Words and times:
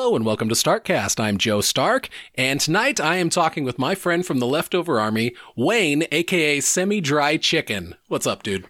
Hello 0.00 0.14
and 0.14 0.24
welcome 0.24 0.48
to 0.48 0.54
Starkcast. 0.54 1.18
I'm 1.18 1.38
Joe 1.38 1.60
Stark, 1.60 2.08
and 2.36 2.60
tonight 2.60 3.00
I 3.00 3.16
am 3.16 3.30
talking 3.30 3.64
with 3.64 3.80
my 3.80 3.96
friend 3.96 4.24
from 4.24 4.38
the 4.38 4.46
leftover 4.46 5.00
army, 5.00 5.34
Wayne, 5.56 6.04
aka 6.12 6.60
Semi 6.60 7.00
Dry 7.00 7.36
Chicken. 7.36 7.96
What's 8.06 8.24
up, 8.24 8.44
dude? 8.44 8.64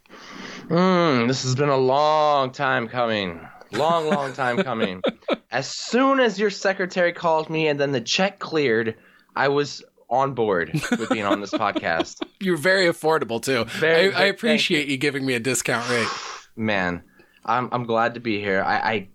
Mm, 0.69 1.29
this 1.29 1.43
has 1.43 1.55
been 1.55 1.69
a 1.69 1.77
long 1.77 2.51
time 2.51 2.89
coming. 2.89 3.47
Long, 3.73 4.09
long 4.09 4.33
time 4.33 4.63
coming. 4.63 5.03
as 5.51 5.69
soon 5.69 6.19
as 6.19 6.41
your 6.41 6.49
secretary 6.49 7.13
called 7.13 7.51
me 7.51 7.69
and 7.69 7.79
then 7.79 7.93
the 7.93 8.01
check 8.01 8.39
cleared, 8.39 8.97
I 9.37 9.49
was 9.49 9.85
on 10.09 10.33
board 10.33 10.73
with 10.73 11.11
being 11.11 11.27
on 11.27 11.43
this 11.43 11.53
podcast. 11.53 12.23
You're 12.41 12.57
very 12.57 12.87
affordable 12.87 13.41
too. 13.43 13.67
Very- 13.79 14.15
I, 14.15 14.23
I 14.23 14.25
appreciate 14.29 14.89
you. 14.89 14.97
giving 14.97 15.27
me 15.27 15.35
a 15.35 15.41
discount 15.41 15.91
rate. 15.91 16.09
Man, 16.57 17.03
I'm 17.45 17.69
I'm 17.71 17.85
glad 17.85 18.15
to 18.15 18.21
be 18.21 18.41
here. 18.41 18.63
I, 18.63 18.77
I 18.77 19.09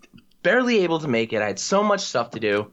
barely 0.43 0.83
able 0.83 0.99
to 0.99 1.07
make 1.07 1.33
it. 1.33 1.41
I 1.41 1.47
had 1.47 1.59
so 1.59 1.83
much 1.83 2.01
stuff 2.01 2.29
to 2.31 2.39
do. 2.39 2.71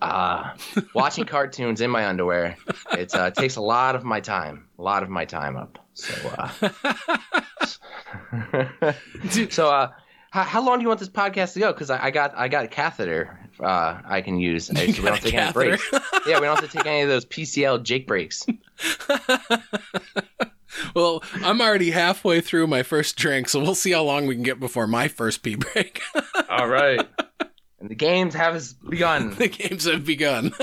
Uh, 0.00 0.54
watching 0.94 1.24
cartoons 1.24 1.80
in 1.80 1.90
my 1.90 2.06
underwear. 2.06 2.56
It 2.92 3.12
uh, 3.14 3.32
takes 3.32 3.56
a 3.56 3.60
lot 3.60 3.96
of 3.96 4.04
my 4.04 4.20
time. 4.20 4.68
A 4.78 4.82
lot 4.82 5.02
of 5.02 5.10
my 5.10 5.24
time 5.24 5.56
up. 5.56 5.78
So, 5.94 6.14
uh, 6.38 6.48
so 9.50 9.68
uh, 9.68 9.90
how, 10.30 10.44
how 10.44 10.64
long 10.64 10.78
do 10.78 10.82
you 10.82 10.88
want 10.88 11.00
this 11.00 11.08
podcast 11.08 11.54
to 11.54 11.60
go? 11.60 11.72
Because 11.72 11.90
I, 11.90 12.06
I 12.06 12.10
got 12.10 12.36
I 12.36 12.48
got 12.48 12.64
a 12.64 12.68
catheter 12.68 13.38
uh, 13.60 14.00
I 14.04 14.20
can 14.20 14.38
use. 14.38 14.66
So 14.66 14.74
we 14.74 14.92
don't 14.92 15.06
have 15.06 15.20
to 15.20 15.30
take 15.30 15.34
any 15.34 15.52
breaks. 15.52 15.90
yeah, 16.26 16.40
we 16.40 16.46
don't 16.46 16.60
have 16.60 16.70
to 16.70 16.76
take 16.76 16.86
any 16.86 17.02
of 17.02 17.08
those 17.08 17.24
PCL 17.26 17.82
Jake 17.82 18.06
breaks. 18.06 18.46
Well, 20.94 21.22
I'm 21.42 21.60
already 21.60 21.90
halfway 21.90 22.40
through 22.40 22.66
my 22.66 22.82
first 22.82 23.16
drink, 23.16 23.48
so 23.48 23.60
we'll 23.60 23.74
see 23.74 23.92
how 23.92 24.02
long 24.02 24.26
we 24.26 24.34
can 24.34 24.42
get 24.42 24.58
before 24.60 24.86
my 24.86 25.08
first 25.08 25.42
pee 25.42 25.56
break. 25.56 26.00
All 26.48 26.68
right. 26.68 27.06
And 27.80 27.90
the 27.90 27.94
games 27.94 28.34
have 28.34 28.62
begun. 28.88 29.34
the 29.38 29.48
games 29.48 29.84
have 29.84 30.04
begun. 30.04 30.52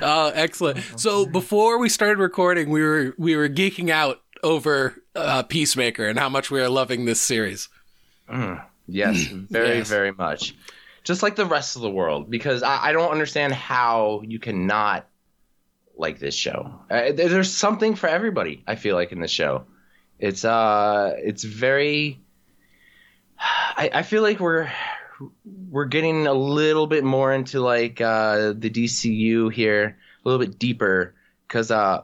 uh, 0.00 0.30
excellent. 0.34 0.78
So 0.96 1.26
before 1.26 1.78
we 1.78 1.88
started 1.88 2.18
recording, 2.18 2.70
we 2.70 2.82
were 2.82 3.14
we 3.18 3.36
were 3.36 3.48
geeking 3.48 3.90
out 3.90 4.20
over 4.42 4.94
uh, 5.14 5.42
Peacemaker 5.44 6.06
and 6.06 6.18
how 6.18 6.28
much 6.28 6.50
we 6.50 6.60
are 6.60 6.68
loving 6.68 7.04
this 7.04 7.20
series. 7.20 7.68
Yes, 8.88 9.26
very, 9.26 9.78
Yes. 9.78 9.88
very 9.88 10.12
much. 10.12 10.54
Just 11.02 11.22
like 11.22 11.36
the 11.36 11.46
rest 11.46 11.76
of 11.76 11.82
the 11.82 11.90
world, 11.90 12.30
because 12.30 12.62
I, 12.62 12.86
I 12.86 12.92
don't 12.92 13.10
understand 13.10 13.52
how 13.52 14.22
you 14.24 14.38
cannot 14.38 15.08
like 15.96 16.18
this 16.18 16.34
show. 16.34 16.80
Uh, 16.90 17.12
there's 17.12 17.52
something 17.52 17.94
for 17.94 18.08
everybody. 18.08 18.62
I 18.66 18.76
feel 18.76 18.96
like 18.96 19.12
in 19.12 19.20
this 19.20 19.30
show, 19.30 19.64
it's 20.18 20.44
uh, 20.44 21.14
it's 21.18 21.44
very. 21.44 22.20
I, 23.38 23.90
I 23.92 24.02
feel 24.02 24.22
like 24.22 24.40
we're 24.40 24.70
we're 25.70 25.86
getting 25.86 26.26
a 26.26 26.34
little 26.34 26.86
bit 26.86 27.04
more 27.04 27.32
into 27.32 27.60
like 27.60 28.00
uh, 28.00 28.52
the 28.56 28.70
DCU 28.70 29.52
here, 29.52 29.98
a 30.24 30.28
little 30.28 30.44
bit 30.44 30.58
deeper, 30.58 31.14
because 31.46 31.70
uh, 31.70 32.02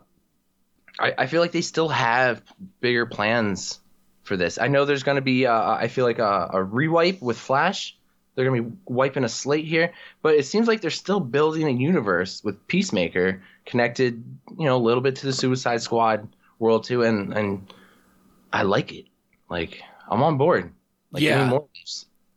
I, 0.99 1.15
I 1.19 1.27
feel 1.27 1.41
like 1.41 1.53
they 1.53 1.61
still 1.63 1.89
have 1.89 2.43
bigger 2.81 3.07
plans 3.07 3.81
for 4.23 4.37
this. 4.37 4.59
I 4.59 4.69
know 4.69 4.85
there's 4.85 5.03
going 5.03 5.17
to 5.17 5.23
be, 5.23 5.47
uh, 5.47 5.73
I 5.73 5.89
feel 5.89 6.05
like 6.05 6.19
a, 6.19 6.51
a 6.53 6.65
rewipe 6.65 7.21
with 7.21 7.39
Flash. 7.39 7.97
They're 8.35 8.47
going 8.47 8.63
to 8.63 8.71
be 8.71 8.77
wiping 8.87 9.25
a 9.25 9.29
slate 9.29 9.67
here, 9.67 9.93
but 10.23 10.35
it 10.35 10.47
seems 10.47 10.67
like 10.67 10.81
they're 10.81 10.91
still 10.91 11.21
building 11.21 11.67
a 11.67 11.71
universe 11.71 12.43
with 12.43 12.67
Peacemaker 12.67 13.43
connected, 13.65 14.23
you 14.59 14.67
know, 14.67 14.77
a 14.77 14.79
little 14.79 15.03
bit 15.03 15.17
to 15.17 15.27
the 15.27 15.33
Suicide 15.33 15.83
Squad 15.83 16.29
world 16.59 16.85
too, 16.85 17.03
and 17.03 17.33
and 17.33 17.73
I 18.53 18.63
like 18.63 18.93
it. 18.93 19.07
Like 19.49 19.83
I'm 20.09 20.23
on 20.23 20.39
board. 20.39 20.73
Like, 21.11 21.23
Yeah. 21.23 21.49
more. 21.49 21.67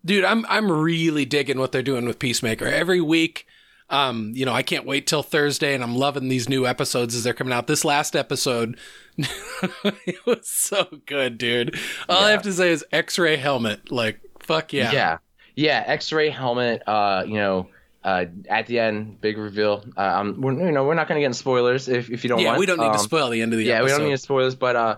Dude, 0.03 0.23
I'm 0.23 0.45
I'm 0.47 0.71
really 0.71 1.25
digging 1.25 1.57
what 1.59 1.71
they're 1.71 1.81
doing 1.81 2.05
with 2.05 2.19
Peacemaker. 2.19 2.65
Every 2.67 3.01
week, 3.01 3.47
um, 3.89 4.31
you 4.35 4.45
know, 4.45 4.53
I 4.53 4.61
can't 4.61 4.85
wait 4.85 5.07
till 5.07 5.23
Thursday 5.23 5.73
and 5.73 5.83
I'm 5.83 5.95
loving 5.95 6.27
these 6.27 6.47
new 6.47 6.67
episodes 6.67 7.15
as 7.15 7.23
they're 7.23 7.33
coming 7.33 7.53
out. 7.53 7.67
This 7.67 7.83
last 7.83 8.15
episode 8.15 8.77
it 9.17 10.25
was 10.25 10.47
so 10.47 10.87
good, 11.05 11.37
dude. 11.37 11.77
All 12.09 12.23
I 12.23 12.31
have 12.31 12.43
to 12.43 12.53
say 12.53 12.71
is 12.71 12.85
X-ray 12.91 13.37
helmet. 13.37 13.91
Like, 13.91 14.19
fuck 14.39 14.73
yeah. 14.73 14.91
yeah, 14.91 15.17
yeah. 15.55 15.83
X-ray 15.87 16.29
helmet. 16.29 16.83
Uh, 16.87 17.23
you 17.25 17.35
know. 17.35 17.69
Uh, 18.05 18.25
at 18.49 18.67
the 18.67 18.77
end, 18.77 19.19
big 19.19 19.35
reveal. 19.37 19.83
Uh, 19.97 20.01
um, 20.01 20.39
we're, 20.39 20.53
you 20.53 20.71
know, 20.71 20.83
we're 20.85 20.93
not 20.93 21.07
going 21.07 21.17
to 21.17 21.21
get 21.21 21.25
into 21.25 21.39
spoilers 21.39 21.87
if, 21.89 22.11
if 22.11 22.23
you 22.23 22.29
don't 22.29 22.39
Yeah, 22.39 22.49
want. 22.49 22.57
Yeah, 22.57 22.59
we 22.59 22.65
don't 22.67 22.77
need 22.79 22.93
to 22.93 22.99
Um, 22.99 23.09
spoil 23.11 23.29
the 23.31 23.41
end 23.41 23.51
of 23.51 23.57
the 23.57 23.65
yeah, 23.65 23.79
episode. 23.79 23.85
we 23.95 23.99
don't 24.03 24.09
need 24.11 24.19
spoilers, 24.19 24.53
but 24.53 24.75
uh, 24.75 24.97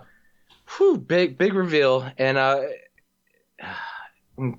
whew, 0.76 0.98
big 0.98 1.38
big 1.38 1.54
reveal, 1.54 2.06
and 2.18 2.36
uh, 2.36 2.60
mm, 4.38 4.58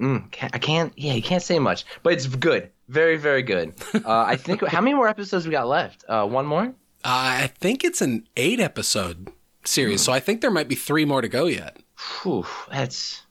mm, 0.00 0.24
I 0.52 0.58
can't. 0.58 0.92
Yeah, 0.96 1.12
you 1.14 1.22
can't 1.22 1.42
say 1.42 1.58
much, 1.60 1.84
but 2.02 2.12
it's 2.12 2.26
good, 2.26 2.70
very 2.88 3.16
very 3.16 3.42
good. 3.42 3.72
Uh, 3.94 4.24
I 4.26 4.36
think 4.36 4.64
how 4.66 4.80
many 4.80 4.94
more 4.94 5.08
episodes 5.08 5.46
we 5.46 5.52
got 5.52 5.68
left? 5.68 6.04
Uh, 6.08 6.26
one 6.26 6.44
more. 6.46 6.64
Uh, 7.04 7.44
I 7.44 7.50
think 7.60 7.84
it's 7.84 8.00
an 8.02 8.26
eight 8.36 8.58
episode 8.60 9.30
series, 9.64 10.02
so 10.02 10.12
I 10.12 10.20
think 10.20 10.40
there 10.40 10.50
might 10.50 10.68
be 10.68 10.74
three 10.74 11.04
more 11.04 11.20
to 11.22 11.28
go 11.28 11.46
yet. 11.46 11.76
Whew, 12.22 12.46
that's. 12.70 13.22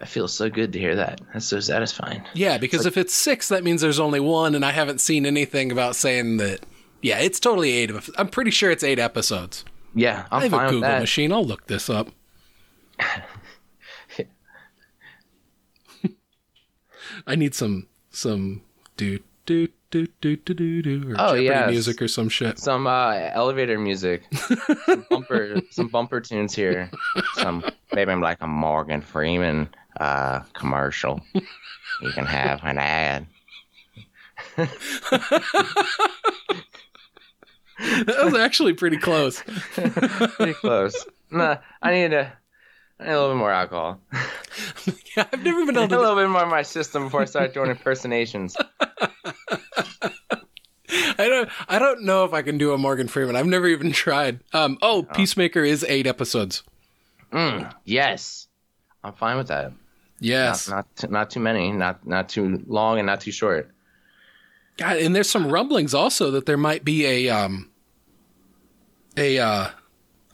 I 0.00 0.06
feel 0.06 0.28
so 0.28 0.48
good 0.48 0.72
to 0.74 0.78
hear 0.78 0.94
that. 0.96 1.20
That's 1.32 1.46
so 1.46 1.58
satisfying. 1.60 2.22
Yeah, 2.34 2.58
because 2.58 2.86
if 2.86 2.96
it's 2.96 3.12
six, 3.14 3.48
that 3.48 3.64
means 3.64 3.80
there's 3.80 3.98
only 3.98 4.20
one, 4.20 4.54
and 4.54 4.64
I 4.64 4.70
haven't 4.70 5.00
seen 5.00 5.26
anything 5.26 5.72
about 5.72 5.96
saying 5.96 6.36
that. 6.36 6.60
Yeah, 7.02 7.18
it's 7.18 7.40
totally 7.40 7.72
eight. 7.72 7.90
Of, 7.90 8.08
I'm 8.16 8.28
pretty 8.28 8.50
sure 8.50 8.70
it's 8.70 8.84
eight 8.84 8.98
episodes. 8.98 9.64
Yeah, 9.94 10.26
I'm 10.30 10.40
I 10.40 10.42
have 10.44 10.52
a 10.52 10.70
Google 10.70 10.98
machine. 11.00 11.32
I'll 11.32 11.44
look 11.44 11.66
this 11.66 11.88
up. 11.90 12.08
I 17.26 17.34
need 17.34 17.54
some 17.54 17.86
some 18.10 18.62
do 18.96 19.18
do 19.46 19.68
do 19.90 20.06
do 20.20 20.36
do 20.36 20.54
do 20.54 20.82
do 20.82 21.10
or 21.10 21.14
Oh, 21.18 21.28
Jeopardy 21.34 21.44
yes. 21.44 21.70
music 21.70 22.02
or 22.02 22.08
some 22.08 22.28
shit. 22.28 22.58
Some 22.58 22.86
uh, 22.86 23.12
elevator 23.32 23.78
music, 23.78 24.22
some 24.86 25.06
bumper, 25.10 25.56
some 25.70 25.88
bumper 25.88 26.20
tunes 26.20 26.54
here. 26.54 26.90
Some 27.34 27.64
maybe 27.92 28.12
I'm 28.12 28.20
like 28.20 28.38
a 28.40 28.46
Morgan 28.46 29.00
Freeman 29.00 29.68
uh, 29.98 30.40
commercial. 30.54 31.20
You 31.34 32.10
can 32.12 32.26
have 32.26 32.60
an 32.64 32.78
ad. 32.78 33.26
That 37.78 38.24
was 38.24 38.34
actually 38.34 38.72
pretty 38.72 38.96
close. 38.96 39.42
Pretty 39.72 40.54
close. 40.54 41.06
Nah, 41.30 41.58
I 41.80 41.92
need 41.92 42.12
a, 42.12 42.32
I 42.98 43.04
need 43.04 43.10
a 43.10 43.20
little 43.20 43.34
bit 43.34 43.38
more 43.38 43.52
alcohol. 43.52 44.00
yeah, 45.16 45.26
I've 45.32 45.44
never 45.44 45.64
been 45.64 45.76
able 45.76 45.96
a 45.96 46.00
little 46.00 46.16
bit 46.16 46.28
more 46.28 46.42
in 46.42 46.48
my 46.48 46.62
system 46.62 47.04
before 47.04 47.22
I 47.22 47.26
start 47.26 47.54
doing 47.54 47.70
impersonations. 47.70 48.56
I 50.90 51.28
don't. 51.28 51.48
I 51.68 51.78
don't 51.78 52.02
know 52.02 52.24
if 52.24 52.32
I 52.32 52.42
can 52.42 52.58
do 52.58 52.72
a 52.72 52.78
Morgan 52.78 53.06
Freeman. 53.06 53.36
I've 53.36 53.46
never 53.46 53.68
even 53.68 53.92
tried. 53.92 54.40
Um. 54.52 54.78
Oh, 54.82 55.04
Peacemaker 55.14 55.62
is 55.62 55.84
eight 55.84 56.06
episodes. 56.06 56.62
Mm, 57.32 57.72
yes, 57.84 58.48
I'm 59.04 59.12
fine 59.12 59.36
with 59.36 59.48
that. 59.48 59.72
Yes. 60.20 60.68
Not 60.68 60.86
not, 61.02 61.10
not 61.10 61.30
too 61.30 61.40
many, 61.40 61.72
not 61.72 62.06
not 62.06 62.28
too 62.28 62.62
long, 62.66 62.98
and 62.98 63.06
not 63.06 63.20
too 63.20 63.32
short. 63.32 63.70
God, 64.76 64.98
and 64.98 65.14
there's 65.14 65.30
some 65.30 65.50
rumblings 65.50 65.94
also 65.94 66.30
that 66.32 66.46
there 66.46 66.56
might 66.56 66.84
be 66.84 67.06
a 67.06 67.28
um 67.28 67.70
a 69.16 69.38
uh, 69.38 69.68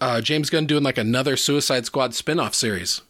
uh 0.00 0.21
James 0.21 0.51
Gunn 0.51 0.66
doing 0.66 0.83
like 0.83 0.98
another 0.98 1.36
Suicide 1.36 1.86
Squad 1.86 2.15
spin-off 2.15 2.54
series. 2.54 3.03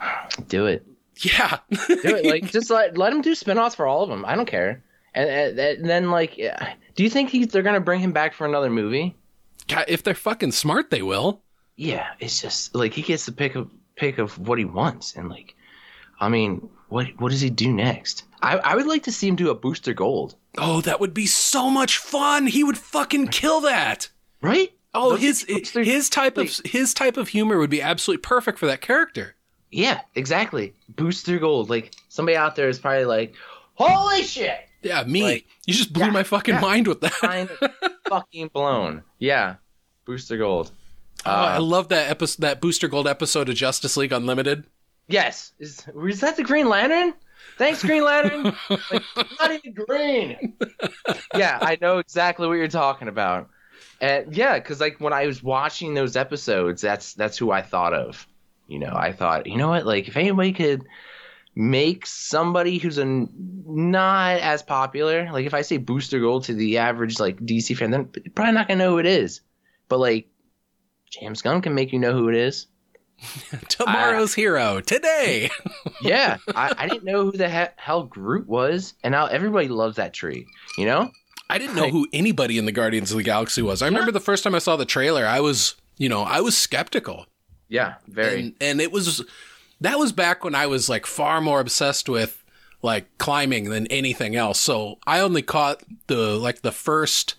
Do 0.48 0.66
it. 0.66 0.86
Yeah. 1.16 1.58
Do 1.70 1.98
it. 2.16 2.26
Like 2.26 2.44
just 2.52 2.70
let 2.70 2.96
let 2.96 3.12
him 3.12 3.22
do 3.22 3.32
spinoffs 3.32 3.74
for 3.74 3.86
all 3.86 4.04
of 4.04 4.08
them. 4.08 4.24
I 4.24 4.36
don't 4.36 4.46
care. 4.46 4.84
And, 5.14 5.58
and, 5.58 5.84
then 5.84 6.10
like, 6.12 6.36
do 6.94 7.02
you 7.02 7.10
think 7.10 7.30
he's, 7.30 7.48
they're 7.48 7.62
gonna 7.62 7.80
bring 7.80 7.98
him 8.00 8.12
back 8.12 8.34
for 8.34 8.46
another 8.46 8.70
movie? 8.70 9.16
God, 9.66 9.86
if 9.88 10.04
they're 10.04 10.14
fucking 10.14 10.52
smart, 10.52 10.90
they 10.90 11.02
will. 11.02 11.42
Yeah, 11.76 12.06
it's 12.20 12.40
just 12.40 12.74
like 12.74 12.92
he 12.94 13.02
gets 13.02 13.24
to 13.24 13.32
pick 13.32 13.56
of 13.56 13.70
pick 13.96 14.18
of 14.18 14.38
what 14.38 14.58
he 14.58 14.64
wants, 14.64 15.16
and 15.16 15.28
like, 15.28 15.56
I 16.20 16.28
mean, 16.28 16.68
what 16.88 17.06
what 17.18 17.30
does 17.30 17.40
he 17.40 17.50
do 17.50 17.72
next? 17.72 18.24
I 18.42 18.58
I 18.58 18.76
would 18.76 18.86
like 18.86 19.04
to 19.04 19.12
see 19.12 19.28
him 19.28 19.36
do 19.36 19.50
a 19.50 19.54
Booster 19.54 19.94
Gold, 19.94 20.34
Oh, 20.56 20.80
that 20.82 21.00
would 21.00 21.14
be 21.14 21.26
so 21.26 21.70
much 21.70 21.98
fun. 21.98 22.46
He 22.46 22.64
would 22.64 22.78
fucking 22.78 23.28
kill 23.28 23.60
that. 23.62 24.08
right? 24.42 24.72
Oh, 24.94 25.10
Don't 25.10 25.20
his 25.20 25.46
you- 25.48 25.82
his 25.84 26.08
type 26.08 26.38
of 26.38 26.50
his 26.64 26.94
type 26.94 27.16
of 27.16 27.28
humor 27.28 27.58
would 27.58 27.70
be 27.70 27.82
absolutely 27.82 28.22
perfect 28.22 28.58
for 28.58 28.66
that 28.66 28.80
character. 28.80 29.34
Yeah, 29.70 30.00
exactly. 30.14 30.72
Booster 30.88 31.38
Gold. 31.38 31.68
Like 31.70 31.94
somebody 32.08 32.36
out 32.36 32.56
there 32.56 32.68
is 32.68 32.78
probably 32.78 33.04
like, 33.04 33.34
holy 33.74 34.22
shit, 34.22 34.58
Yeah, 34.82 35.04
me. 35.04 35.22
Like, 35.22 35.46
you 35.66 35.74
just 35.74 35.92
blew 35.92 36.06
yeah, 36.06 36.10
my 36.10 36.22
fucking 36.22 36.54
yeah. 36.54 36.60
mind 36.60 36.86
with 36.88 37.02
that. 37.02 37.12
mind 37.22 37.50
fucking 38.08 38.48
blown. 38.48 39.02
Yeah, 39.18 39.56
Booster 40.06 40.38
Gold. 40.38 40.72
oh, 41.26 41.30
I 41.30 41.56
uh, 41.56 41.60
love 41.60 41.88
that 41.88 42.10
episode, 42.10 42.40
that 42.42 42.60
Booster 42.62 42.88
Gold 42.88 43.06
episode 43.06 43.48
of 43.50 43.54
Justice 43.56 43.96
League 43.98 44.12
Unlimited. 44.12 44.64
Yes, 45.08 45.52
is 45.58 45.84
is 46.08 46.20
that 46.20 46.36
the 46.36 46.44
Green 46.44 46.68
Lantern? 46.68 47.14
Thanks, 47.56 47.82
Green 47.82 48.04
Lantern. 48.04 48.54
like, 48.70 49.02
not 49.40 49.50
even 49.52 49.72
green. 49.72 50.56
yeah, 51.34 51.58
I 51.60 51.78
know 51.80 51.98
exactly 51.98 52.46
what 52.46 52.54
you're 52.54 52.68
talking 52.68 53.08
about. 53.08 53.48
And 54.00 54.36
yeah, 54.36 54.58
because 54.58 54.80
like 54.80 55.00
when 55.00 55.12
I 55.12 55.26
was 55.26 55.42
watching 55.42 55.94
those 55.94 56.14
episodes, 56.14 56.82
that's 56.82 57.14
that's 57.14 57.36
who 57.36 57.50
I 57.50 57.62
thought 57.62 57.94
of. 57.94 58.26
You 58.68 58.78
know, 58.78 58.92
I 58.94 59.12
thought, 59.12 59.46
you 59.46 59.56
know 59.56 59.68
what? 59.68 59.86
Like, 59.86 60.08
if 60.08 60.16
anybody 60.16 60.52
could 60.52 60.84
make 61.58 62.06
somebody 62.06 62.78
who's 62.78 62.98
a 62.98 63.04
not 63.04 64.38
as 64.38 64.62
popular. 64.62 65.28
Like 65.32 65.44
if 65.44 65.54
I 65.54 65.62
say 65.62 65.76
Booster 65.76 66.20
Gold 66.20 66.44
to 66.44 66.54
the 66.54 66.78
average 66.78 67.18
like 67.18 67.36
DC 67.40 67.76
fan, 67.76 67.90
then 67.90 68.08
probably 68.34 68.54
not 68.54 68.68
gonna 68.68 68.78
know 68.78 68.92
who 68.92 68.98
it 68.98 69.06
is. 69.06 69.40
But 69.88 69.98
like 69.98 70.28
James 71.10 71.42
Gunn 71.42 71.60
can 71.60 71.74
make 71.74 71.92
you 71.92 71.98
know 71.98 72.12
who 72.12 72.28
it 72.28 72.36
is. 72.36 72.66
Tomorrow's 73.68 74.34
hero 74.34 74.80
today. 74.80 75.50
Yeah, 76.00 76.36
I, 76.54 76.72
I 76.78 76.86
didn't 76.86 77.04
know 77.04 77.24
who 77.24 77.32
the 77.32 77.48
he- 77.50 77.74
hell 77.76 78.04
Groot 78.04 78.46
was, 78.46 78.94
and 79.02 79.10
now 79.10 79.26
everybody 79.26 79.66
loves 79.66 79.96
that 79.96 80.14
tree. 80.14 80.46
You 80.76 80.86
know? 80.86 81.10
I 81.50 81.58
didn't 81.58 81.74
know 81.74 81.88
who 81.88 82.06
anybody 82.12 82.56
in 82.56 82.66
the 82.66 82.72
Guardians 82.72 83.10
of 83.10 83.16
the 83.16 83.24
Galaxy 83.24 83.62
was. 83.62 83.82
I 83.82 83.86
remember 83.86 84.12
the 84.12 84.20
first 84.20 84.44
time 84.44 84.54
I 84.54 84.58
saw 84.58 84.76
the 84.76 84.84
trailer, 84.84 85.26
I 85.26 85.40
was, 85.40 85.74
you 85.96 86.08
know, 86.08 86.22
I 86.22 86.40
was 86.40 86.56
skeptical. 86.56 87.26
Yeah, 87.68 87.94
very. 88.06 88.40
And, 88.40 88.54
and 88.60 88.80
it 88.80 88.92
was 88.92 89.24
that 89.80 89.98
was 89.98 90.12
back 90.12 90.44
when 90.44 90.54
I 90.54 90.66
was 90.66 90.88
like 90.88 91.04
far 91.06 91.40
more 91.40 91.60
obsessed 91.60 92.08
with 92.08 92.44
like 92.82 93.06
climbing 93.18 93.70
than 93.70 93.86
anything 93.88 94.36
else. 94.36 94.58
So 94.60 94.98
I 95.06 95.20
only 95.20 95.42
caught 95.42 95.82
the 96.06 96.36
like 96.38 96.62
the 96.62 96.72
first 96.72 97.34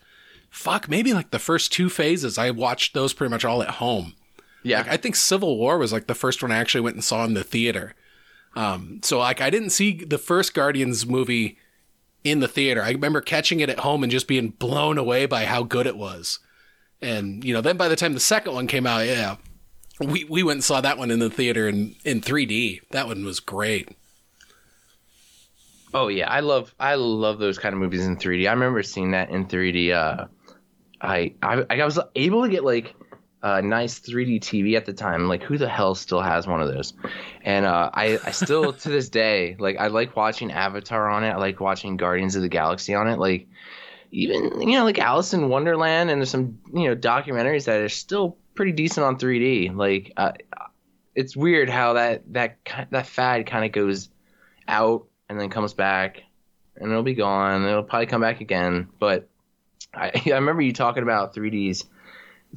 fuck, 0.50 0.90
maybe 0.90 1.14
like 1.14 1.32
the 1.32 1.40
first 1.40 1.72
two 1.72 1.90
phases. 1.90 2.38
I 2.38 2.52
watched 2.52 2.94
those 2.94 3.14
pretty 3.14 3.32
much 3.32 3.46
all 3.46 3.64
at 3.64 3.70
home. 3.76 4.16
Yeah, 4.64 4.80
Like, 4.80 4.90
I 4.90 4.98
think 4.98 5.16
Civil 5.16 5.58
War 5.58 5.78
was 5.78 5.94
like 5.94 6.08
the 6.08 6.16
first 6.16 6.42
one 6.42 6.52
I 6.52 6.58
actually 6.58 6.82
went 6.82 6.96
and 6.96 7.04
saw 7.04 7.24
in 7.26 7.34
the 7.34 7.44
theater. 7.44 7.96
Um, 8.56 9.00
so 9.04 9.20
like 9.20 9.42
I 9.42 9.50
didn't 9.50 9.70
see 9.70 9.94
the 10.04 10.18
first 10.18 10.54
Guardians 10.54 11.06
movie 11.06 11.58
in 12.24 12.40
the 12.40 12.48
theater. 12.48 12.82
I 12.82 12.92
remember 12.92 13.22
catching 13.22 13.60
it 13.60 13.70
at 13.70 13.80
home 13.80 14.04
and 14.04 14.12
just 14.12 14.28
being 14.28 14.50
blown 14.50 14.98
away 14.98 15.26
by 15.26 15.46
how 15.46 15.64
good 15.64 15.88
it 15.88 15.98
was. 15.98 16.40
And 17.02 17.44
you 17.44 17.54
know, 17.54 17.62
then 17.62 17.78
by 17.78 17.88
the 17.88 17.96
time 17.96 18.14
the 18.14 18.20
second 18.20 18.54
one 18.54 18.68
came 18.68 18.86
out, 18.86 19.06
yeah, 19.06 19.38
we 20.00 20.26
we 20.26 20.44
went 20.44 20.58
and 20.58 20.64
saw 20.64 20.82
that 20.82 20.98
one 20.98 21.12
in 21.12 21.20
the 21.20 21.30
theater 21.30 21.68
in 21.68 21.96
in 22.04 22.22
3D. 22.22 22.82
That 22.92 23.08
one 23.08 23.24
was 23.24 23.40
great. 23.40 23.90
Oh 25.94 26.08
yeah, 26.08 26.30
I 26.30 26.42
love 26.42 26.74
I 26.80 26.96
love 26.96 27.40
those 27.40 27.58
kind 27.58 27.74
of 27.74 27.80
movies 27.80 28.06
in 28.06 28.18
3D. 28.18 28.48
I 28.48 28.52
remember 28.52 28.84
seeing 28.84 29.12
that 29.12 29.30
in 29.30 29.46
3D. 29.46 29.92
Uh, 29.92 30.28
I, 31.02 31.34
I 31.42 31.66
I 31.70 31.86
was 31.86 32.00
able 32.16 32.44
to 32.44 32.50
get 32.50 32.64
like 32.64 32.96
a 33.42 33.62
nice 33.62 34.00
3D 34.00 34.40
TV 34.40 34.76
at 34.76 34.86
the 34.86 34.94
time. 34.94 35.28
Like 35.28 35.44
who 35.44 35.58
the 35.58 35.70
hell 35.70 35.96
still 35.96 36.22
has 36.22 36.48
one 36.48 36.62
of 36.62 36.68
those? 36.68 36.94
And 37.44 37.66
uh, 37.66 37.90
I 37.94 38.20
I 38.24 38.32
still 38.32 38.74
to 38.84 38.90
this 38.90 39.10
day 39.10 39.56
like 39.60 39.78
I 39.78 39.88
like 39.88 40.16
watching 40.16 40.52
Avatar 40.52 41.10
on 41.10 41.24
it. 41.24 41.30
I 41.30 41.38
like 41.38 41.60
watching 41.60 41.98
Guardians 41.98 42.36
of 42.36 42.42
the 42.42 42.50
Galaxy 42.50 42.94
on 42.94 43.08
it. 43.08 43.20
Like 43.20 43.48
even 44.12 44.62
you 44.62 44.78
know 44.78 44.84
like 44.84 45.00
Alice 45.00 45.34
in 45.34 45.50
Wonderland 45.50 46.10
and 46.10 46.22
there's 46.22 46.32
some 46.32 46.60
you 46.74 46.90
know 46.90 46.96
documentaries 46.96 47.66
that 47.66 47.82
are 47.82 47.90
still 47.90 48.38
pretty 48.56 48.72
decent 48.72 49.06
on 49.06 49.18
3D. 49.18 49.76
Like 49.76 50.14
uh, 50.18 50.34
it's 51.16 51.36
weird 51.36 51.70
how 51.70 51.94
that 51.94 52.24
that 52.34 52.58
that 52.92 53.08
fad 53.08 53.46
kind 53.46 53.66
of 53.66 53.72
goes 53.72 54.10
out 54.68 55.08
and 55.28 55.40
then 55.40 55.50
comes 55.50 55.74
back 55.74 56.24
and 56.80 56.92
it'll 56.92 57.04
be 57.04 57.14
gone. 57.14 57.66
It'll 57.66 57.84
probably 57.84 58.08
come 58.08 58.22
back 58.22 58.42
again. 58.42 58.90
But 59.00 59.30
I, 59.94 60.12
I 60.26 60.32
remember 60.32 60.62
you 60.62 60.74
talking 60.74 61.04
about 61.04 61.36
3Ds, 61.36 61.86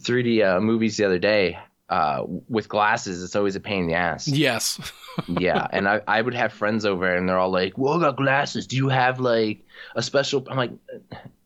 3D 0.00 0.44
uh, 0.56 0.60
movies 0.60 0.96
the 0.96 1.04
other 1.04 1.18
day. 1.18 1.58
Uh, 1.88 2.24
with 2.48 2.70
glasses, 2.70 3.22
it's 3.22 3.36
always 3.36 3.54
a 3.54 3.60
pain 3.60 3.82
in 3.82 3.88
the 3.88 3.94
ass. 3.94 4.26
Yes. 4.26 4.80
yeah, 5.28 5.66
and 5.72 5.86
I, 5.86 6.00
I 6.08 6.22
would 6.22 6.32
have 6.32 6.50
friends 6.52 6.86
over, 6.86 7.14
and 7.14 7.28
they're 7.28 7.38
all 7.38 7.50
like, 7.50 7.76
"Well, 7.76 7.94
I 7.94 8.00
got 8.00 8.16
glasses. 8.16 8.66
Do 8.66 8.76
you 8.76 8.88
have 8.88 9.20
like 9.20 9.60
a 9.94 10.00
special?" 10.02 10.46
I'm 10.48 10.56
like, 10.56 10.70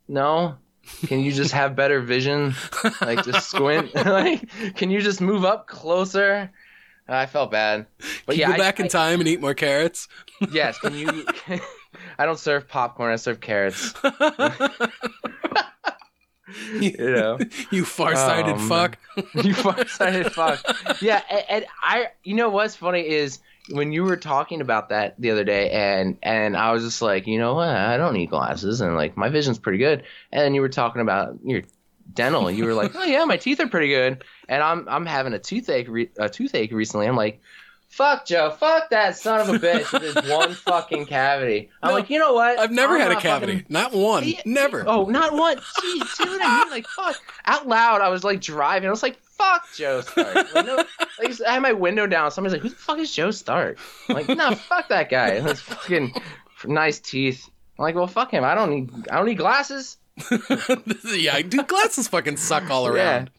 "No. 0.06 0.56
Can 1.08 1.18
you 1.18 1.32
just 1.32 1.50
have 1.50 1.74
better 1.74 2.00
vision? 2.00 2.54
Like 3.00 3.24
just 3.24 3.50
squint? 3.50 3.92
like, 4.06 4.48
can 4.76 4.92
you 4.92 5.00
just 5.00 5.20
move 5.20 5.44
up 5.44 5.66
closer?" 5.66 6.48
I 7.08 7.26
felt 7.26 7.50
bad, 7.50 7.86
but 8.24 8.32
Can 8.34 8.40
yeah, 8.40 8.48
you 8.48 8.54
I- 8.54 8.56
go 8.56 8.62
back 8.62 8.78
I- 8.80 8.84
in 8.84 8.88
time 8.88 9.18
and 9.18 9.28
eat 9.28 9.40
more 9.40 9.54
carrots. 9.54 10.06
Yes, 10.52 10.78
can 10.78 10.94
you? 10.94 11.24
I 12.18 12.24
don't 12.26 12.38
serve 12.38 12.68
popcorn. 12.68 13.12
I 13.12 13.16
serve 13.16 13.40
carrots. 13.40 13.94
You 16.74 16.96
know, 16.98 17.38
you 17.70 17.84
far-sighted 17.84 18.56
Oh, 18.56 18.68
fuck. 18.68 18.98
you 19.34 19.54
far-sighted 19.54 20.32
fuck. 20.32 20.60
Yeah, 21.00 21.22
and, 21.30 21.44
and 21.48 21.66
I, 21.82 22.08
you 22.24 22.34
know, 22.34 22.48
what's 22.48 22.76
funny 22.76 23.06
is 23.06 23.40
when 23.70 23.92
you 23.92 24.04
were 24.04 24.16
talking 24.16 24.60
about 24.60 24.90
that 24.90 25.20
the 25.20 25.30
other 25.30 25.44
day, 25.44 25.70
and 25.70 26.16
and 26.22 26.56
I 26.56 26.72
was 26.72 26.84
just 26.84 27.02
like, 27.02 27.26
you 27.26 27.38
know 27.38 27.54
what, 27.54 27.68
I 27.68 27.96
don't 27.96 28.14
need 28.14 28.30
glasses, 28.30 28.80
and 28.80 28.94
like 28.96 29.16
my 29.16 29.28
vision's 29.28 29.58
pretty 29.58 29.78
good. 29.78 30.04
And 30.32 30.42
then 30.42 30.54
you 30.54 30.60
were 30.60 30.68
talking 30.68 31.02
about 31.02 31.38
your 31.44 31.62
dental. 32.14 32.50
You 32.50 32.64
were 32.64 32.74
like, 32.74 32.92
oh 32.96 33.04
yeah, 33.04 33.24
my 33.24 33.36
teeth 33.36 33.60
are 33.60 33.68
pretty 33.68 33.88
good, 33.88 34.24
and 34.48 34.62
I'm 34.62 34.88
I'm 34.88 35.06
having 35.06 35.32
a 35.32 35.38
toothache 35.38 35.88
re- 35.88 36.10
a 36.18 36.28
toothache 36.28 36.72
recently. 36.72 37.06
I'm 37.06 37.16
like. 37.16 37.40
Fuck 37.88 38.26
Joe, 38.26 38.50
fuck 38.50 38.90
that 38.90 39.16
son 39.16 39.40
of 39.40 39.48
a 39.48 39.58
bitch 39.58 39.90
with 39.90 40.02
his 40.02 40.30
one 40.30 40.52
fucking 40.54 41.06
cavity. 41.06 41.70
I'm 41.82 41.90
No, 41.90 41.94
like, 41.94 42.10
you 42.10 42.18
know 42.18 42.34
what? 42.34 42.58
I've 42.58 42.70
never 42.70 42.94
I'm 42.96 43.00
had 43.00 43.12
a 43.12 43.16
cavity. 43.20 43.52
fucking- 43.60 43.66
Not 43.72 43.92
one. 43.94 44.34
Never. 44.44 44.84
Oh, 44.86 45.06
not 45.06 45.32
one. 45.32 45.58
See, 45.80 46.00
see 46.00 46.24
what 46.24 46.40
I 46.42 46.64
mean? 46.64 46.70
Like, 46.70 46.86
fuck. 46.88 47.16
Out 47.46 47.66
loud, 47.66 48.02
I 48.02 48.08
was 48.10 48.22
like 48.22 48.40
driving. 48.42 48.88
I 48.88 48.90
was 48.90 49.02
like, 49.02 49.16
fuck 49.22 49.64
Joe 49.74 50.02
Stark. 50.02 50.34
Like, 50.54 50.66
no, 50.66 50.84
like, 51.22 51.40
I 51.46 51.52
had 51.54 51.62
my 51.62 51.72
window 51.72 52.06
down. 52.06 52.30
Somebody's 52.32 52.54
like, 52.54 52.62
who 52.62 52.68
the 52.68 52.74
fuck 52.74 52.98
is 52.98 53.10
Joe 53.14 53.30
Stark? 53.30 53.78
I'm 54.10 54.14
like, 54.16 54.28
no, 54.28 54.54
fuck 54.54 54.88
that 54.88 55.08
guy. 55.08 55.40
That's 55.40 55.60
fucking 55.60 56.12
nice 56.66 56.98
teeth. 57.00 57.48
I'm 57.78 57.82
like, 57.84 57.94
well, 57.94 58.06
fuck 58.06 58.30
him. 58.30 58.44
I 58.44 58.54
don't 58.54 58.70
need. 58.70 58.90
I 59.10 59.16
don't 59.16 59.26
need 59.26 59.38
glasses. 59.38 59.96
yeah, 61.14 61.40
dude, 61.42 61.66
glasses 61.68 62.08
fucking 62.08 62.36
suck 62.36 62.68
all 62.70 62.86
around. 62.86 63.30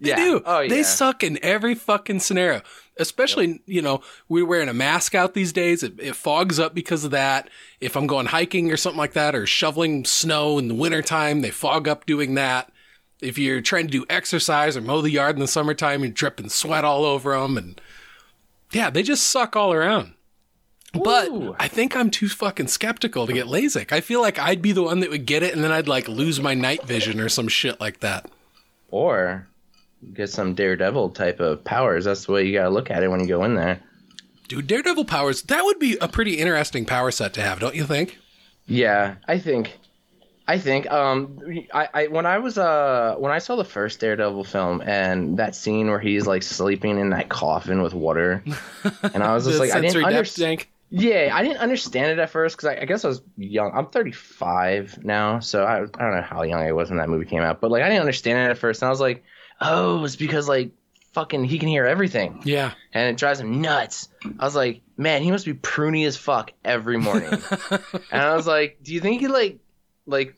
Yeah. 0.00 0.14
They 0.16 0.22
Yeah. 0.22 0.24
do. 0.30 0.42
Oh, 0.44 0.60
yeah. 0.60 0.68
They 0.68 0.82
suck 0.82 1.22
in 1.22 1.38
every 1.42 1.74
fucking 1.74 2.20
scenario. 2.20 2.62
Especially, 2.98 3.60
you 3.66 3.82
know, 3.82 4.00
we're 4.28 4.46
wearing 4.46 4.68
a 4.68 4.74
mask 4.74 5.14
out 5.14 5.34
these 5.34 5.52
days. 5.52 5.82
It, 5.82 5.98
it 5.98 6.16
fogs 6.16 6.58
up 6.58 6.74
because 6.74 7.04
of 7.04 7.10
that. 7.10 7.50
If 7.80 7.96
I'm 7.96 8.06
going 8.06 8.26
hiking 8.26 8.72
or 8.72 8.76
something 8.76 8.98
like 8.98 9.12
that, 9.12 9.34
or 9.34 9.46
shoveling 9.46 10.04
snow 10.04 10.58
in 10.58 10.68
the 10.68 10.74
wintertime, 10.74 11.42
they 11.42 11.50
fog 11.50 11.88
up 11.88 12.06
doing 12.06 12.34
that. 12.34 12.72
If 13.20 13.38
you're 13.38 13.60
trying 13.60 13.86
to 13.86 13.92
do 13.92 14.06
exercise 14.08 14.76
or 14.76 14.80
mow 14.80 15.00
the 15.00 15.10
yard 15.10 15.36
in 15.36 15.40
the 15.40 15.48
summertime, 15.48 16.02
you're 16.02 16.10
dripping 16.10 16.48
sweat 16.48 16.84
all 16.84 17.04
over 17.04 17.38
them. 17.38 17.56
And 17.56 17.80
yeah, 18.72 18.90
they 18.90 19.02
just 19.02 19.28
suck 19.28 19.56
all 19.56 19.72
around. 19.72 20.14
But 20.92 21.28
Ooh. 21.28 21.56
I 21.58 21.68
think 21.68 21.96
I'm 21.96 22.10
too 22.10 22.28
fucking 22.28 22.68
skeptical 22.68 23.26
to 23.26 23.32
get 23.32 23.46
LASIK. 23.46 23.92
I 23.92 24.00
feel 24.00 24.20
like 24.20 24.38
I'd 24.38 24.62
be 24.62 24.72
the 24.72 24.82
one 24.82 25.00
that 25.00 25.10
would 25.10 25.26
get 25.26 25.42
it 25.42 25.54
and 25.54 25.62
then 25.62 25.72
I'd 25.72 25.88
like 25.88 26.08
lose 26.08 26.40
my 26.40 26.54
night 26.54 26.84
vision 26.84 27.20
or 27.20 27.28
some 27.28 27.48
shit 27.48 27.80
like 27.80 28.00
that. 28.00 28.30
Or 28.90 29.48
get 30.14 30.30
some 30.30 30.54
Daredevil 30.54 31.10
type 31.10 31.40
of 31.40 31.64
powers. 31.64 32.04
That's 32.04 32.26
the 32.26 32.32
way 32.32 32.46
you 32.46 32.52
gotta 32.52 32.70
look 32.70 32.90
at 32.90 33.02
it 33.02 33.08
when 33.08 33.20
you 33.20 33.26
go 33.26 33.44
in 33.44 33.54
there. 33.54 33.80
Dude, 34.48 34.66
Daredevil 34.66 35.06
powers, 35.06 35.42
that 35.42 35.64
would 35.64 35.78
be 35.78 35.96
a 36.00 36.08
pretty 36.08 36.34
interesting 36.34 36.84
power 36.84 37.10
set 37.10 37.34
to 37.34 37.40
have, 37.40 37.58
don't 37.58 37.74
you 37.74 37.84
think? 37.84 38.18
Yeah, 38.66 39.16
I 39.26 39.38
think, 39.38 39.76
I 40.46 40.58
think, 40.58 40.90
um, 40.90 41.40
I, 41.74 41.88
I 41.92 42.06
when 42.08 42.26
I 42.26 42.38
was 42.38 42.58
uh 42.58 43.16
when 43.18 43.32
I 43.32 43.38
saw 43.38 43.56
the 43.56 43.64
first 43.64 44.00
Daredevil 44.00 44.44
film 44.44 44.80
and 44.82 45.38
that 45.38 45.54
scene 45.56 45.88
where 45.88 46.00
he's 46.00 46.26
like 46.26 46.42
sleeping 46.42 46.98
in 46.98 47.10
that 47.10 47.28
coffin 47.28 47.82
with 47.82 47.94
water, 47.94 48.42
and 49.02 49.22
I 49.22 49.34
was 49.34 49.44
just 49.46 49.58
like, 49.58 49.72
I 49.72 49.80
didn't 49.80 50.04
understand. 50.04 50.66
Yeah, 50.88 51.32
I 51.34 51.42
didn't 51.42 51.58
understand 51.58 52.12
it 52.12 52.18
at 52.20 52.30
first 52.30 52.56
because 52.56 52.76
I, 52.76 52.82
I 52.82 52.84
guess 52.84 53.04
I 53.04 53.08
was 53.08 53.20
young. 53.36 53.72
I'm 53.74 53.86
35 53.86 55.02
now, 55.02 55.40
so 55.40 55.64
I, 55.64 55.78
I 55.78 55.78
don't 55.84 56.14
know 56.14 56.22
how 56.22 56.44
young 56.44 56.60
I 56.60 56.70
was 56.70 56.90
when 56.90 56.98
that 56.98 57.08
movie 57.08 57.26
came 57.26 57.42
out, 57.42 57.60
but 57.60 57.72
like 57.72 57.82
I 57.82 57.88
didn't 57.88 58.02
understand 58.02 58.38
it 58.38 58.50
at 58.50 58.58
first, 58.58 58.82
and 58.82 58.86
I 58.86 58.90
was 58.90 59.00
like, 59.00 59.24
oh, 59.60 60.04
it's 60.04 60.16
because 60.16 60.48
like 60.48 60.70
fucking 61.12 61.44
he 61.44 61.58
can 61.58 61.68
hear 61.68 61.86
everything 61.86 62.42
Yeah. 62.44 62.72
and 62.92 63.08
it 63.08 63.16
drives 63.16 63.40
him 63.40 63.62
nuts. 63.62 64.08
I 64.38 64.44
was 64.44 64.54
like, 64.54 64.82
man, 64.98 65.22
he 65.22 65.30
must 65.30 65.46
be 65.46 65.54
pruny 65.54 66.06
as 66.06 66.16
fuck 66.16 66.52
every 66.64 66.98
morning. 66.98 67.30
and 68.10 68.22
I 68.22 68.34
was 68.36 68.46
like, 68.46 68.78
do 68.82 68.92
you 68.92 69.00
think 69.00 69.20
he 69.22 69.28
like, 69.28 69.58
like, 70.06 70.34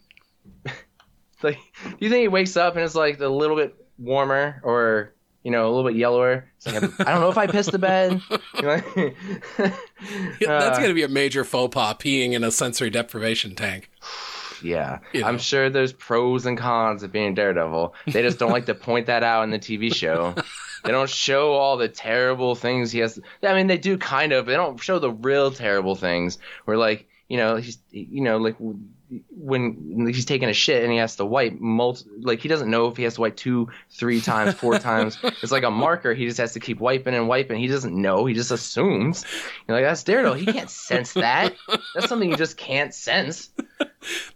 like, 1.43 1.59
do 1.85 1.97
you 1.99 2.09
think 2.11 2.23
he 2.23 2.29
wakes 2.29 2.57
up 2.57 2.75
and 2.77 2.85
it's 2.85 2.95
like 2.95 3.19
a 3.21 3.29
little 3.29 3.57
bit 3.57 3.75
warmer 3.99 4.61
or 4.63 5.13
you 5.43 5.51
know 5.51 5.67
a 5.67 5.71
little 5.75 5.91
bit 5.91 5.97
yellower? 5.99 6.45
Like 6.67 6.77
I 6.77 7.11
don't 7.13 7.21
know 7.21 7.29
if 7.31 7.39
I 7.39 7.47
pissed 7.49 7.73
the 7.73 7.79
bed. 7.79 8.21
You 8.59 8.63
know? 8.63 8.83
Yeah, 10.41 10.59
that's 10.59 10.79
Uh, 10.79 10.81
going 10.81 10.89
to 10.89 10.95
be 10.95 11.03
a 11.05 11.09
major 11.09 11.45
faux 11.45 11.73
pas, 11.73 11.95
peeing 11.95 12.33
in 12.33 12.43
a 12.43 12.51
sensory 12.51 12.91
deprivation 12.91 13.55
tank. 13.55 13.89
Yeah, 14.63 14.99
You 15.13 15.23
know. 15.23 15.27
I'm 15.29 15.39
sure 15.39 15.71
there's 15.71 15.93
pros 15.93 16.47
and 16.47 16.57
cons 16.57 17.03
of 17.03 17.13
being 17.13 17.35
Daredevil. 17.35 17.95
They 18.07 18.23
just 18.23 18.39
don't 18.39 18.53
like 18.53 18.67
to 18.67 18.75
point 18.89 19.07
that 19.07 19.23
out 19.23 19.43
in 19.43 19.51
the 19.51 19.59
TV 19.59 19.95
show. 19.95 20.35
They 20.85 20.93
don't 20.93 21.11
show 21.11 21.53
all 21.53 21.77
the 21.77 21.89
terrible 21.89 22.55
things 22.55 22.93
he 22.93 23.01
has. 23.01 23.19
I 23.43 23.55
mean, 23.55 23.67
they 23.67 23.79
do 23.79 23.99
kind 23.99 24.33
of. 24.33 24.47
But 24.47 24.53
they 24.53 24.57
don't 24.57 24.81
show 24.81 24.99
the 24.99 25.11
real 25.11 25.51
terrible 25.51 25.95
things. 25.95 26.39
Where 26.65 26.77
like 26.77 27.09
you 27.29 27.37
know 27.37 27.57
he's 27.57 27.79
you 27.91 28.23
know 28.23 28.39
like 28.39 28.57
when 29.31 30.07
he's 30.13 30.25
taking 30.25 30.49
a 30.49 30.53
shit 30.53 30.83
and 30.83 30.93
he 30.93 30.99
has 30.99 31.17
to 31.17 31.25
wipe 31.25 31.59
multi 31.61 32.05
like 32.21 32.41
he 32.41 32.49
doesn't 32.49 32.71
know 32.71 32.89
if 32.89 32.97
he 32.97 33.05
has 33.05 33.15
to 33.15 33.21
wipe 33.23 33.37
two, 33.37 33.69
three 33.91 34.21
times, 34.21 34.55
four 34.55 34.79
times. 34.79 35.19
It's 35.23 35.53
like 35.53 35.63
a 35.63 35.71
marker. 35.71 36.15
He 36.15 36.27
just 36.27 36.39
has 36.39 36.53
to 36.53 36.61
keep 36.61 36.81
wiping 36.81 37.15
and 37.15 37.29
wiping. 37.29 37.59
He 37.59 37.67
doesn't 37.67 37.95
know. 37.95 38.27
He 38.27 38.35
just 38.35 38.51
assumes. 38.51 39.25
You're 39.67 39.77
like 39.77 39.87
that's 39.87 40.03
Daredevil. 40.03 40.35
He 40.39 40.47
can't 40.47 40.71
sense 40.71 41.13
that. 41.15 41.55
That's 41.95 42.09
something 42.09 42.31
you 42.31 42.37
just 42.37 42.57
can't 42.57 42.95
sense. 42.95 43.51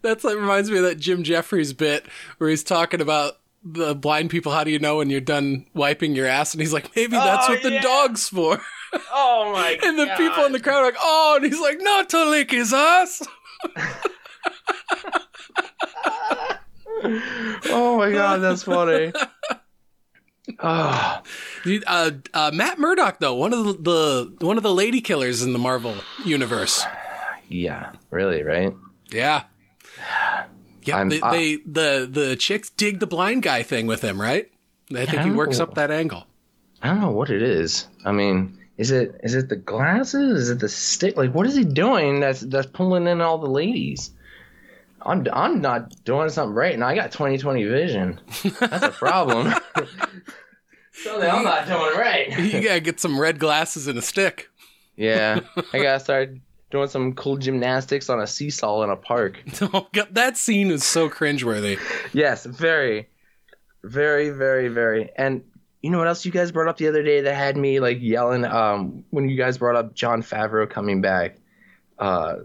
That's 0.03 0.25
like 0.25 0.37
reminds 0.37 0.71
me 0.71 0.79
of 0.79 0.85
that 0.85 0.99
Jim 0.99 1.23
Jefferies 1.23 1.73
bit 1.73 2.07
where 2.39 2.51
he's 2.51 2.65
talking 2.65 3.01
about 3.01 3.39
the 3.65 3.95
blind 3.95 4.31
people. 4.31 4.53
How 4.53 4.65
do 4.65 4.71
you 4.71 4.79
know 4.79 4.97
when 4.97 5.11
you're 5.11 5.21
done 5.21 5.67
wiping 5.75 6.15
your 6.17 6.27
ass? 6.27 6.53
And 6.55 6.61
he's 6.61 6.73
like, 6.73 6.95
maybe 6.97 7.17
oh, 7.17 7.21
that's 7.25 7.49
Oh, 7.49 7.53
what 7.53 7.63
the 7.63 7.79
dog's 7.81 8.29
for. 8.29 8.61
Oh 9.13 9.51
my 9.53 9.79
And 9.85 9.99
the 9.99 10.13
people 10.17 10.45
in 10.45 10.53
the 10.53 10.61
crowd 10.61 10.81
are 10.81 10.85
like, 10.87 10.97
oh, 11.01 11.35
and 11.37 11.45
he's 11.45 11.61
like, 11.61 11.79
not 11.81 12.09
to 12.11 12.25
lick 12.29 12.51
his 12.51 12.73
ass. 12.73 13.23
oh 17.67 17.97
my 17.99 18.11
god, 18.13 18.39
that's 18.39 18.63
funny. 18.63 19.13
Oh, 20.59 21.23
Uh, 21.87 22.11
uh, 22.35 22.51
Matt 22.53 22.79
Murdock, 22.81 23.21
though, 23.21 23.37
one 23.37 23.53
of 23.53 23.65
the, 23.65 23.73
the 24.39 24.45
one 24.45 24.57
of 24.57 24.65
the 24.65 24.75
lady 24.75 25.01
killers 25.01 25.41
in 25.41 25.53
the 25.53 25.59
Marvel 25.59 25.95
universe. 26.25 26.85
yeah, 27.49 27.93
really, 28.11 28.43
right? 28.43 28.75
Yeah. 29.13 29.45
Yeah, 30.83 31.05
they, 31.05 31.21
I- 31.21 31.31
they 31.31 31.57
the 31.65 32.09
the 32.11 32.37
chicks 32.37 32.71
dig 32.71 32.99
the 32.99 33.07
blind 33.07 33.45
guy 33.45 33.63
thing 33.63 33.87
with 33.87 34.03
him, 34.03 34.21
right? 34.21 34.51
I 34.95 35.07
think 35.07 35.23
he 35.23 35.31
works 35.31 35.59
know. 35.59 35.65
up 35.65 35.75
that 35.77 35.93
angle. 35.93 36.27
I 36.83 36.89
don't 36.89 37.01
know 37.01 37.13
what 37.13 37.31
it 37.31 37.41
is. 37.43 37.87
I 38.05 38.11
mean, 38.11 38.59
is 38.79 38.91
it 38.91 39.21
is 39.23 39.37
it 39.37 39.49
the 39.49 39.57
glasses? 39.57 40.43
Is 40.43 40.51
it 40.51 40.59
the 40.59 40.69
stick? 40.69 41.17
Like, 41.17 41.33
what 41.33 41.47
is 41.47 41.55
he 41.55 41.65
doing? 41.65 42.19
That's 42.19 42.41
that's 42.41 42.67
pulling 42.67 43.07
in 43.07 43.21
all 43.21 43.39
the 43.39 43.49
ladies. 43.49 44.11
I'm 45.05 45.27
I'm 45.33 45.61
not 45.61 46.05
doing 46.05 46.31
something 46.31 46.55
right, 46.55 46.75
and 46.75 46.85
I 46.85 46.95
got 46.95 47.13
20/20 47.13 47.69
vision. 47.69 48.21
That's 48.61 48.85
a 48.85 48.91
problem. 48.91 49.55
Something 50.93 51.31
I'm 51.31 51.43
not 51.45 51.67
doing 51.67 51.97
right. 51.97 52.39
You 52.39 52.61
gotta 52.61 52.81
get 52.81 53.01
some 53.01 53.19
red 53.19 53.39
glasses 53.39 53.87
and 53.87 53.99
a 53.99 54.03
stick. 54.03 54.51
Yeah, 54.97 55.41
I 55.73 55.83
gotta 55.83 56.01
start 56.01 56.35
doing 56.71 56.89
some 56.89 57.15
cool 57.15 57.37
gymnastics 57.37 58.11
on 58.11 58.21
a 58.21 58.27
seesaw 58.27 58.83
in 58.83 58.91
a 58.91 58.97
park. 58.97 59.43
Oh, 59.61 59.89
God, 59.93 60.09
that 60.13 60.37
scene 60.37 60.71
is 60.71 60.85
so 60.85 61.09
cringeworthy. 61.09 61.79
Yes, 62.13 62.45
very, 62.47 63.09
very, 63.85 64.31
very, 64.31 64.69
very. 64.69 65.11
And 65.17 65.43
you 65.83 65.91
know 65.91 65.99
what 65.99 66.09
else 66.09 66.25
you 66.25 66.33
guys 66.33 66.53
brought 66.53 66.69
up 66.69 66.77
the 66.77 66.89
other 66.89 67.03
day 67.03 67.23
that 67.23 67.35
had 67.35 67.57
me 67.57 67.81
like 67.81 67.99
yelling? 68.01 68.45
Um, 68.45 69.05
when 69.11 69.29
you 69.29 69.37
guys 69.37 69.59
brought 69.59 69.77
up 69.77 69.95
Jon 69.95 70.23
Favreau 70.23 70.69
coming 70.69 71.01
back, 71.01 71.39
uh, 71.99 72.37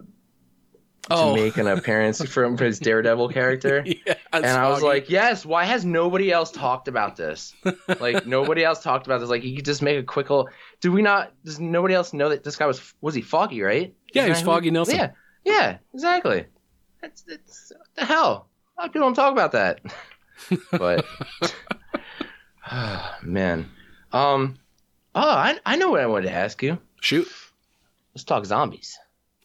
to 1.09 1.15
Oh, 1.15 1.35
make 1.35 1.57
an 1.57 1.67
appearance 1.67 2.21
from 2.29 2.57
his 2.57 2.79
Daredevil 2.79 3.29
character. 3.29 3.83
yeah, 4.05 4.15
And 4.33 4.45
I 4.45 4.69
was 4.69 4.81
like, 4.83 5.09
yes, 5.09 5.45
why 5.45 5.63
has 5.65 5.85
nobody 5.85 6.31
else 6.31 6.51
talked 6.51 6.87
about 6.87 7.15
this? 7.15 7.53
Like 7.99 8.25
nobody 8.27 8.63
else 8.63 8.81
talked 8.83 9.07
about 9.07 9.19
this. 9.19 9.29
Like 9.29 9.43
you 9.43 9.55
could 9.55 9.65
just 9.65 9.81
make 9.81 9.97
a 9.97 10.03
quick 10.03 10.29
little. 10.29 10.49
Do 10.81 10.91
we 10.91 11.01
not? 11.01 11.31
Does 11.45 11.59
nobody 11.59 11.93
else 11.93 12.13
know 12.13 12.29
that 12.29 12.43
this 12.43 12.55
guy 12.55 12.65
was 12.65 12.93
was 13.01 13.15
he 13.15 13.21
Foggy, 13.21 13.61
right? 13.61 13.93
Yeah, 14.13 14.23
he 14.23 14.29
was 14.29 14.39
that 14.39 14.45
who- 14.45 14.51
Foggy 14.51 14.71
Nelson. 14.71 14.95
Yeah, 14.97 15.11
yeah, 15.45 15.77
exactly. 15.93 16.45
That's, 17.01 17.21
that's 17.23 17.71
what 17.75 17.87
the 17.95 18.05
hell. 18.05 18.49
A 18.77 18.81
lot 18.81 18.87
of 18.87 18.93
people 18.93 19.07
don't 19.07 19.13
talk 19.13 19.31
about 19.31 19.51
that. 19.53 19.79
but 20.71 21.05
man, 23.23 23.69
um, 24.11 24.57
oh, 25.15 25.21
I 25.29 25.59
I 25.65 25.75
know 25.77 25.89
what 25.91 26.01
I 26.01 26.05
wanted 26.07 26.27
to 26.27 26.33
ask 26.33 26.61
you. 26.61 26.77
shoot. 27.01 27.27
Let's 28.13 28.23
talk 28.23 28.45
zombies. 28.45 28.97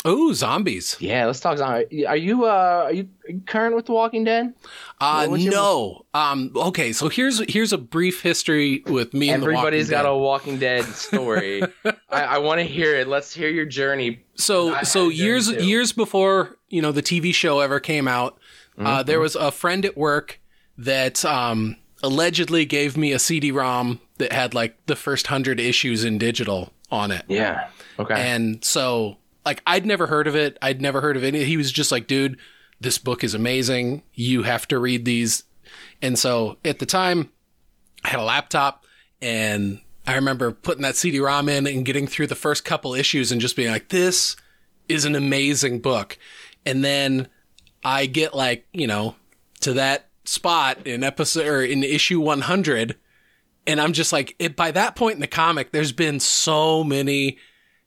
Oh, 0.05 0.33
zombies. 0.33 0.97
Yeah, 1.01 1.27
let's 1.27 1.39
talk 1.41 1.59
zombies. 1.59 2.05
Are 2.07 2.17
you 2.17 2.45
uh 2.45 2.83
are 2.87 2.93
you, 2.93 3.09
current 3.47 3.77
with 3.77 3.87
The 3.87 3.93
Walking 3.93 4.25
Dead? 4.25 4.53
Uh, 5.01 5.27
what's 5.29 5.45
your- 5.45 5.53
no. 5.53 6.07
Um, 6.13 6.51
okay, 6.57 6.93
so 6.93 7.09
here's 7.09 7.41
here's 7.51 7.73
a 7.73 7.79
brief 7.79 8.21
history 8.23 8.83
with 8.87 9.15
me. 9.15 9.31
and 9.31 9.43
Everybody's 9.43 9.87
the 9.87 9.93
got 9.93 10.03
Dead. 10.03 10.09
a 10.11 10.17
Walking 10.17 10.59
Dead 10.59 10.85
story. 10.87 11.63
I, 12.11 12.23
I 12.23 12.39
want 12.39 12.59
to 12.61 12.65
hear 12.67 12.97
it. 12.97 13.07
Let's 13.09 13.33
hear 13.33 13.49
your 13.49 13.67
journey. 13.67 14.25
So 14.35 14.75
so 14.83 15.05
journey 15.05 15.15
years 15.17 15.49
too. 15.51 15.65
years 15.65 15.93
before 15.93 16.57
you 16.69 16.83
know 16.83 16.91
the 16.93 17.03
TV 17.03 17.33
show 17.35 17.61
ever 17.61 17.79
came 17.81 18.09
out, 18.09 18.39
Mm-hmm. 18.79 18.87
uh, 18.87 19.03
there 19.03 19.21
was 19.21 19.37
a 19.37 19.51
friend 19.53 19.85
at 19.85 19.99
work 19.99 20.41
that 20.79 21.25
um, 21.27 21.77
allegedly 22.03 22.65
gave 22.65 22.97
me 22.97 23.13
a 23.13 23.19
CD-ROM 23.19 24.01
that 24.17 24.33
had 24.33 24.55
like 24.55 24.87
the 24.87 24.97
first 24.97 25.27
hundred 25.27 25.61
issues 25.61 26.05
in 26.05 26.17
digital 26.17 26.73
on 26.91 27.11
it, 27.11 27.23
Yeah. 27.29 27.69
Okay. 27.99 28.15
and 28.15 28.65
so 28.65 29.19
like 29.45 29.63
I'd 29.67 29.87
never 29.87 30.07
heard 30.07 30.27
of 30.27 30.37
it. 30.37 30.59
I'd 30.63 30.81
never 30.81 31.01
heard 31.01 31.17
of 31.17 31.25
any. 31.25 31.45
He 31.45 31.57
was 31.57 31.73
just 31.73 31.93
like, 31.93 32.07
dude, 32.07 32.39
this 32.81 32.99
book 32.99 33.25
is 33.25 33.35
amazing. 33.35 34.03
You 34.15 34.43
have 34.43 34.67
to 34.69 34.79
read 34.79 35.05
these. 35.05 35.45
And 36.01 36.19
so 36.19 36.59
at 36.65 36.79
the 36.79 36.87
time, 36.87 37.31
I 38.05 38.09
had 38.09 38.21
a 38.21 38.25
laptop 38.25 38.85
and 39.21 39.81
I 40.07 40.15
remember 40.15 40.51
putting 40.51 40.83
that 40.83 40.97
CD-ROM 40.97 41.49
in 41.49 41.67
and 41.67 41.85
getting 41.85 42.07
through 42.07 42.27
the 42.27 42.35
first 42.35 42.65
couple 42.65 42.95
issues 42.95 43.31
and 43.31 43.41
just 43.41 43.55
being 43.55 43.71
like, 43.71 43.89
this 43.89 44.37
is 44.89 45.05
an 45.05 45.15
amazing 45.15 45.79
book. 45.79 46.19
And 46.67 46.85
then 46.85 47.29
I 47.85 48.07
get 48.07 48.35
like, 48.35 48.67
you 48.73 48.87
know, 48.87 49.15
to 49.61 49.75
that 49.75 50.09
spot 50.25 50.87
in 50.87 51.03
episode 51.03 51.47
or 51.47 51.63
in 51.63 51.83
issue 51.83 52.21
100 52.21 52.97
and 53.67 53.81
I'm 53.81 53.93
just 53.93 54.13
like 54.13 54.37
it 54.39 54.55
by 54.55 54.71
that 54.71 54.95
point 54.95 55.17
in 55.17 55.21
the 55.21 55.27
comic 55.27 55.73
there's 55.73 55.93
been 55.93 56.21
so 56.21 56.85
many 56.85 57.39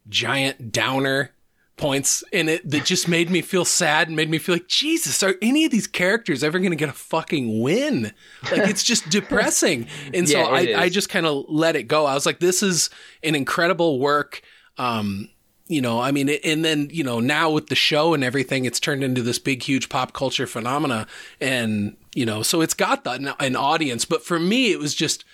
giant 0.09 0.71
downer 0.71 1.31
points 1.77 2.23
in 2.31 2.47
it 2.47 2.69
that 2.69 2.85
just 2.85 3.07
made 3.07 3.29
me 3.29 3.41
feel 3.41 3.65
sad 3.65 4.07
and 4.07 4.15
made 4.15 4.29
me 4.29 4.37
feel 4.37 4.55
like 4.55 4.67
Jesus 4.67 5.21
are 5.21 5.35
any 5.41 5.65
of 5.65 5.71
these 5.71 5.87
characters 5.87 6.43
ever 6.43 6.57
going 6.59 6.71
to 6.71 6.77
get 6.77 6.87
a 6.87 6.93
fucking 6.93 7.61
win? 7.61 8.13
Like 8.49 8.69
it's 8.69 8.83
just 8.83 9.09
depressing. 9.09 9.87
And 10.13 10.29
so 10.29 10.39
I, 10.41 10.83
I 10.83 10.89
just 10.89 11.09
kind 11.09 11.25
of 11.25 11.45
let 11.49 11.75
it 11.75 11.83
go. 11.83 12.05
I 12.05 12.13
was 12.13 12.25
like 12.25 12.39
this 12.39 12.63
is 12.63 12.89
an 13.23 13.35
incredible 13.35 13.99
work. 13.99 14.41
Um 14.77 15.29
you 15.67 15.81
know 15.81 15.99
I 15.99 16.11
mean 16.11 16.29
and 16.29 16.63
then 16.63 16.89
you 16.91 17.03
know 17.03 17.19
now 17.19 17.49
with 17.49 17.67
the 17.67 17.75
show 17.75 18.13
and 18.13 18.23
everything 18.23 18.65
it's 18.65 18.79
turned 18.79 19.03
into 19.03 19.21
this 19.21 19.39
big 19.39 19.63
huge 19.63 19.89
pop 19.89 20.13
culture 20.13 20.47
phenomena. 20.47 21.07
And 21.41 21.97
you 22.13 22.25
know 22.25 22.41
so 22.41 22.61
it's 22.61 22.73
got 22.73 23.03
the, 23.03 23.11
an, 23.11 23.33
an 23.39 23.55
audience. 23.57 24.05
But 24.05 24.23
for 24.23 24.39
me 24.39 24.71
it 24.71 24.79
was 24.79 24.95
just 24.95 25.25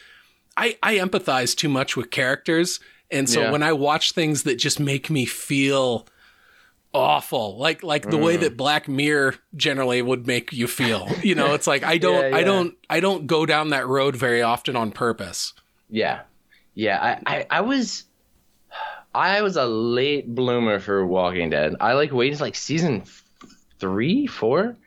I, 0.57 0.77
I 0.81 0.95
empathize 0.95 1.55
too 1.55 1.69
much 1.69 1.95
with 1.95 2.09
characters. 2.09 2.79
And 3.11 3.29
so 3.29 3.41
Yeah. 3.41 3.51
when 3.51 3.61
I 3.61 3.73
watch 3.73 4.13
things 4.13 4.43
that 4.43 4.55
just 4.55 4.79
make 4.79 5.09
me 5.09 5.25
feel 5.25 6.07
awful, 6.93 7.57
like 7.57 7.83
like 7.83 8.09
the 8.09 8.17
Mm. 8.17 8.23
way 8.23 8.37
that 8.37 8.57
Black 8.57 8.87
Mirror 8.87 9.35
generally 9.55 10.01
would 10.01 10.27
make 10.27 10.51
you 10.53 10.67
feel. 10.67 11.07
You 11.23 11.35
know, 11.35 11.53
it's 11.53 11.67
like 11.67 11.83
I 11.83 11.97
don't 12.05 12.31
Yeah, 12.31 12.37
I 12.37 12.43
don't 12.43 12.75
I 12.89 12.99
don't 12.99 13.27
go 13.27 13.45
down 13.45 13.69
that 13.69 13.87
road 13.87 14.15
very 14.15 14.41
often 14.41 14.75
on 14.75 14.91
purpose. 14.91 15.53
Yeah, 15.89 16.21
yeah. 16.73 17.19
I, 17.25 17.35
I, 17.37 17.45
I 17.49 17.61
was, 17.61 18.05
I 19.13 19.41
was 19.41 19.57
a 19.57 19.65
late 19.65 20.33
bloomer 20.33 20.79
for 20.79 21.05
Walking 21.05 21.49
Dead. 21.49 21.75
I 21.81 21.93
like 21.93 22.11
waited 22.13 22.39
like 22.39 22.55
season 22.55 23.03
three, 23.79 24.27
four, 24.27 24.77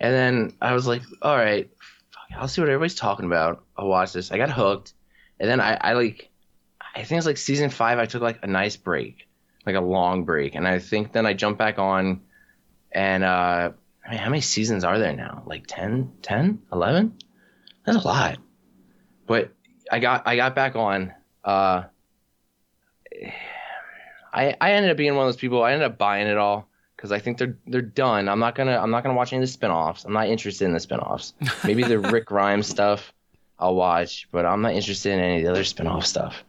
and 0.00 0.14
then 0.14 0.52
I 0.62 0.72
was 0.72 0.86
like, 0.86 1.02
all 1.20 1.36
right, 1.36 1.68
fuck, 2.10 2.38
I'll 2.40 2.48
see 2.48 2.60
what 2.62 2.68
everybody's 2.70 2.94
talking 2.94 3.26
about. 3.26 3.62
I'll 3.76 3.88
watch 3.88 4.12
this. 4.12 4.32
I 4.32 4.38
got 4.38 4.50
hooked, 4.50 4.94
and 5.38 5.50
then 5.50 5.60
I, 5.60 5.76
I 5.78 5.92
like, 5.92 6.30
I 6.94 7.02
think 7.02 7.18
it's 7.18 7.26
like 7.26 7.36
season 7.36 7.68
five. 7.68 7.98
I 7.98 8.06
took 8.06 8.22
like 8.22 8.38
a 8.42 8.46
nice 8.46 8.76
break, 8.76 9.26
like 9.66 9.76
a 9.76 9.80
long 9.80 10.24
break, 10.24 10.54
and 10.54 10.66
I 10.66 10.78
think 10.78 11.12
then 11.12 11.26
I 11.26 11.32
jump 11.34 11.58
back 11.58 11.78
on, 11.78 12.20
and 12.92 13.24
uh, 13.24 13.72
I 14.06 14.10
mean, 14.10 14.18
how 14.18 14.30
many 14.30 14.42
seasons 14.42 14.84
are 14.84 14.98
there 14.98 15.14
now? 15.14 15.42
Like 15.46 15.64
10, 15.66 16.12
10, 16.22 16.62
11? 16.72 17.18
That's 17.84 17.98
a 17.98 18.06
lot. 18.06 18.38
But 19.26 19.52
I 19.90 19.98
got 19.98 20.26
I 20.26 20.36
got 20.36 20.54
back 20.54 20.76
on. 20.76 21.12
Uh, 21.42 21.84
I 24.32 24.56
I 24.60 24.72
ended 24.72 24.90
up 24.90 24.96
being 24.96 25.14
one 25.14 25.26
of 25.26 25.28
those 25.28 25.40
people. 25.40 25.62
I 25.62 25.72
ended 25.72 25.86
up 25.86 25.98
buying 25.98 26.26
it 26.26 26.36
all 26.36 26.68
because 26.96 27.12
I 27.12 27.18
think 27.18 27.38
they're 27.38 27.56
they're 27.66 27.82
done. 27.82 28.28
I'm 28.28 28.38
not 28.38 28.54
gonna 28.54 28.78
I'm 28.78 28.90
not 28.90 29.02
gonna 29.02 29.14
watch 29.14 29.32
any 29.32 29.42
of 29.42 29.48
the 29.48 29.52
spin-offs. 29.52 30.04
I'm 30.04 30.12
not 30.12 30.28
interested 30.28 30.64
in 30.64 30.72
the 30.72 30.80
spin-offs. 30.80 31.34
Maybe 31.64 31.84
the 31.84 31.98
Rick 31.98 32.26
Grimes 32.26 32.66
stuff 32.66 33.12
I'll 33.58 33.74
watch, 33.74 34.28
but 34.32 34.44
I'm 34.44 34.62
not 34.62 34.72
interested 34.72 35.12
in 35.12 35.20
any 35.20 35.38
of 35.38 35.44
the 35.44 35.50
other 35.50 35.64
spin-off 35.64 36.06
stuff. 36.06 36.44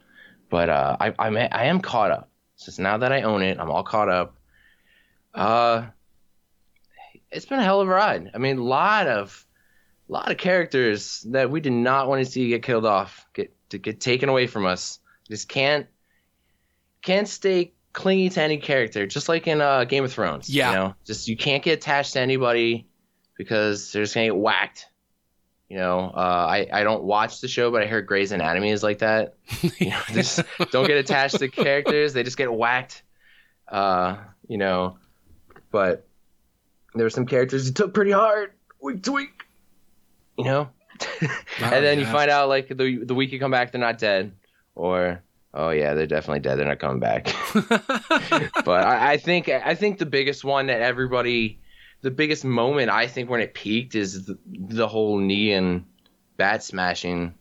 But 0.50 0.68
uh, 0.68 0.96
I 1.00 1.14
I'm 1.18 1.36
I 1.36 1.64
am 1.66 1.80
caught 1.80 2.10
up. 2.10 2.28
Since 2.56 2.78
now 2.78 2.98
that 2.98 3.12
I 3.12 3.22
own 3.22 3.42
it, 3.42 3.58
I'm 3.58 3.70
all 3.70 3.84
caught 3.84 4.08
up. 4.08 4.36
Uh, 5.34 5.86
it's 7.30 7.46
been 7.46 7.58
a 7.58 7.64
hell 7.64 7.80
of 7.80 7.88
a 7.88 7.90
ride. 7.90 8.30
I 8.34 8.38
mean, 8.38 8.58
a 8.58 8.64
lot 8.64 9.06
of 9.06 9.46
a 10.08 10.12
lot 10.12 10.30
of 10.30 10.38
characters 10.38 11.26
that 11.30 11.50
we 11.50 11.60
did 11.60 11.72
not 11.72 12.08
want 12.08 12.24
to 12.24 12.30
see 12.30 12.48
get 12.48 12.62
killed 12.62 12.86
off, 12.86 13.26
get 13.34 13.54
to 13.70 13.78
get 13.78 14.00
taken 14.00 14.28
away 14.28 14.46
from 14.46 14.66
us. 14.66 14.98
Just 15.28 15.48
can't 15.48 15.86
can't 17.02 17.28
stay 17.28 17.72
clingy 17.92 18.28
to 18.30 18.42
any 18.42 18.58
character, 18.58 19.06
just 19.06 19.28
like 19.28 19.46
in 19.46 19.60
uh, 19.60 19.84
Game 19.84 20.04
of 20.04 20.12
Thrones. 20.12 20.48
Yeah. 20.48 20.70
you 20.70 20.76
know, 20.76 20.94
just 21.04 21.28
you 21.28 21.36
can't 21.36 21.62
get 21.62 21.78
attached 21.78 22.14
to 22.14 22.20
anybody 22.20 22.88
because 23.36 23.92
they're 23.92 24.02
just 24.02 24.14
gonna 24.14 24.26
get 24.26 24.36
whacked. 24.36 24.86
You 25.68 25.78
know, 25.78 26.12
uh, 26.14 26.46
I 26.48 26.68
I 26.72 26.84
don't 26.84 27.02
watch 27.02 27.40
the 27.40 27.48
show, 27.48 27.72
but 27.72 27.82
I 27.82 27.86
heard 27.86 28.06
Grey's 28.06 28.30
Anatomy 28.30 28.70
is 28.70 28.82
like 28.82 28.98
that. 28.98 29.34
You 29.78 29.90
know, 29.90 30.00
just 30.12 30.40
don't 30.70 30.86
get 30.86 30.96
attached 30.96 31.38
to 31.40 31.48
characters; 31.48 32.12
they 32.12 32.22
just 32.22 32.36
get 32.36 32.52
whacked. 32.52 33.02
Uh, 33.68 34.16
you 34.48 34.58
know, 34.58 34.98
but 35.72 36.06
there 36.94 37.04
were 37.04 37.10
some 37.10 37.26
characters 37.26 37.66
who 37.66 37.72
took 37.72 37.92
pretty 37.92 38.12
hard 38.12 38.52
week 38.80 39.02
to 39.02 39.12
week. 39.12 39.42
You 40.38 40.44
know, 40.44 40.68
and 41.60 41.84
then 41.84 41.98
you 41.98 42.06
find 42.06 42.30
out 42.30 42.48
like 42.48 42.68
the 42.68 43.04
the 43.04 43.14
week 43.14 43.32
you 43.32 43.40
come 43.40 43.50
back, 43.50 43.72
they're 43.72 43.80
not 43.80 43.98
dead, 43.98 44.32
or 44.74 45.22
oh 45.54 45.70
yeah, 45.70 45.94
they're 45.94 46.06
definitely 46.06 46.40
dead. 46.40 46.58
They're 46.58 46.66
not 46.66 46.78
coming 46.78 47.00
back. 47.00 47.34
but 48.64 48.84
I, 48.84 49.12
I 49.12 49.16
think 49.16 49.48
I 49.48 49.74
think 49.74 49.98
the 49.98 50.06
biggest 50.06 50.44
one 50.44 50.66
that 50.66 50.80
everybody, 50.80 51.60
the 52.06 52.10
biggest 52.12 52.44
moment 52.44 52.88
I 52.88 53.08
think 53.08 53.28
when 53.28 53.40
it 53.40 53.52
peaked 53.52 53.96
is 53.96 54.26
the, 54.26 54.38
the 54.46 54.86
whole 54.86 55.18
Negan 55.20 55.82
bat 56.36 56.62
smashing 56.62 57.34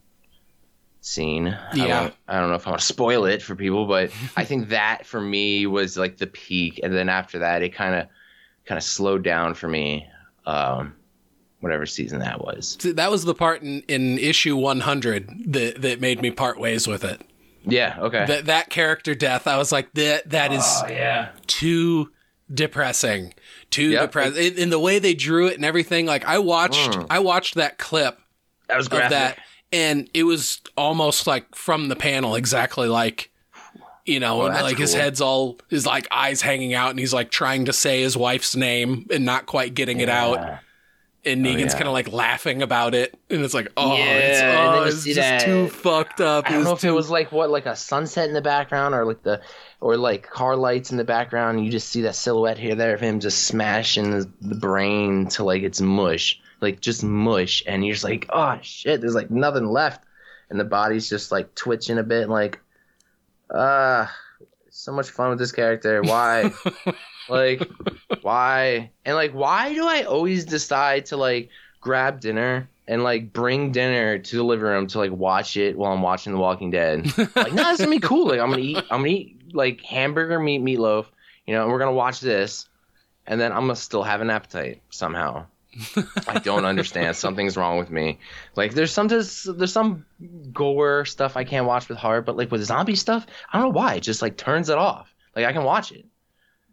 scene. 1.01 1.47
I 1.49 1.75
Yeah. 1.75 1.99
don't, 2.01 2.13
I 2.27 2.39
don't 2.39 2.49
know 2.49 2.55
if 2.55 2.65
I 2.65 2.71
want 2.71 2.79
to 2.81 2.85
spoil 2.87 3.25
it 3.25 3.43
for 3.43 3.55
people, 3.55 3.85
but 3.85 4.11
I 4.35 4.43
think 4.43 4.69
that 4.69 5.05
for 5.05 5.21
me 5.21 5.67
was 5.67 5.97
like 5.97 6.17
the 6.17 6.27
peak, 6.27 6.79
and 6.81 6.91
then 6.91 7.09
after 7.09 7.39
that, 7.39 7.61
it 7.61 7.75
kind 7.75 7.93
of 7.95 8.07
kind 8.65 8.77
of 8.77 8.83
slowed 8.83 9.23
down 9.23 9.53
for 9.53 9.67
me. 9.67 10.07
Um, 10.47 10.95
whatever 11.59 11.85
season 11.87 12.19
that 12.19 12.39
was. 12.41 12.77
See, 12.79 12.91
That 12.91 13.09
was 13.09 13.23
the 13.25 13.33
part 13.33 13.63
in, 13.63 13.81
in 13.87 14.19
issue 14.19 14.55
100 14.55 15.53
that, 15.53 15.81
that 15.81 15.99
made 15.99 16.21
me 16.21 16.29
part 16.29 16.59
ways 16.59 16.85
with 16.87 17.03
it. 17.03 17.19
Yeah. 17.63 17.97
Okay. 17.99 18.25
That 18.27 18.45
that 18.45 18.69
character 18.69 19.15
death, 19.15 19.47
I 19.47 19.57
was 19.57 19.71
like, 19.71 19.91
that 19.93 20.29
that 20.29 20.51
is 20.53 20.63
oh 20.83 20.87
yeah. 20.87 21.29
too 21.47 22.11
depressing. 22.53 23.33
Too 23.69 23.89
Yep. 23.89 24.01
depressing. 24.03 24.45
In, 24.45 24.53
in 24.57 24.69
the 24.69 24.79
way 24.79 24.99
they 24.99 25.13
drew 25.13 25.47
it 25.47 25.55
and 25.55 25.65
everything. 25.65 26.05
Like 26.05 26.25
I 26.25 26.39
watched 26.39 26.91
Mm. 26.91 27.07
I 27.09 27.19
watched 27.19 27.55
that 27.55 27.77
clip 27.77 28.19
That 28.67 28.77
was 28.77 28.87
of 28.87 28.91
graphic. 28.91 29.09
that 29.11 29.39
and 29.71 30.09
it 30.13 30.23
was 30.23 30.61
almost 30.77 31.25
like 31.27 31.53
from 31.55 31.89
the 31.89 31.95
panel 31.95 32.35
exactly 32.35 32.87
like 32.87 33.31
you 34.05 34.19
know 34.19 34.47
that's 34.47 34.61
like 34.61 34.77
his 34.77 34.93
head's 34.93 35.19
all 35.21 35.57
his 35.69 35.85
like 35.87 36.07
eyes 36.11 36.41
hanging 36.41 36.75
out 36.75 36.91
and 36.91 36.99
he's 36.99 37.13
like 37.13 37.31
trying 37.31 37.65
to 37.65 37.73
say 37.73 38.01
his 38.03 38.15
wife's 38.15 38.55
name 38.55 39.07
and 39.11 39.25
not 39.25 39.47
quite 39.47 39.73
getting 39.73 39.99
it 39.99 40.09
out 40.09 40.59
and 41.25 41.43
Negan's 41.43 41.73
yeah. 41.73 41.79
kind 41.79 41.87
of 41.87 41.93
like 41.93 42.11
laughing 42.13 42.61
about 42.61 42.93
it 42.93 43.17
and 43.31 43.41
it's 43.43 43.55
like 43.55 43.67
oh 43.75 43.97
Yeah, 43.97 44.03
it's, 44.05 44.41
oh, 44.43 44.83
it's 44.83 45.03
just 45.03 45.15
that- 45.15 45.43
too 45.45 45.67
fucked 45.69 46.21
up 46.21 46.47
I 46.47 46.51
don't 46.53 46.63
know 46.63 46.73
if 46.73 46.83
it 46.83 46.91
was 46.91 47.09
like 47.09 47.31
what, 47.31 47.49
like 47.49 47.65
a 47.65 47.75
sunset 47.75 48.27
in 48.27 48.35
the 48.35 48.41
background, 48.43 48.93
or 48.93 49.05
like 49.05 49.23
the, 49.23 49.41
or 49.85 49.97
like 49.97 50.27
car 50.27 50.55
lights 50.55 50.89
in 50.89 50.97
the 50.97 51.03
background. 51.03 51.63
You 51.63 51.69
just 51.69 51.89
see 51.89 52.01
that 52.01 52.15
silhouette 52.15 52.57
here, 52.57 52.73
there 52.73 52.95
of 52.95 52.99
him 52.99 53.19
just 53.19 53.43
smashing 53.43 54.09
the, 54.09 54.31
the 54.41 54.55
brain 54.55 55.27
to 55.27 55.43
like 55.43 55.61
it's 55.61 55.79
mush, 55.79 56.41
like 56.59 56.79
just 56.79 57.03
mush, 57.03 57.61
and 57.67 57.85
you're 57.85 57.93
just 57.93 58.03
like, 58.03 58.25
oh 58.29 58.57
shit, 58.63 58.99
there's 58.99 59.13
like 59.13 59.29
nothing 59.29 59.67
left, 59.67 60.03
and 60.49 60.59
the 60.59 60.63
body's 60.63 61.07
just 61.07 61.31
like 61.31 61.53
twitching 61.53 61.99
a 61.99 62.03
bit, 62.03 62.29
like, 62.29 62.59
ah, 63.53 64.11
so 64.71 64.91
much 64.91 65.11
fun 65.11 65.29
with 65.29 65.37
this 65.37 65.51
character. 65.51 66.01
Why? 66.01 66.51
like, 67.29 67.69
why? 68.23 68.89
And 69.05 69.15
like, 69.15 69.33
why 69.33 69.71
do 69.71 69.85
I 69.85 70.01
always 70.01 70.45
decide 70.45 71.05
to 71.07 71.17
like 71.17 71.49
grab 71.79 72.21
dinner? 72.21 72.71
And 72.87 73.03
like 73.03 73.33
bring 73.33 73.71
dinner 73.71 74.19
to 74.19 74.35
the 74.35 74.43
living 74.43 74.65
room 74.65 74.87
to 74.87 74.99
like 74.99 75.11
watch 75.11 75.57
it 75.57 75.75
while 75.75 75.91
I'm 75.91 76.03
watching 76.03 76.33
The 76.33 76.39
Walking 76.39 76.69
Dead. 76.69 77.05
like, 77.35 77.51
no, 77.51 77.63
this 77.63 77.79
is 77.79 77.85
gonna 77.85 77.95
be 77.95 77.99
cool. 77.99 78.27
Like, 78.27 78.39
I'm 78.39 78.51
gonna 78.51 78.61
eat, 78.61 78.77
I'm 78.91 79.01
gonna 79.01 79.07
eat 79.07 79.34
like 79.55 79.81
hamburger 79.81 80.39
meat 80.39 80.61
meatloaf, 80.61 81.05
you 81.45 81.53
know, 81.53 81.63
and 81.63 81.71
we're 81.71 81.79
gonna 81.79 81.93
watch 81.93 82.19
this, 82.19 82.67
and 83.25 83.39
then 83.39 83.51
I'm 83.51 83.61
gonna 83.61 83.75
still 83.75 84.03
have 84.03 84.21
an 84.21 84.29
appetite 84.29 84.81
somehow. 84.89 85.45
I 86.27 86.39
don't 86.39 86.65
understand. 86.65 87.15
Something's 87.15 87.57
wrong 87.57 87.77
with 87.77 87.89
me. 87.89 88.19
Like, 88.55 88.73
there's 88.73 88.93
some 88.93 89.07
there's, 89.07 89.27
some 89.71 90.05
gore 90.53 91.03
stuff 91.05 91.35
I 91.35 91.43
can't 91.43 91.65
watch 91.65 91.89
with 91.89 91.97
heart, 91.97 92.25
but 92.25 92.37
like 92.37 92.51
with 92.51 92.63
zombie 92.63 92.95
stuff, 92.95 93.25
I 93.51 93.57
don't 93.59 93.67
know 93.69 93.77
why. 93.77 93.95
It 93.95 94.01
just 94.01 94.21
like 94.21 94.37
turns 94.37 94.69
it 94.69 94.77
off. 94.77 95.13
Like, 95.35 95.45
I 95.45 95.51
can 95.51 95.63
watch 95.63 95.91
it. 95.91 96.05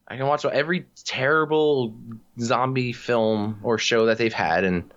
I 0.07 0.17
can 0.17 0.27
watch 0.27 0.45
every 0.45 0.87
terrible 1.05 1.95
zombie 2.39 2.93
film 2.93 3.59
or 3.63 3.79
show 3.79 4.07
that 4.07 4.19
they've 4.19 4.33
had, 4.33 4.63
and 4.65 4.93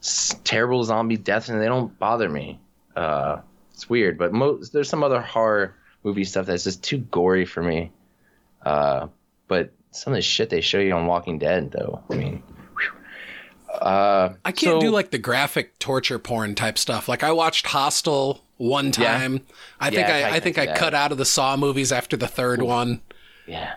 s- 0.00 0.34
terrible 0.44 0.82
zombie 0.82 1.16
deaths, 1.16 1.48
and 1.48 1.60
they 1.60 1.66
don't 1.66 1.96
bother 1.98 2.28
me. 2.28 2.58
Uh, 2.96 3.40
it's 3.72 3.88
weird, 3.88 4.18
but 4.18 4.32
mo- 4.32 4.58
there's 4.72 4.88
some 4.88 5.04
other 5.04 5.20
horror 5.20 5.74
movie 6.06 6.24
stuff 6.24 6.46
that's 6.46 6.64
just 6.64 6.82
too 6.84 6.98
gory 6.98 7.44
for 7.44 7.62
me. 7.62 7.90
Uh, 8.64 9.08
but 9.48 9.72
some 9.90 10.12
of 10.12 10.16
the 10.16 10.22
shit 10.22 10.48
they 10.50 10.60
show 10.60 10.78
you 10.78 10.92
on 10.94 11.06
Walking 11.06 11.38
Dead, 11.38 11.72
though, 11.72 12.00
I 12.10 12.14
mean, 12.14 12.42
uh, 13.72 14.30
I 14.44 14.52
can't 14.52 14.76
so- 14.76 14.80
do 14.80 14.90
like 14.90 15.10
the 15.10 15.18
graphic 15.18 15.78
torture 15.78 16.18
porn 16.18 16.54
type 16.54 16.78
stuff. 16.78 17.08
Like 17.08 17.22
I 17.22 17.32
watched 17.32 17.66
Hostel 17.66 18.42
one 18.56 18.86
Yeah. 18.86 19.18
time. 19.18 19.40
I 19.80 19.88
Yeah, 19.88 19.90
think 19.90 20.08
I 20.08 20.22
I, 20.22 20.34
I 20.36 20.40
think 20.40 20.58
I 20.58 20.66
cut 20.74 20.94
out 20.94 21.12
of 21.12 21.18
the 21.18 21.24
Saw 21.26 21.56
movies 21.56 21.92
after 21.92 22.16
the 22.16 22.28
third 22.28 22.62
one. 22.62 23.02
yeah, 23.46 23.74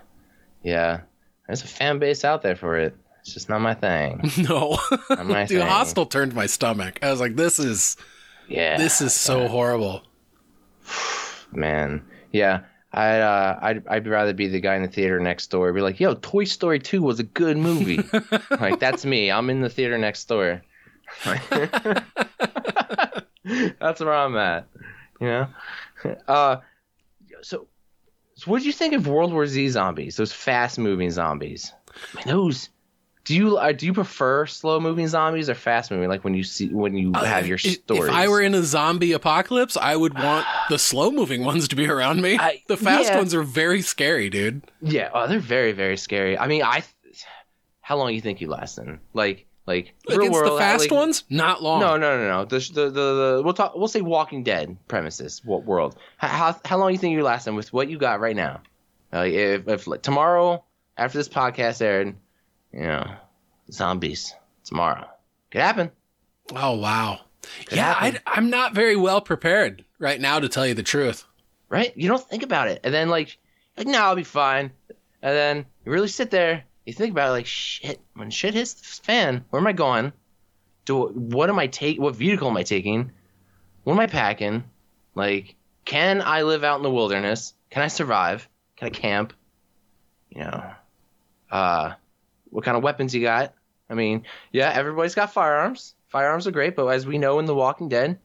yeah. 0.63 1.01
There's 1.47 1.63
a 1.63 1.67
fan 1.67 1.97
base 1.99 2.23
out 2.23 2.43
there 2.43 2.55
for 2.55 2.77
it. 2.77 2.95
It's 3.21 3.33
just 3.33 3.49
not 3.49 3.59
my 3.59 3.73
thing. 3.73 4.21
No, 4.37 4.77
Not 5.09 5.25
my 5.25 5.45
dude, 5.47 5.59
thing. 5.59 5.67
Hostel 5.67 6.05
turned 6.05 6.33
my 6.35 6.45
stomach. 6.45 6.99
I 7.01 7.09
was 7.11 7.19
like, 7.19 7.35
this 7.35 7.57
is 7.59 7.97
Yeah, 8.47 8.77
this 8.77 9.01
is 9.01 9.13
so 9.13 9.47
horrible. 9.47 10.03
man. 11.51 12.03
Yeah, 12.31 12.61
I'd, 12.91 13.21
uh, 13.21 13.59
I'd 13.61 13.87
I'd 13.87 14.07
rather 14.07 14.33
be 14.33 14.47
the 14.47 14.59
guy 14.59 14.75
in 14.75 14.81
the 14.81 14.87
theater 14.87 15.19
next 15.19 15.47
door. 15.47 15.71
Be 15.73 15.81
like, 15.81 15.99
yo, 15.99 16.15
Toy 16.15 16.43
Story 16.45 16.79
Two 16.79 17.01
was 17.01 17.19
a 17.19 17.23
good 17.23 17.57
movie. 17.57 18.03
like 18.59 18.79
that's 18.79 19.05
me. 19.05 19.31
I'm 19.31 19.49
in 19.49 19.61
the 19.61 19.69
theater 19.69 19.97
next 19.97 20.25
door. 20.27 20.61
that's 23.79 23.99
where 23.99 24.13
I'm 24.13 24.35
at. 24.37 24.67
You 25.19 25.27
know. 25.27 25.47
Uh, 26.29 26.55
so, 27.41 27.67
so 28.35 28.49
what 28.49 28.59
did 28.59 28.65
you 28.65 28.71
think 28.71 28.93
of 28.93 29.05
World 29.05 29.33
War 29.33 29.45
Z 29.45 29.67
zombies? 29.67 30.15
Those 30.15 30.31
fast 30.31 30.79
moving 30.79 31.11
zombies. 31.11 31.73
I 32.13 32.17
mean, 32.17 32.27
those. 32.37 32.69
Do 33.29 33.35
you 33.35 33.57
uh, 33.57 33.73
do 33.73 33.85
you 33.85 33.93
prefer 33.93 34.47
slow 34.47 34.79
moving 34.79 35.07
zombies 35.07 35.51
or 35.51 35.53
fast 35.53 35.91
moving? 35.91 36.09
Like 36.09 36.23
when 36.23 36.33
you 36.33 36.43
see 36.43 36.69
when 36.69 36.95
you 36.97 37.13
have 37.13 37.45
your 37.45 37.57
Uh, 37.63 37.67
If- 37.69 37.73
stories. 37.83 38.05
If 38.05 38.09
I 38.09 38.27
were 38.27 38.41
in 38.41 38.55
a 38.55 38.63
zombie 38.63 39.11
apocalypse, 39.11 39.77
I 39.77 39.95
would 39.95 40.15
want 40.15 40.47
the 40.69 40.79
slow 40.79 41.11
moving 41.11 41.45
ones 41.45 41.67
to 41.67 41.75
be 41.75 41.87
around 41.87 42.23
me. 42.23 42.39
I- 42.39 42.63
the 42.67 42.75
fast 42.75 43.09
yeah. 43.09 43.17
ones 43.17 43.35
are 43.35 43.43
very 43.43 43.83
scary, 43.83 44.31
dude. 44.31 44.63
Yeah, 44.81 45.11
oh, 45.13 45.27
they're 45.27 45.37
very, 45.37 45.73
very 45.73 45.95
scary. 45.95 46.39
I 46.39 46.47
mean, 46.47 46.63
I. 46.63 46.81
How 47.81 47.97
long 47.97 48.15
you 48.15 48.21
think 48.21 48.41
you 48.41 48.49
lasting? 48.49 48.99
Like, 49.13 49.45
like 49.67 49.93
real 50.07 50.21
Against 50.21 50.33
world, 50.33 50.53
the 50.53 50.57
fast 50.57 50.81
like- 50.89 50.91
ones, 50.91 51.23
not 51.29 51.61
long. 51.61 51.81
No, 51.81 51.97
no, 51.97 52.17
no, 52.17 52.27
no. 52.27 52.45
The, 52.45 52.57
the, 52.57 52.83
the, 52.85 52.89
the 52.89 53.41
we'll 53.45 53.53
talk. 53.53 53.75
We'll 53.75 53.87
say 53.87 54.01
Walking 54.01 54.41
Dead 54.43 54.75
premises. 54.87 55.43
What 55.45 55.65
world? 55.65 55.97
How, 56.17 56.29
how, 56.29 56.59
how 56.65 56.77
long 56.79 56.91
you 56.93 56.97
think 56.97 57.13
you 57.13 57.21
last 57.21 57.45
in 57.47 57.53
with 57.53 57.71
what 57.73 57.89
you 57.91 57.99
got 57.99 58.19
right 58.21 58.35
now? 58.35 58.61
Like, 59.13 59.33
if, 59.33 59.67
if 59.67 59.85
like, 59.85 60.01
tomorrow 60.01 60.63
after 60.97 61.19
this 61.19 61.29
podcast 61.29 61.79
aired, 61.83 62.15
you 62.73 62.81
know, 62.81 63.15
zombies 63.71 64.33
tomorrow 64.63 65.07
could 65.51 65.61
happen. 65.61 65.91
Oh 66.55 66.77
wow. 66.77 67.19
Could 67.65 67.77
yeah, 67.77 67.93
happen. 67.93 68.19
I, 68.25 68.37
I'm 68.37 68.49
not 68.49 68.73
very 68.73 68.95
well 68.95 69.21
prepared 69.21 69.85
right 69.97 70.19
now 70.19 70.39
to 70.39 70.49
tell 70.49 70.67
you 70.67 70.73
the 70.73 70.83
truth. 70.83 71.25
right? 71.69 71.95
You 71.95 72.07
don't 72.07 72.27
think 72.29 72.43
about 72.43 72.67
it, 72.67 72.81
and 72.83 72.93
then 72.93 73.09
like, 73.09 73.37
like 73.77 73.87
no, 73.87 73.99
I'll 73.99 74.15
be 74.15 74.23
fine. 74.23 74.71
And 75.21 75.35
then 75.35 75.65
you 75.85 75.91
really 75.91 76.07
sit 76.07 76.31
there, 76.31 76.63
you 76.85 76.93
think 76.93 77.11
about 77.11 77.29
it, 77.29 77.31
like 77.31 77.45
shit. 77.45 77.99
When 78.15 78.29
shit 78.29 78.53
hits 78.53 78.73
the 78.73 79.03
fan, 79.03 79.45
where 79.49 79.59
am 79.59 79.67
I 79.67 79.73
going? 79.73 80.13
Do 80.85 81.07
what 81.07 81.49
am 81.49 81.59
I 81.59 81.67
take? 81.67 81.99
What 81.99 82.15
vehicle 82.15 82.49
am 82.49 82.57
I 82.57 82.63
taking? 82.63 83.11
What 83.83 83.93
am 83.93 83.99
I 83.99 84.07
packing? 84.07 84.63
Like, 85.15 85.55
can 85.85 86.21
I 86.21 86.43
live 86.43 86.63
out 86.63 86.77
in 86.77 86.83
the 86.83 86.91
wilderness? 86.91 87.53
Can 87.69 87.81
I 87.81 87.87
survive? 87.87 88.47
Can 88.77 88.87
I 88.87 88.91
camp? 88.91 89.33
You 90.29 90.41
know, 90.41 90.71
uh, 91.51 91.93
what 92.49 92.63
kind 92.65 92.77
of 92.77 92.83
weapons 92.83 93.13
you 93.15 93.21
got? 93.21 93.53
I 93.89 93.93
mean, 93.95 94.23
yeah, 94.51 94.71
everybody's 94.73 95.15
got 95.15 95.33
firearms. 95.33 95.95
Firearms 96.09 96.47
are 96.47 96.51
great, 96.51 96.75
but 96.75 96.87
as 96.87 97.05
we 97.07 97.17
know 97.17 97.39
in 97.39 97.45
The 97.45 97.55
Walking 97.55 97.89
Dead, 97.89 98.19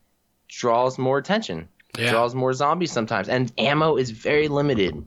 draws 0.49 0.99
more 0.99 1.19
attention 1.19 1.69
Yeah. 1.99 2.11
draws 2.11 2.35
more 2.35 2.53
zombies 2.53 2.93
sometimes, 2.93 3.29
and 3.29 3.53
ammo 3.59 3.97
is 3.97 4.11
very 4.11 4.49
limited. 4.49 5.05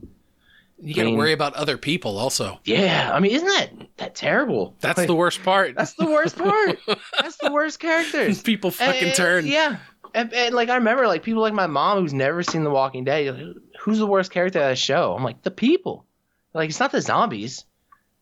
You 0.80 0.94
got 0.94 1.02
to 1.02 1.06
mean- 1.06 1.18
worry 1.18 1.32
about 1.32 1.54
other 1.54 1.76
people 1.76 2.18
also. 2.18 2.60
Yeah, 2.64 3.10
I 3.12 3.18
mean, 3.20 3.32
isn't 3.32 3.48
that 3.48 3.70
that 3.98 4.14
terrible? 4.14 4.74
That's 4.80 4.98
Like, 4.98 5.06
the 5.08 5.14
worst 5.14 5.42
part. 5.42 5.74
that's 5.76 5.94
the 5.94 6.06
worst 6.06 6.36
part. 6.44 6.78
that's 7.20 7.36
the 7.38 7.52
worst 7.52 7.80
characters. 7.80 8.40
people 8.52 8.70
fucking 8.70 9.08
And- 9.08 9.16
turn. 9.16 9.46
Yeah, 9.46 9.76
and, 10.14 10.32
and 10.32 10.54
like 10.54 10.68
I 10.68 10.76
remember, 10.76 11.06
like 11.08 11.22
people 11.24 11.42
like 11.42 11.52
my 11.52 11.66
mom 11.66 12.00
who's 12.00 12.14
never 12.14 12.42
seen 12.44 12.62
The 12.64 12.70
Walking 12.70 13.04
Dead. 13.04 13.34
like, 13.36 13.56
Who's 13.80 13.98
the 13.98 14.06
worst 14.06 14.30
character 14.30 14.58
of 14.60 14.66
that 14.66 14.78
show? 14.78 15.14
I'm 15.16 15.24
like 15.24 15.42
the 15.42 15.50
people. 15.50 16.04
Like 16.54 16.68
it's 16.70 16.80
not 16.80 16.92
the 16.92 17.00
zombies. 17.02 17.64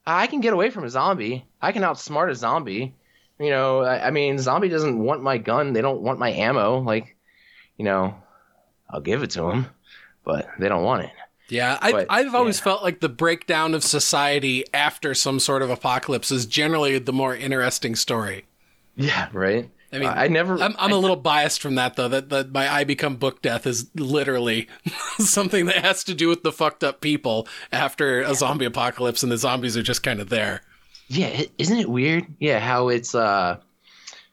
I 0.07 0.27
can 0.27 0.40
get 0.40 0.53
away 0.53 0.71
from 0.71 0.85
a 0.85 0.90
zombie. 0.90 1.47
I 1.61 1.73
can 1.73 1.83
outsmart 1.83 2.31
a 2.31 2.35
zombie. 2.35 2.95
You 3.38 3.51
know, 3.51 3.81
I, 3.81 4.07
I 4.07 4.11
mean, 4.11 4.38
zombie 4.38 4.69
doesn't 4.69 4.99
want 4.99 5.23
my 5.23 5.38
gun. 5.38 5.73
They 5.73 5.83
don't 5.83 6.01
want 6.01 6.19
my 6.19 6.31
ammo. 6.31 6.79
Like, 6.79 7.16
you 7.77 7.85
know, 7.85 8.14
I'll 8.88 9.01
give 9.01 9.23
it 9.23 9.31
to 9.31 9.42
them, 9.42 9.66
but 10.25 10.49
they 10.59 10.69
don't 10.69 10.85
want 10.85 11.05
it. 11.05 11.11
Yeah, 11.49 11.79
I, 11.81 11.92
But, 11.92 12.07
I've 12.11 12.35
always 12.35 12.59
yeah. 12.59 12.64
felt 12.64 12.83
like 12.83 13.01
the 13.01 13.09
breakdown 13.09 13.75
of 13.75 13.85
society 13.85 14.64
after 14.75 15.14
some 15.14 15.38
sort 15.38 15.62
of 15.62 15.71
apocalypse 15.71 16.31
is 16.31 16.47
generally 16.47 16.99
the 16.99 17.12
more 17.12 17.37
interesting 17.37 17.95
story. 17.95 18.47
Yeah, 18.97 19.29
right. 19.33 19.71
I 19.96 19.98
mean, 19.98 20.09
I 20.09 20.28
never. 20.28 20.61
I'm, 20.62 20.74
I'm 20.78 20.92
a 20.92 20.96
little 20.96 21.16
biased 21.16 21.61
from 21.61 21.76
that 21.76 21.96
though. 21.96 22.09
That, 22.09 22.28
that 22.28 22.52
my 22.52 22.72
I 22.72 22.85
become 22.85 23.16
book 23.16 23.42
death 23.42 23.66
is 23.66 23.90
literally 23.94 24.68
something 25.18 25.66
that 25.66 25.85
has 25.85 26.04
to 26.04 26.14
do 26.14 26.28
with 26.28 26.42
the 26.42 26.52
fucked 26.52 26.85
up 26.85 27.00
people 27.00 27.48
after 27.72 28.20
a 28.20 28.35
zombie 28.35 28.66
apocalypse, 28.66 29.22
and 29.22 29.32
the 29.32 29.38
zombies 29.38 29.76
are 29.76 29.82
just 29.82 30.02
kind 30.02 30.20
of 30.20 30.28
there. 30.28 30.62
Yeah, 31.09 31.42
isn't 31.59 31.78
it 31.78 31.88
weird? 31.88 32.26
Yeah, 32.38 32.59
how 32.59 32.88
it's 32.88 33.14
uh 33.14 33.59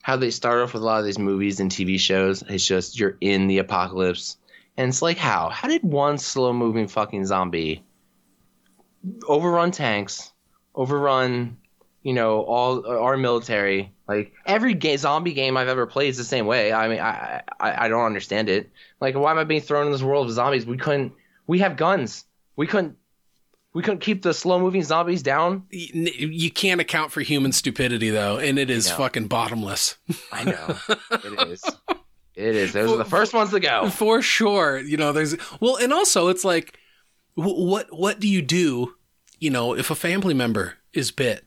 how 0.01 0.17
they 0.17 0.31
start 0.31 0.61
off 0.61 0.73
with 0.73 0.83
a 0.83 0.85
lot 0.85 0.99
of 0.99 1.05
these 1.05 1.19
movies 1.19 1.59
and 1.59 1.71
TV 1.71 1.99
shows. 1.99 2.43
It's 2.49 2.65
just 2.65 2.99
you're 2.99 3.17
in 3.21 3.47
the 3.47 3.59
apocalypse. 3.59 4.37
And 4.75 4.89
it's 4.89 5.01
like 5.01 5.17
how? 5.17 5.49
How 5.49 5.67
did 5.67 5.83
one 5.83 6.17
slow 6.17 6.51
moving 6.51 6.87
fucking 6.87 7.25
zombie 7.25 7.83
overrun 9.27 9.71
tanks, 9.71 10.31
overrun 10.75 11.57
you 12.03 12.13
know, 12.13 12.41
all 12.41 12.85
our 12.85 13.17
military. 13.17 13.92
Like 14.07 14.33
every 14.45 14.73
ga- 14.73 14.97
zombie 14.97 15.33
game 15.33 15.55
I've 15.55 15.69
ever 15.69 15.85
played 15.85 16.09
is 16.09 16.17
the 16.17 16.23
same 16.25 16.45
way. 16.45 16.73
I 16.73 16.87
mean, 16.89 16.99
I, 16.99 17.41
I 17.59 17.85
I 17.85 17.87
don't 17.87 18.03
understand 18.05 18.49
it. 18.49 18.69
Like, 18.99 19.15
why 19.15 19.31
am 19.31 19.37
I 19.37 19.43
being 19.45 19.61
thrown 19.61 19.85
in 19.85 19.91
this 19.93 20.01
world 20.03 20.27
of 20.27 20.33
zombies? 20.33 20.65
We 20.65 20.77
couldn't. 20.77 21.13
We 21.47 21.59
have 21.59 21.77
guns. 21.77 22.25
We 22.55 22.67
couldn't. 22.67 22.97
We 23.73 23.81
couldn't 23.81 24.01
keep 24.01 24.21
the 24.21 24.33
slow 24.33 24.59
moving 24.59 24.83
zombies 24.83 25.23
down. 25.23 25.63
Y- 25.73 25.87
n- 25.95 26.07
You 26.15 26.51
can't 26.51 26.79
account 26.81 27.11
for 27.11 27.21
human 27.21 27.51
stupidity 27.53 28.09
though, 28.09 28.37
and 28.37 28.59
it 28.59 28.69
is 28.69 28.91
fucking 28.91 29.27
bottomless. 29.27 29.97
I 30.31 30.43
know. 30.43 30.77
it 31.11 31.47
is. 31.49 31.63
It 32.35 32.55
is. 32.55 32.73
Those 32.73 32.91
are 32.91 32.97
the 32.97 33.05
first 33.05 33.33
ones 33.33 33.51
to 33.51 33.59
go. 33.59 33.89
For 33.89 34.21
sure. 34.21 34.79
You 34.79 34.97
know, 34.97 35.11
there's 35.11 35.35
well, 35.59 35.77
and 35.77 35.93
also 35.93 36.27
it's 36.27 36.43
like, 36.43 36.77
what 37.35 37.87
what 37.91 38.19
do 38.19 38.27
you 38.27 38.41
do? 38.41 38.95
You 39.39 39.49
know, 39.49 39.73
if 39.75 39.89
a 39.89 39.95
family 39.95 40.33
member 40.33 40.75
is 40.93 41.11
bit, 41.11 41.45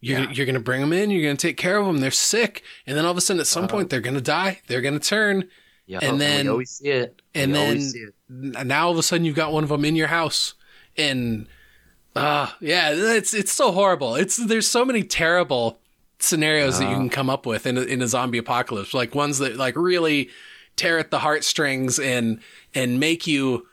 you're 0.00 0.20
Yeah. 0.20 0.30
you're 0.32 0.46
gonna 0.46 0.60
bring 0.60 0.80
them 0.80 0.92
in. 0.92 1.10
You're 1.10 1.22
gonna 1.22 1.36
take 1.36 1.56
care 1.56 1.78
of 1.78 1.86
them. 1.86 1.98
They're 1.98 2.10
sick, 2.10 2.62
and 2.86 2.96
then 2.96 3.04
all 3.04 3.10
of 3.10 3.16
a 3.16 3.20
sudden, 3.20 3.40
at 3.40 3.46
some 3.46 3.64
Uh-huh. 3.64 3.72
point, 3.76 3.90
they're 3.90 4.00
gonna 4.00 4.20
die. 4.20 4.60
They're 4.66 4.80
gonna 4.80 4.98
turn, 5.00 5.48
Yeah, 5.86 6.00
And 6.02 6.20
then- 6.20 6.44
we 6.44 6.50
always 6.50 6.70
see 6.70 6.88
it. 6.88 7.22
and 7.34 7.54
then 7.54 7.78
it. 7.78 8.66
now 8.66 8.86
all 8.86 8.92
of 8.92 8.98
a 8.98 9.02
sudden 9.02 9.24
you've 9.24 9.34
got 9.36 9.52
one 9.54 9.64
of 9.64 9.70
them 9.70 9.86
in 9.86 9.96
your 9.96 10.08
house, 10.08 10.52
and 10.98 11.46
ah, 12.14 12.56
yeah, 12.60 12.90
it's 12.92 13.32
it's 13.32 13.52
so 13.52 13.72
horrible. 13.72 14.14
It's 14.14 14.36
there's 14.36 14.68
so 14.68 14.84
many 14.84 15.02
terrible 15.02 15.80
scenarios 16.18 16.78
that 16.78 16.84
you 16.84 16.90
Uh-huh. 16.90 16.98
can 16.98 17.08
come 17.10 17.30
up 17.30 17.46
with 17.46 17.66
in 17.66 17.78
a, 17.78 17.82
in 17.82 18.02
a 18.02 18.08
zombie 18.08 18.38
apocalypse, 18.38 18.92
like 18.92 19.14
ones 19.14 19.38
that 19.38 19.56
like 19.56 19.76
really 19.76 20.28
tear 20.76 20.98
at 20.98 21.10
the 21.10 21.20
heartstrings 21.20 21.98
and 21.98 22.40
and 22.74 23.00
make 23.00 23.26
you 23.26 23.66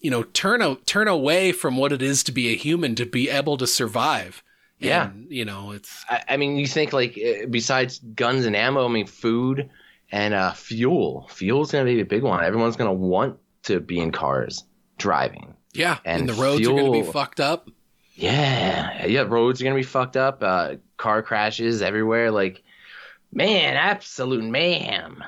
you 0.00 0.10
know 0.10 0.24
turn 0.24 0.60
a, 0.60 0.74
turn 0.84 1.08
away 1.08 1.52
from 1.52 1.76
what 1.78 1.90
it 1.92 2.02
is 2.02 2.22
to 2.24 2.32
be 2.32 2.52
a 2.52 2.56
human 2.56 2.94
to 2.96 3.06
be 3.06 3.30
able 3.30 3.56
to 3.56 3.66
survive. 3.66 4.42
Yeah. 4.82 5.10
And, 5.10 5.30
you 5.30 5.44
know 5.44 5.72
it's 5.72 6.04
I, 6.08 6.22
I 6.30 6.36
mean, 6.36 6.56
you 6.56 6.66
think 6.66 6.92
like 6.92 7.16
eh, 7.18 7.46
besides 7.48 7.98
guns 7.98 8.46
and 8.46 8.56
ammo, 8.56 8.84
I 8.84 8.88
mean, 8.88 9.06
food 9.06 9.70
and 10.10 10.34
uh, 10.34 10.52
fuel. 10.52 11.28
Fuel's 11.30 11.72
gonna 11.72 11.84
be 11.84 12.00
a 12.00 12.04
big 12.04 12.22
one. 12.22 12.44
Everyone's 12.44 12.76
gonna 12.76 12.92
want 12.92 13.38
to 13.64 13.80
be 13.80 13.98
in 13.98 14.12
cars 14.12 14.64
driving. 14.98 15.54
yeah, 15.72 15.98
and, 16.04 16.20
And 16.20 16.28
the 16.28 16.34
roads 16.34 16.66
are 16.66 16.70
going 16.70 16.92
to 16.92 17.06
be 17.06 17.12
fucked 17.12 17.40
up. 17.40 17.70
Yeah, 18.14 19.06
yeah. 19.06 19.22
Roads 19.22 19.60
are 19.60 19.64
gonna 19.64 19.76
be 19.76 19.82
fucked 19.82 20.16
up. 20.16 20.42
Uh, 20.42 20.76
car 20.96 21.22
crashes 21.22 21.80
everywhere. 21.82 22.30
Like, 22.30 22.62
man, 23.32 23.76
absolute 23.76 24.44
mayhem. 24.44 25.24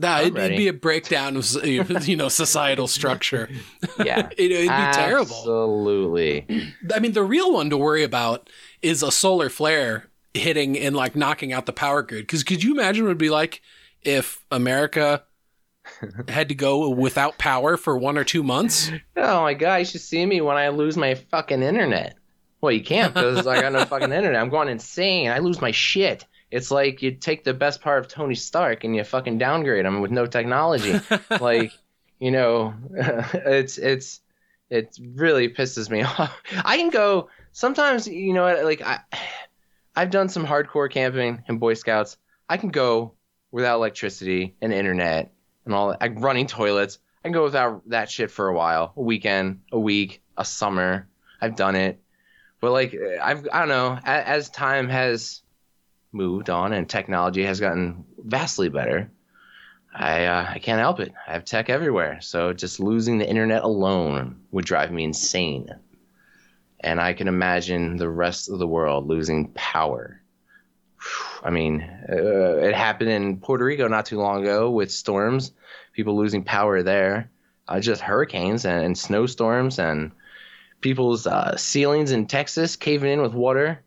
Nah, 0.00 0.20
it'd, 0.20 0.38
it'd 0.38 0.56
be 0.56 0.68
a 0.68 0.72
breakdown 0.72 1.36
of 1.36 1.64
you 2.08 2.16
know 2.16 2.28
societal 2.28 2.86
structure. 2.86 3.50
Yeah, 3.98 4.28
it, 4.38 4.52
it'd 4.52 4.68
be 4.68 4.92
terrible. 4.92 5.36
Absolutely. 5.36 6.46
I 6.94 7.00
mean, 7.00 7.12
the 7.12 7.24
real 7.24 7.52
one 7.52 7.68
to 7.70 7.76
worry 7.76 8.04
about 8.04 8.48
is 8.80 9.02
a 9.02 9.10
solar 9.10 9.50
flare 9.50 10.06
hitting 10.34 10.78
and 10.78 10.94
like 10.94 11.16
knocking 11.16 11.52
out 11.52 11.66
the 11.66 11.72
power 11.72 12.02
grid. 12.02 12.22
Because 12.22 12.44
could 12.44 12.62
you 12.62 12.72
imagine 12.72 13.04
what 13.04 13.10
it'd 13.10 13.18
be 13.18 13.28
like 13.28 13.60
if 14.02 14.44
America 14.52 15.24
had 16.28 16.48
to 16.50 16.54
go 16.54 16.88
without 16.90 17.36
power 17.36 17.76
for 17.76 17.98
one 17.98 18.16
or 18.16 18.22
two 18.22 18.44
months? 18.44 18.92
Oh 19.16 19.42
my 19.42 19.54
god, 19.54 19.76
you 19.76 19.84
should 19.84 20.00
see 20.00 20.24
me 20.24 20.40
when 20.40 20.56
I 20.56 20.68
lose 20.68 20.96
my 20.96 21.16
fucking 21.16 21.62
internet. 21.62 22.16
Well, 22.60 22.70
you 22.70 22.84
can't 22.84 23.12
because 23.12 23.48
I 23.48 23.60
got 23.60 23.72
no 23.72 23.84
fucking 23.84 24.12
internet. 24.12 24.40
I'm 24.40 24.48
going 24.48 24.68
insane. 24.68 25.30
I 25.30 25.38
lose 25.38 25.60
my 25.60 25.72
shit. 25.72 26.24
It's 26.50 26.70
like 26.70 27.02
you 27.02 27.12
take 27.12 27.44
the 27.44 27.54
best 27.54 27.82
part 27.82 27.98
of 27.98 28.08
Tony 28.08 28.34
Stark 28.34 28.84
and 28.84 28.96
you 28.96 29.04
fucking 29.04 29.38
downgrade 29.38 29.84
him 29.84 30.00
with 30.00 30.10
no 30.10 30.26
technology. 30.26 30.98
like, 31.40 31.72
you 32.18 32.30
know, 32.30 32.74
it's 32.92 33.76
it's 33.78 34.20
it 34.70 34.98
really 35.14 35.48
pisses 35.48 35.90
me 35.90 36.02
off. 36.18 36.40
I 36.64 36.76
can 36.76 36.90
go 36.90 37.28
sometimes. 37.52 38.08
You 38.08 38.32
know? 38.32 38.62
Like 38.64 38.82
I, 38.82 39.00
I've 39.94 40.10
done 40.10 40.28
some 40.28 40.46
hardcore 40.46 40.90
camping 40.90 41.42
and 41.48 41.60
Boy 41.60 41.74
Scouts. 41.74 42.16
I 42.48 42.56
can 42.56 42.70
go 42.70 43.12
without 43.50 43.76
electricity 43.76 44.56
and 44.62 44.72
internet 44.72 45.32
and 45.64 45.74
all 45.74 45.88
that. 45.88 46.00
Like 46.00 46.14
running 46.16 46.46
toilets. 46.46 46.98
I 47.22 47.28
can 47.28 47.32
go 47.32 47.44
without 47.44 47.82
that 47.90 48.10
shit 48.10 48.30
for 48.30 48.48
a 48.48 48.54
while, 48.54 48.92
a 48.96 49.02
weekend, 49.02 49.60
a 49.72 49.78
week, 49.78 50.22
a 50.36 50.44
summer. 50.44 51.08
I've 51.40 51.56
done 51.56 51.76
it, 51.76 52.00
but 52.60 52.72
like 52.72 52.96
I've 53.22 53.46
I 53.52 53.60
don't 53.60 53.68
know. 53.68 53.98
As, 54.02 54.46
as 54.46 54.50
time 54.50 54.88
has 54.88 55.42
moved 56.12 56.50
on 56.50 56.72
and 56.72 56.88
technology 56.88 57.44
has 57.44 57.60
gotten 57.60 58.04
vastly 58.18 58.68
better, 58.68 59.10
I 59.94 60.26
uh, 60.26 60.46
I 60.50 60.58
can't 60.58 60.80
help 60.80 61.00
it. 61.00 61.12
I 61.26 61.32
have 61.32 61.44
tech 61.44 61.70
everywhere, 61.70 62.20
so 62.20 62.52
just 62.52 62.80
losing 62.80 63.18
the 63.18 63.28
internet 63.28 63.62
alone 63.62 64.40
would 64.50 64.64
drive 64.64 64.92
me 64.92 65.04
insane. 65.04 65.68
And 66.80 67.00
I 67.00 67.12
can 67.12 67.26
imagine 67.26 67.96
the 67.96 68.08
rest 68.08 68.48
of 68.48 68.58
the 68.58 68.66
world 68.66 69.08
losing 69.08 69.48
power. 69.54 70.22
I 71.42 71.50
mean, 71.50 71.82
uh, 72.08 72.56
it 72.58 72.74
happened 72.74 73.10
in 73.10 73.38
Puerto 73.38 73.64
Rico 73.64 73.88
not 73.88 74.06
too 74.06 74.18
long 74.18 74.42
ago 74.42 74.70
with 74.70 74.90
storms, 74.90 75.52
people 75.92 76.16
losing 76.16 76.44
power 76.44 76.82
there, 76.82 77.30
uh, 77.66 77.80
just 77.80 78.00
hurricanes 78.00 78.64
and, 78.64 78.84
and 78.84 78.98
snowstorms, 78.98 79.78
and 79.78 80.12
people's 80.80 81.26
uh, 81.26 81.56
ceilings 81.56 82.12
in 82.12 82.26
Texas 82.26 82.76
caving 82.76 83.12
in 83.12 83.22
with 83.22 83.34
water. 83.34 83.82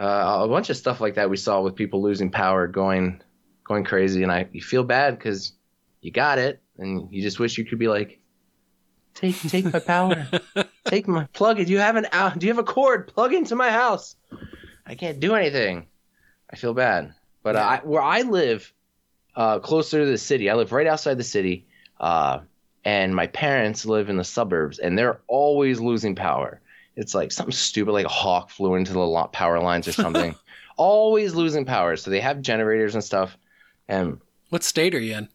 Uh, 0.00 0.44
a 0.44 0.48
bunch 0.48 0.70
of 0.70 0.78
stuff 0.78 0.98
like 0.98 1.16
that 1.16 1.28
we 1.28 1.36
saw 1.36 1.60
with 1.60 1.76
people 1.76 2.00
losing 2.00 2.30
power, 2.30 2.66
going 2.66 3.20
going 3.64 3.84
crazy, 3.84 4.22
and 4.22 4.32
I 4.32 4.48
you 4.50 4.62
feel 4.62 4.82
bad 4.82 5.18
because 5.18 5.52
you 6.00 6.10
got 6.10 6.38
it, 6.38 6.62
and 6.78 7.12
you 7.12 7.20
just 7.20 7.38
wish 7.38 7.58
you 7.58 7.66
could 7.66 7.78
be 7.78 7.88
like, 7.88 8.18
take 9.12 9.38
take 9.42 9.70
my 9.70 9.78
power, 9.78 10.26
take 10.86 11.06
my 11.06 11.24
plug 11.34 11.60
it. 11.60 11.66
Do 11.66 11.72
you 11.72 11.80
have 11.80 11.96
an 11.96 12.06
out? 12.12 12.38
Do 12.38 12.46
you 12.46 12.52
have 12.52 12.58
a 12.58 12.64
cord? 12.64 13.08
Plug 13.08 13.34
into 13.34 13.56
my 13.56 13.70
house. 13.70 14.16
I 14.86 14.94
can't 14.94 15.20
do 15.20 15.34
anything. 15.34 15.86
I 16.48 16.56
feel 16.56 16.72
bad, 16.72 17.12
but 17.42 17.56
uh, 17.56 17.58
I, 17.58 17.80
where 17.84 18.02
I 18.02 18.22
live, 18.22 18.72
uh, 19.36 19.58
closer 19.58 20.02
to 20.02 20.10
the 20.10 20.16
city, 20.16 20.48
I 20.48 20.54
live 20.54 20.72
right 20.72 20.86
outside 20.86 21.18
the 21.18 21.24
city, 21.24 21.66
uh, 22.00 22.38
and 22.86 23.14
my 23.14 23.26
parents 23.26 23.84
live 23.84 24.08
in 24.08 24.16
the 24.16 24.24
suburbs, 24.24 24.78
and 24.78 24.96
they're 24.96 25.20
always 25.28 25.78
losing 25.78 26.14
power. 26.14 26.62
It's 27.00 27.14
like 27.14 27.32
something 27.32 27.52
stupid, 27.52 27.92
like 27.92 28.04
a 28.06 28.10
hawk 28.10 28.50
flew 28.50 28.74
into 28.74 28.92
the 28.92 29.28
power 29.32 29.58
lines 29.60 29.88
or 29.88 29.92
something. 29.92 30.34
always 30.76 31.34
losing 31.34 31.64
power, 31.64 31.96
so 31.96 32.10
they 32.10 32.20
have 32.20 32.40
generators 32.42 32.94
and 32.94 33.02
stuff. 33.02 33.36
And 33.88 34.20
What 34.50 34.62
state 34.62 34.94
are 34.94 35.00
you 35.00 35.14
in? 35.16 35.28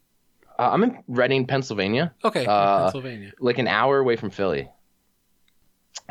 uh, 0.60 0.70
I'm 0.72 0.84
in 0.84 1.04
Reading, 1.08 1.48
Pennsylvania, 1.48 2.14
Okay, 2.24 2.46
Uh, 2.46 2.84
Pennsylvania. 2.84 3.34
like 3.40 3.58
an 3.58 3.68
hour 3.68 3.98
away 4.00 4.16
from 4.16 4.30
Philly. 4.30 4.70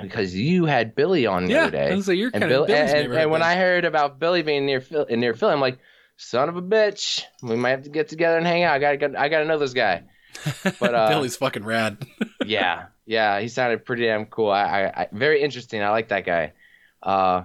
Because 0.00 0.34
you 0.34 0.64
had 0.64 0.94
Billy 0.96 1.24
on 1.26 1.44
the 1.46 1.52
Yeah, 1.52 1.62
other 1.62 1.70
day. 1.70 2.00
so 2.00 2.10
you're 2.10 2.30
and, 2.34 2.40
kind 2.42 2.50
Bill, 2.50 2.62
of 2.62 2.66
Bill's 2.68 2.90
and, 2.90 3.06
and, 3.06 3.14
and 3.14 3.30
when. 3.30 3.42
I 3.42 3.54
heard 3.54 3.84
about 3.84 4.18
Billy 4.18 4.42
being 4.42 4.66
near 4.66 4.80
Phil, 4.80 5.06
near 5.08 5.34
Philly, 5.34 5.52
I'm 5.52 5.60
like, 5.60 5.78
son 6.16 6.48
of 6.48 6.56
a 6.56 6.62
bitch, 6.62 7.22
we 7.42 7.54
might 7.54 7.70
have 7.70 7.82
to 7.84 7.90
get 7.90 8.08
together 8.08 8.36
and 8.38 8.46
hang 8.46 8.64
out. 8.64 8.82
I 8.82 8.96
gotta, 8.96 9.18
I 9.20 9.28
gotta 9.28 9.44
know 9.44 9.58
this 9.58 9.72
guy. 9.72 10.02
But 10.80 10.94
uh, 10.94 11.08
Billy's 11.10 11.36
fucking 11.36 11.64
rad. 11.64 11.98
yeah, 12.44 12.86
yeah, 13.06 13.40
he 13.40 13.48
sounded 13.48 13.84
pretty 13.84 14.04
damn 14.06 14.26
cool. 14.26 14.50
I, 14.50 14.62
I, 14.64 15.00
I 15.02 15.08
very 15.12 15.42
interesting. 15.42 15.82
I 15.82 15.90
like 15.90 16.08
that 16.08 16.24
guy. 16.24 16.52
Uh, 17.02 17.44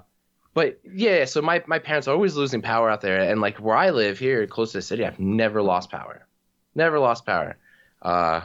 but 0.54 0.80
yeah, 0.91 1.26
so 1.26 1.41
my 1.41 1.63
my 1.67 1.80
parents 1.80 2.08
are 2.08 2.12
always 2.13 2.36
losing 2.36 2.62
power 2.62 2.89
out 2.89 3.02
there, 3.02 3.19
and 3.22 3.39
like 3.41 3.58
where 3.58 3.76
I 3.76 3.89
live 3.91 4.17
here, 4.19 4.45
close 4.48 4.72
to 4.72 4.78
the 4.80 4.82
city, 4.82 5.06
I've 5.06 5.19
never 5.19 5.62
lost 5.62 5.89
power. 5.91 6.26
Never 6.76 7.00
lost 7.00 7.26
power. 7.26 7.58
Uh, 8.02 8.41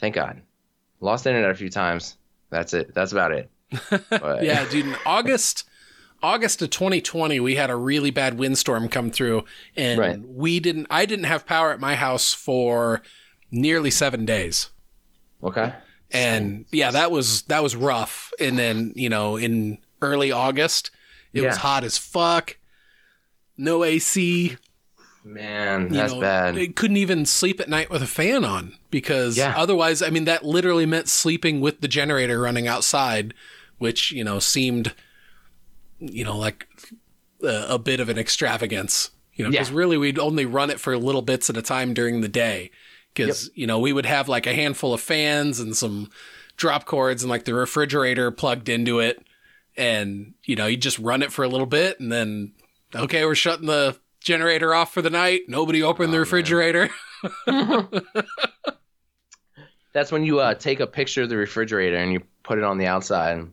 thank 0.00 0.14
God. 0.14 0.40
Lost 1.00 1.26
internet 1.26 1.50
a 1.50 1.54
few 1.54 1.68
times. 1.70 2.16
That's 2.50 2.74
it. 2.74 2.94
That's 2.94 3.12
about 3.12 3.32
it. 3.32 3.50
But, 4.10 4.44
yeah, 4.44 4.68
dude. 4.68 4.86
In 4.86 4.96
August, 5.06 5.68
August 6.22 6.60
of 6.62 6.70
2020, 6.70 7.40
we 7.40 7.56
had 7.56 7.70
a 7.70 7.76
really 7.76 8.10
bad 8.10 8.38
windstorm 8.38 8.88
come 8.88 9.10
through, 9.10 9.44
and 9.76 9.98
Right. 9.98 10.20
we 10.20 10.60
didn't. 10.60 10.86
I 10.90 11.06
didn't 11.06 11.24
have 11.24 11.46
power 11.46 11.72
at 11.72 11.80
my 11.80 11.94
house 11.96 12.32
for 12.32 13.02
nearly 13.50 13.90
seven 13.90 14.24
days. 14.24 14.70
Okay. 15.42 15.72
And 16.12 16.64
yeah 16.72 16.90
that 16.90 17.10
was 17.10 17.42
that 17.42 17.62
was 17.62 17.74
rough 17.76 18.32
and 18.38 18.58
then 18.58 18.92
you 18.94 19.08
know 19.08 19.36
in 19.36 19.78
early 20.00 20.30
august 20.32 20.90
it 21.32 21.40
was 21.42 21.56
hot 21.58 21.84
as 21.84 21.96
fuck 21.98 22.56
no 23.56 23.84
ac 23.84 24.56
Man, 25.24 25.82
you 25.82 26.00
that's 26.00 26.12
know, 26.12 26.20
bad. 26.20 26.56
it 26.56 26.74
couldn't 26.74 26.96
even 26.96 27.24
sleep 27.26 27.60
at 27.60 27.68
night 27.68 27.90
with 27.90 28.02
a 28.02 28.06
fan 28.08 28.44
on 28.44 28.74
because 28.90 29.36
Yeah. 29.36 29.54
otherwise 29.56 30.02
i 30.02 30.10
mean 30.10 30.24
that 30.24 30.44
literally 30.44 30.84
meant 30.86 31.08
sleeping 31.08 31.60
with 31.60 31.80
the 31.80 31.88
generator 31.88 32.40
running 32.40 32.66
outside 32.66 33.32
which 33.78 34.10
you 34.10 34.24
know 34.24 34.38
seemed 34.40 34.94
you 36.00 36.24
know 36.24 36.36
like 36.36 36.66
a, 37.42 37.66
a 37.70 37.78
bit 37.78 38.00
of 38.00 38.08
an 38.08 38.18
extravagance 38.18 39.10
you 39.34 39.44
know 39.44 39.50
because 39.52 39.70
Yeah. 39.70 39.76
really 39.78 39.96
we'd 39.96 40.18
only 40.18 40.44
run 40.44 40.70
it 40.70 40.80
for 40.80 40.98
little 40.98 41.22
bits 41.22 41.48
at 41.48 41.56
a 41.56 41.62
time 41.62 41.94
during 41.94 42.20
the 42.20 42.28
day 42.28 42.70
because 43.14 43.50
you 43.54 43.66
know 43.66 43.78
we 43.78 43.92
would 43.92 44.06
have 44.06 44.28
like 44.28 44.46
a 44.46 44.54
handful 44.54 44.92
of 44.94 45.00
fans 45.00 45.60
and 45.60 45.76
some 45.76 46.10
drop 46.56 46.84
cords 46.84 47.22
and 47.22 47.30
like 47.30 47.44
the 47.44 47.54
refrigerator 47.54 48.30
plugged 48.30 48.68
into 48.68 48.98
it 49.00 49.24
and 49.76 50.34
you 50.44 50.54
know 50.56 50.66
you 50.66 50.76
just 50.76 50.98
run 50.98 51.22
it 51.22 51.32
for 51.32 51.44
a 51.44 51.48
little 51.48 51.66
bit 51.66 51.98
and 52.00 52.12
then 52.12 52.52
okay 52.94 53.24
we're 53.24 53.34
shutting 53.34 53.66
the 53.66 53.96
generator 54.20 54.74
off 54.74 54.92
for 54.92 55.02
the 55.02 55.10
night 55.10 55.42
nobody 55.48 55.82
opened 55.82 56.12
the 56.12 56.16
Oh, 56.16 56.20
man. 56.20 56.20
refrigerator 56.20 56.90
That's 59.92 60.10
when 60.10 60.24
you 60.24 60.40
uh, 60.40 60.54
take 60.54 60.80
a 60.80 60.86
picture 60.86 61.22
of 61.22 61.28
the 61.28 61.36
refrigerator 61.36 61.96
and 61.96 62.12
you 62.12 62.22
put 62.42 62.56
it 62.58 62.64
on 62.64 62.78
the 62.78 62.86
outside. 62.86 63.46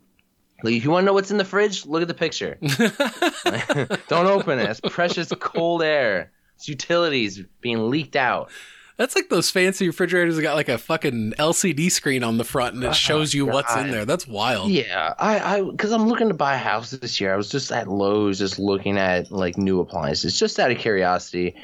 Like, 0.64 0.74
if 0.74 0.84
you 0.84 0.90
want 0.92 1.04
to 1.04 1.06
know 1.08 1.14
what's 1.14 1.32
in 1.32 1.38
the 1.38 1.44
fridge, 1.46 1.86
look 1.86 2.02
at 2.02 2.08
the 2.08 2.14
picture. 2.14 2.58
Don't 4.08 4.26
open 4.26 4.60
it. 4.60 4.70
It's 4.70 4.80
precious 4.80 5.32
cold 5.40 5.82
air. 5.84 6.32
It's 6.56 6.68
utilities 6.70 7.42
being 7.62 7.90
leaked 7.90 8.16
out. 8.16 8.52
That's 9.00 9.16
like 9.16 9.30
those 9.30 9.50
fancy 9.50 9.88
refrigerators 9.88 10.36
that 10.36 10.42
got 10.42 10.56
like 10.56 10.68
a 10.68 10.78
fucking 10.78 11.36
LCD 11.40 11.90
screen 11.90 12.22
on 12.22 12.36
the 12.36 12.44
front 12.44 12.76
and 12.76 12.84
it 12.84 12.88
oh, 12.88 12.92
shows 12.92 13.34
you 13.34 13.46
what's 13.46 13.74
in 13.78 13.92
there. 13.92 14.04
That's 14.04 14.28
wild. 14.28 14.72
Yeah, 14.72 15.14
I, 15.18 15.40
I, 15.40 15.62
because 15.62 15.94
I'm 15.94 16.10
looking 16.10 16.28
to 16.28 16.34
buy 16.34 16.56
a 16.56 16.58
house 16.58 16.92
this 16.92 17.22
year. 17.22 17.34
I 17.34 17.38
was 17.38 17.48
just 17.50 17.72
at 17.72 17.88
Lowe's, 17.88 18.40
just 18.40 18.60
looking 18.60 18.98
at 18.98 19.32
like 19.32 19.58
new 19.58 19.80
appliances, 19.80 20.38
just 20.38 20.60
out 20.60 20.70
of 20.70 20.80
curiosity, 20.80 21.56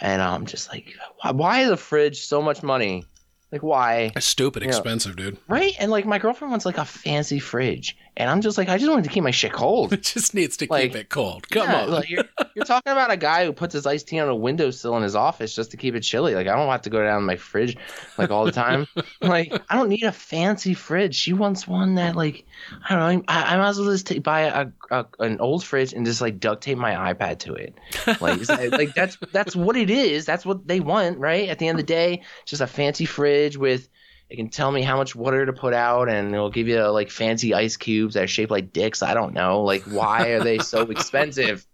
and 0.00 0.22
I'm 0.22 0.46
just 0.46 0.68
like, 0.68 0.94
why, 1.20 1.32
why 1.32 1.60
is 1.62 1.70
a 1.70 1.76
fridge 1.76 2.20
so 2.22 2.40
much 2.40 2.62
money? 2.62 3.04
Like, 3.50 3.64
why? 3.64 4.12
It's 4.14 4.24
stupid 4.24 4.62
Yeah. 4.62 4.68
expensive, 4.68 5.16
dude. 5.16 5.38
Right? 5.48 5.74
And 5.80 5.90
like, 5.90 6.06
my 6.06 6.20
girlfriend 6.20 6.52
wants 6.52 6.66
like 6.66 6.78
a 6.78 6.84
fancy 6.84 7.40
fridge, 7.40 7.96
and 8.16 8.30
I'm 8.30 8.40
just 8.40 8.56
like, 8.58 8.68
I 8.68 8.78
just 8.78 8.88
wanted 8.90 9.04
to 9.04 9.10
keep 9.10 9.22
my 9.22 9.30
shit 9.30 9.52
cold. 9.52 9.92
It 9.96 10.02
just 10.02 10.34
needs 10.34 10.56
to 10.58 10.66
Like, 10.70 10.92
keep 10.92 10.96
it 10.96 11.08
cold. 11.08 11.48
Come 11.50 11.68
Yeah, 11.68 11.82
on. 11.82 11.90
like 11.90 12.08
you're, 12.10 12.24
you're 12.54 12.64
talking 12.64 12.92
about 12.92 13.10
a 13.10 13.16
guy 13.16 13.44
who 13.44 13.52
puts 13.52 13.72
his 13.74 13.86
iced 13.86 14.08
tea 14.08 14.18
on 14.20 14.28
a 14.28 14.34
windowsill 14.34 14.96
in 14.96 15.02
his 15.02 15.14
office 15.14 15.54
just 15.54 15.70
to 15.72 15.76
keep 15.76 15.94
it 15.94 16.00
chilly. 16.00 16.34
Like 16.34 16.46
I 16.46 16.54
don't 16.56 16.68
have 16.68 16.82
to 16.82 16.90
go 16.90 17.02
down 17.02 17.20
to 17.20 17.26
my 17.26 17.36
fridge 17.36 17.76
like 18.18 18.30
all 18.30 18.44
the 18.44 18.52
time. 18.52 18.86
like 19.20 19.52
I 19.68 19.74
don't 19.76 19.88
need 19.88 20.02
a 20.04 20.12
fancy 20.12 20.74
fridge. 20.74 21.14
She 21.14 21.32
wants 21.32 21.66
one 21.68 21.96
that 21.96 22.16
like 22.16 22.46
I 22.88 22.94
don't 22.96 23.18
know. 23.18 23.24
I, 23.28 23.54
I 23.54 23.56
might 23.58 23.68
as 23.68 23.78
well 23.78 23.90
just 23.90 24.06
take, 24.06 24.22
buy 24.22 24.42
a, 24.42 24.66
a 24.90 25.06
an 25.20 25.38
old 25.40 25.64
fridge 25.64 25.92
and 25.92 26.06
just 26.06 26.20
like 26.20 26.38
duct 26.40 26.62
tape 26.62 26.78
my 26.78 27.12
iPad 27.12 27.38
to 27.40 27.54
it. 27.54 27.74
Like 28.20 28.48
like 28.72 28.94
that's 28.94 29.18
that's 29.32 29.54
what 29.56 29.76
it 29.76 29.90
is. 29.90 30.24
That's 30.24 30.46
what 30.46 30.66
they 30.66 30.80
want, 30.80 31.18
right? 31.18 31.48
At 31.48 31.58
the 31.58 31.68
end 31.68 31.78
of 31.78 31.86
the 31.86 31.92
day, 31.92 32.22
just 32.44 32.62
a 32.62 32.66
fancy 32.66 33.04
fridge 33.04 33.56
with. 33.56 33.88
It 34.28 34.36
can 34.36 34.48
tell 34.48 34.72
me 34.72 34.82
how 34.82 34.96
much 34.96 35.14
water 35.14 35.46
to 35.46 35.52
put 35.52 35.72
out, 35.72 36.08
and 36.08 36.34
it'll 36.34 36.50
give 36.50 36.66
you 36.66 36.82
like 36.88 37.10
fancy 37.10 37.54
ice 37.54 37.76
cubes 37.76 38.14
that 38.14 38.24
are 38.24 38.28
shaped 38.28 38.50
like 38.50 38.72
dicks. 38.72 39.02
I 39.02 39.14
don't 39.14 39.34
know. 39.34 39.62
Like, 39.62 39.82
why 39.84 40.28
are 40.30 40.42
they 40.42 40.58
so 40.58 40.82
expensive? 40.90 41.64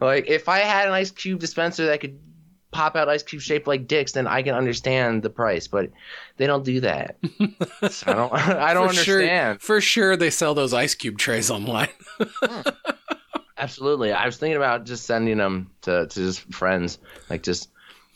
Like, 0.00 0.28
if 0.28 0.48
I 0.48 0.60
had 0.60 0.86
an 0.86 0.94
ice 0.94 1.10
cube 1.10 1.40
dispenser 1.40 1.86
that 1.86 2.00
could 2.00 2.20
pop 2.70 2.94
out 2.94 3.08
ice 3.08 3.24
cubes 3.24 3.42
shaped 3.42 3.66
like 3.66 3.88
dicks, 3.88 4.12
then 4.12 4.28
I 4.28 4.42
can 4.42 4.54
understand 4.54 5.24
the 5.24 5.30
price. 5.30 5.66
But 5.66 5.90
they 6.36 6.46
don't 6.46 6.64
do 6.64 6.80
that. 6.80 7.16
so 7.90 8.10
I 8.10 8.14
don't. 8.14 8.32
I 8.34 8.72
don't 8.72 8.84
for 8.84 8.90
understand. 8.90 9.60
Sure, 9.60 9.66
for 9.66 9.80
sure, 9.80 10.16
they 10.16 10.30
sell 10.30 10.54
those 10.54 10.72
ice 10.72 10.94
cube 10.94 11.18
trays 11.18 11.50
online. 11.50 11.88
Absolutely. 13.58 14.12
I 14.12 14.26
was 14.26 14.38
thinking 14.38 14.56
about 14.56 14.86
just 14.86 15.04
sending 15.04 15.38
them 15.38 15.70
to, 15.82 16.06
to 16.06 16.14
just 16.14 16.42
friends. 16.54 16.98
Like, 17.28 17.42
just. 17.42 17.68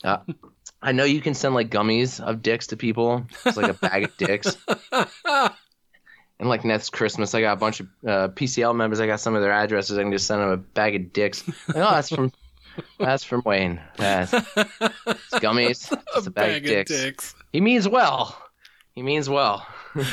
Uh, 0.03 0.19
I 0.85 0.91
know 0.91 1.03
you 1.03 1.19
can 1.19 1.33
send 1.33 1.55
like 1.55 1.69
gummies 1.69 2.19
of 2.19 2.41
dicks 2.41 2.67
to 2.67 2.77
people. 2.77 3.25
It's 3.45 3.57
like 3.57 3.69
a 3.69 3.73
bag 3.73 4.03
of 4.05 4.17
dicks. 4.17 4.55
And 6.37 6.49
like 6.49 6.65
next 6.65 6.89
Christmas, 6.89 7.33
I 7.33 7.39
got 7.39 7.53
a 7.53 7.55
bunch 7.55 7.79
of 7.79 7.87
uh, 8.05 8.27
PCL 8.27 8.75
members. 8.75 8.99
I 8.99 9.07
got 9.07 9.21
some 9.21 9.35
of 9.35 9.41
their 9.41 9.53
addresses. 9.53 9.97
I 9.97 10.01
can 10.01 10.11
just 10.11 10.27
send 10.27 10.41
them 10.41 10.49
a 10.49 10.57
bag 10.57 10.95
of 10.95 11.13
dicks. 11.13 11.47
Like, 11.47 11.77
oh, 11.77 11.91
that's 11.91 12.09
from 12.09 12.33
that's 12.99 13.23
from 13.23 13.41
Wayne. 13.45 13.79
That's 13.95 14.33
it's 14.33 14.45
gummies. 15.35 15.97
It's 16.15 16.27
a, 16.27 16.31
bag, 16.31 16.69
of 16.69 16.85
dicks. 16.85 17.35
He 17.53 17.61
means 17.61 17.87
well. 17.87 18.37
He 18.95 19.01
means 19.01 19.29
well. 19.29 19.65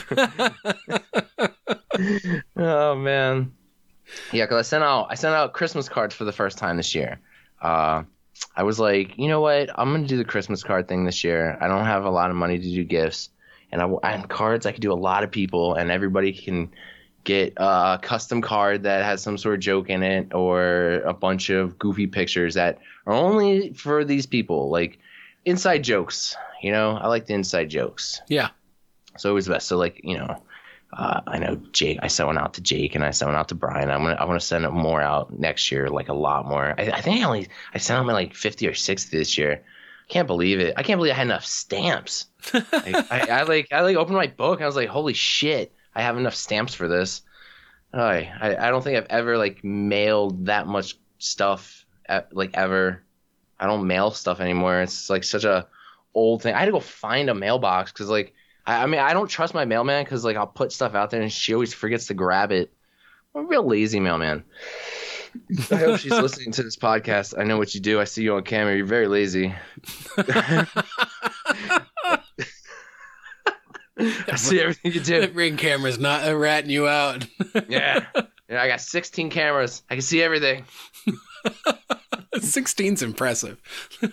oh 2.57 2.95
man. 2.95 3.53
Yeah, 4.31 4.45
because 4.45 4.59
I 4.59 4.63
sent 4.63 4.85
out 4.85 5.09
I 5.11 5.17
sent 5.17 5.35
out 5.35 5.55
Christmas 5.55 5.89
cards 5.89 6.15
for 6.15 6.23
the 6.23 6.33
first 6.33 6.57
time 6.57 6.77
this 6.77 6.95
year. 6.95 7.19
Uh, 7.61 8.05
I 8.55 8.63
was 8.65 8.79
like, 8.79 9.19
you 9.19 9.29
know 9.29 9.41
what? 9.41 9.71
I'm 9.75 9.93
gonna 9.93 10.07
do 10.07 10.17
the 10.17 10.25
Christmas 10.25 10.63
card 10.63 10.89
thing 10.89 11.05
this 11.05 11.25
year. 11.25 11.57
I 11.61 11.69
don't 11.69 11.85
have 11.85 12.05
a 12.05 12.11
lot 12.11 12.31
of 12.31 12.37
money 12.37 12.59
to 12.59 12.65
do 12.65 12.85
gifts, 12.85 13.31
and 13.71 13.81
I 13.81 13.87
and 14.03 14.29
cards 14.29 14.67
I 14.67 14.73
could 14.73 14.83
do 14.83 14.93
a 14.93 14.95
lot 14.95 15.25
of 15.25 15.31
people, 15.31 15.75
and 15.75 15.91
everybody 15.91 16.33
can 16.33 16.71
get 17.25 17.55
a 17.57 17.99
custom 18.03 18.43
card 18.43 18.83
that 18.83 19.05
has 19.05 19.23
some 19.23 19.39
sort 19.39 19.55
of 19.55 19.61
joke 19.61 19.89
in 19.89 20.03
it 20.03 20.35
or 20.35 21.03
a 21.05 21.15
bunch 21.15 21.51
of 21.51 21.79
goofy 21.79 22.07
pictures 22.07 22.55
that 22.55 22.79
are 23.07 23.15
only 23.15 23.73
for 23.73 24.05
these 24.05 24.27
people, 24.27 24.71
like 24.71 24.99
inside 25.45 25.85
jokes. 25.85 26.37
You 26.63 26.73
know, 26.73 26.97
I 26.97 27.09
like 27.09 27.27
the 27.27 27.35
inside 27.35 27.71
jokes. 27.71 28.21
Yeah. 28.29 28.49
So 29.19 29.31
it 29.31 29.35
was 29.35 29.49
best. 29.49 29.67
So 29.69 29.77
like 29.77 30.01
you 30.05 30.19
know, 30.19 30.43
uh, 30.93 31.23
I 31.27 31.39
know 31.39 31.57
Jake. 31.73 31.99
I 32.03 32.09
sent 32.09 32.27
one 32.27 32.39
out 32.39 32.55
to 32.55 32.61
Jake, 32.61 32.95
and 32.95 33.05
I 33.05 33.11
sent 33.13 33.31
one 33.31 33.39
out 33.39 33.49
to 33.49 33.55
Brian. 33.55 33.91
I'm 33.91 34.03
gonna 34.03 34.15
I 34.15 34.25
want 34.25 34.39
to 34.41 34.47
send 34.47 34.69
more 34.71 35.01
out 35.01 35.33
next 35.39 35.73
year, 35.73 35.89
like 35.89 36.09
a 36.09 36.15
lot 36.15 36.47
more. 36.47 36.75
I, 36.79 36.91
I 36.91 37.01
think 37.01 37.21
I 37.21 37.25
only 37.25 37.49
I 37.75 37.79
sent 37.79 37.99
out 37.99 38.07
like 38.07 38.35
50 38.35 38.69
or 38.69 38.75
60 38.75 39.17
this 39.17 39.39
year. 39.39 39.63
I 39.63 40.13
can't 40.13 40.27
believe 40.27 40.61
it. 40.61 40.75
I 40.77 40.83
can't 40.83 40.99
believe 40.99 41.13
I 41.13 41.17
had 41.17 41.27
enough 41.27 41.47
stamps. 41.47 42.27
Like, 42.53 42.67
I, 43.11 43.27
I 43.31 43.43
like 43.45 43.69
I 43.73 43.81
like 43.81 43.97
opened 43.97 44.17
my 44.17 44.27
book. 44.27 44.59
And 44.59 44.65
I 44.65 44.67
was 44.67 44.77
like, 44.77 44.89
holy 44.89 45.15
shit, 45.15 45.73
I 45.95 46.03
have 46.03 46.19
enough 46.19 46.35
stamps 46.35 46.75
for 46.75 46.89
this. 46.89 47.23
I 47.95 48.31
I 48.41 48.71
don't 48.71 48.83
think 48.83 48.99
I've 48.99 49.07
ever 49.09 49.39
like 49.39 49.65
mailed 49.65 50.47
that 50.47 50.67
much 50.67 50.99
stuff 51.19 51.87
at, 52.07 52.35
like 52.37 52.51
ever. 52.55 53.03
I 53.59 53.67
don't 53.67 53.87
mail 53.87 54.11
stuff 54.11 54.41
anymore. 54.41 54.83
It's 54.83 55.09
like 55.09 55.25
such 55.25 55.45
a 55.45 55.67
old 56.15 56.43
thing. 56.43 56.55
I 56.55 56.59
had 56.59 56.67
to 56.67 56.73
go 56.73 56.81
find 56.81 57.31
a 57.31 57.35
mailbox 57.35 57.93
because 57.93 58.11
like 58.11 58.35
I, 58.67 58.83
I 58.83 58.87
mean 58.87 59.01
I 59.01 59.13
don't 59.13 59.29
trust 59.29 59.55
my 59.55 59.65
mailman 59.65 60.05
because 60.05 60.25
like 60.25 60.37
I'll 60.37 60.47
put 60.47 60.73
stuff 60.73 60.95
out 60.95 61.11
there 61.11 61.23
and 61.23 61.33
she 61.33 61.55
always 61.55 61.75
forgets 61.75 62.07
to 62.09 62.15
grab 62.15 62.53
it. 62.53 62.73
I'm 63.35 63.45
a 63.45 63.49
real 63.49 63.67
lazy 63.67 64.01
mailman. 64.01 64.45
I 65.71 65.77
hope 65.77 65.99
she's 66.01 66.13
listening 66.13 66.53
to 66.53 66.63
this 66.63 66.77
podcast. 66.77 67.39
I 67.39 67.45
know 67.45 67.57
what 67.57 67.75
you 67.75 67.81
do. 67.81 67.99
I 68.01 68.05
see 68.05 68.23
you 68.23 68.35
on 68.37 68.43
camera. 68.45 68.77
You're 68.77 68.85
very 68.85 69.09
lazy. 69.09 69.55
I 73.99 74.37
see 74.37 74.61
everything 74.61 74.93
you 74.93 75.01
The 75.01 75.27
do. 75.29 75.33
ring 75.33 75.57
camera's 75.57 75.99
not 75.99 76.27
uh, 76.27 76.37
ratting 76.37 76.71
you 76.71 76.89
out. 76.89 77.27
Yeah. 77.69 78.07
Yeah, 78.49 78.63
I 78.63 78.69
got 78.69 78.81
16 78.81 79.31
cameras. 79.31 79.83
I 79.89 79.95
can 79.95 80.03
see 80.03 80.23
everything. 80.23 80.65
16's 82.35 83.03
impressive. 83.03 83.59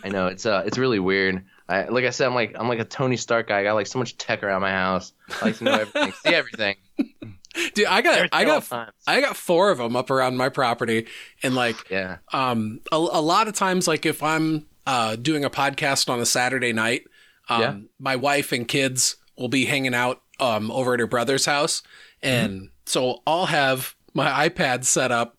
I 0.04 0.10
know 0.10 0.28
it's 0.28 0.46
uh 0.46 0.64
it's 0.66 0.78
really 0.78 1.00
weird. 1.00 1.44
I 1.70 1.86
like 1.88 2.04
I 2.06 2.10
said 2.10 2.28
I'm 2.28 2.34
like 2.34 2.56
I'm 2.60 2.68
like 2.68 2.80
a 2.80 2.86
Tony 2.86 3.16
Stark 3.16 3.48
guy. 3.48 3.60
I 3.60 3.64
got 3.64 3.74
like 3.76 3.88
so 3.88 4.00
much 4.00 4.18
tech 4.18 4.44
around 4.44 4.62
my 4.62 4.72
house. 4.72 5.14
I 5.42 5.46
like 5.46 5.58
to 5.58 5.64
know 5.66 5.72
everything, 5.74 6.12
see 6.26 6.34
everything. 6.36 6.76
Dude, 7.74 7.86
I 7.88 8.02
got 8.02 8.16
Everything 8.16 8.30
I 8.32 8.44
got. 8.46 8.94
I 9.08 9.22
got 9.22 9.36
four 9.36 9.72
of 9.72 9.78
them 9.80 9.96
up 9.96 10.10
around 10.12 10.38
my 10.38 10.50
property 10.50 11.08
and 11.44 11.56
like 11.56 11.90
Yeah. 11.90 12.18
um 12.34 12.80
a, 12.92 12.96
a 12.96 13.22
lot 13.22 13.48
of 13.48 13.54
times 13.56 13.88
like 13.88 14.06
if 14.06 14.22
i'm 14.24 14.66
uh 14.86 15.16
doing 15.16 15.44
a 15.46 15.50
podcast 15.50 16.10
on 16.10 16.20
a 16.20 16.26
saturday 16.26 16.74
night 16.74 17.04
um 17.50 17.62
Yeah. 17.62 17.78
my 18.00 18.16
wife 18.16 18.52
and 18.52 18.68
kids 18.68 19.18
will 19.38 19.48
be 19.50 19.66
hanging 19.66 19.94
out 19.96 20.22
um 20.40 20.72
over 20.72 20.94
at 20.94 21.00
her 21.00 21.08
brother's 21.08 21.46
house 21.46 21.82
and 22.22 22.54
Mm-hmm. 22.54 22.66
so 22.86 23.22
i'll 23.28 23.48
have 23.48 23.96
my 24.14 24.48
ipad 24.48 24.86
set 24.86 25.12
up 25.12 25.38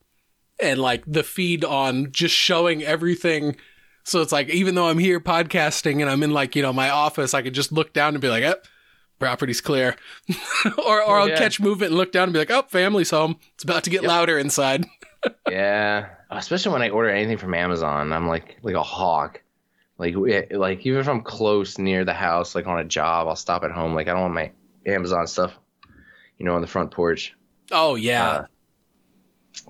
and 0.61 0.81
like 0.81 1.05
the 1.07 1.23
feed 1.23 1.65
on 1.65 2.11
just 2.13 2.35
showing 2.35 2.83
everything 2.83 3.57
so 4.11 4.21
it's 4.23 4.33
like 4.33 4.49
even 4.51 4.75
though 4.75 4.89
i'm 4.89 4.99
here 4.99 5.21
podcasting 5.21 6.01
and 6.01 6.11
i'm 6.11 6.23
in 6.23 6.31
like 6.33 6.55
you 6.57 6.63
know 6.63 6.73
my 6.73 6.91
office 6.91 7.33
i 7.35 7.43
could 7.43 7.55
just 7.55 7.73
look 7.73 7.93
down 7.93 8.15
and 8.15 8.21
be 8.21 8.29
like 8.29 8.43
yep 8.43 8.67
property's 9.19 9.61
clear 9.61 9.97
or 10.79 11.03
or 11.03 11.03
Oh, 11.03 11.21
i'll 11.21 11.29
yeah. 11.29 11.37
catch 11.39 11.61
movement 11.61 11.91
and 11.91 11.99
look 11.99 12.11
down 12.13 12.25
and 12.25 12.33
be 12.33 12.39
like 12.39 12.51
oh 12.51 12.63
family's 12.69 13.11
home 13.11 13.37
it's 13.55 13.65
about 13.65 13.85
to 13.85 13.91
get 13.91 14.03
Yep. 14.03 14.09
louder 14.09 14.39
inside 14.39 14.87
Yeah. 15.51 16.09
Especially 16.31 16.73
when 16.73 16.81
I 16.81 16.89
order 16.89 17.11
anything 17.11 17.37
from 17.37 17.53
Amazon, 17.53 18.11
I'm 18.11 18.27
like 18.27 18.57
like 18.63 18.75
a 18.75 18.83
hawk. 18.83 19.43
Like 19.99 20.15
like 20.51 20.87
even 20.87 20.99
if 20.99 21.09
I'm 21.11 21.21
close 21.21 21.77
near 21.77 22.07
the 22.07 22.15
house, 22.15 22.55
like 22.55 22.67
on 22.67 22.79
a 22.81 22.85
job, 22.87 23.29
I'll 23.29 23.37
stop 23.37 23.63
at 23.63 23.71
home. 23.71 23.93
Like 23.95 24.09
I 24.09 24.13
don't 24.13 24.23
want 24.23 24.33
my 24.35 24.51
Amazon 24.87 25.27
stuff, 25.27 25.53
you 26.39 26.47
know, 26.47 26.55
on 26.55 26.63
the 26.63 26.67
front 26.67 26.91
porch. 26.91 27.35
oh 27.71 27.97
yeah 27.97 28.29
Uh, 28.31 28.45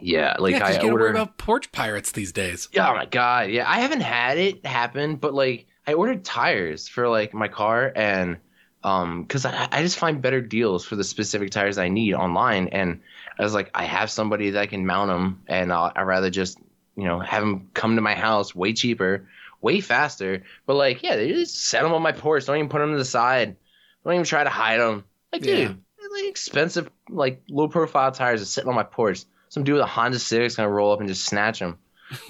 Yeah, 0.00 0.36
like 0.38 0.52
yeah, 0.54 0.66
I 0.66 0.80
you 0.82 0.90
order. 0.92 1.08
about 1.08 1.36
porch 1.38 1.72
pirates 1.72 2.12
these 2.12 2.32
days. 2.32 2.68
Yeah, 2.72 2.90
Oh 2.90 2.94
my 2.94 3.06
god, 3.06 3.50
yeah. 3.50 3.68
I 3.68 3.80
haven't 3.80 4.00
had 4.00 4.38
it 4.38 4.64
happen, 4.64 5.16
but 5.16 5.34
like 5.34 5.66
I 5.86 5.94
ordered 5.94 6.24
tires 6.24 6.88
for 6.88 7.08
like 7.08 7.34
my 7.34 7.48
car 7.48 7.90
and 7.94 8.38
um 8.82 9.26
cuz 9.26 9.44
I, 9.44 9.68
I 9.70 9.82
just 9.82 9.98
find 9.98 10.22
better 10.22 10.40
deals 10.40 10.84
for 10.86 10.96
the 10.96 11.04
specific 11.04 11.50
tires 11.50 11.76
I 11.76 11.88
need 11.88 12.14
online 12.14 12.68
and 12.68 13.00
I 13.38 13.42
was 13.42 13.52
like 13.54 13.70
I 13.74 13.84
have 13.84 14.10
somebody 14.10 14.50
that 14.50 14.70
can 14.70 14.86
mount 14.86 15.10
them 15.10 15.42
and 15.46 15.72
I'll, 15.72 15.92
I'd 15.94 16.02
rather 16.02 16.30
just, 16.30 16.58
you 16.96 17.04
know, 17.04 17.20
have 17.20 17.42
them 17.42 17.68
come 17.74 17.96
to 17.96 18.02
my 18.02 18.14
house 18.14 18.54
way 18.54 18.72
cheaper, 18.72 19.28
way 19.60 19.80
faster. 19.80 20.44
But 20.66 20.74
like, 20.76 21.02
yeah, 21.02 21.16
they 21.16 21.28
just 21.32 21.56
set 21.60 21.82
them 21.82 21.92
on 21.92 22.02
my 22.02 22.12
porch. 22.12 22.46
Don't 22.46 22.56
even 22.56 22.68
put 22.68 22.78
them 22.80 22.92
to 22.92 22.98
the 22.98 23.04
side. 23.04 23.56
Don't 24.04 24.14
even 24.14 24.24
try 24.24 24.44
to 24.44 24.50
hide 24.50 24.80
them. 24.80 25.04
Like, 25.32 25.42
dude, 25.42 25.58
Yeah. 25.58 25.74
like 26.12 26.24
expensive, 26.24 26.90
like 27.08 27.42
low 27.50 27.68
profile 27.68 28.12
tires 28.12 28.40
are 28.42 28.46
sitting 28.46 28.68
on 28.68 28.74
my 28.74 28.82
porch. 28.82 29.24
Some 29.50 29.62
dude 29.64 29.74
with 29.74 29.82
a 29.82 29.86
Honda 29.86 30.18
Civic 30.18 30.46
is 30.46 30.56
gonna 30.56 30.70
roll 30.70 30.92
up 30.92 31.00
and 31.00 31.08
just 31.08 31.26
snatch 31.26 31.58
him. 31.60 31.76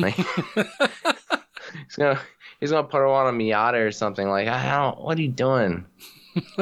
Like, 0.00 0.16
he's 0.56 1.96
gonna 1.96 2.20
he's 2.58 2.70
gonna 2.72 2.86
put 2.88 2.98
her 2.98 3.06
on 3.06 3.32
a 3.32 3.38
Miata 3.38 3.86
or 3.86 3.92
something. 3.92 4.28
Like, 4.28 4.48
I 4.48 4.68
don't. 4.76 5.00
What 5.00 5.16
are 5.18 5.22
you 5.22 5.28
doing? 5.28 5.86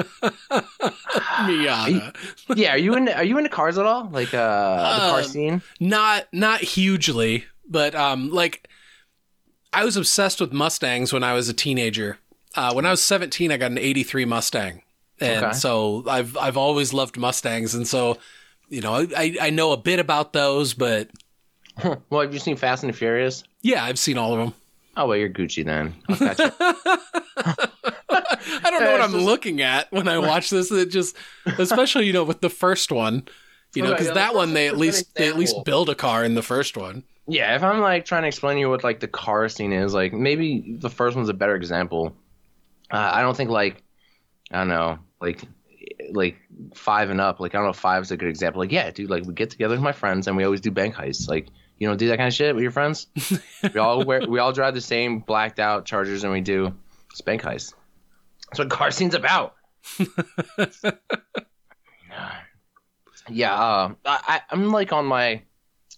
Miata. 1.41 2.15
yeah, 2.55 2.73
are 2.75 2.79
you 2.79 2.95
in? 2.95 3.09
Are 3.09 3.25
you 3.25 3.39
into 3.39 3.51
cars 3.51 3.79
at 3.79 3.87
all? 3.87 4.09
Like 4.11 4.35
uh, 4.35 4.95
the 4.95 5.09
car 5.09 5.19
Um, 5.21 5.25
scene? 5.25 5.63
not 5.81 6.27
not 6.33 6.61
hugely, 6.61 7.45
but 7.69 7.95
um 7.95 8.31
like 8.31 8.69
I 9.73 9.85
was 9.85 9.97
obsessed 9.97 10.41
with 10.41 10.53
Mustangs 10.53 11.13
when 11.13 11.23
I 11.23 11.35
was 11.35 11.49
a 11.49 11.55
teenager. 11.55 12.19
Uh, 12.55 12.73
when 12.73 12.87
I 12.87 12.91
was 12.91 13.03
17, 13.03 13.53
I 13.53 13.59
got 13.59 13.71
an 13.71 13.79
83 13.79 14.25
Mustang. 14.25 14.83
And 15.21 15.45
Okay. 15.45 15.53
so 15.53 16.05
I've 16.09 16.37
I've 16.37 16.57
always 16.57 16.93
loved 16.93 17.17
Mustangs 17.17 17.75
and 17.75 17.87
so 17.87 18.19
you 18.69 18.81
know, 18.81 19.07
I 19.17 19.37
I 19.41 19.51
know 19.51 19.73
a 19.73 19.77
bit 19.77 19.99
about 19.99 20.33
those, 20.33 20.75
but 20.75 21.09
well, 22.11 22.23
have 22.23 22.33
you 22.33 22.41
seen 22.41 22.57
Fast 22.57 22.85
and 22.85 22.95
Furious? 22.95 23.45
yeah, 23.63 23.85
I've 23.85 23.99
seen 23.99 24.19
all 24.19 24.33
of 24.33 24.39
them. 24.39 24.55
Oh 24.97 25.07
well, 25.07 25.17
you're 25.17 25.29
Gucci 25.29 25.65
then. 25.65 25.95
I'll 26.09 26.17
you. 26.17 26.53
I 28.11 28.71
don't 28.71 28.83
know 28.83 28.93
what 28.93 29.01
I'm 29.01 29.13
looking 29.17 29.61
at 29.63 29.91
when 29.93 30.09
I 30.09 30.19
watch 30.19 30.51
this. 30.51 30.71
It 30.73 30.91
just, 30.91 31.17
especially 31.59 32.07
you 32.07 32.13
know, 32.13 32.25
with 32.25 32.41
the 32.41 32.51
first 32.51 32.91
one, 32.91 33.29
you 33.75 33.83
know, 33.83 33.91
because 33.93 34.13
that 34.13 34.35
one, 34.35 34.55
they 34.55 34.67
at 34.67 34.77
least 34.77 35.15
they 35.15 35.29
at 35.29 35.37
least 35.37 35.65
build 35.65 35.89
a 35.89 35.95
car 35.95 36.25
in 36.25 36.35
the 36.35 36.43
first 36.43 36.77
one. 36.77 37.05
yeah, 37.27 37.55
if 37.55 37.63
I'm 37.63 37.81
like 37.81 38.05
trying 38.07 38.23
to 38.23 38.29
explain 38.29 38.57
to 38.57 38.61
you 38.61 38.71
what 38.71 38.83
like 38.83 39.01
the 39.01 39.09
car 39.09 39.49
scene 39.49 39.73
is, 39.73 39.95
like 39.95 40.13
maybe 40.13 40.77
the 40.81 40.91
first 40.91 41.17
one's 41.17 41.29
a 41.29 41.35
better 41.35 41.55
example. 41.55 42.17
Uh, 42.91 43.11
I 43.15 43.21
don't 43.21 43.37
think 43.37 43.51
like 43.51 43.83
I 44.51 44.59
don't 44.59 44.69
know, 44.69 44.99
like 45.21 45.43
like 46.13 46.37
five 46.75 47.11
and 47.11 47.21
up. 47.21 47.41
Like 47.41 47.55
I 47.55 47.59
don't 47.59 47.67
know, 47.67 47.71
if 47.71 47.77
five 47.77 48.03
is 48.03 48.11
a 48.11 48.17
good 48.17 48.29
example. 48.29 48.61
Like 48.61 48.73
yeah, 48.73 48.91
dude, 48.91 49.11
like 49.11 49.25
we 49.25 49.35
get 49.35 49.51
together 49.51 49.75
with 49.75 49.83
my 49.83 49.93
friends 49.93 50.27
and 50.27 50.37
we 50.37 50.45
always 50.45 50.61
do 50.61 50.71
bank 50.71 50.95
heists. 50.95 51.29
Like 51.29 51.49
you 51.79 51.87
don't 51.89 51.97
do 51.97 52.09
that 52.09 52.17
kind 52.17 52.29
of 52.29 52.35
shit 52.35 52.55
with 52.55 52.63
your 52.63 52.73
friends. 52.73 53.07
we 53.75 53.81
all 53.81 54.05
wear 54.05 54.27
we 54.29 54.39
all 54.39 54.53
drive 54.53 54.75
the 54.75 54.81
same 54.81 55.21
blacked 55.21 55.59
out 55.59 55.85
Chargers 55.85 56.25
and 56.25 56.33
we 56.33 56.41
do 56.41 56.75
it's 57.11 57.21
bank 57.21 57.43
heists. 57.43 57.75
That's 58.49 58.59
what 58.59 58.71
car 58.71 58.91
scene's 58.91 59.15
about. 59.15 59.55
yeah, 63.29 63.55
uh, 63.55 63.95
I 64.05 64.41
I'm 64.51 64.71
like 64.71 64.93
on 64.93 65.07
my 65.07 65.43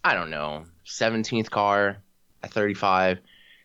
I 0.03 0.15
don't 0.15 0.31
know 0.31 0.65
17th 0.87 1.51
car 1.51 1.99
at 2.43 2.53
35. 2.53 3.19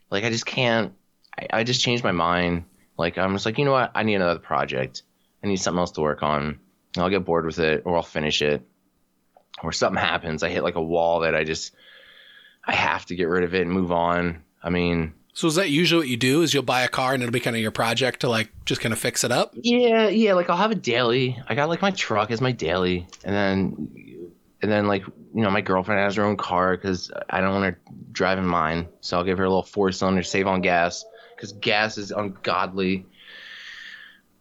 Like 0.09 0.23
I 0.23 0.29
just 0.29 0.45
can't. 0.45 0.93
I, 1.38 1.59
I 1.59 1.63
just 1.63 1.81
changed 1.81 2.03
my 2.03 2.11
mind. 2.11 2.65
Like 2.97 3.17
I'm 3.17 3.33
just 3.33 3.45
like 3.45 3.57
you 3.57 3.65
know 3.65 3.71
what 3.71 3.91
I 3.95 4.03
need 4.03 4.15
another 4.15 4.39
project. 4.39 5.03
I 5.45 5.47
need 5.47 5.58
something 5.58 5.79
else 5.79 5.91
to 5.91 6.01
work 6.01 6.23
on. 6.23 6.60
I'll 6.97 7.10
get 7.10 7.23
bored 7.23 7.45
with 7.45 7.60
it 7.60 7.84
or 7.86 7.95
I'll 7.95 8.03
finish 8.03 8.41
it. 8.41 8.65
Or 9.63 9.71
something 9.71 10.01
happens. 10.01 10.43
I 10.43 10.49
hit 10.49 10.63
like 10.63 10.75
a 10.75 10.81
wall 10.84 11.21
that 11.21 11.36
I 11.36 11.43
just 11.43 11.73
I 12.65 12.73
have 12.73 13.05
to 13.05 13.15
get 13.15 13.29
rid 13.29 13.43
of 13.43 13.53
it 13.53 13.62
and 13.62 13.71
move 13.71 13.91
on. 13.91 14.41
I 14.62 14.69
mean, 14.69 15.13
So 15.34 15.47
is 15.47 15.55
that 15.55 15.69
usually 15.69 15.99
what 15.99 16.08
you 16.08 16.17
do? 16.17 16.41
Is 16.41 16.53
you'll 16.53 16.63
buy 16.63 16.81
a 16.81 16.88
car 16.88 17.13
and 17.13 17.21
it'll 17.21 17.31
be 17.31 17.39
kind 17.39 17.55
of 17.55 17.62
your 17.62 17.71
project 17.71 18.21
to 18.21 18.29
like 18.29 18.49
just 18.65 18.81
kind 18.81 18.91
of 18.91 18.99
fix 18.99 19.23
it 19.23 19.31
up? 19.31 19.53
Yeah, 19.53 20.08
yeah. 20.10 20.34
Like 20.34 20.49
I'll 20.49 20.58
have 20.58 20.71
a 20.71 20.75
daily. 20.75 21.39
I 21.47 21.55
got 21.55 21.69
like 21.69 21.81
my 21.81 21.91
truck 21.91 22.31
as 22.31 22.41
my 22.41 22.51
daily, 22.51 23.08
and 23.23 23.36
then, 23.36 24.25
and 24.62 24.71
then 24.71 24.88
like 24.88 25.05
you 25.05 25.41
know 25.41 25.51
my 25.51 25.62
girlfriend 25.62 26.01
has 26.01 26.15
her 26.15 26.23
own 26.25 26.38
car 26.38 26.75
because 26.75 27.12
I 27.29 27.39
don't 27.39 27.53
want 27.53 27.65
her 27.65 27.79
driving 28.12 28.45
mine, 28.45 28.88
so 29.01 29.17
I'll 29.17 29.23
give 29.23 29.38
her 29.38 29.43
a 29.45 29.49
little 29.49 29.63
four 29.63 29.91
cylinder, 29.91 30.23
save 30.23 30.47
on 30.47 30.62
gas 30.62 31.05
because 31.36 31.53
gas 31.53 31.97
is 31.97 32.12
ungodly. 32.12 33.05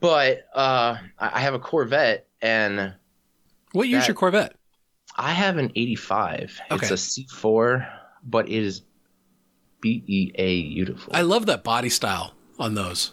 But 0.04 0.46
uh, 0.54 0.98
I 1.18 1.40
have 1.40 1.54
a 1.54 1.58
Corvette 1.58 2.26
and 2.42 2.92
What 3.72 3.88
year's 3.88 4.06
your 4.06 4.14
Corvette? 4.14 4.54
I 5.16 5.32
have 5.32 5.56
an 5.56 5.72
'85. 5.74 6.60
Okay. 6.70 6.86
It's 6.86 6.90
a 6.90 7.22
C4, 7.22 7.88
but 8.22 8.46
it 8.50 8.62
is 8.62 8.82
B 9.80 10.04
E 10.06 10.30
A 10.34 10.62
beautiful. 10.68 11.10
I 11.16 11.22
love 11.22 11.46
that 11.46 11.64
body 11.64 11.88
style 11.88 12.34
on 12.58 12.74
those. 12.74 13.12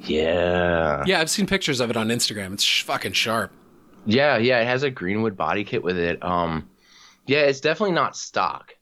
yeah. 0.00 1.04
Yeah, 1.06 1.20
I've 1.20 1.30
seen 1.30 1.46
pictures 1.46 1.78
of 1.78 1.88
it 1.90 1.96
on 1.96 2.08
Instagram. 2.08 2.52
It's 2.54 2.64
sh- 2.64 2.82
fucking 2.82 3.12
sharp. 3.12 3.52
Yeah, 4.04 4.36
yeah, 4.36 4.58
it 4.60 4.66
has 4.66 4.82
a 4.82 4.90
Greenwood 4.90 5.36
body 5.36 5.62
kit 5.62 5.84
with 5.84 5.96
it. 5.96 6.20
Um, 6.20 6.68
yeah, 7.28 7.42
it's 7.42 7.60
definitely 7.60 7.94
not 7.94 8.16
stock. 8.16 8.74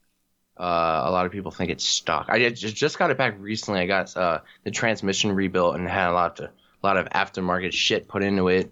Uh, 0.59 1.03
a 1.05 1.11
lot 1.11 1.27
of 1.27 1.31
people 1.31 1.51
think 1.51 1.69
it's 1.69 1.85
stock. 1.85 2.25
I 2.29 2.49
just 2.49 2.75
just 2.75 2.97
got 2.97 3.11
it 3.11 3.17
back 3.19 3.35
recently. 3.37 3.79
I 3.79 3.85
got 3.85 4.17
uh, 4.17 4.39
the 4.63 4.71
transmission 4.71 5.31
rebuilt 5.31 5.75
and 5.75 5.87
had 5.87 6.09
a 6.09 6.13
lot 6.13 6.39
of 6.39 6.49
a 6.83 6.87
lot 6.87 6.97
of 6.97 7.07
aftermarket 7.09 7.73
shit 7.73 8.07
put 8.07 8.23
into 8.23 8.47
it. 8.49 8.71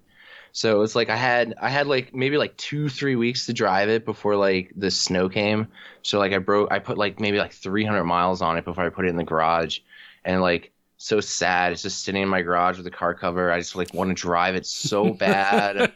So 0.54 0.82
it's 0.82 0.96
like 0.96 1.10
I 1.10 1.16
had 1.16 1.56
I 1.62 1.70
had 1.70 1.88
like 1.88 2.14
maybe 2.14 2.38
like 2.38 2.58
two 2.58 2.90
three 2.90 3.16
weeks 3.16 3.46
to 3.46 3.54
drive 3.54 3.88
it 3.88 4.04
before 4.04 4.36
like 4.36 4.72
the 4.76 4.92
snow 4.92 5.30
came. 5.30 5.68
So 6.02 6.20
like 6.20 6.34
I 6.34 6.40
broke 6.40 6.72
I 6.72 6.80
put 6.80 6.98
like 6.98 7.20
maybe 7.22 7.38
like 7.38 7.54
300 7.54 8.04
miles 8.04 8.42
on 8.42 8.58
it 8.58 8.66
before 8.66 8.84
I 8.86 8.90
put 8.90 9.06
it 9.06 9.10
in 9.10 9.16
the 9.16 9.24
garage, 9.24 9.80
and 10.26 10.42
like 10.42 10.72
so 10.98 11.20
sad. 11.22 11.72
It's 11.72 11.82
just 11.82 12.04
sitting 12.04 12.22
in 12.22 12.28
my 12.28 12.42
garage 12.42 12.78
with 12.78 12.86
a 12.86 12.92
car 12.92 13.14
cover. 13.16 13.50
I 13.52 13.60
just 13.60 13.76
like 13.78 13.94
want 13.94 14.10
to 14.10 14.14
drive 14.14 14.56
it 14.56 14.66
so 14.66 15.14
bad. 15.14 15.94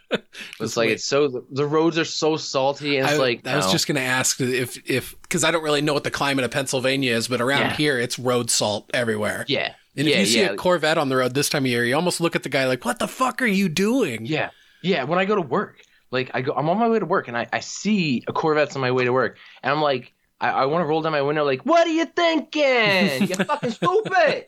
It's 0.61 0.77
like 0.77 0.87
wait. 0.87 0.93
it's 0.93 1.05
so 1.05 1.43
the 1.51 1.67
roads 1.67 1.97
are 1.97 2.05
so 2.05 2.37
salty 2.37 2.97
and 2.97 3.05
it's 3.07 3.15
I, 3.19 3.21
like 3.21 3.45
I 3.45 3.57
was 3.57 3.71
just 3.73 3.87
going 3.87 3.97
to 3.97 4.01
ask 4.01 4.39
if 4.39 4.89
if 4.89 5.21
because 5.21 5.43
I 5.43 5.51
don't 5.51 5.63
really 5.63 5.81
know 5.81 5.93
what 5.93 6.05
the 6.05 6.11
climate 6.11 6.45
of 6.45 6.51
Pennsylvania 6.51 7.13
is, 7.13 7.27
but 7.27 7.41
around 7.41 7.61
Yeah. 7.61 7.75
here 7.75 7.99
it's 7.99 8.17
road 8.17 8.49
salt 8.49 8.89
everywhere. 8.93 9.43
yeah 9.49 9.73
And 9.97 10.07
yeah 10.07 10.15
if 10.15 10.19
you 10.21 10.25
see 10.25 10.41
yeah. 10.41 10.51
A 10.51 10.55
Corvette 10.55 10.97
on 10.97 11.09
the 11.09 11.15
road 11.15 11.33
this 11.33 11.49
time 11.49 11.63
of 11.65 11.71
year, 11.71 11.85
you 11.85 11.95
almost 11.95 12.19
look 12.21 12.35
at 12.35 12.43
the 12.43 12.49
guy 12.49 12.65
like, 12.65 12.83
"What 12.83 12.99
the 12.99 13.07
fuck 13.07 13.41
are 13.41 13.47
you 13.47 13.69
doing?" 13.69 14.25
yeah. 14.25 14.49
Yeah 14.81 15.03
when 15.05 15.19
I 15.19 15.25
go 15.25 15.35
to 15.35 15.41
work. 15.41 15.81
Like 16.11 16.31
I 16.33 16.41
go 16.41 16.53
I'm 16.53 16.69
on 16.69 16.77
my 16.77 16.87
way 16.87 16.99
to 16.99 17.05
work 17.05 17.27
and 17.27 17.37
I, 17.37 17.47
I 17.51 17.59
see 17.59 18.23
a 18.27 18.33
Corvette's 18.33 18.75
on 18.75 18.81
my 18.81 18.91
way 18.91 19.03
to 19.05 19.11
work 19.11 19.37
and 19.63 19.71
I'm 19.71 19.81
like 19.81 20.13
I, 20.39 20.49
I 20.49 20.65
want 20.65 20.83
to 20.83 20.85
roll 20.85 21.01
down 21.01 21.13
my 21.13 21.21
window 21.21 21.43
like 21.43 21.65
what 21.65 21.87
are 21.87 21.91
you 21.91 22.05
thinking? 22.05 23.27
You 23.27 23.35
fucking 23.35 23.71
stupid! 23.71 24.45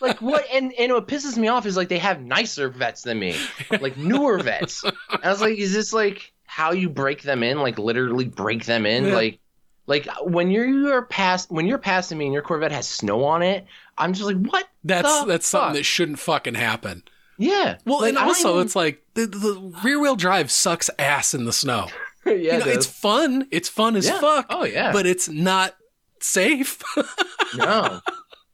Like 0.00 0.20
what 0.20 0.44
and 0.52 0.72
and 0.74 0.92
what 0.92 1.08
pisses 1.08 1.36
me 1.36 1.48
off 1.48 1.64
is 1.64 1.76
like 1.76 1.88
they 1.88 1.98
have 1.98 2.20
nicer 2.20 2.68
vets 2.68 3.02
than 3.02 3.18
me 3.18 3.36
like 3.80 3.96
newer 3.96 4.38
vets. 4.38 4.84
And 4.84 4.94
I 5.24 5.30
was 5.30 5.40
like 5.40 5.58
is 5.58 5.72
this 5.72 5.92
like 5.92 6.32
how 6.44 6.72
you 6.72 6.90
break 6.90 7.22
them 7.22 7.42
in? 7.42 7.60
Like 7.60 7.78
literally 7.78 8.26
break 8.26 8.66
them 8.66 8.84
in? 8.84 9.06
Yeah. 9.06 9.14
like 9.14 9.40
like 9.86 10.06
when 10.22 10.50
you're 10.50 10.66
you're 10.66 11.02
past 11.02 11.50
when 11.50 11.66
you're 11.66 11.78
passing 11.78 12.18
me 12.18 12.26
and 12.26 12.34
your 12.34 12.42
Corvette 12.42 12.72
has 12.72 12.88
snow 12.88 13.24
on 13.24 13.42
it 13.42 13.66
I'm 13.98 14.12
just 14.14 14.24
like 14.26 14.36
what 14.36 14.66
That's 14.84 15.24
that's 15.24 15.46
something 15.46 15.74
that 15.74 15.84
shouldn't 15.84 16.18
fucking 16.18 16.54
happen. 16.54 17.02
Yeah. 17.38 17.78
Well, 17.84 18.00
Like, 18.00 18.10
and 18.10 18.18
also 18.18 18.52
even- 18.54 18.66
it's 18.66 18.76
like 18.76 19.02
the, 19.14 19.26
the 19.26 19.72
rear 19.82 19.98
wheel 20.00 20.16
drive 20.16 20.50
sucks 20.50 20.88
ass 20.98 21.34
in 21.34 21.44
the 21.44 21.52
snow. 21.52 21.88
yeah, 22.26 22.32
you 22.32 22.50
know, 22.52 22.58
it 22.58 22.66
it's 22.76 22.86
fun. 22.86 23.48
It's 23.50 23.68
fun 23.68 23.96
as 23.96 24.06
Yeah. 24.06 24.20
fuck. 24.20 24.46
Oh 24.50 24.64
yeah. 24.64 24.92
But 24.92 25.06
it's 25.06 25.28
not 25.28 25.74
safe. 26.20 26.82
no. 27.56 28.00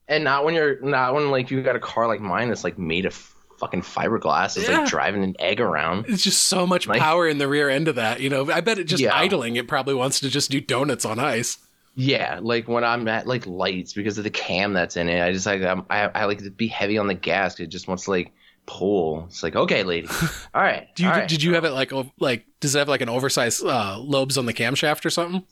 And 0.08 0.24
not 0.24 0.44
when 0.44 0.54
you're 0.54 0.80
not 0.80 1.14
when 1.14 1.30
like 1.30 1.50
you 1.50 1.62
got 1.62 1.76
a 1.76 1.80
car 1.80 2.06
like 2.06 2.20
mine 2.20 2.48
that's 2.48 2.64
like 2.64 2.78
made 2.78 3.04
of 3.06 3.14
fucking 3.58 3.82
fiberglass. 3.82 4.56
It's 4.56 4.68
Yeah. 4.68 4.80
like 4.80 4.88
driving 4.88 5.22
an 5.24 5.34
egg 5.38 5.60
around. 5.60 6.06
It's 6.08 6.22
just 6.22 6.44
so 6.44 6.66
much 6.66 6.86
Like- 6.86 7.00
power 7.00 7.28
in 7.28 7.38
the 7.38 7.48
rear 7.48 7.68
end 7.68 7.88
of 7.88 7.96
that. 7.96 8.20
You 8.20 8.30
know, 8.30 8.50
I 8.50 8.60
bet 8.60 8.78
it 8.78 8.84
just 8.84 9.02
Yeah. 9.02 9.14
idling. 9.14 9.56
It 9.56 9.68
probably 9.68 9.94
wants 9.94 10.20
to 10.20 10.30
just 10.30 10.50
do 10.50 10.60
donuts 10.60 11.04
on 11.04 11.18
ice. 11.18 11.58
Yeah, 12.00 12.38
like 12.40 12.68
when 12.68 12.84
I'm 12.84 13.08
at 13.08 13.26
like 13.26 13.44
lights 13.44 13.92
because 13.92 14.18
of 14.18 14.24
the 14.24 14.30
cam 14.30 14.72
that's 14.72 14.96
in 14.96 15.08
it. 15.08 15.20
I 15.20 15.32
just 15.32 15.46
like 15.46 15.62
I'm, 15.62 15.84
I 15.90 16.02
I 16.14 16.24
like 16.26 16.38
to 16.44 16.50
be 16.50 16.68
heavy 16.68 16.96
on 16.96 17.08
the 17.08 17.14
gas. 17.14 17.54
'cause 17.56 17.60
It 17.64 17.70
just 17.70 17.88
wants 17.88 18.04
to 18.04 18.10
like 18.12 18.32
pull. 18.66 19.24
It's 19.26 19.42
like 19.42 19.56
okay, 19.56 19.82
lady. 19.82 20.06
All 20.54 20.62
right. 20.62 20.86
Do 20.94 21.02
you 21.02 21.08
all 21.08 21.16
right. 21.16 21.28
did 21.28 21.42
you 21.42 21.54
have 21.54 21.64
it 21.64 21.72
like 21.72 21.90
like 22.20 22.46
does 22.60 22.76
it 22.76 22.78
have 22.78 22.88
like 22.88 23.00
an 23.00 23.08
oversized 23.08 23.64
uh, 23.64 23.98
lobes 23.98 24.38
on 24.38 24.46
the 24.46 24.54
camshaft 24.54 25.04
or 25.04 25.10
something? 25.10 25.42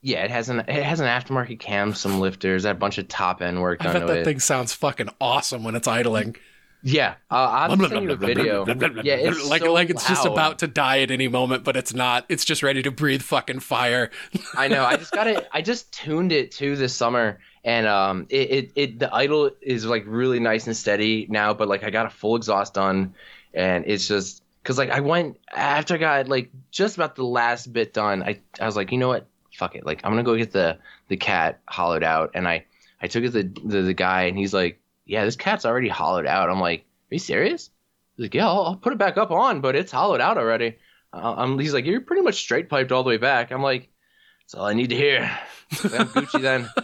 Yeah, 0.00 0.22
it 0.22 0.30
has 0.30 0.48
an 0.48 0.60
it 0.60 0.84
has 0.84 1.00
an 1.00 1.06
aftermarket 1.06 1.58
cam, 1.58 1.92
some 1.92 2.20
lifters, 2.20 2.64
a 2.64 2.72
bunch 2.74 2.98
of 2.98 3.08
top 3.08 3.42
end 3.42 3.60
work 3.60 3.84
I 3.84 3.92
bet 3.92 4.06
that 4.06 4.18
it. 4.18 4.24
thing 4.24 4.38
sounds 4.38 4.72
fucking 4.72 5.08
awesome 5.20 5.64
when 5.64 5.74
it's 5.74 5.88
idling. 5.88 6.36
Yeah, 6.86 7.16
uh, 7.32 7.34
I'll 7.34 7.76
send 7.76 8.04
you 8.04 8.12
a 8.12 8.14
video. 8.14 8.64
Yeah, 9.02 9.16
it's 9.16 9.48
like 9.48 9.62
so 9.62 9.72
like 9.72 9.90
it's 9.90 10.06
just 10.06 10.24
about 10.24 10.60
to 10.60 10.68
die 10.68 11.00
at 11.00 11.10
any 11.10 11.26
moment, 11.26 11.64
but 11.64 11.76
it's 11.76 11.92
not. 11.92 12.24
It's 12.28 12.44
just 12.44 12.62
ready 12.62 12.80
to 12.84 12.92
breathe 12.92 13.22
fucking 13.22 13.58
fire. 13.58 14.12
I 14.54 14.68
know. 14.68 14.84
I 14.84 14.96
just 14.96 15.10
got 15.10 15.26
it. 15.26 15.48
I 15.52 15.62
just 15.62 15.92
tuned 15.92 16.30
it 16.30 16.52
too 16.52 16.76
this 16.76 16.94
summer, 16.94 17.40
and 17.64 17.88
um, 17.88 18.26
it, 18.28 18.50
it 18.50 18.72
it 18.76 18.98
the 19.00 19.12
idle 19.12 19.50
is 19.60 19.84
like 19.84 20.04
really 20.06 20.38
nice 20.38 20.68
and 20.68 20.76
steady 20.76 21.26
now. 21.28 21.52
But 21.52 21.66
like 21.66 21.82
I 21.82 21.90
got 21.90 22.06
a 22.06 22.10
full 22.10 22.36
exhaust 22.36 22.74
done, 22.74 23.16
and 23.52 23.84
it's 23.88 24.06
just 24.06 24.44
because 24.62 24.78
like 24.78 24.90
I 24.90 25.00
went 25.00 25.40
after 25.52 25.94
I 25.94 25.96
got 25.96 26.28
like 26.28 26.52
just 26.70 26.94
about 26.94 27.16
the 27.16 27.24
last 27.24 27.72
bit 27.72 27.94
done. 27.94 28.22
I 28.22 28.38
I 28.60 28.66
was 28.66 28.76
like, 28.76 28.92
you 28.92 28.98
know 28.98 29.08
what, 29.08 29.26
fuck 29.52 29.74
it. 29.74 29.84
Like 29.84 30.02
I'm 30.04 30.12
gonna 30.12 30.22
go 30.22 30.36
get 30.36 30.52
the 30.52 30.78
the 31.08 31.16
cat 31.16 31.58
hollowed 31.66 32.04
out, 32.04 32.30
and 32.34 32.46
I 32.46 32.64
I 33.02 33.08
took 33.08 33.24
it 33.24 33.32
to 33.32 33.42
the 33.42 33.60
the, 33.64 33.82
the 33.82 33.94
guy, 33.94 34.22
and 34.22 34.38
he's 34.38 34.54
like, 34.54 34.78
yeah, 35.06 35.24
this 35.24 35.36
cat's 35.36 35.64
already 35.64 35.88
hollowed 35.88 36.26
out. 36.26 36.50
I'm 36.50 36.60
like, 36.60 36.80
are 36.80 37.14
you 37.14 37.18
serious? 37.18 37.70
He's 38.16 38.24
like, 38.24 38.34
yeah, 38.34 38.46
I'll, 38.46 38.62
I'll 38.62 38.76
put 38.76 38.92
it 38.92 38.98
back 38.98 39.16
up 39.16 39.30
on, 39.30 39.60
but 39.60 39.76
it's 39.76 39.92
hollowed 39.92 40.20
out 40.20 40.36
already. 40.38 40.76
Uh, 41.12 41.34
I'm, 41.36 41.58
he's 41.58 41.72
like, 41.72 41.84
you're 41.86 42.00
pretty 42.00 42.22
much 42.22 42.36
straight 42.36 42.68
piped 42.68 42.92
all 42.92 43.02
the 43.02 43.08
way 43.08 43.16
back. 43.16 43.50
I'm 43.52 43.62
like, 43.62 43.88
that's 44.42 44.54
all 44.54 44.66
I 44.66 44.72
need 44.74 44.90
to 44.90 44.96
hear. 44.96 45.30
I'm 45.84 46.08
Gucci 46.08 46.40
then. 46.40 46.68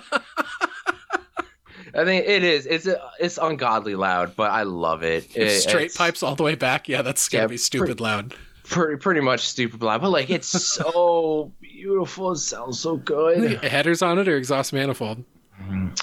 I 1.95 2.05
think 2.05 2.27
it 2.27 2.43
is. 2.43 2.65
It's 2.67 2.89
it's 3.21 3.39
ungodly 3.39 3.95
loud, 3.97 4.35
but 4.35 4.51
I 4.51 4.63
love 4.63 5.03
it. 5.03 5.37
It- 5.37 5.61
Straight 5.61 5.95
pipes 5.95 6.23
all 6.23 6.35
the 6.35 6.43
way 6.43 6.55
back. 6.55 6.89
Yeah, 6.89 7.03
that's 7.03 7.29
gonna 7.29 7.45
Yeah, 7.45 7.49
be 7.49 7.57
stupid 7.59 8.01
loud. 8.01 8.35
Pretty, 8.65 8.97
pretty 8.97 9.21
much 9.21 9.41
stupid 9.47 9.83
loud, 9.83 10.01
but 10.01 10.11
like 10.11 10.31
it's 10.31 10.49
so 10.75 11.53
beautiful. 11.61 12.33
It 12.33 12.37
sounds 12.39 12.81
so 12.81 12.97
good. 12.97 13.61
Headers 13.63 14.01
on 14.03 14.19
it 14.19 14.27
or 14.29 14.37
exhaust 14.39 14.73
manifold? 14.73 15.23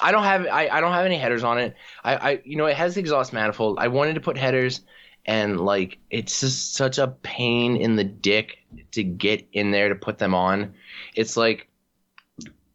I 0.01 0.11
don't 0.11 0.23
have 0.23 0.45
I, 0.45 0.69
I 0.69 0.81
don't 0.81 0.91
have 0.91 1.05
any 1.05 1.17
headers 1.17 1.43
on 1.43 1.57
it. 1.57 1.75
I, 2.03 2.15
I 2.15 2.41
you 2.43 2.55
know 2.55 2.65
it 2.65 2.75
has 2.75 2.95
the 2.95 3.01
exhaust 3.01 3.33
manifold. 3.33 3.77
I 3.79 3.87
wanted 3.87 4.15
to 4.15 4.21
put 4.21 4.37
headers, 4.37 4.81
and 5.25 5.59
like 5.59 5.97
it's 6.09 6.39
just 6.39 6.75
such 6.75 6.97
a 6.97 7.07
pain 7.07 7.75
in 7.75 7.95
the 7.95 8.03
dick 8.03 8.57
to 8.91 9.03
get 9.03 9.47
in 9.53 9.71
there 9.71 9.89
to 9.89 9.95
put 9.95 10.17
them 10.17 10.33
on. 10.33 10.73
It's 11.15 11.37
like 11.37 11.67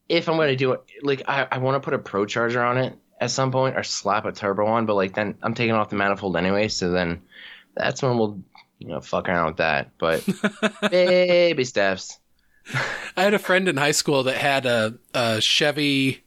if 0.09 0.29
I'm 0.29 0.37
gonna 0.37 0.57
do 0.57 0.73
it, 0.73 0.83
like 1.03 1.23
I, 1.29 1.47
I 1.51 1.59
want 1.59 1.77
to 1.77 1.81
put 1.81 1.95
a 1.95 1.99
ProCharger 1.99 2.67
on 2.69 2.79
it 2.79 2.99
at 3.21 3.31
some 3.31 3.53
point 3.53 3.77
or 3.77 3.83
slap 3.83 4.25
a 4.25 4.33
turbo 4.33 4.67
on, 4.67 4.87
but 4.87 4.95
like 4.95 5.15
then 5.15 5.37
I'm 5.43 5.55
taking 5.55 5.75
off 5.75 5.91
the 5.91 5.97
manifold 5.97 6.37
anyway. 6.37 6.69
So 6.69 6.91
then 6.91 7.23
that's 7.77 8.03
when 8.03 8.19
we'll 8.19 8.43
you 8.79 8.89
know, 8.89 9.01
fuck 9.01 9.29
around 9.29 9.47
with 9.47 9.57
that. 9.57 9.91
But 9.99 10.27
baby 10.91 11.65
steps. 11.65 12.19
I 13.17 13.23
had 13.23 13.35
a 13.35 13.39
friend 13.39 13.69
in 13.69 13.77
high 13.77 13.93
school 13.93 14.25
that 14.25 14.37
had 14.37 14.67
a, 14.67 14.99
a 15.13 15.41
Chevy. 15.41 16.24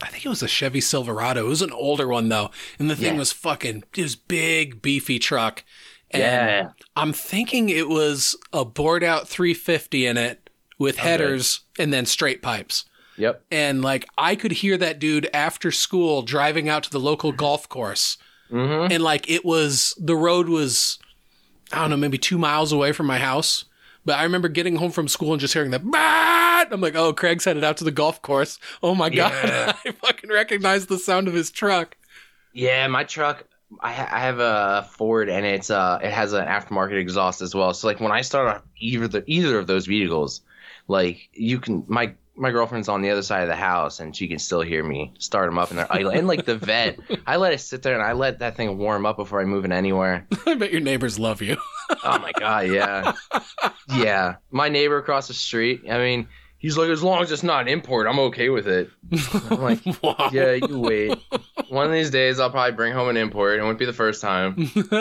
I 0.00 0.06
think 0.08 0.24
it 0.24 0.28
was 0.28 0.42
a 0.42 0.48
Chevy 0.48 0.80
Silverado. 0.80 1.46
It 1.46 1.48
was 1.48 1.62
an 1.62 1.72
older 1.72 2.06
one 2.08 2.28
though, 2.28 2.50
and 2.78 2.88
the 2.90 2.96
thing 2.96 3.14
Yeah. 3.14 3.18
was 3.18 3.32
fucking. 3.32 3.84
It 3.96 4.02
was 4.02 4.16
big, 4.16 4.80
beefy 4.82 5.18
truck. 5.18 5.64
And 6.10 6.22
Yeah. 6.22 6.68
I'm 6.96 7.12
thinking 7.12 7.68
it 7.68 7.88
was 7.88 8.36
a 8.52 8.64
bored 8.64 9.04
out 9.04 9.28
350 9.28 10.06
in 10.06 10.16
it 10.16 10.48
with 10.78 10.98
headers 10.98 11.60
and 11.78 11.92
then 11.92 12.06
straight 12.06 12.40
pipes. 12.42 12.84
Yep. 13.16 13.42
And 13.50 13.82
like 13.82 14.06
I 14.16 14.36
could 14.36 14.52
hear 14.52 14.76
that 14.78 14.98
dude 15.00 15.28
after 15.34 15.70
school 15.72 16.22
driving 16.22 16.68
out 16.68 16.84
to 16.84 16.90
the 16.90 17.00
local 17.00 17.32
golf 17.32 17.68
course. 17.68 18.16
Mm-hmm. 18.50 18.92
And 18.92 19.02
like 19.02 19.28
it 19.28 19.44
was 19.44 19.94
the 19.98 20.16
road 20.16 20.48
was 20.48 20.98
I 21.72 21.80
don't 21.80 21.90
know, 21.90 21.96
maybe 21.98 22.16
two 22.16 22.38
miles 22.38 22.72
away 22.72 22.92
from 22.92 23.06
my 23.06 23.18
house. 23.18 23.64
But 24.06 24.18
I 24.18 24.22
remember 24.22 24.48
getting 24.48 24.76
home 24.76 24.92
from 24.92 25.08
school 25.08 25.32
and 25.32 25.40
just 25.40 25.52
hearing 25.52 25.72
that 25.72 25.84
"Bah!" 25.84 26.47
I'm 26.72 26.80
like, 26.80 26.94
oh, 26.94 27.12
Craig's 27.12 27.44
headed 27.44 27.64
out 27.64 27.76
to 27.78 27.84
the 27.84 27.90
golf 27.90 28.22
course. 28.22 28.58
Oh 28.82 28.94
my 28.94 29.10
god. 29.10 29.32
Yeah. 29.32 29.72
I 29.86 29.92
fucking 29.92 30.30
recognize 30.30 30.86
the 30.86 30.98
sound 30.98 31.28
of 31.28 31.34
his 31.34 31.50
truck. 31.50 31.96
Yeah, 32.52 32.86
my 32.88 33.04
truck. 33.04 33.44
I, 33.80 33.92
ha- 33.92 34.08
I 34.10 34.20
have 34.20 34.38
a 34.38 34.88
Ford, 34.92 35.28
and 35.28 35.44
it's 35.44 35.70
uh, 35.70 35.98
it 36.02 36.10
has 36.10 36.32
an 36.32 36.46
aftermarket 36.46 36.98
exhaust 36.98 37.42
as 37.42 37.54
well. 37.54 37.74
So 37.74 37.86
like 37.86 38.00
when 38.00 38.12
I 38.12 38.22
start 38.22 38.48
off 38.48 38.62
either 38.78 39.08
the, 39.08 39.24
either 39.26 39.58
of 39.58 39.66
those 39.66 39.86
vehicles, 39.86 40.40
like 40.88 41.28
you 41.34 41.60
can 41.60 41.84
my 41.86 42.14
my 42.34 42.50
girlfriend's 42.50 42.88
on 42.88 43.02
the 43.02 43.10
other 43.10 43.22
side 43.22 43.42
of 43.42 43.48
the 43.48 43.56
house, 43.56 44.00
and 44.00 44.16
she 44.16 44.28
can 44.28 44.38
still 44.38 44.62
hear 44.62 44.82
me 44.82 45.12
start 45.18 45.48
them 45.50 45.58
up, 45.58 45.70
and 45.70 45.78
they're 45.78 45.92
idle. 45.92 46.10
and 46.12 46.26
like 46.26 46.46
the 46.46 46.56
vet, 46.58 46.98
I 47.26 47.36
let 47.36 47.52
it 47.52 47.58
sit 47.60 47.82
there, 47.82 47.94
and 47.94 48.02
I 48.02 48.12
let 48.12 48.38
that 48.38 48.56
thing 48.56 48.78
warm 48.78 49.04
up 49.04 49.16
before 49.16 49.40
I 49.40 49.44
move 49.44 49.64
it 49.64 49.72
anywhere. 49.72 50.26
I 50.46 50.54
bet 50.54 50.72
your 50.72 50.80
neighbors 50.80 51.18
love 51.18 51.42
you. 51.42 51.58
Oh 52.04 52.18
my 52.18 52.32
god, 52.38 52.68
yeah, 52.68 53.12
yeah. 53.94 54.36
My 54.50 54.68
neighbor 54.68 54.96
across 54.98 55.28
the 55.28 55.34
street. 55.34 55.82
I 55.90 55.98
mean, 55.98 56.28
he's 56.58 56.76
like, 56.76 56.90
as 56.90 57.02
long 57.02 57.22
as 57.22 57.32
it's 57.32 57.42
not 57.42 57.62
an 57.62 57.68
import, 57.68 58.06
I'm 58.06 58.18
okay 58.18 58.48
with 58.50 58.68
it. 58.68 58.90
I'm 59.50 59.60
like, 59.62 59.80
wow. 60.02 60.30
yeah, 60.32 60.52
you 60.52 60.78
wait. 60.78 61.18
One 61.68 61.86
of 61.86 61.92
these 61.92 62.10
days, 62.10 62.38
I'll 62.38 62.50
probably 62.50 62.76
bring 62.76 62.92
home 62.92 63.08
an 63.08 63.16
import. 63.16 63.58
It 63.58 63.62
won't 63.62 63.78
be 63.78 63.86
the 63.86 63.92
first 63.92 64.20
time. 64.20 64.70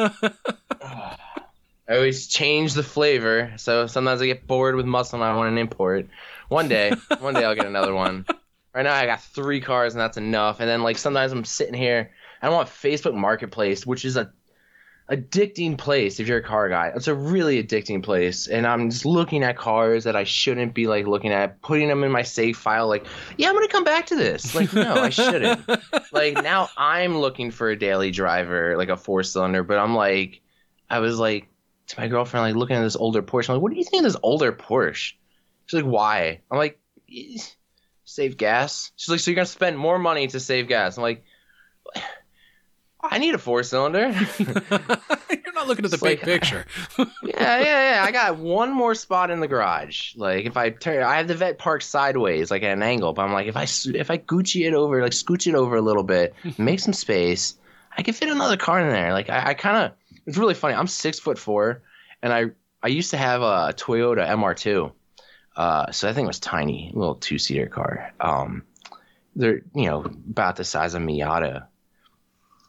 I 1.89 1.95
always 1.95 2.28
change 2.28 2.74
the 2.74 2.84
flavor, 2.84 3.53
so 3.55 3.88
sometimes 3.88 4.22
I 4.22 4.26
get 4.26 4.45
bored 4.45 4.76
with 4.76 4.86
muscle 4.86 5.22
and 5.22 5.24
I 5.24 5.36
want 5.36 5.51
an 5.51 5.58
import. 5.58 6.08
One 6.49 6.68
day, 6.68 6.91
one 7.20 7.34
day 7.34 7.43
I'll 7.43 7.55
get 7.55 7.66
another 7.66 7.93
one. 7.93 8.26
Right 8.74 8.84
now, 8.84 8.93
I 8.93 9.05
got 9.05 9.22
three 9.22 9.62
cars 9.62 9.93
and 9.93 10.01
that's 10.01 10.18
enough. 10.18 10.60
And 10.60 10.70
then, 10.70 10.84
like, 10.84 10.97
sometimes 10.97 11.32
I'm 11.32 11.45
sitting 11.45 11.74
here. 11.74 12.12
I 12.41 12.47
don't 12.47 12.55
want 12.55 12.70
Facebook 12.70 13.16
Marketplace, 13.16 13.86
which 13.86 14.05
is 14.05 14.18
a 14.18 14.32
addicting 15.12 15.78
place 15.78 16.20
if 16.20 16.28
you're 16.28 16.39
a 16.39 16.43
car 16.43 16.68
guy. 16.70 16.91
It's 16.95 17.08
a 17.08 17.16
really 17.16 17.64
addicting 17.64 18.03
place, 18.03 18.47
and 18.47 18.68
I'm 18.68 18.89
just 18.89 19.05
looking 19.05 19.43
at 19.43 19.58
cars 19.58 20.03
that 20.03 20.16
I 20.16 20.24
shouldn't 20.24 20.74
be 20.74 20.88
like 20.88 21.08
looking 21.08 21.32
at, 21.32 21.62
putting 21.62 21.88
them 21.88 22.03
in 22.03 22.12
my 22.12 22.24
save 22.24 22.58
file. 22.58 22.88
Like, 22.88 23.05
yeah, 23.38 23.49
I'm 23.49 23.55
gonna 23.55 23.68
come 23.68 23.84
back 23.84 24.08
to 24.08 24.16
this. 24.16 24.53
Like, 24.53 24.74
no, 24.74 24.95
I 24.95 25.10
shouldn't. 25.10 25.68
like 26.12 26.34
now, 26.43 26.70
I'm 26.78 27.18
looking 27.18 27.51
for 27.51 27.70
a 27.70 27.78
daily 27.78 28.12
driver, 28.12 28.76
like 28.78 28.89
a 28.89 28.97
four 28.97 29.24
cylinder, 29.24 29.64
but 29.64 29.78
I'm 29.78 29.95
like, 29.95 30.41
I 30.89 30.99
was 30.99 31.20
like 31.20 31.47
to 31.88 31.99
my 31.99 32.08
girlfriend, 32.08 32.45
like 32.45 32.55
looking 32.55 32.76
at 32.76 32.82
this 32.82 32.95
older 32.95 33.22
Porsche. 33.22 33.49
I'm 33.49 33.55
like, 33.55 33.64
what 33.64 33.72
do 33.72 33.78
you 33.78 33.86
think 33.86 34.05
of 34.05 34.12
this 34.12 34.20
older 34.22 34.51
Porsche? 34.51 35.14
She's 35.68 35.82
like, 35.82 35.91
why? 35.91 36.41
I'm 36.51 36.58
like, 36.58 36.80
"Eh, 37.14 37.38
save 38.03 38.38
gas. 38.38 38.91
She's 38.95 39.10
like, 39.10 39.20
so 39.20 39.32
you're 39.32 39.36
gonna 39.36 39.45
spend 39.45 39.78
more 39.78 39.99
money 39.99 40.28
to 40.28 40.39
save 40.39 40.68
gas? 40.68 40.97
I'm 40.97 41.03
like. 41.03 41.24
I 43.02 43.20
need 43.20 43.36
a 43.36 43.38
four 43.38 43.64
cylinder. 43.64 44.10
You're 44.39 45.54
not 45.54 45.68
looking 45.68 45.86
at 45.86 45.91
the 45.91 45.95
It's 45.95 46.04
big 46.04 46.20
like- 46.20 46.22
picture. 46.24 46.66
yeah, 46.98 47.06
yeah, 47.24 47.95
yeah. 47.95 48.04
I 48.04 48.12
got 48.12 48.38
one 48.38 48.72
more 48.72 48.95
spot 48.95 49.30
in 49.32 49.39
the 49.39 49.48
garage. 49.48 50.16
Like 50.16 50.45
if 50.45 50.58
I 50.58 50.72
turn, 50.72 51.04
I 51.04 51.18
have 51.18 51.28
the 51.28 51.36
vet 51.36 51.58
parked 51.58 51.84
sideways, 51.84 52.50
like 52.52 52.64
at 52.64 52.74
an 52.74 52.84
angle. 52.84 53.14
But 53.14 53.24
I'm 53.24 53.34
like, 53.34 53.48
if 53.48 53.56
I 53.58 53.64
s- 53.64 53.86
if 53.88 54.10
I 54.12 54.18
Gucci 54.18 54.68
it 54.68 54.74
over, 54.74 55.02
like 55.02 55.12
scooch 55.12 55.48
it 55.48 55.56
over 55.56 55.76
a 55.76 55.82
little 55.82 56.04
bit, 56.04 56.34
make 56.58 56.80
some 56.80 56.93
space, 56.93 57.56
I 57.98 58.02
can 58.02 58.14
fit 58.14 58.30
another 58.30 58.58
car 58.58 58.80
in 58.82 58.89
there. 58.89 59.14
Like 59.14 59.30
I, 59.30 59.50
I 59.50 59.54
kind 59.54 59.78
of, 59.86 59.91
it's 60.26 60.38
really 60.38 60.54
funny. 60.56 60.74
I'm 60.76 60.88
six 60.88 61.20
foot 61.20 61.38
four, 61.38 61.84
and 62.22 62.34
I 62.34 62.45
I 62.82 62.88
used 62.88 63.12
to 63.12 63.18
have 63.18 63.41
a 63.41 63.74
Toyota 63.78 64.28
MR2. 64.28 64.91
Uh, 65.56 65.91
so 65.91 66.06
that 66.08 66.14
thing 66.14 66.28
was 66.28 66.39
tiny, 66.39 66.91
little 66.93 67.16
two 67.16 67.39
seater 67.39 67.68
car. 67.68 68.12
Um, 68.20 68.64
they're 69.36 69.62
you 69.76 69.86
know 69.86 70.02
about 70.02 70.56
the 70.56 70.64
size 70.64 70.93
of 70.93 71.02
Miata, 71.02 71.66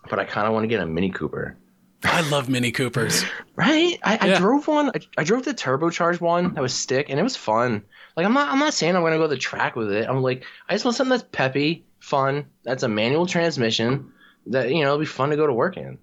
but 0.09 0.19
I 0.19 0.25
kind 0.25 0.47
of 0.47 0.53
want 0.53 0.65
to 0.65 0.69
get 0.69 0.81
a 0.81 0.87
Mini 0.87 1.11
Cooper. 1.11 1.57
I 2.05 2.29
love 2.29 2.49
Mini 2.49 2.71
Coopers. 2.71 3.25
Right? 3.57 3.99
I, 4.05 4.19
I 4.21 4.39
drove 4.39 4.69
one. 4.69 4.91
I, 4.91 5.01
I 5.19 5.25
drove 5.25 5.45
the 5.45 5.53
turbocharged 5.53 6.21
one 6.21 6.55
that 6.55 6.61
was 6.61 6.73
stick, 6.73 7.11
and 7.11 7.19
it 7.19 7.25
was 7.25 7.35
fun. 7.35 7.83
Like 8.17 8.25
I'm 8.25 8.33
not. 8.33 8.53
I'm 8.53 8.61
not 8.61 8.73
saying 8.73 8.95
I'm 8.95 9.03
gonna 9.03 9.17
go 9.17 9.25
to 9.25 9.29
the 9.29 9.37
track 9.37 9.75
with 9.75 9.91
it. 9.91 10.09
I'm 10.09 10.23
like, 10.23 10.45
I 10.69 10.75
just 10.75 10.85
want 10.85 10.97
something 10.97 11.11
that's 11.11 11.29
peppy, 11.33 11.85
fun. 11.99 12.47
That's 12.63 12.85
a 12.85 12.89
manual 12.89 13.27
transmission. 13.27 14.13
That 14.47 14.71
you 14.71 14.83
know, 14.83 14.91
it'll 14.91 14.99
be 14.99 15.07
fun 15.07 15.31
to 15.31 15.37
go 15.37 15.45
to 15.45 15.53
work 15.53 15.77
in. 15.77 15.99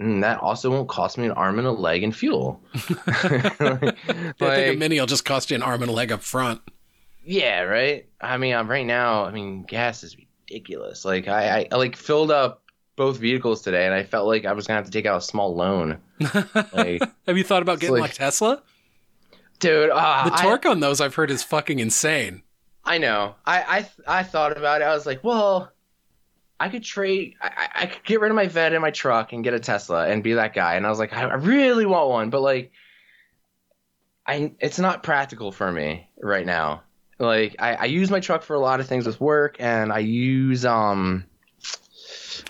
And 0.00 0.24
that 0.24 0.40
also 0.40 0.68
won't 0.68 0.88
cost 0.88 1.16
me 1.16 1.26
an 1.26 1.30
arm 1.30 1.58
and 1.58 1.68
a 1.68 1.70
leg 1.70 2.02
and 2.02 2.16
fuel. 2.16 2.60
I 2.74 3.92
think 4.38 4.40
a 4.40 4.74
Mini 4.74 4.98
will 4.98 5.06
just 5.06 5.24
cost 5.24 5.50
you 5.50 5.54
an 5.54 5.62
arm 5.62 5.82
and 5.82 5.90
a 5.90 5.94
leg 5.94 6.10
up 6.10 6.22
front. 6.22 6.60
Yeah, 7.24 7.60
right. 7.60 8.08
I 8.20 8.36
mean, 8.36 8.54
I'm, 8.54 8.68
right 8.68 8.86
now, 8.86 9.26
I 9.26 9.30
mean, 9.30 9.62
gas 9.62 10.02
is 10.02 10.16
ridiculous. 10.16 11.04
Like 11.04 11.28
I, 11.28 11.68
I 11.70 11.76
like 11.76 11.94
filled 11.94 12.32
up 12.32 12.64
both 13.00 13.16
vehicles 13.16 13.62
today, 13.62 13.86
and 13.86 13.94
I 13.94 14.02
felt 14.02 14.26
like 14.26 14.44
I 14.44 14.52
was 14.52 14.66
gonna 14.66 14.76
have 14.76 14.84
to 14.84 14.90
take 14.92 15.06
out 15.06 15.16
a 15.16 15.20
small 15.22 15.54
loan. 15.54 15.98
Like, 16.74 17.00
Have 17.26 17.38
you 17.38 17.44
thought 17.44 17.62
about 17.62 17.80
getting 17.80 17.94
like- 17.94 18.02
like 18.02 18.14
Tesla? 18.14 18.62
dude, 19.58 19.88
uh, 19.90 20.28
The 20.28 20.34
I- 20.34 20.42
torque 20.42 20.66
on 20.66 20.80
those 20.80 21.00
I've 21.00 21.14
heard 21.14 21.30
is 21.30 21.42
fucking 21.42 21.78
insane. 21.78 22.42
I 22.84 22.98
know. 22.98 23.36
I, 23.46 23.86
I 24.06 24.18
I 24.20 24.22
thought 24.22 24.56
about 24.56 24.82
it. 24.82 24.84
I 24.84 24.94
was 24.94 25.06
like, 25.06 25.24
well, 25.24 25.72
I 26.58 26.68
could 26.68 26.84
trade. 26.84 27.36
I, 27.40 27.46
I- 27.56 27.82
I 27.82 27.86
could 27.86 28.04
get 28.04 28.20
rid 28.20 28.30
of 28.30 28.36
my 28.36 28.48
vet 28.48 28.72
and 28.74 28.82
my 28.82 28.90
truck 28.90 29.32
and 29.32 29.42
get 29.42 29.54
a 29.54 29.60
Tesla 29.60 30.06
and 30.06 30.22
be 30.22 30.34
that 30.34 30.52
guy. 30.54 30.74
And 30.74 30.86
I 30.86 30.90
was 30.90 30.98
like, 30.98 31.12
I, 31.14 31.22
I 31.22 31.34
really 31.34 31.86
want 31.86 32.08
one, 32.10 32.28
but 32.30 32.42
like, 32.42 32.70
I 34.26 34.52
it's 34.60 34.78
not 34.78 35.02
practical 35.02 35.52
for 35.52 35.72
me 35.72 36.06
right 36.20 36.44
now. 36.46 36.82
Like, 37.18 37.56
I, 37.58 37.74
I 37.74 37.84
use 37.86 38.10
my 38.10 38.20
truck 38.20 38.42
for 38.42 38.54
a 38.54 38.60
lot 38.60 38.80
of 38.80 38.86
things 38.86 39.06
with 39.06 39.20
work, 39.20 39.56
and 39.58 39.90
I 39.90 39.98
use 40.00 40.64
um. 40.66 41.24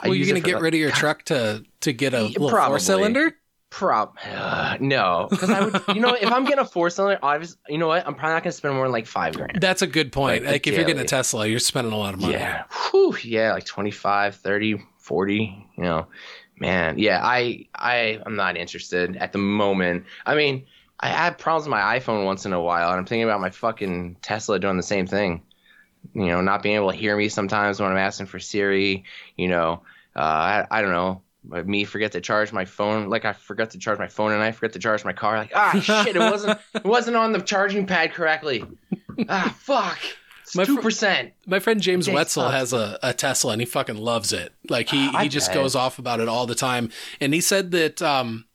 Well, 0.04 0.14
you 0.14 0.20
use 0.20 0.28
gonna 0.28 0.40
get 0.40 0.54
like, 0.54 0.62
rid 0.62 0.74
of 0.74 0.80
your 0.80 0.90
truck 0.90 1.24
to 1.24 1.64
to 1.80 1.92
get 1.92 2.14
a 2.14 2.30
four 2.30 2.78
cylinder? 2.78 3.36
Prop, 3.70 4.16
uh, 4.26 4.76
no, 4.80 5.28
because 5.30 5.48
I 5.48 5.64
would, 5.64 5.80
you 5.94 6.00
know, 6.00 6.12
if 6.20 6.28
I'm 6.28 6.42
getting 6.42 6.58
a 6.58 6.64
four 6.64 6.90
cylinder, 6.90 7.20
obviously, 7.22 7.56
you 7.68 7.78
know 7.78 7.86
what, 7.86 8.04
I'm 8.04 8.16
probably 8.16 8.34
not 8.34 8.42
gonna 8.42 8.52
spend 8.52 8.74
more 8.74 8.84
than 8.84 8.92
like 8.92 9.06
five 9.06 9.36
grand. 9.36 9.60
That's 9.60 9.80
a 9.80 9.86
good 9.86 10.10
point. 10.10 10.42
Like, 10.42 10.52
Like, 10.52 10.66
if 10.66 10.74
you're 10.74 10.84
getting 10.84 11.00
a. 11.02 11.06
Tesla, 11.06 11.46
you're 11.46 11.60
spending 11.60 11.92
a 11.92 11.96
lot 11.96 12.14
of 12.14 12.20
money. 12.20 12.32
Yeah. 12.32 12.64
Whew, 12.90 13.16
yeah, 13.22 13.52
like 13.52 13.64
25, 13.64 14.34
30, 14.34 14.82
40, 14.98 15.66
you 15.76 15.84
know. 15.84 16.08
Man, 16.58 16.98
yeah, 16.98 17.20
I 17.22 17.68
I 17.76 18.20
I'm 18.26 18.34
not 18.34 18.56
interested 18.56 19.16
at 19.16 19.32
the 19.32 19.38
moment. 19.38 20.04
I 20.26 20.34
mean, 20.34 20.66
I 20.98 21.08
have 21.08 21.38
problems 21.38 21.66
with 21.66 21.70
my 21.70 21.98
iPhone 21.98 22.24
once 22.24 22.44
in 22.44 22.52
a 22.52 22.60
while, 22.60 22.90
and 22.90 22.98
I'm 22.98 23.06
thinking 23.06 23.24
about 23.24 23.40
my 23.40 23.50
fucking 23.50 24.16
Tesla 24.20 24.58
doing 24.58 24.76
the 24.76 24.82
same 24.82 25.06
thing. 25.06 25.42
You 26.14 26.26
know, 26.26 26.40
not 26.40 26.62
being 26.62 26.74
able 26.76 26.90
to 26.90 26.96
hear 26.96 27.16
me 27.16 27.28
sometimes 27.28 27.80
when 27.80 27.90
I'm 27.90 27.96
asking 27.98 28.26
for 28.26 28.38
Siri, 28.38 29.04
you 29.36 29.48
know. 29.48 29.82
Uh 30.16 30.20
I, 30.20 30.66
I 30.70 30.82
don't 30.82 30.90
know. 30.92 31.22
Me 31.64 31.84
forget 31.84 32.12
to 32.12 32.20
charge 32.20 32.52
my 32.52 32.64
phone, 32.64 33.08
like 33.08 33.24
I 33.24 33.32
forgot 33.32 33.70
to 33.70 33.78
charge 33.78 33.98
my 33.98 34.08
phone 34.08 34.32
and 34.32 34.42
I 34.42 34.50
forget 34.52 34.72
to 34.74 34.78
charge 34.78 35.04
my 35.04 35.12
car. 35.12 35.38
Like 35.38 35.52
ah 35.54 35.78
shit, 36.04 36.16
it 36.16 36.18
wasn't 36.18 36.58
it 36.74 36.84
wasn't 36.84 37.16
on 37.16 37.32
the 37.32 37.40
charging 37.40 37.86
pad 37.86 38.12
correctly. 38.12 38.64
Ah 39.28 39.54
fuck, 39.60 39.98
My 40.54 40.64
two 40.64 40.78
percent. 40.80 41.32
My 41.46 41.60
friend 41.60 41.80
James 41.80 42.06
Day 42.06 42.14
Wetzel 42.14 42.42
sucks. 42.42 42.54
has 42.54 42.72
a, 42.72 42.98
a 43.02 43.14
Tesla 43.14 43.52
and 43.52 43.62
he 43.62 43.66
fucking 43.66 43.96
loves 43.96 44.32
it. 44.32 44.52
Like 44.68 44.88
he, 44.88 45.08
I 45.14 45.22
he 45.24 45.28
just 45.28 45.48
bet. 45.48 45.54
goes 45.54 45.74
off 45.76 45.98
about 45.98 46.20
it 46.20 46.28
all 46.28 46.46
the 46.46 46.54
time. 46.54 46.90
And 47.20 47.32
he 47.32 47.40
said 47.40 47.70
that 47.70 48.02
um 48.02 48.46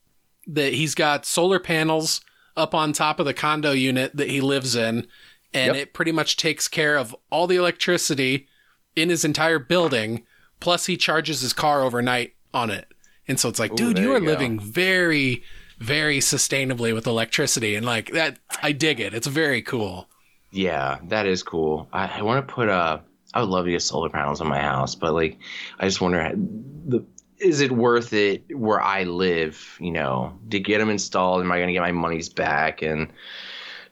that 0.48 0.74
he's 0.74 0.94
got 0.94 1.26
solar 1.26 1.60
panels 1.60 2.22
up 2.58 2.76
on 2.76 2.94
top 2.94 3.20
of 3.20 3.26
the 3.26 3.34
condo 3.34 3.72
unit 3.72 4.16
that 4.16 4.30
he 4.30 4.42
lives 4.42 4.76
in 4.76 5.08
and 5.56 5.76
Yep. 5.76 5.76
it 5.76 5.94
pretty 5.94 6.12
much 6.12 6.38
takes 6.38 6.68
care 6.68 6.98
of 6.98 7.16
all 7.32 7.48
the 7.48 7.56
electricity 7.56 8.48
in 8.96 9.10
his 9.10 9.26
entire 9.26 9.60
building 9.60 10.26
plus 10.60 10.86
he 10.86 10.98
charges 10.98 11.42
his 11.42 11.54
car 11.54 11.84
overnight 11.84 12.34
on 12.54 12.70
it. 12.70 12.88
And 13.28 13.40
so 13.40 13.50
it's 13.50 13.60
like, 13.60 13.72
Ooh, 13.72 13.76
dude, 13.76 13.98
you 13.98 14.04
you 14.06 14.14
are 14.14 14.20
go. 14.20 14.26
living 14.26 14.60
very 14.60 15.44
very 15.80 16.20
sustainably 16.20 16.94
with 16.94 17.06
electricity 17.08 17.76
and 17.76 17.86
like 17.86 18.12
that 18.12 18.40
I 18.64 18.72
dig 18.72 19.00
it. 19.00 19.14
It's 19.14 19.28
very 19.28 19.62
cool. 19.62 20.08
Yeah, 20.52 21.00
that 21.10 21.26
is 21.26 21.44
cool. 21.44 21.90
I, 21.92 22.20
I 22.20 22.22
want 22.22 22.48
to 22.48 22.54
put 22.54 22.70
uh 22.70 23.00
I 23.34 23.42
would 23.42 23.50
love 23.50 23.66
to 23.66 23.72
get 23.72 23.82
solar 23.82 24.10
panels 24.10 24.40
on 24.40 24.48
my 24.48 24.62
house, 24.62 24.96
but 24.96 25.14
like, 25.14 25.38
I 25.80 25.86
just 25.86 26.00
wonder, 26.00 26.32
the 26.36 27.06
is 27.38 27.60
it 27.60 27.70
worth 27.70 28.14
it 28.14 28.44
where 28.58 28.82
I 28.82 29.04
live? 29.04 29.78
You 29.82 29.92
know, 29.92 30.40
to 30.52 30.60
get 30.60 30.78
them 30.78 30.90
installed, 30.90 31.42
am 31.42 31.52
I 31.52 31.58
going 31.58 31.68
to 31.68 31.74
get 31.74 31.82
my 31.82 31.92
monies 31.92 32.30
back? 32.30 32.82
And 32.82 33.12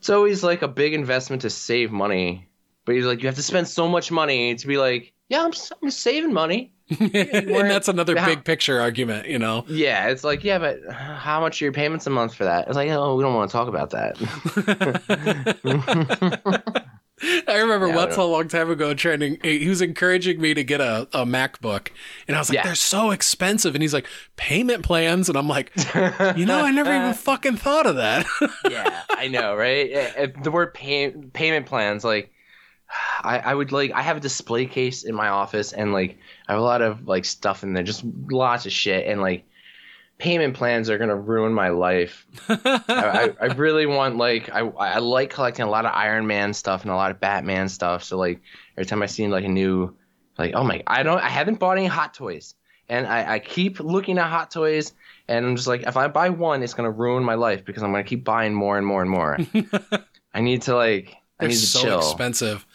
it's 0.03 0.09
always 0.09 0.43
like 0.43 0.61
a 0.63 0.67
big 0.67 0.93
investment 0.93 1.43
to 1.43 1.49
save 1.49 1.89
money, 1.89 2.49
but 2.83 2.93
he's 2.93 3.05
like, 3.05 3.21
you 3.21 3.27
have 3.27 3.37
to 3.37 3.41
spend 3.41 3.69
so 3.69 3.87
much 3.87 4.11
money 4.11 4.53
to 4.53 4.67
be 4.67 4.75
like, 4.75 5.13
yeah, 5.29 5.45
I'm, 5.45 5.53
I'm 5.81 5.91
saving 5.91 6.33
money. 6.33 6.73
and 6.99 7.09
that's 7.71 7.87
another 7.87 8.17
how- 8.17 8.25
big 8.25 8.43
picture 8.43 8.81
argument, 8.81 9.29
you 9.29 9.39
know. 9.39 9.63
Yeah, 9.69 10.09
it's 10.09 10.25
like, 10.25 10.43
yeah, 10.43 10.59
but 10.59 10.79
how 10.91 11.39
much 11.39 11.61
are 11.61 11.65
your 11.65 11.71
payments 11.71 12.05
a 12.05 12.09
month 12.09 12.35
for 12.35 12.43
that? 12.43 12.67
It's 12.67 12.75
like, 12.75 12.89
oh, 12.89 13.15
we 13.15 13.23
don't 13.23 13.33
want 13.33 13.49
to 13.49 13.53
talk 13.53 13.69
about 13.69 13.91
that. 13.91 14.17
I 17.47 17.57
remember 17.59 17.87
Yeah, 17.87 17.95
once 17.95 18.17
a 18.17 18.23
long 18.23 18.47
time 18.47 18.69
ago 18.69 18.93
trying 18.93 19.19
to, 19.19 19.37
he 19.43 19.67
was 19.69 19.81
encouraging 19.81 20.41
me 20.41 20.53
to 20.53 20.63
get 20.63 20.81
a, 20.81 21.07
a 21.13 21.25
MacBook. 21.25 21.89
And 22.27 22.35
I 22.35 22.39
was 22.39 22.49
like, 22.49 22.57
Yeah. 22.57 22.63
they're 22.63 22.75
so 22.75 23.11
expensive. 23.11 23.75
And 23.75 23.81
he's 23.81 23.93
like, 23.93 24.07
payment 24.35 24.83
plans. 24.83 25.29
And 25.29 25.37
I'm 25.37 25.47
like, 25.47 25.71
you 26.35 26.45
know, 26.45 26.59
I 26.63 26.71
never 26.71 26.93
even 26.95 27.13
fucking 27.13 27.57
thought 27.57 27.85
of 27.85 27.95
that. 27.95 28.25
yeah, 28.69 29.03
I 29.09 29.27
know, 29.27 29.55
right? 29.55 29.89
Eh, 29.91 30.11
eh, 30.15 30.27
The 30.41 30.51
word 30.51 30.73
pay- 30.73 31.11
payment 31.11 31.65
plans, 31.65 32.03
like, 32.03 32.31
I, 33.23 33.39
I 33.39 33.53
would 33.55 33.71
like, 33.71 33.91
I 33.91 34.01
have 34.01 34.17
a 34.17 34.19
display 34.19 34.65
case 34.65 35.03
in 35.03 35.15
my 35.15 35.29
office, 35.29 35.73
and 35.73 35.93
like, 35.93 36.17
I 36.47 36.51
have 36.53 36.61
a 36.61 36.63
lot 36.63 36.81
of 36.83 37.07
like 37.07 37.25
stuff 37.25 37.63
in 37.63 37.73
there, 37.73 37.83
just 37.83 38.03
lots 38.29 38.65
of 38.67 38.71
shit, 38.71 39.07
and 39.07 39.19
like, 39.21 39.45
payment 40.23 40.53
plans 40.55 40.89
are 40.89 40.97
gonna 40.97 41.17
ruin 41.17 41.53
my 41.53 41.67
life. 41.67 42.25
I, 42.47 42.63
I, 42.87 43.29
I 43.41 43.45
really 43.55 43.85
want 43.85 44.15
like, 44.15 44.49
I, 44.49 44.59
I 44.61 44.99
like 44.99 45.29
collecting 45.31 45.65
a 45.65 45.69
lot 45.69 45.85
of 45.85 45.91
Iron 45.93 46.25
Man 46.27 46.53
stuff 46.53 46.83
and 46.83 46.91
a 46.91 46.95
lot 46.95 47.11
of 47.11 47.19
Batman 47.19 47.67
stuff. 47.67 48.05
So 48.05 48.17
like, 48.17 48.39
every 48.77 48.85
time 48.85 49.03
I 49.03 49.07
see 49.07 49.27
like 49.27 49.43
a 49.43 49.49
new, 49.49 49.93
like, 50.37 50.53
oh 50.55 50.63
my, 50.63 50.81
I 50.87 51.03
don't, 51.03 51.19
I 51.19 51.27
haven't 51.27 51.59
bought 51.59 51.77
any 51.77 51.87
Hot 51.87 52.13
Toys, 52.13 52.55
and 52.87 53.05
I, 53.05 53.33
I 53.33 53.39
keep 53.39 53.81
looking 53.81 54.17
at 54.17 54.29
Hot 54.29 54.49
Toys. 54.49 54.93
And 55.27 55.45
I'm 55.45 55.55
just 55.57 55.67
like, 55.67 55.83
if 55.83 55.97
I 55.97 56.07
buy 56.07 56.29
one, 56.29 56.63
it's 56.63 56.73
gonna 56.73 56.89
ruin 56.91 57.23
my 57.25 57.35
life 57.35 57.65
because 57.65 57.83
I'm 57.83 57.91
gonna 57.91 58.05
keep 58.05 58.23
buying 58.23 58.53
more 58.53 58.77
and 58.77 58.87
more 58.87 59.01
and 59.01 59.11
more. 59.11 59.37
I 60.33 60.39
need 60.39 60.61
to 60.63 60.75
like, 60.75 61.15
I 61.37 61.43
they're 61.43 61.49
need 61.49 61.55
to 61.55 61.65
so 61.65 61.81
chill. 61.81 61.99
expensive. 61.99 62.65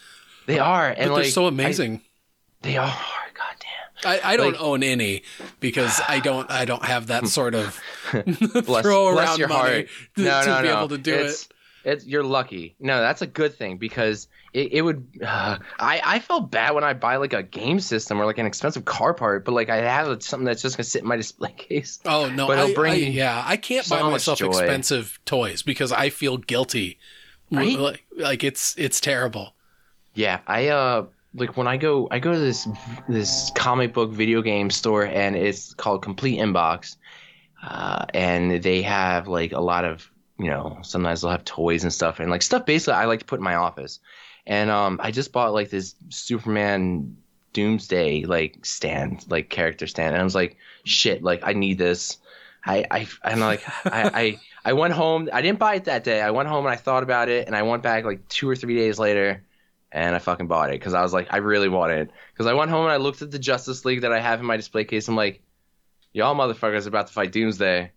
They 0.45 0.59
are, 0.59 0.87
and 0.87 1.11
like, 1.11 1.23
they're 1.23 1.31
so 1.31 1.45
I- 1.45 1.49
amazing. 1.49 2.01
they 2.61 2.77
are. 2.77 2.95
I, 4.05 4.19
I 4.23 4.37
don't 4.37 4.53
like- 4.53 4.61
own 4.61 4.83
any 4.83 5.23
because 5.59 5.99
I 6.07 6.19
don't 6.19 6.49
I 6.49 6.65
don't 6.65 6.85
have 6.85 7.07
that 7.07 7.27
sort 7.39 7.55
of 7.55 7.79
Bless, 8.11 8.25
throw 8.83 9.11
bless 9.13 9.27
around 9.29 9.39
your 9.39 9.47
money 9.49 9.71
heart. 9.71 9.87
to, 10.15 10.21
no, 10.23 10.41
to 10.41 10.47
no, 10.47 10.61
be 10.61 10.67
no. 10.67 10.77
able 10.77 10.87
to 10.89 10.97
do 10.97 11.13
it's, 11.13 11.43
it. 11.43 11.53
It's 11.85 12.05
you're 12.05 12.23
lucky. 12.23 12.75
No, 12.79 12.99
that's 12.99 13.21
a 13.21 13.27
good 13.27 13.55
thing 13.55 13.77
because 13.77 14.27
it, 14.51 14.73
it 14.73 14.81
would. 14.81 15.07
Uh, 15.25 15.57
I 15.79 16.01
I 16.03 16.19
felt 16.19 16.51
bad 16.51 16.75
when 16.75 16.83
I 16.83 16.93
buy 16.93 17.15
like 17.17 17.31
a 17.33 17.41
game 17.43 17.79
system 17.79 18.19
or 18.19 18.25
like 18.25 18.37
an 18.37 18.45
expensive 18.45 18.83
car 18.83 19.13
part, 19.13 19.45
but 19.45 19.53
like 19.53 19.69
I 19.69 19.77
have 19.77 20.21
something 20.21 20.45
that's 20.45 20.61
just 20.61 20.75
gonna 20.75 20.83
sit 20.83 21.03
in 21.03 21.07
my 21.07 21.15
display 21.15 21.51
case. 21.57 21.99
Oh 22.05 22.29
no! 22.29 22.47
But 22.47 22.57
it'll 22.59 22.71
I, 22.71 22.73
bring 22.73 22.93
I- 22.93 22.95
yeah, 23.07 23.41
I 23.45 23.55
can't 23.55 23.87
buy 23.87 23.97
so 23.99 24.03
much 24.05 24.11
myself 24.11 24.39
joy. 24.39 24.47
expensive 24.49 25.19
toys 25.25 25.61
because 25.61 25.91
I 25.93 26.09
feel 26.09 26.37
guilty. 26.37 26.99
Right? 27.51 27.79
Like, 27.79 28.03
like 28.17 28.43
it's 28.43 28.75
it's 28.77 28.99
terrible. 28.99 29.55
Yeah, 30.13 30.39
I 30.47 30.67
uh 30.67 31.05
like 31.33 31.55
when 31.57 31.67
I 31.67 31.77
go 31.77 32.07
I 32.11 32.19
go 32.19 32.33
to 32.33 32.39
this 32.39 32.67
this 33.07 33.51
comic 33.55 33.93
book 33.93 34.11
video 34.11 34.41
game 34.41 34.69
store 34.69 35.05
and 35.05 35.35
it's 35.35 35.73
called 35.73 36.01
Complete 36.01 36.39
Inbox, 36.39 36.97
uh, 37.63 38.05
and 38.13 38.63
they 38.63 38.81
have 38.81 39.27
like 39.27 39.51
a 39.51 39.61
lot 39.61 39.85
of 39.85 40.09
you 40.37 40.49
know 40.49 40.79
sometimes 40.81 41.21
they'll 41.21 41.31
have 41.31 41.45
toys 41.45 41.83
and 41.83 41.93
stuff 41.93 42.19
and 42.19 42.31
like 42.31 42.41
stuff 42.41 42.65
basically 42.65 42.93
I 42.93 43.05
like 43.05 43.19
to 43.19 43.25
put 43.25 43.39
in 43.39 43.43
my 43.43 43.55
office, 43.55 43.99
and 44.47 44.69
um 44.69 44.99
I 45.03 45.11
just 45.11 45.31
bought 45.31 45.53
like 45.53 45.69
this 45.69 45.95
Superman 46.09 47.17
Doomsday 47.53 48.25
like 48.25 48.65
stand 48.65 49.25
like 49.29 49.49
character 49.49 49.87
stand 49.87 50.13
and 50.13 50.21
I 50.21 50.23
was 50.23 50.35
like 50.35 50.57
shit 50.83 51.23
like 51.23 51.41
I 51.43 51.53
need 51.53 51.77
this. 51.77 52.17
I, 52.65 52.85
I 52.91 53.07
I'm 53.23 53.39
like 53.39 53.63
I, 53.85 54.11
I 54.13 54.39
I 54.65 54.73
went 54.73 54.93
home. 54.93 55.29
I 55.31 55.41
didn't 55.41 55.59
buy 55.59 55.75
it 55.75 55.85
that 55.85 56.03
day. 56.03 56.21
I 56.21 56.31
went 56.31 56.49
home 56.49 56.65
and 56.65 56.73
I 56.73 56.75
thought 56.75 57.03
about 57.03 57.29
it, 57.29 57.47
and 57.47 57.55
I 57.55 57.63
went 57.63 57.83
back 57.83 58.03
like 58.03 58.27
two 58.27 58.49
or 58.49 58.55
three 58.55 58.75
days 58.75 58.99
later, 58.99 59.43
and 59.91 60.15
I 60.15 60.19
fucking 60.19 60.47
bought 60.47 60.69
it 60.69 60.79
because 60.79 60.93
I 60.93 61.01
was 61.01 61.13
like, 61.13 61.27
I 61.31 61.37
really 61.37 61.69
want 61.69 61.91
it. 61.91 62.11
Because 62.33 62.45
I 62.45 62.53
went 62.53 62.69
home 62.69 62.83
and 62.83 62.91
I 62.91 62.97
looked 62.97 63.21
at 63.21 63.31
the 63.31 63.39
Justice 63.39 63.85
League 63.85 64.01
that 64.01 64.11
I 64.11 64.19
have 64.19 64.39
in 64.39 64.45
my 64.45 64.57
display 64.57 64.85
case. 64.85 65.07
I'm 65.07 65.15
like, 65.15 65.41
y'all 66.13 66.35
motherfuckers 66.35 66.85
are 66.85 66.89
about 66.89 67.07
to 67.07 67.13
fight 67.13 67.31
Doomsday. 67.31 67.91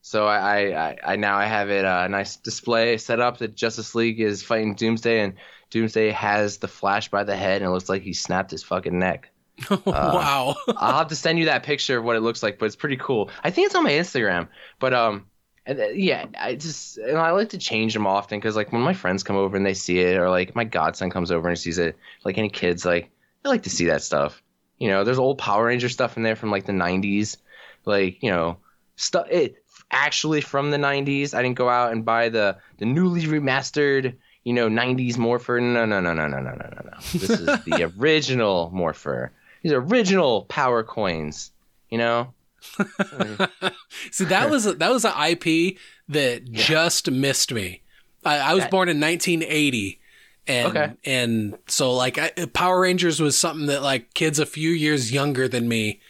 So 0.00 0.26
I 0.26 0.90
I, 0.90 0.98
I, 1.04 1.16
now 1.16 1.36
I 1.36 1.46
have 1.46 1.70
it 1.70 1.84
a 1.84 2.08
nice 2.08 2.36
display 2.36 2.98
set 2.98 3.20
up 3.20 3.38
that 3.38 3.54
Justice 3.54 3.94
League 3.94 4.20
is 4.20 4.42
fighting 4.42 4.74
Doomsday, 4.74 5.20
and 5.20 5.34
Doomsday 5.70 6.10
has 6.10 6.58
the 6.58 6.68
Flash 6.68 7.08
by 7.08 7.24
the 7.24 7.36
head, 7.36 7.62
and 7.62 7.70
it 7.70 7.72
looks 7.72 7.88
like 7.88 8.02
he 8.02 8.12
snapped 8.12 8.50
his 8.50 8.62
fucking 8.62 8.98
neck. 8.98 9.30
wow. 9.86 10.56
I'll 10.76 10.98
have 10.98 11.08
to 11.08 11.16
send 11.16 11.38
you 11.38 11.46
that 11.46 11.62
picture 11.62 11.98
of 11.98 12.04
what 12.04 12.16
it 12.16 12.20
looks 12.20 12.42
like, 12.42 12.58
but 12.58 12.66
it's 12.66 12.76
pretty 12.76 12.96
cool. 12.96 13.30
I 13.42 13.50
think 13.50 13.66
it's 13.66 13.74
on 13.74 13.84
my 13.84 13.92
Instagram, 13.92 14.48
but 14.78 14.92
um, 14.92 15.26
and, 15.66 15.80
uh, 15.80 15.88
yeah, 15.88 16.26
I 16.38 16.56
just 16.56 16.98
and 16.98 17.18
I 17.18 17.30
like 17.30 17.50
to 17.50 17.58
change 17.58 17.94
them 17.94 18.06
often 18.06 18.38
because 18.38 18.56
like 18.56 18.72
when 18.72 18.82
my 18.82 18.92
friends 18.92 19.22
come 19.22 19.36
over 19.36 19.56
and 19.56 19.64
they 19.64 19.74
see 19.74 20.00
it, 20.00 20.18
or 20.18 20.28
like 20.28 20.54
my 20.54 20.64
godson 20.64 21.10
comes 21.10 21.30
over 21.30 21.48
and 21.48 21.58
sees 21.58 21.78
it, 21.78 21.96
like 22.24 22.36
any 22.36 22.50
kids, 22.50 22.84
like 22.84 23.10
I 23.44 23.48
like 23.48 23.62
to 23.62 23.70
see 23.70 23.86
that 23.86 24.02
stuff. 24.02 24.42
You 24.78 24.88
know, 24.88 25.04
there's 25.04 25.18
old 25.18 25.38
Power 25.38 25.66
Ranger 25.66 25.88
stuff 25.88 26.16
in 26.16 26.22
there 26.22 26.36
from 26.36 26.50
like 26.50 26.66
the 26.66 26.72
'90s, 26.72 27.38
like 27.86 28.22
you 28.22 28.30
know, 28.30 28.58
stuff 28.96 29.26
it 29.30 29.64
actually 29.90 30.42
from 30.42 30.70
the 30.70 30.76
'90s. 30.76 31.34
I 31.34 31.42
didn't 31.42 31.56
go 31.56 31.68
out 31.68 31.92
and 31.92 32.04
buy 32.04 32.28
the 32.28 32.58
the 32.78 32.84
newly 32.84 33.22
remastered. 33.22 34.14
You 34.42 34.52
know, 34.52 34.68
'90s 34.68 35.16
Morpher. 35.16 35.58
No, 35.60 35.86
no, 35.86 36.00
no, 36.00 36.12
no, 36.12 36.26
no, 36.26 36.40
no, 36.40 36.50
no, 36.50 36.50
no, 36.50 36.90
no. 36.90 36.98
This 37.12 37.30
is 37.30 37.46
the 37.64 37.90
original 37.98 38.70
Morpher. 38.74 39.32
These 39.62 39.72
are 39.72 39.80
original 39.80 40.42
power 40.44 40.82
coins. 40.82 41.52
You 41.88 41.96
know, 41.96 42.34
See, 44.10 44.24
that 44.24 44.50
was 44.50 44.66
a, 44.66 44.74
that 44.74 44.90
was 44.90 45.04
an 45.04 45.12
IP 45.16 45.76
that 46.08 46.50
just 46.52 47.10
missed 47.10 47.52
me. 47.52 47.82
I, 48.24 48.38
I 48.38 48.54
was 48.54 48.64
That- 48.64 48.70
born 48.70 48.88
in 48.88 49.00
1980, 49.00 50.00
and 50.46 50.66
Okay. 50.76 50.92
and 51.04 51.58
so 51.66 51.92
like 51.92 52.18
I, 52.18 52.30
Power 52.52 52.80
Rangers 52.80 53.20
was 53.20 53.36
something 53.36 53.66
that 53.66 53.82
like 53.82 54.14
kids 54.14 54.38
a 54.38 54.46
few 54.46 54.70
years 54.70 55.12
younger 55.12 55.48
than 55.48 55.68
me 55.68 56.00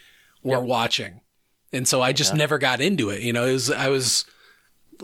were 0.42 0.57
Yep. 0.59 0.62
watching, 0.64 1.20
and 1.72 1.86
so 1.88 2.02
I 2.02 2.12
just 2.12 2.34
never 2.34 2.59
got 2.59 2.80
into 2.80 3.11
it. 3.11 3.22
You 3.22 3.32
know, 3.32 3.46
it 3.46 3.52
was 3.52 3.70
I 3.70 3.88
was 3.88 4.24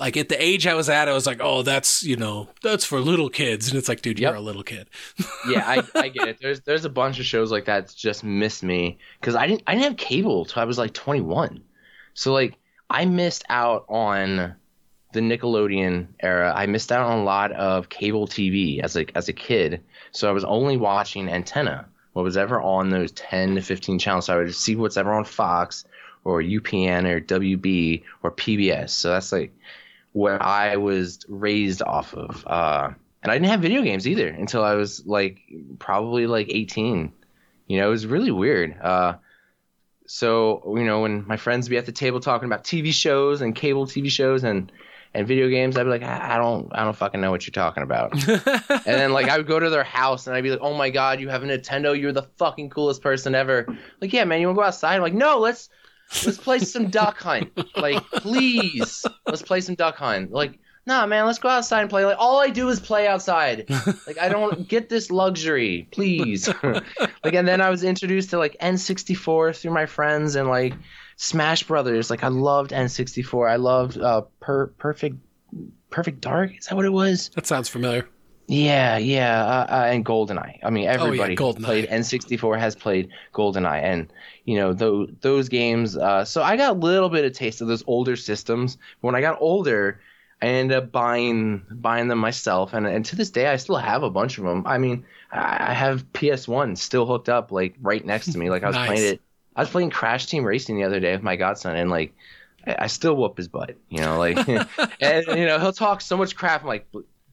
like 0.00 0.16
at 0.16 0.30
the 0.30 0.42
age 0.42 0.66
I 0.66 0.74
was 0.74 0.88
at, 0.88 1.08
I 1.08 1.12
was 1.12 1.26
like, 1.26 1.40
oh, 1.42 1.62
that's 1.62 2.02
you 2.02 2.16
know 2.16 2.48
that's 2.62 2.84
for 2.84 2.98
little 3.00 3.28
kids, 3.28 3.68
and 3.68 3.78
it's 3.78 3.88
like, 3.88 4.00
dude, 4.00 4.18
you're 4.18 4.34
a 4.34 4.40
little 4.40 4.62
kid. 4.62 4.88
yeah, 5.48 5.62
I, 5.66 5.82
I 5.94 6.08
get 6.08 6.26
it. 6.26 6.38
There's 6.40 6.60
there's 6.62 6.86
a 6.86 6.90
bunch 6.90 7.20
of 7.20 7.26
shows 7.26 7.52
like 7.52 7.66
that 7.66 7.80
that 7.86 7.94
just 7.94 8.24
miss 8.24 8.62
me 8.62 8.98
because 9.20 9.34
I 9.36 9.46
didn't 9.46 9.62
I 9.66 9.74
didn't 9.74 9.84
have 9.84 9.96
cable 9.96 10.46
till 10.46 10.62
I 10.62 10.64
was 10.64 10.78
like 10.78 10.94
21, 10.94 11.62
so 12.14 12.32
like 12.32 12.56
I 12.88 13.04
missed 13.04 13.44
out 13.48 13.84
on 13.88 14.54
the 15.12 15.20
Nickelodeon 15.20 16.08
era. 16.20 16.52
I 16.54 16.66
missed 16.66 16.90
out 16.90 17.06
on 17.06 17.18
a 17.18 17.24
lot 17.24 17.52
of 17.52 17.88
cable 17.90 18.26
TV 18.26 18.80
as 18.80 18.96
a 18.96 19.06
as 19.14 19.28
a 19.28 19.34
kid, 19.34 19.82
so 20.12 20.28
I 20.28 20.32
was 20.32 20.44
only 20.44 20.76
watching 20.76 21.28
antenna. 21.28 21.86
What 22.14 22.24
was 22.24 22.36
ever 22.36 22.60
on 22.60 22.90
those 22.90 23.12
10 23.12 23.54
to 23.54 23.62
15 23.62 24.00
channels, 24.00 24.26
so 24.26 24.34
I 24.34 24.38
would 24.38 24.54
see 24.54 24.74
what's 24.74 24.96
ever 24.96 25.12
on 25.12 25.24
Fox 25.24 25.84
or 26.24 26.42
UPN 26.42 27.06
or 27.06 27.20
WB 27.20 28.02
or 28.22 28.32
PBS. 28.32 28.90
So 28.90 29.10
that's 29.10 29.32
like 29.32 29.52
what 30.12 30.42
I 30.42 30.76
was 30.76 31.20
raised 31.28 31.82
off 31.82 32.14
of. 32.14 32.44
Uh, 32.46 32.90
and 33.22 33.30
I 33.30 33.34
didn't 33.34 33.50
have 33.50 33.60
video 33.60 33.82
games 33.82 34.08
either 34.08 34.28
until 34.28 34.64
I 34.64 34.74
was 34.74 35.04
like 35.06 35.40
probably 35.78 36.26
like 36.26 36.48
18. 36.50 37.12
You 37.66 37.78
know, 37.78 37.88
it 37.88 37.90
was 37.90 38.06
really 38.06 38.30
weird. 38.30 38.78
Uh, 38.80 39.14
so 40.06 40.74
you 40.76 40.84
know, 40.84 41.02
when 41.02 41.26
my 41.26 41.36
friends 41.36 41.68
would 41.68 41.70
be 41.70 41.78
at 41.78 41.86
the 41.86 41.92
table 41.92 42.18
talking 42.18 42.46
about 42.46 42.64
TV 42.64 42.92
shows 42.92 43.42
and 43.42 43.54
cable 43.54 43.86
TV 43.86 44.10
shows 44.10 44.42
and 44.42 44.72
and 45.12 45.26
video 45.26 45.48
games, 45.48 45.76
I'd 45.76 45.84
be 45.84 45.90
like, 45.90 46.02
I 46.02 46.34
I 46.34 46.38
don't, 46.38 46.68
I 46.72 46.84
don't 46.84 46.96
fucking 46.96 47.20
know 47.20 47.30
what 47.30 47.46
you're 47.46 47.52
talking 47.52 47.82
about. 47.82 48.12
and 48.28 48.80
then 48.84 49.12
like 49.12 49.28
I 49.28 49.36
would 49.36 49.46
go 49.46 49.60
to 49.60 49.70
their 49.70 49.84
house 49.84 50.26
and 50.26 50.34
I'd 50.34 50.42
be 50.42 50.50
like, 50.50 50.62
Oh 50.62 50.74
my 50.74 50.90
god, 50.90 51.20
you 51.20 51.28
have 51.28 51.42
a 51.42 51.46
Nintendo, 51.46 51.98
you're 51.98 52.12
the 52.12 52.28
fucking 52.38 52.70
coolest 52.70 53.02
person 53.02 53.34
ever. 53.34 53.66
Like, 54.00 54.12
yeah, 54.12 54.24
man, 54.24 54.40
you 54.40 54.46
wanna 54.46 54.56
go 54.56 54.64
outside? 54.64 54.96
I'm 54.96 55.02
like, 55.02 55.14
no, 55.14 55.38
let's 55.38 55.68
let's 56.24 56.38
play 56.38 56.58
some 56.58 56.90
duck 56.90 57.18
hunt. 57.18 57.50
Like, 57.76 58.02
please, 58.10 59.06
let's 59.26 59.42
play 59.42 59.60
some 59.60 59.74
duck 59.74 59.96
hunt. 59.96 60.32
Like, 60.32 60.58
nah, 60.86 61.06
man, 61.06 61.26
let's 61.26 61.38
go 61.38 61.48
outside 61.48 61.82
and 61.82 61.90
play. 61.90 62.04
Like, 62.04 62.16
all 62.18 62.38
I 62.40 62.50
do 62.50 62.68
is 62.68 62.80
play 62.80 63.06
outside. 63.06 63.68
Like, 64.06 64.18
I 64.18 64.28
don't 64.28 64.68
get 64.68 64.88
this 64.88 65.10
luxury, 65.10 65.88
please. 65.90 66.48
like, 66.62 67.34
and 67.34 67.46
then 67.46 67.60
I 67.60 67.70
was 67.70 67.84
introduced 67.84 68.30
to 68.30 68.38
like 68.38 68.56
N64 68.60 69.56
through 69.56 69.72
my 69.72 69.86
friends 69.86 70.34
and 70.36 70.48
like 70.48 70.74
Smash 71.16 71.64
Brothers. 71.64 72.10
Like, 72.10 72.24
I 72.24 72.28
loved 72.28 72.70
N64. 72.70 73.50
I 73.50 73.56
loved 73.56 73.98
uh, 73.98 74.22
per- 74.40 74.68
Perfect 74.68 75.16
Perfect 75.90 76.20
Dark. 76.20 76.56
Is 76.56 76.66
that 76.66 76.76
what 76.76 76.84
it 76.84 76.92
was? 76.92 77.30
That 77.34 77.46
sounds 77.46 77.68
familiar. 77.68 78.08
Yeah, 78.50 78.98
yeah, 78.98 79.44
uh, 79.44 79.66
uh, 79.68 79.84
and 79.86 80.04
GoldenEye. 80.04 80.58
I 80.64 80.70
mean, 80.70 80.88
everybody 80.88 81.36
who 81.36 81.42
GoldenEye. 81.44 81.62
played 81.64 81.88
N64 81.88 82.58
has 82.58 82.74
played 82.74 83.10
GoldenEye, 83.32 83.80
and 83.82 84.12
you 84.44 84.56
know 84.56 84.72
those 84.72 85.08
those 85.20 85.48
games. 85.48 85.96
Uh, 85.96 86.24
so 86.24 86.42
I 86.42 86.56
got 86.56 86.70
a 86.76 86.78
little 86.78 87.08
bit 87.08 87.24
of 87.24 87.32
taste 87.32 87.60
of 87.60 87.68
those 87.68 87.84
older 87.86 88.16
systems. 88.16 88.76
When 89.02 89.14
I 89.14 89.20
got 89.20 89.40
older, 89.40 90.00
I 90.42 90.46
ended 90.46 90.76
up 90.76 90.90
buying 90.90 91.62
buying 91.70 92.08
them 92.08 92.18
myself, 92.18 92.72
and 92.74 92.88
and 92.88 93.04
to 93.04 93.14
this 93.14 93.30
day, 93.30 93.46
I 93.46 93.54
still 93.54 93.76
have 93.76 94.02
a 94.02 94.10
bunch 94.10 94.36
of 94.38 94.44
them. 94.44 94.66
I 94.66 94.78
mean, 94.78 95.04
I 95.30 95.72
have 95.72 96.12
PS1 96.12 96.76
still 96.76 97.06
hooked 97.06 97.28
up, 97.28 97.52
like 97.52 97.76
right 97.80 98.04
next 98.04 98.32
to 98.32 98.38
me. 98.38 98.50
Like 98.50 98.64
I 98.64 98.66
was 98.66 98.74
Nice. 98.82 98.86
playing 98.88 99.12
it. 99.14 99.20
I 99.54 99.60
was 99.60 99.70
playing 99.70 99.90
Crash 99.90 100.26
Team 100.26 100.42
Racing 100.44 100.76
the 100.76 100.84
other 100.84 100.98
day 100.98 101.12
with 101.12 101.22
my 101.22 101.36
godson, 101.36 101.76
and 101.76 101.88
like. 101.88 102.12
I 102.66 102.76
I 102.80 102.86
still 102.88 103.16
whoop 103.16 103.38
his 103.38 103.48
butt, 103.48 103.76
you 103.88 104.02
know, 104.02 104.18
like, 104.18 104.36
and 105.00 105.26
you 105.28 105.46
know 105.46 105.58
he'll 105.58 105.72
talk 105.72 106.02
so 106.02 106.14
much 106.18 106.36
crap. 106.36 106.60
I'm 106.60 106.66
like, 106.66 106.86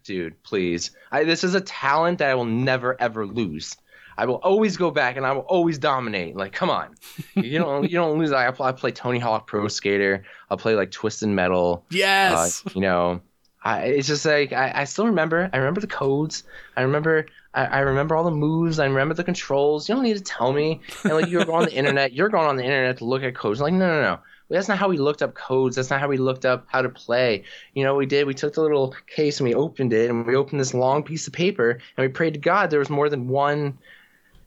dude, 0.07 0.41
please. 0.41 0.91
I, 1.11 1.23
this 1.25 1.43
is 1.43 1.53
a 1.53 1.61
talent 1.61 2.19
that 2.19 2.31
I 2.31 2.35
will 2.35 2.45
never 2.45 2.99
ever 2.99 3.27
lose. 3.27 3.75
I 4.17 4.25
will 4.25 4.35
always 4.35 4.77
go 4.77 4.89
back 4.89 5.15
and 5.15 5.27
I 5.27 5.33
will 5.33 5.41
always 5.41 5.77
dominate. 5.77 6.35
Like, 6.35 6.51
come 6.51 6.71
on, 6.71 6.95
you 7.35 7.59
don't 7.59 7.83
you 7.83 7.97
don't 7.97 8.17
lose. 8.17 8.31
I 8.31 8.49
play, 8.49 8.69
I 8.69 8.71
play 8.71 8.91
Tony 8.91 9.19
Hawk 9.19 9.45
Pro 9.45 9.67
Skater. 9.67 10.23
I'll 10.49 10.57
play 10.57 10.73
like 10.73 10.89
Twisted 10.89 11.29
Metal. 11.29 11.85
Yes. 11.91 12.63
Uh, 12.65 12.71
you 12.73 12.81
know, 12.81 13.21
I, 13.63 13.81
it's 13.81 14.07
just 14.07 14.25
like 14.25 14.53
I, 14.53 14.71
I 14.73 14.83
still 14.85 15.05
remember. 15.07 15.49
I 15.53 15.57
remember 15.57 15.81
the 15.81 15.87
codes. 15.87 16.43
I 16.75 16.81
remember. 16.81 17.27
I, 17.53 17.65
I 17.65 17.79
remember 17.79 18.15
all 18.15 18.23
the 18.23 18.31
moves. 18.31 18.79
I 18.79 18.85
remember 18.85 19.13
the 19.13 19.23
controls. 19.23 19.87
You 19.87 19.95
don't 19.95 20.03
need 20.03 20.17
to 20.17 20.23
tell 20.23 20.53
me. 20.53 20.81
And 21.03 21.13
like 21.13 21.27
you're 21.27 21.51
on 21.51 21.65
the 21.65 21.73
internet. 21.73 22.13
You're 22.13 22.29
going 22.29 22.47
on 22.47 22.55
the 22.55 22.63
internet 22.63 22.97
to 22.97 23.05
look 23.05 23.23
at 23.23 23.35
codes. 23.35 23.59
like 23.59 23.73
no, 23.73 23.87
no, 23.87 24.01
no. 24.01 24.19
That's 24.49 24.67
not 24.67 24.77
how 24.77 24.87
we 24.87 24.97
looked 24.97 25.21
up 25.21 25.33
codes. 25.33 25.75
That's 25.75 25.89
not 25.89 25.99
how 25.99 26.07
we 26.07 26.17
looked 26.17 26.45
up 26.45 26.65
how 26.69 26.81
to 26.81 26.89
play. 26.89 27.43
You 27.73 27.83
know, 27.83 27.95
we 27.95 28.05
did. 28.05 28.25
We 28.27 28.33
took 28.33 28.53
the 28.53 28.61
little 28.61 28.95
case 29.07 29.39
and 29.39 29.47
we 29.47 29.53
opened 29.55 29.93
it, 29.93 30.09
and 30.09 30.25
we 30.25 30.35
opened 30.35 30.59
this 30.59 30.73
long 30.73 31.03
piece 31.03 31.27
of 31.27 31.33
paper, 31.33 31.71
and 31.71 31.81
we 31.97 32.07
prayed 32.07 32.33
to 32.35 32.39
God 32.39 32.69
there 32.69 32.79
was 32.79 32.89
more 32.89 33.09
than 33.09 33.27
one, 33.27 33.77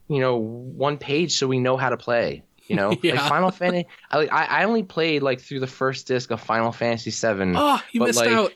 you 0.07 0.19
know, 0.19 0.37
one 0.37 0.97
page, 0.97 1.33
so 1.37 1.47
we 1.47 1.59
know 1.59 1.77
how 1.77 1.89
to 1.89 1.97
play. 1.97 2.43
You 2.67 2.75
know, 2.77 2.97
Yeah. 3.03 3.15
like 3.15 3.29
Final 3.29 3.51
Fantasy. 3.51 3.87
I, 4.09 4.25
I 4.25 4.43
I 4.43 4.63
only 4.63 4.83
played 4.83 5.21
like 5.21 5.39
through 5.41 5.59
the 5.59 5.67
first 5.67 6.07
disc 6.07 6.31
of 6.31 6.41
Final 6.41 6.71
Fantasy 6.71 7.11
VII. 7.11 7.51
oh, 7.51 7.53
ah, 7.57 7.85
you 7.91 7.99
but, 7.99 8.07
missed 8.07 8.19
like, 8.19 8.29
out. 8.29 8.53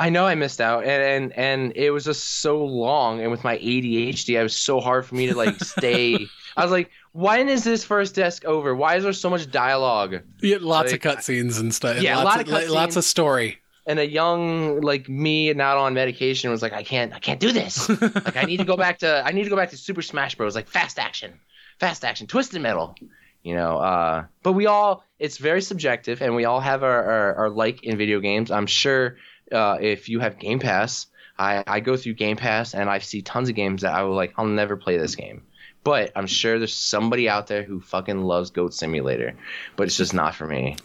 I 0.00 0.10
know 0.10 0.26
I 0.26 0.36
missed 0.36 0.60
out, 0.60 0.84
and, 0.84 1.02
and 1.02 1.32
and 1.32 1.72
it 1.74 1.90
was 1.90 2.04
just 2.04 2.40
so 2.40 2.64
long, 2.64 3.20
and 3.20 3.32
with 3.32 3.42
my 3.42 3.58
ADHD, 3.58 4.38
it 4.38 4.42
was 4.44 4.54
so 4.54 4.78
hard 4.78 5.04
for 5.04 5.16
me 5.16 5.26
to 5.26 5.34
like 5.34 5.58
stay. 5.64 6.26
I 6.56 6.62
was 6.62 6.70
like, 6.70 6.90
when 7.18 7.48
is 7.48 7.64
this 7.64 7.82
first 7.82 8.14
disc 8.14 8.44
over? 8.44 8.76
Why 8.76 8.94
is 8.94 9.02
there 9.02 9.12
so 9.12 9.28
much 9.28 9.50
dialogue? 9.50 10.20
Yeah, 10.40 10.58
lots 10.60 10.92
like, 10.92 11.04
of 11.04 11.16
cutscenes 11.16 11.58
and 11.58 11.74
stuff. 11.74 12.00
Yeah, 12.00 12.18
lots 12.18 12.36
lot 12.36 12.40
of 12.42 12.48
li- 12.48 12.68
lots 12.68 12.94
of 12.94 13.02
story. 13.02 13.58
And 13.86 13.98
a 13.98 14.06
young 14.06 14.82
like 14.82 15.08
me, 15.08 15.52
not 15.52 15.78
on 15.78 15.94
medication, 15.94 16.48
was 16.52 16.62
like, 16.62 16.72
I 16.72 16.84
can't, 16.84 17.12
I 17.12 17.18
can't 17.18 17.40
do 17.40 17.50
this. 17.50 17.88
like, 18.00 18.36
I 18.36 18.44
need 18.44 18.58
to 18.58 18.64
go 18.64 18.76
back 18.76 18.98
to, 18.98 19.20
I 19.26 19.32
need 19.32 19.42
to 19.42 19.50
go 19.50 19.56
back 19.56 19.70
to 19.70 19.76
Super 19.76 20.00
Smash 20.00 20.36
Bros. 20.36 20.54
Like 20.54 20.68
fast 20.68 21.00
action, 21.00 21.32
fast 21.80 22.04
action, 22.04 22.28
twisted 22.28 22.62
metal. 22.62 22.94
You 23.42 23.56
know, 23.56 23.78
uh, 23.78 24.26
but 24.44 24.52
we 24.52 24.66
all, 24.66 25.02
it's 25.18 25.38
very 25.38 25.62
subjective, 25.62 26.22
and 26.22 26.36
we 26.36 26.44
all 26.44 26.60
have 26.60 26.84
our, 26.84 27.02
our, 27.02 27.34
our 27.34 27.50
like 27.50 27.82
in 27.82 27.98
video 27.98 28.20
games. 28.20 28.52
I'm 28.52 28.66
sure 28.66 29.16
uh, 29.50 29.78
if 29.80 30.08
you 30.08 30.20
have 30.20 30.38
Game 30.38 30.60
Pass, 30.60 31.06
I, 31.36 31.64
I 31.66 31.80
go 31.80 31.96
through 31.96 32.14
Game 32.14 32.36
Pass 32.36 32.74
and 32.74 32.88
I 32.88 33.00
see 33.00 33.22
tons 33.22 33.48
of 33.48 33.56
games 33.56 33.82
that 33.82 33.92
I 33.92 34.04
will 34.04 34.14
like, 34.14 34.34
I'll 34.36 34.46
never 34.46 34.76
play 34.76 34.98
this 34.98 35.16
game. 35.16 35.42
But 35.88 36.12
I'm 36.14 36.26
sure 36.26 36.58
there's 36.58 36.74
somebody 36.74 37.28
out 37.28 37.46
there 37.46 37.62
who 37.62 37.80
fucking 37.80 38.22
loves 38.22 38.50
Goat 38.50 38.74
Simulator, 38.74 39.34
but 39.76 39.86
it's 39.86 39.96
just 39.96 40.12
not 40.12 40.34
for 40.34 40.46
me. 40.46 40.76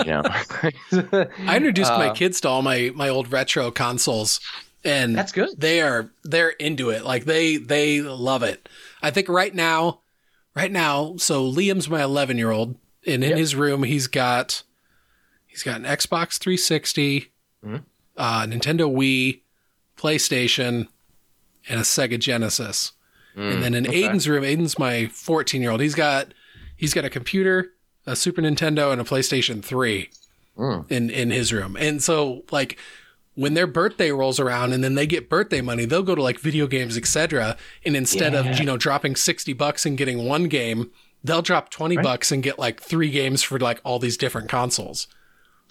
You 0.00 0.04
know, 0.06 0.22
I 0.92 1.56
introduced 1.56 1.90
my 1.90 2.08
Uh, 2.10 2.14
kids 2.14 2.40
to 2.42 2.48
all 2.48 2.62
my 2.62 2.92
my 2.94 3.08
old 3.08 3.32
retro 3.32 3.70
consoles, 3.70 4.38
and 4.84 5.16
That's 5.16 5.32
good. 5.32 5.50
They 5.58 5.80
are 5.80 6.10
they're 6.22 6.50
into 6.50 6.90
it. 6.90 7.04
Like 7.04 7.24
they 7.24 7.56
they 7.56 8.00
love 8.00 8.42
it. 8.44 8.68
I 9.02 9.10
think 9.10 9.28
right 9.28 9.54
now, 9.54 10.00
right 10.54 10.70
now. 10.70 11.16
So 11.16 11.50
Liam's 11.50 11.88
my 11.88 12.02
11 12.02 12.38
year 12.38 12.50
old, 12.52 12.76
and 13.06 13.24
in 13.24 13.30
Yep. 13.30 13.38
his 13.38 13.54
room 13.56 13.82
he's 13.82 14.06
got 14.06 14.62
he's 15.46 15.62
got 15.64 15.76
an 15.80 15.84
Xbox 15.84 16.38
360, 16.38 17.32
Mhm. 17.64 17.82
uh, 18.16 18.42
Nintendo 18.46 18.88
Wii, 18.92 19.40
PlayStation, 19.96 20.88
and 21.68 21.80
a 21.80 21.82
Sega 21.84 22.18
Genesis. 22.18 22.92
And 23.36 23.62
then 23.62 23.74
in 23.74 23.84
Mm, 23.84 23.88
okay. 23.88 24.02
Aiden's 24.04 24.28
room, 24.28 24.44
Aiden's 24.44 24.78
my 24.78 25.06
14 25.08 25.60
year 25.62 25.70
old. 25.70 25.80
He's 25.80 25.94
got 25.94 26.32
he's 26.76 26.94
got 26.94 27.04
a 27.04 27.10
computer, 27.10 27.70
a 28.06 28.14
Super 28.16 28.42
Nintendo, 28.42 28.92
and 28.92 29.00
a 29.00 29.04
PlayStation 29.04 29.62
3 29.62 30.10
Mm. 30.58 30.90
in 30.90 31.10
in 31.10 31.30
his 31.30 31.52
room. 31.52 31.76
And 31.78 32.02
so 32.02 32.44
like 32.52 32.78
when 33.34 33.54
their 33.54 33.66
birthday 33.66 34.12
rolls 34.12 34.38
around 34.38 34.72
and 34.72 34.84
then 34.84 34.94
they 34.94 35.06
get 35.06 35.28
birthday 35.28 35.60
money, 35.60 35.84
they'll 35.84 36.04
go 36.04 36.14
to 36.14 36.22
like 36.22 36.38
video 36.38 36.68
games, 36.68 36.96
etc. 36.96 37.56
And 37.84 37.96
instead 37.96 38.32
Yeah. 38.34 38.40
of 38.50 38.58
you 38.60 38.64
know 38.64 38.76
dropping 38.76 39.16
60 39.16 39.52
bucks 39.54 39.84
and 39.84 39.98
getting 39.98 40.24
one 40.24 40.44
game, 40.44 40.92
they'll 41.24 41.42
drop 41.42 41.70
20 41.70 41.96
Right. 41.96 42.02
bucks 42.04 42.30
and 42.30 42.42
get 42.42 42.58
like 42.58 42.80
three 42.80 43.10
games 43.10 43.42
for 43.42 43.58
like 43.58 43.80
all 43.84 43.98
these 43.98 44.16
different 44.16 44.48
consoles. 44.48 45.08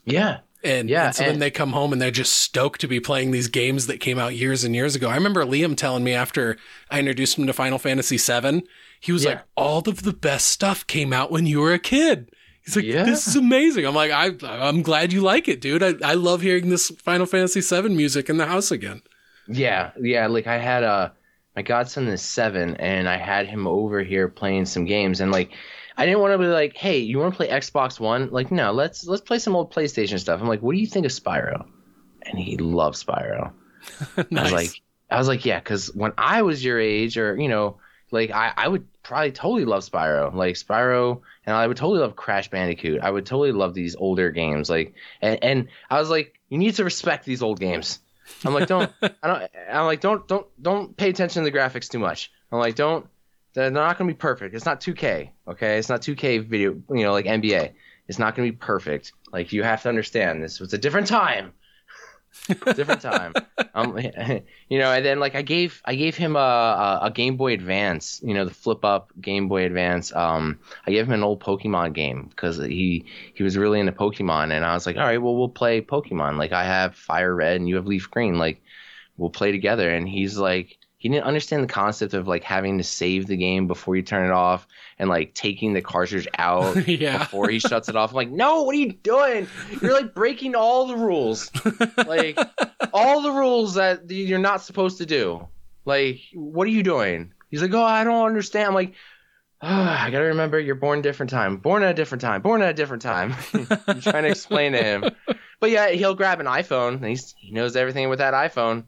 yeah, 0.06 0.40
And, 0.64 0.90
Yeah, 0.90 1.08
and 1.08 1.16
so 1.16 1.24
then 1.26 1.40
they 1.40 1.52
come 1.52 1.72
home 1.74 1.92
and 1.92 2.02
they're 2.02 2.12
just 2.12 2.34
stoked 2.34 2.82
to 2.82 2.88
be 2.88 3.00
playing 3.00 3.32
these 3.32 3.48
games 3.48 3.88
that 3.88 4.00
came 4.00 4.18
out 4.18 4.36
years 4.36 4.64
and 4.64 4.74
years 4.74 4.96
ago. 4.96 5.10
I 5.10 5.16
remember 5.16 5.44
Liam 5.46 5.76
telling 5.76 6.04
me 6.04 6.14
after 6.14 6.58
I 6.90 7.00
introduced 7.00 7.38
him 7.38 7.48
to 7.48 7.54
Final 7.54 7.78
Fantasy 7.80 8.18
VII, 8.18 8.64
he 9.00 9.12
was 9.12 9.24
Yeah. 9.26 9.30
like, 9.32 9.42
"All 9.58 9.80
of 9.88 10.04
the 10.04 10.14
best 10.14 10.48
stuff 10.48 10.88
came 10.88 11.12
out 11.12 11.32
when 11.32 11.46
you 11.46 11.60
were 11.60 11.74
a 11.74 11.80
kid." 11.80 12.30
He's 12.64 12.78
like, 12.78 12.86
Yeah. 12.86 13.04
"This 13.04 13.28
is 13.28 13.36
amazing." 13.36 13.86
I'm 13.86 13.94
like, 13.96 14.12
I, 14.12 14.32
"I'm 14.42 14.82
glad 14.84 15.12
you 15.12 15.20
like 15.22 15.50
it, 15.50 15.60
dude. 15.60 15.84
I, 15.84 15.96
I 16.02 16.14
love 16.14 16.42
hearing 16.42 16.70
this 16.70 16.90
Final 17.04 17.26
Fantasy 17.26 17.60
VII 17.60 17.90
music 17.90 18.30
in 18.30 18.38
the 18.38 18.46
house 18.46 18.72
again." 18.72 19.02
Yeah, 19.50 19.92
yeah. 20.02 20.28
Like 20.28 20.48
I 20.48 20.58
had 20.58 20.84
uh, 20.84 21.10
my 21.58 21.62
godson 21.62 22.08
is 22.08 22.22
seven, 22.22 22.78
and 22.78 23.10
I 23.10 23.18
had 23.18 23.48
him 23.48 23.68
over 23.68 24.02
here 24.02 24.30
playing 24.30 24.66
some 24.68 24.86
games, 24.86 25.20
and 25.20 25.30
like 25.30 25.52
I 25.98 26.06
didn't 26.06 26.22
want 26.22 26.34
to 26.34 26.38
be 26.38 26.48
like, 26.48 26.76
hey, 26.76 27.00
you 27.00 27.20
want 27.20 27.34
to 27.34 27.38
play 27.38 27.50
Xbox 27.50 28.00
One? 28.00 28.30
Like, 28.32 28.52
no, 28.52 28.72
let's 28.72 29.06
let's 29.06 29.22
play 29.22 29.40
some 29.40 29.56
old 29.56 29.74
PlayStation 29.74 30.20
stuff. 30.20 30.42
I'm 30.42 30.48
like, 30.48 30.62
what 30.62 30.74
do 30.74 30.80
you 30.80 30.88
think 30.88 31.06
of 31.06 31.12
Spyro? 31.12 31.66
And 32.24 32.40
he 32.40 32.58
loves 32.58 33.04
Spyro. 33.04 33.52
I 34.18 34.44
was 34.44 34.52
like, 34.52 34.82
I 35.10 35.18
was 35.18 35.28
like, 35.28 35.46
yeah, 35.46 35.60
because 35.60 35.94
when 35.94 36.14
I 36.18 36.42
was 36.42 36.64
your 36.64 36.80
age, 36.80 37.18
or 37.18 37.40
you 37.40 37.50
know, 37.50 37.78
like 38.12 38.32
I, 38.32 38.54
I 38.56 38.68
would 38.68 38.88
probably 39.04 39.32
totally 39.32 39.66
love 39.66 39.84
Spyro, 39.84 40.34
like 40.34 40.56
Spyro, 40.56 41.22
and 41.46 41.56
I 41.56 41.68
would 41.68 41.78
totally 41.78 42.00
love 42.00 42.16
Crash 42.16 42.50
Bandicoot. 42.50 43.02
I 43.02 43.12
would 43.12 43.26
totally 43.26 43.52
love 43.52 43.74
these 43.74 43.96
older 43.96 44.32
games, 44.32 44.70
like, 44.70 44.94
and, 45.22 45.44
and 45.44 45.68
I 45.90 46.00
was 46.00 46.10
like, 46.10 46.40
you 46.50 46.58
need 46.58 46.76
to 46.76 46.84
respect 46.84 47.26
these 47.26 47.42
old 47.42 47.60
games. 47.60 48.00
I'm 48.46 48.54
like, 48.54 48.68
don't, 48.68 48.92
I 49.02 49.28
don't, 49.28 49.52
I'm 49.70 49.86
like, 49.86 50.02
don't, 50.02 50.28
don't, 50.28 50.48
don't 50.62 50.96
pay 50.96 51.10
attention 51.10 51.44
to 51.44 51.50
the 51.50 51.58
graphics 51.58 51.90
too 51.90 52.00
much. 52.00 52.32
I'm 52.52 52.60
like, 52.60 52.76
don't, 52.76 53.08
they're 53.54 53.72
not 53.72 53.98
gonna 53.98 54.10
be 54.10 54.16
perfect. 54.16 54.56
It's 54.56 54.66
not 54.66 54.82
2K, 54.82 55.30
okay? 55.48 55.78
It's 55.78 55.90
not 55.90 56.02
2K 56.02 56.46
video, 56.46 56.72
you 56.90 57.04
know, 57.04 57.12
like 57.12 57.26
NBA. 57.26 57.72
It's 58.08 58.20
not 58.20 58.36
gonna 58.36 58.50
be 58.50 58.58
perfect. 58.58 59.14
Like 59.32 59.54
you 59.54 59.64
have 59.64 59.82
to 59.84 59.90
understand 59.90 60.44
this 60.44 60.60
was 60.60 60.74
a 60.74 60.78
different 60.78 61.08
time 61.08 61.54
different 62.76 63.02
time. 63.02 63.34
Um, 63.74 63.98
you 64.70 64.80
know, 64.80 64.92
and 64.92 65.06
then 65.06 65.20
like 65.20 65.36
I 65.36 65.42
gave 65.42 65.82
I 65.86 65.96
gave 65.96 66.16
him 66.16 66.36
a, 66.36 66.40
a, 66.40 67.00
a 67.04 67.12
Game 67.12 67.38
Boy 67.38 67.54
Advance, 67.54 68.22
you 68.24 68.34
know, 68.34 68.46
the 68.46 68.54
flip 68.54 68.84
up 68.84 69.12
Game 69.22 69.48
Boy 69.48 69.66
Advance. 69.66 70.14
Um, 70.14 70.60
I 70.86 70.92
gave 70.92 71.06
him 71.06 71.14
an 71.14 71.24
old 71.24 71.42
Pokemon 71.42 71.94
game 71.94 72.28
because 72.30 72.58
he 72.58 73.06
he 73.34 73.44
was 73.44 73.58
really 73.58 73.80
into 73.80 73.92
Pokemon, 73.92 74.52
and 74.52 74.66
I 74.66 74.74
was 74.74 74.86
like, 74.86 74.98
all 74.98 75.04
right, 75.04 75.22
well 75.22 75.36
we'll 75.36 75.50
play 75.50 75.82
Pokemon. 75.82 76.38
Like 76.38 76.52
I 76.52 76.66
have 76.66 76.96
Fire 76.96 77.34
Red 77.34 77.58
and 77.58 77.70
you 77.70 77.76
have 77.76 77.88
Leaf 77.88 78.10
Green, 78.10 78.38
like 78.38 78.62
we'll 79.18 79.30
play 79.30 79.52
together. 79.52 79.90
And 79.90 80.08
he's 80.08 80.38
like. 80.38 80.78
He 81.04 81.10
didn't 81.10 81.26
understand 81.26 81.62
the 81.62 81.68
concept 81.68 82.14
of 82.14 82.30
like 82.30 82.46
having 82.46 82.78
to 82.78 82.84
save 82.86 83.28
the 83.28 83.36
game 83.36 83.68
before 83.68 83.98
you 83.98 84.02
turn 84.02 84.26
it 84.26 84.32
off 84.32 84.66
and 84.98 85.10
like 85.10 85.34
taking 85.34 85.74
the 85.74 85.82
cartridge 85.82 86.30
out 86.38 86.88
yeah. 86.88 87.18
before 87.18 87.50
he 87.50 87.60
shuts 87.60 87.90
it 87.90 87.98
off. 87.98 88.12
I'm 88.12 88.16
like, 88.16 88.32
no, 88.32 88.64
what 88.64 88.74
are 88.74 88.78
you 88.78 88.94
doing? 88.94 89.46
You're 89.82 89.92
like 89.92 90.14
breaking 90.14 90.56
all 90.56 90.88
the 90.88 90.96
rules. 90.96 91.52
Like 92.08 92.40
all 92.94 93.22
the 93.22 93.34
rules 93.34 93.74
that 93.74 94.10
you're 94.10 94.40
not 94.40 94.62
supposed 94.62 94.98
to 95.00 95.06
do. 95.06 95.46
Like, 95.84 96.22
what 96.34 96.68
are 96.68 96.72
you 96.72 96.84
doing? 96.84 97.34
He's 97.52 97.62
like, 97.62 97.74
oh, 97.74 97.84
I 97.84 98.06
don't 98.06 98.26
understand. 98.26 98.70
I'm 98.70 98.74
like, 98.74 98.94
ah, 99.62 100.06
I 100.06 100.10
gotta 100.10 100.24
remember 100.24 100.58
you're 100.58 100.76
born 100.76 101.02
different 101.02 101.32
time, 101.32 101.58
born 101.58 101.84
at 101.84 101.92
a 101.92 101.94
different 101.94 102.22
time, 102.22 102.42
born 102.42 102.62
at 102.62 102.70
a 102.70 102.74
different 102.74 103.02
time. 103.02 103.36
I'm 103.88 104.00
trying 104.00 104.24
to 104.24 104.30
explain 104.30 104.72
to 104.72 104.82
him. 104.82 105.04
But 105.60 105.70
yeah, 105.70 105.90
he'll 105.90 106.16
grab 106.16 106.40
an 106.40 106.46
iPhone. 106.46 106.96
And 106.96 107.06
he's, 107.08 107.36
he 107.38 107.52
knows 107.52 107.76
everything 107.76 108.08
with 108.08 108.20
that 108.20 108.34
iPhone. 108.34 108.86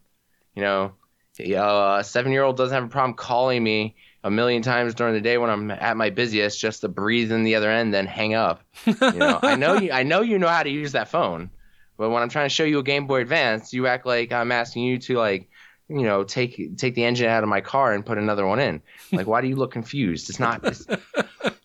You 0.56 0.62
know, 0.62 0.94
Uh, 1.40 1.98
a 2.00 2.04
seven 2.04 2.32
year 2.32 2.44
old 2.44 2.58
doesn't 2.58 2.74
have 2.74 2.86
a 2.86 2.88
problem 2.88 3.16
calling 3.16 3.64
me 3.64 3.96
a 4.24 4.32
million 4.32 4.62
times 4.62 4.96
during 4.96 5.14
the 5.14 5.22
day 5.22 5.38
when 5.38 5.50
I'm 5.50 5.70
at 5.70 5.98
my 5.98 6.10
busiest 6.10 6.60
just 6.60 6.82
to 6.82 6.88
breathe 6.88 7.32
in 7.32 7.44
the 7.44 7.56
other 7.56 7.70
end, 7.70 7.94
then 7.94 8.08
hang 8.08 8.34
up. 8.34 8.62
You 8.86 8.96
know, 9.14 9.40
I 9.44 9.56
know 9.56 9.76
you. 9.76 9.92
I 9.92 10.04
know 10.04 10.22
you 10.22 10.40
know 10.40 10.48
how 10.48 10.64
to 10.64 10.70
use 10.70 10.94
that 10.94 11.10
phone, 11.10 11.50
but 11.98 12.10
when 12.10 12.24
I'm 12.24 12.30
trying 12.30 12.46
to 12.46 12.54
show 12.54 12.64
you 12.64 12.80
a 12.80 12.84
Game 12.84 13.06
Boy 13.06 13.22
Advance, 13.22 13.72
you 13.74 13.86
act 13.88 14.06
like 14.06 14.32
I'm 14.32 14.52
asking 14.52 14.84
you 14.84 14.98
to 15.00 15.18
like, 15.18 15.50
you 15.90 16.02
know, 16.02 16.24
take 16.24 16.78
take 16.78 16.96
the 16.96 17.06
engine 17.06 17.28
out 17.28 17.44
of 17.44 17.50
my 17.50 17.62
car 17.62 17.94
and 17.94 18.06
put 18.06 18.18
another 18.18 18.48
one 18.48 18.60
in. 18.60 18.82
Like, 19.12 19.28
why 19.28 19.42
do 19.42 19.48
you 19.48 19.56
look 19.56 19.72
confused? 19.72 20.30
It's 20.30 20.40
not. 20.40 20.62
It's, 20.64 20.88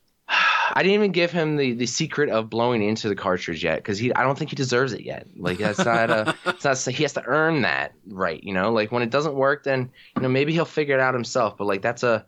I 0.73 0.83
didn't 0.83 0.95
even 0.95 1.13
give 1.13 1.31
him 1.31 1.57
the, 1.57 1.73
the 1.73 1.87
secret 1.87 2.31
of 2.31 2.51
blowing 2.51 2.83
into 2.83 3.09
the 3.09 3.15
cartridge 3.15 3.65
yet 3.65 3.77
because 3.77 3.99
he 3.99 4.13
I 4.15 4.23
don't 4.23 4.39
think 4.39 4.51
he 4.51 4.57
deserves 4.57 4.93
it 4.93 5.03
yet. 5.03 5.27
Like 5.37 5.59
that's 5.59 5.85
not 5.85 6.11
a 6.11 6.35
it's 6.47 6.65
not 6.65 6.79
he 6.79 7.03
has 7.03 7.13
to 7.15 7.25
earn 7.25 7.63
that 7.63 7.93
right. 8.09 8.43
You 8.43 8.55
know, 8.55 8.73
like 8.73 8.93
when 8.93 9.03
it 9.03 9.11
doesn't 9.11 9.35
work, 9.35 9.65
then 9.65 9.91
you 10.17 10.23
know 10.23 10.29
maybe 10.29 10.53
he'll 10.53 10.65
figure 10.65 10.95
it 10.95 11.01
out 11.01 11.15
himself. 11.15 11.57
But 11.57 11.67
like 11.67 11.83
that's 11.83 12.03
a 12.03 12.25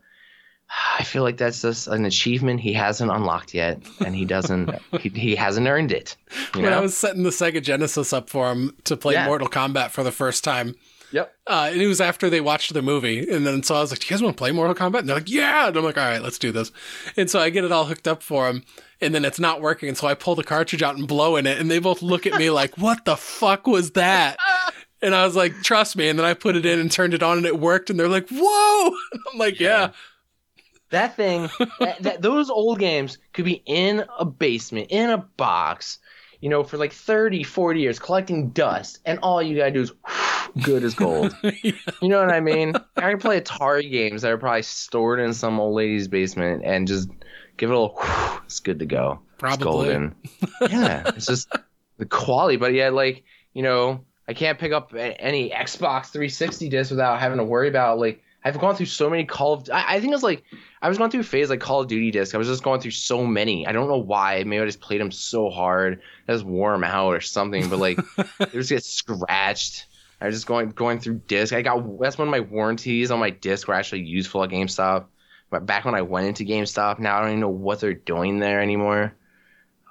I 0.99 1.05
feel 1.05 1.23
like 1.23 1.37
that's 1.37 1.61
just 1.61 1.87
an 1.87 2.07
achievement 2.07 2.61
he 2.61 2.73
hasn't 2.73 3.11
unlocked 3.11 3.53
yet, 3.53 3.83
and 4.05 4.15
he 4.15 4.25
doesn't 4.25 4.71
he, 5.01 5.11
he 5.11 5.37
hasn't 5.37 5.67
earned 5.67 5.93
it. 5.93 6.17
You 6.55 6.63
when 6.63 6.71
know? 6.71 6.79
I 6.79 6.81
was 6.81 6.97
setting 6.97 7.23
the 7.25 7.31
Sega 7.31 7.63
Genesis 7.63 8.13
up 8.13 8.31
for 8.31 8.51
him 8.51 8.75
to 8.85 8.97
play 8.97 9.15
Yeah. 9.15 9.27
Mortal 9.27 9.49
Kombat 9.49 9.91
for 9.91 10.03
the 10.03 10.13
first 10.13 10.45
time, 10.45 10.75
Yep. 11.13 11.33
uh, 11.47 11.69
and 11.71 11.81
it 11.81 11.87
was 11.87 12.01
after 12.01 12.31
they 12.31 12.41
watched 12.41 12.73
the 12.73 12.83
movie, 12.83 13.29
and 13.29 13.47
then 13.47 13.63
so 13.63 13.75
I 13.75 13.81
was 13.81 13.91
like, 13.91 14.01
"Do 14.01 14.07
you 14.07 14.11
guys 14.11 14.23
want 14.23 14.37
to 14.37 14.39
play 14.39 14.51
Mortal 14.51 14.75
Kombat?" 14.75 15.01
And 15.01 15.09
they're 15.09 15.17
like, 15.17 15.31
"Yeah," 15.31 15.69
and 15.69 15.77
I'm 15.77 15.85
like, 15.85 15.99
"All 15.99 16.05
right, 16.05 16.23
let's 16.23 16.39
do 16.39 16.53
this." 16.53 16.73
And 17.17 17.31
so 17.31 17.39
I 17.39 17.51
get 17.51 17.65
it 17.65 17.73
all 17.73 17.85
hooked 17.85 18.09
up 18.09 18.23
for 18.23 18.47
them, 18.47 18.65
and 19.01 19.15
then 19.15 19.25
it's 19.25 19.39
not 19.39 19.61
working, 19.61 19.89
and 19.89 19.99
so 19.99 20.07
I 20.07 20.15
pull 20.15 20.35
the 20.35 20.45
cartridge 20.45 20.83
out 20.83 20.97
and 20.97 21.07
blow 21.07 21.37
in 21.37 21.47
it, 21.47 21.59
and 21.59 21.71
they 21.71 21.79
both 21.79 22.03
look 22.03 22.27
at 22.27 22.39
me 22.39 22.51
like, 22.61 22.77
"What 22.79 23.05
the 23.05 23.17
fuck 23.17 23.67
was 23.67 23.93
that?" 23.93 24.37
And 25.05 25.17
I 25.17 25.25
was 25.25 25.35
like, 25.35 25.53
"Trust 25.65 25.97
me," 25.97 26.09
and 26.09 26.17
then 26.17 26.25
I 26.25 26.33
put 26.33 26.55
it 26.55 26.65
in 26.65 26.79
and 26.79 26.89
turned 26.89 27.13
it 27.13 27.25
on, 27.25 27.37
and 27.37 27.45
it 27.45 27.59
worked, 27.59 27.91
and 27.91 27.99
they're 27.99 28.07
like, 28.07 28.29
"Whoa!" 28.31 28.97
I'm 29.33 29.39
like, 29.39 29.59
"Yeah." 29.59 29.91
that 30.91 31.17
thing, 31.17 31.49
that, 31.81 32.03
that, 32.03 32.23
those 32.23 32.51
old 32.51 32.79
games 32.79 33.19
could 33.33 33.47
be 33.47 33.63
in 33.67 34.05
a 34.19 34.25
basement, 34.25 34.89
in 34.91 35.11
a 35.11 35.19
box, 35.19 35.99
you 36.43 36.49
know, 36.49 36.65
for 36.65 36.77
like 36.77 36.93
30, 36.93 37.45
40 37.45 37.81
years, 37.81 37.99
collecting 38.01 38.51
dust, 38.51 38.99
and 39.07 39.21
all 39.21 39.41
you 39.41 39.57
gotta 39.57 39.71
do 39.71 39.81
is 39.81 39.93
good 40.63 40.83
as 40.83 40.93
gold. 40.93 41.35
yeah. 41.63 41.73
You 42.03 42.09
know 42.09 42.21
what 42.21 42.35
I 42.35 42.41
mean? 42.41 42.75
I 42.97 43.11
can 43.11 43.19
play 43.19 43.41
Atari 43.41 43.89
games 43.89 44.23
that 44.23 44.33
are 44.33 44.39
probably 44.39 44.63
stored 44.63 45.21
in 45.21 45.33
some 45.33 45.61
old 45.61 45.77
lady's 45.77 46.09
basement 46.09 46.63
and 46.65 46.89
just 46.89 47.09
give 47.57 47.71
it 47.71 47.75
a 47.75 47.79
little, 47.79 47.97
it's 48.45 48.59
good 48.59 48.81
to 48.81 48.87
go. 48.87 49.21
Probably. 49.39 49.89
It's 49.89 49.95
golden. 49.95 50.15
yeah, 50.63 51.05
it's 51.17 51.27
just 51.27 51.49
the 51.99 52.07
quality, 52.07 52.57
but 52.57 52.75
yeah, 52.75 52.89
like, 52.89 53.23
you 53.55 53.63
know, 53.63 54.05
I 54.27 54.35
can't 54.35 54.59
pick 54.59 54.73
up 54.73 54.93
any 54.97 55.51
Xbox 55.51 56.07
360 56.07 56.69
disc 56.69 56.91
without 56.91 57.21
having 57.21 57.39
to 57.39 57.45
worry 57.45 57.69
about 57.69 58.01
like 58.01 58.21
I've 58.45 58.59
gone 58.59 58.75
through 58.75 58.87
so 58.87 59.09
many 59.09 59.25
Call 59.25 59.55
of. 59.55 59.71
I, 59.73 59.97
I 59.97 60.01
think 60.01 60.11
it 60.11 60.17
was 60.17 60.23
like 60.23 60.45
I 60.81 60.89
was 60.89 60.99
going 60.99 61.11
through 61.11 61.21
a 61.21 61.25
phase 61.25 61.51
like 61.51 61.61
Call 61.61 61.81
of 61.81 61.89
Duty 61.89 62.11
disc. 62.11 62.35
I 62.35 62.39
was 62.39 62.49
just 62.49 62.63
going 62.63 62.81
through 62.81 62.91
so 62.91 63.25
many. 63.25 63.67
I 63.67 63.73
don't 63.73 63.89
know 63.89 63.99
why. 63.99 64.43
Maybe 64.45 64.61
I 64.61 64.67
just 64.67 64.81
played 64.81 65.01
them 65.01 65.13
so 65.13 65.49
hard, 65.49 66.01
I 66.29 66.33
just 66.33 66.45
wore 66.45 66.73
them 66.73 66.85
out 66.85 67.15
or 67.15 67.21
something. 67.21 67.69
But 67.69 67.79
like 67.79 67.99
they 68.39 68.47
just 68.53 68.71
get 68.71 68.85
scratched. 68.85 69.87
I 70.21 70.27
was 70.27 70.37
just 70.37 70.47
going 70.47 70.71
going 70.71 70.99
through 70.99 71.23
disc. 71.27 71.53
I 71.53 71.63
got 71.63 72.01
that's 72.01 72.19
one 72.19 72.29
of 72.29 72.33
my 72.33 72.41
warranties 72.41 73.11
on 73.11 73.19
my 73.21 73.31
disc 73.31 73.69
were 73.69 73.75
actually 73.75 74.03
useful 74.03 74.43
at 74.43 74.51
GameStop. 74.51 75.07
But 75.51 75.67
back 75.67 75.85
when 75.85 75.95
I 75.95 76.03
went 76.03 76.27
into 76.27 76.45
GameStop, 76.45 76.99
now 76.99 77.19
I 77.19 77.21
don't 77.21 77.31
even 77.31 77.41
know 77.41 77.49
what 77.49 77.81
they're 77.81 77.93
doing 77.93 78.39
there 78.39 78.61
anymore. 78.61 79.15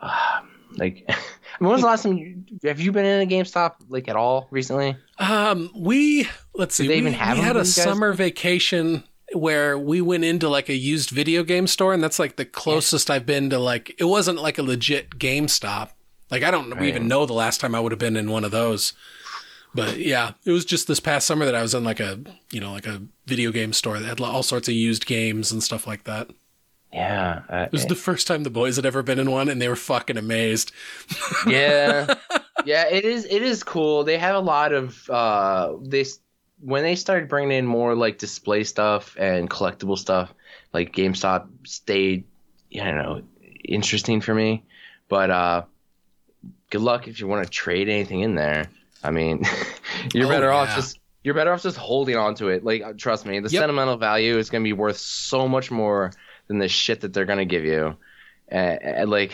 Uh, 0.02 0.42
like 0.78 1.10
when 1.60 1.72
was 1.72 1.82
the 1.82 1.88
last 1.88 2.04
time 2.04 2.18
you 2.18 2.44
have 2.64 2.80
you 2.80 2.92
been 2.92 3.06
in 3.06 3.22
a 3.22 3.32
GameStop 3.32 3.76
like 3.90 4.08
at 4.08 4.16
all 4.16 4.48
recently? 4.52 4.96
Um, 5.20 5.70
we 5.76 6.28
let's 6.56 6.76
see. 6.76 6.84
Did 6.84 6.90
they 6.92 6.96
we, 6.96 7.02
even 7.02 7.14
have 7.14 7.38
we 7.38 7.44
had 7.44 7.58
a 7.58 7.66
summer 7.66 8.14
vacation 8.14 9.04
where 9.34 9.78
we 9.78 10.02
went 10.02 10.24
into 10.26 10.50
like 10.50 10.68
a 10.70 10.76
used 10.76 11.10
video 11.10 11.44
game 11.44 11.68
store, 11.68 11.94
and 11.94 12.04
that's 12.04 12.20
like 12.20 12.36
the 12.36 12.46
closest 12.46 13.10
I've 13.10 13.26
been 13.26 13.50
to 13.50 13.60
like 13.60 13.96
it 14.00 14.06
wasn't 14.06 14.42
like 14.42 14.58
a 14.58 14.64
legit 14.64 15.12
GameStop. 15.18 15.90
Like 16.30 16.44
I 16.44 16.52
don't 16.52 16.70
Right. 16.72 16.84
even 16.86 17.08
know 17.08 17.26
the 17.26 17.34
last 17.34 17.60
time 17.62 17.76
I 17.76 17.80
would 17.80 17.92
have 17.92 18.00
been 18.00 18.16
in 18.18 18.30
one 18.32 18.44
of 18.44 18.52
those. 18.52 18.94
But 19.74 20.00
yeah, 20.00 20.32
it 20.44 20.52
was 20.52 20.66
just 20.66 20.88
this 20.88 21.00
past 21.00 21.26
summer 21.26 21.46
that 21.46 21.56
I 21.56 21.62
was 21.62 21.74
in 21.74 21.84
like 21.84 22.00
a 22.02 22.20
you 22.52 22.60
know 22.60 22.74
like 22.74 22.88
a 22.88 23.02
video 23.26 23.52
game 23.52 23.72
store 23.74 24.00
that 24.00 24.06
had 24.08 24.20
all 24.22 24.44
sorts 24.44 24.68
of 24.68 24.74
used 24.74 25.06
games 25.06 25.52
and 25.52 25.64
stuff 25.64 25.88
like 25.88 26.04
that. 26.06 26.30
Yeah, 26.94 27.42
uh, 27.50 27.66
It 27.68 27.72
was 27.72 27.86
the 27.86 27.96
first 27.96 28.28
time 28.28 28.44
the 28.44 28.50
boys 28.50 28.76
had 28.76 28.86
ever 28.86 29.02
been 29.02 29.18
in 29.20 29.32
one, 29.32 29.48
and 29.50 29.62
they 29.62 29.70
were 29.70 29.76
fucking 29.78 30.18
amazed. 30.18 30.72
yeah, 31.48 32.16
yeah. 32.66 32.88
It 32.90 33.06
is. 33.06 33.26
It 33.26 33.42
is 33.42 33.64
cool. 33.64 34.04
They 34.04 34.18
have 34.18 34.36
a 34.36 34.40
lot 34.40 34.74
of 34.74 35.10
uh, 35.10 35.76
they 35.82 36.06
when 36.60 36.84
they 36.84 36.96
started 36.96 37.30
bringing 37.30 37.58
in 37.58 37.66
more 37.66 37.96
like 37.96 38.18
display 38.18 38.64
stuff 38.64 39.16
and 39.18 39.50
collectible 39.50 39.98
stuff. 39.98 40.34
Like 40.74 40.94
GameStop 40.94 41.48
stayed, 41.66 42.26
you 42.70 42.84
know, 42.84 43.22
interesting 43.64 44.22
for 44.22 44.34
me. 44.34 44.64
But 45.08 45.30
uh, 45.32 45.64
good 46.70 46.82
luck 46.82 47.08
if 47.08 47.20
you 47.20 47.28
want 47.28 47.44
to 47.46 47.50
trade 47.50 47.90
anything 47.90 48.22
in 48.22 48.36
there. 48.36 48.70
I 49.04 49.12
mean, 49.12 49.44
you're 50.14 50.28
Oh, 50.28 50.30
better 50.30 50.52
off 50.52 50.76
just 50.76 51.00
you're 51.24 51.34
better 51.36 51.52
off 51.54 51.64
just 51.64 51.78
holding 51.78 52.16
on 52.18 52.36
to 52.36 52.50
it. 52.50 52.64
Like 52.64 52.98
trust 52.98 53.26
me, 53.26 53.40
the 53.40 53.50
Yep. 53.50 53.62
sentimental 53.62 53.98
value 53.98 54.38
is 54.38 54.50
going 54.50 54.64
to 54.64 54.68
be 54.68 54.74
worth 54.74 54.98
so 54.98 55.48
much 55.48 55.72
more 55.72 56.12
than 56.52 56.60
the 56.60 56.68
shit 56.68 57.00
that 57.02 57.14
they're 57.14 57.26
going 57.26 57.40
to 57.40 57.46
give 57.46 57.64
you. 57.64 57.96
And, 58.50 58.82
and 58.84 59.10
like 59.10 59.34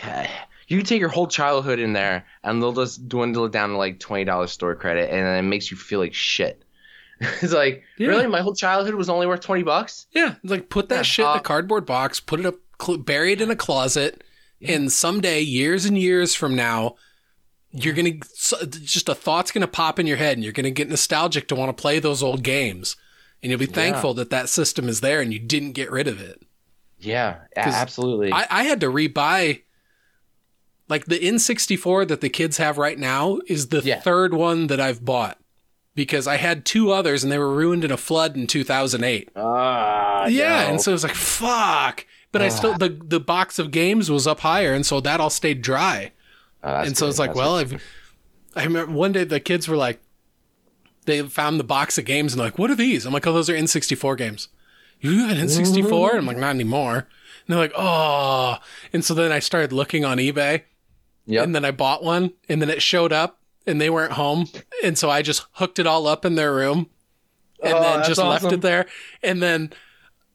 you 0.68 0.76
can 0.76 0.86
take 0.86 1.00
your 1.00 1.08
whole 1.08 1.26
childhood 1.26 1.80
in 1.80 1.92
there 1.92 2.24
and 2.44 2.62
they'll 2.62 2.72
just 2.72 3.08
dwindle 3.08 3.46
it 3.46 3.52
down 3.52 3.70
to 3.70 3.76
like 3.76 3.98
twenty 3.98 4.24
dollars 4.24 4.52
store 4.52 4.76
credit 4.76 5.10
and 5.10 5.26
then 5.26 5.44
it 5.44 5.48
makes 5.48 5.70
you 5.70 5.76
feel 5.76 5.98
like 5.98 6.14
shit. 6.14 6.62
it's 7.20 7.52
like 7.52 7.82
Yeah. 7.96 8.08
really 8.08 8.28
my 8.28 8.40
whole 8.42 8.54
childhood 8.54 8.94
was 8.94 9.08
only 9.08 9.26
worth 9.26 9.40
twenty 9.40 9.64
bucks. 9.64 10.06
Yeah, 10.12 10.36
like 10.44 10.68
put 10.68 10.88
that 10.90 10.96
Yeah, 10.98 11.02
shit 11.02 11.24
in 11.24 11.30
uh, 11.32 11.34
a 11.34 11.40
cardboard 11.40 11.84
box, 11.84 12.20
put 12.20 12.38
it 12.38 12.46
up, 12.46 12.54
cl- 12.80 12.98
bury 12.98 13.32
it 13.32 13.40
in 13.40 13.50
a 13.50 13.56
closet, 13.56 14.22
and 14.62 14.92
someday, 14.92 15.40
years 15.40 15.84
and 15.84 15.98
years 15.98 16.36
from 16.36 16.54
now, 16.54 16.94
you're 17.72 17.94
gonna 17.94 18.12
just 18.70 19.08
a 19.08 19.14
thought's 19.16 19.50
gonna 19.50 19.66
pop 19.66 19.98
in 19.98 20.06
your 20.06 20.16
head, 20.18 20.36
and 20.36 20.44
you're 20.44 20.52
gonna 20.52 20.70
get 20.70 20.88
nostalgic 20.88 21.48
to 21.48 21.56
want 21.56 21.76
to 21.76 21.80
play 21.82 21.98
those 21.98 22.22
old 22.22 22.44
games, 22.44 22.94
and 23.42 23.50
you'll 23.50 23.58
be 23.58 23.66
thankful 23.66 24.14
that 24.14 24.30
that 24.30 24.48
system 24.48 24.88
is 24.88 25.00
there 25.00 25.20
and 25.20 25.32
you 25.32 25.40
didn't 25.40 25.72
get 25.72 25.90
rid 25.90 26.06
of 26.06 26.20
it. 26.20 26.40
Yeah, 27.00 27.36
absolutely. 27.56 28.32
I, 28.32 28.46
I 28.50 28.62
had 28.64 28.80
to 28.80 28.86
rebuy. 28.88 29.62
Like 30.88 31.04
the 31.04 31.18
N64 31.20 32.08
that 32.08 32.20
the 32.22 32.30
kids 32.30 32.56
have 32.56 32.78
right 32.78 32.98
now 32.98 33.40
is 33.46 33.68
the 33.68 33.80
Yeah. 33.82 34.00
third 34.00 34.32
one 34.32 34.68
that 34.68 34.80
I've 34.80 35.04
bought 35.04 35.38
because 35.94 36.26
I 36.26 36.36
had 36.36 36.64
two 36.64 36.90
others 36.90 37.22
and 37.22 37.30
they 37.30 37.36
were 37.38 37.52
ruined 37.54 37.84
in 37.84 37.90
a 37.92 37.96
flood 37.98 38.36
in 38.36 38.46
2008. 38.46 39.28
Ah, 39.36 40.26
Yeah, 40.26 40.62
no. 40.64 40.70
and 40.70 40.80
so 40.80 40.92
it 40.92 40.94
was 40.94 41.02
like 41.04 41.14
fuck. 41.14 42.06
But 42.32 42.42
I 42.42 42.48
still 42.48 42.76
the 42.76 42.88
the 43.02 43.20
box 43.20 43.58
of 43.58 43.70
games 43.70 44.10
was 44.10 44.26
up 44.26 44.40
higher, 44.40 44.72
and 44.74 44.84
so 44.84 45.00
that 45.00 45.18
all 45.20 45.30
stayed 45.30 45.62
dry. 45.62 46.12
Oh, 46.62 46.74
and 46.74 46.96
so 46.96 47.06
it's 47.08 47.18
like, 47.18 47.30
That's 47.30 47.38
well. 47.38 47.56
I've, 47.56 47.82
I 48.56 48.64
remember 48.64 48.92
one 48.92 49.12
day 49.12 49.24
the 49.24 49.40
kids 49.40 49.66
were 49.68 49.76
like, 49.76 50.00
they 51.06 51.22
found 51.22 51.58
the 51.60 51.64
box 51.64 51.96
of 51.98 52.04
games 52.04 52.32
and 52.34 52.42
like, 52.42 52.58
what 52.58 52.70
are 52.70 52.74
these? 52.74 53.06
I'm 53.06 53.12
like, 53.14 53.26
oh, 53.26 53.32
those 53.32 53.48
are 53.48 53.54
N64 53.54 54.16
games. 54.18 54.48
You 55.00 55.26
have 55.26 55.30
an 55.38 55.46
N64? 55.46 56.10
And 56.10 56.18
I'm 56.18 56.26
like, 56.26 56.36
not 56.38 56.50
anymore. 56.50 56.96
And 56.96 57.06
they're 57.48 57.58
like, 57.58 57.72
oh. 57.76 58.58
And 58.92 59.04
so 59.04 59.14
then 59.14 59.32
I 59.32 59.38
started 59.38 59.72
looking 59.72 60.04
on 60.04 60.18
eBay, 60.18 60.62
Yep. 61.26 61.44
and 61.44 61.54
then 61.54 61.64
I 61.64 61.70
bought 61.70 62.02
one, 62.02 62.32
and 62.48 62.60
then 62.60 62.70
it 62.70 62.82
showed 62.82 63.12
up, 63.12 63.38
and 63.66 63.80
they 63.80 63.90
weren't 63.90 64.12
home, 64.12 64.48
and 64.82 64.96
so 64.98 65.10
I 65.10 65.22
just 65.22 65.44
hooked 65.52 65.78
it 65.78 65.86
all 65.86 66.06
up 66.06 66.24
in 66.24 66.34
their 66.36 66.54
room, 66.54 66.88
and 67.62 67.74
Oh, 67.74 67.82
then 67.82 68.04
just 68.04 68.20
left 68.20 68.50
it 68.52 68.60
there, 68.62 68.86
and 69.22 69.42
then. 69.42 69.72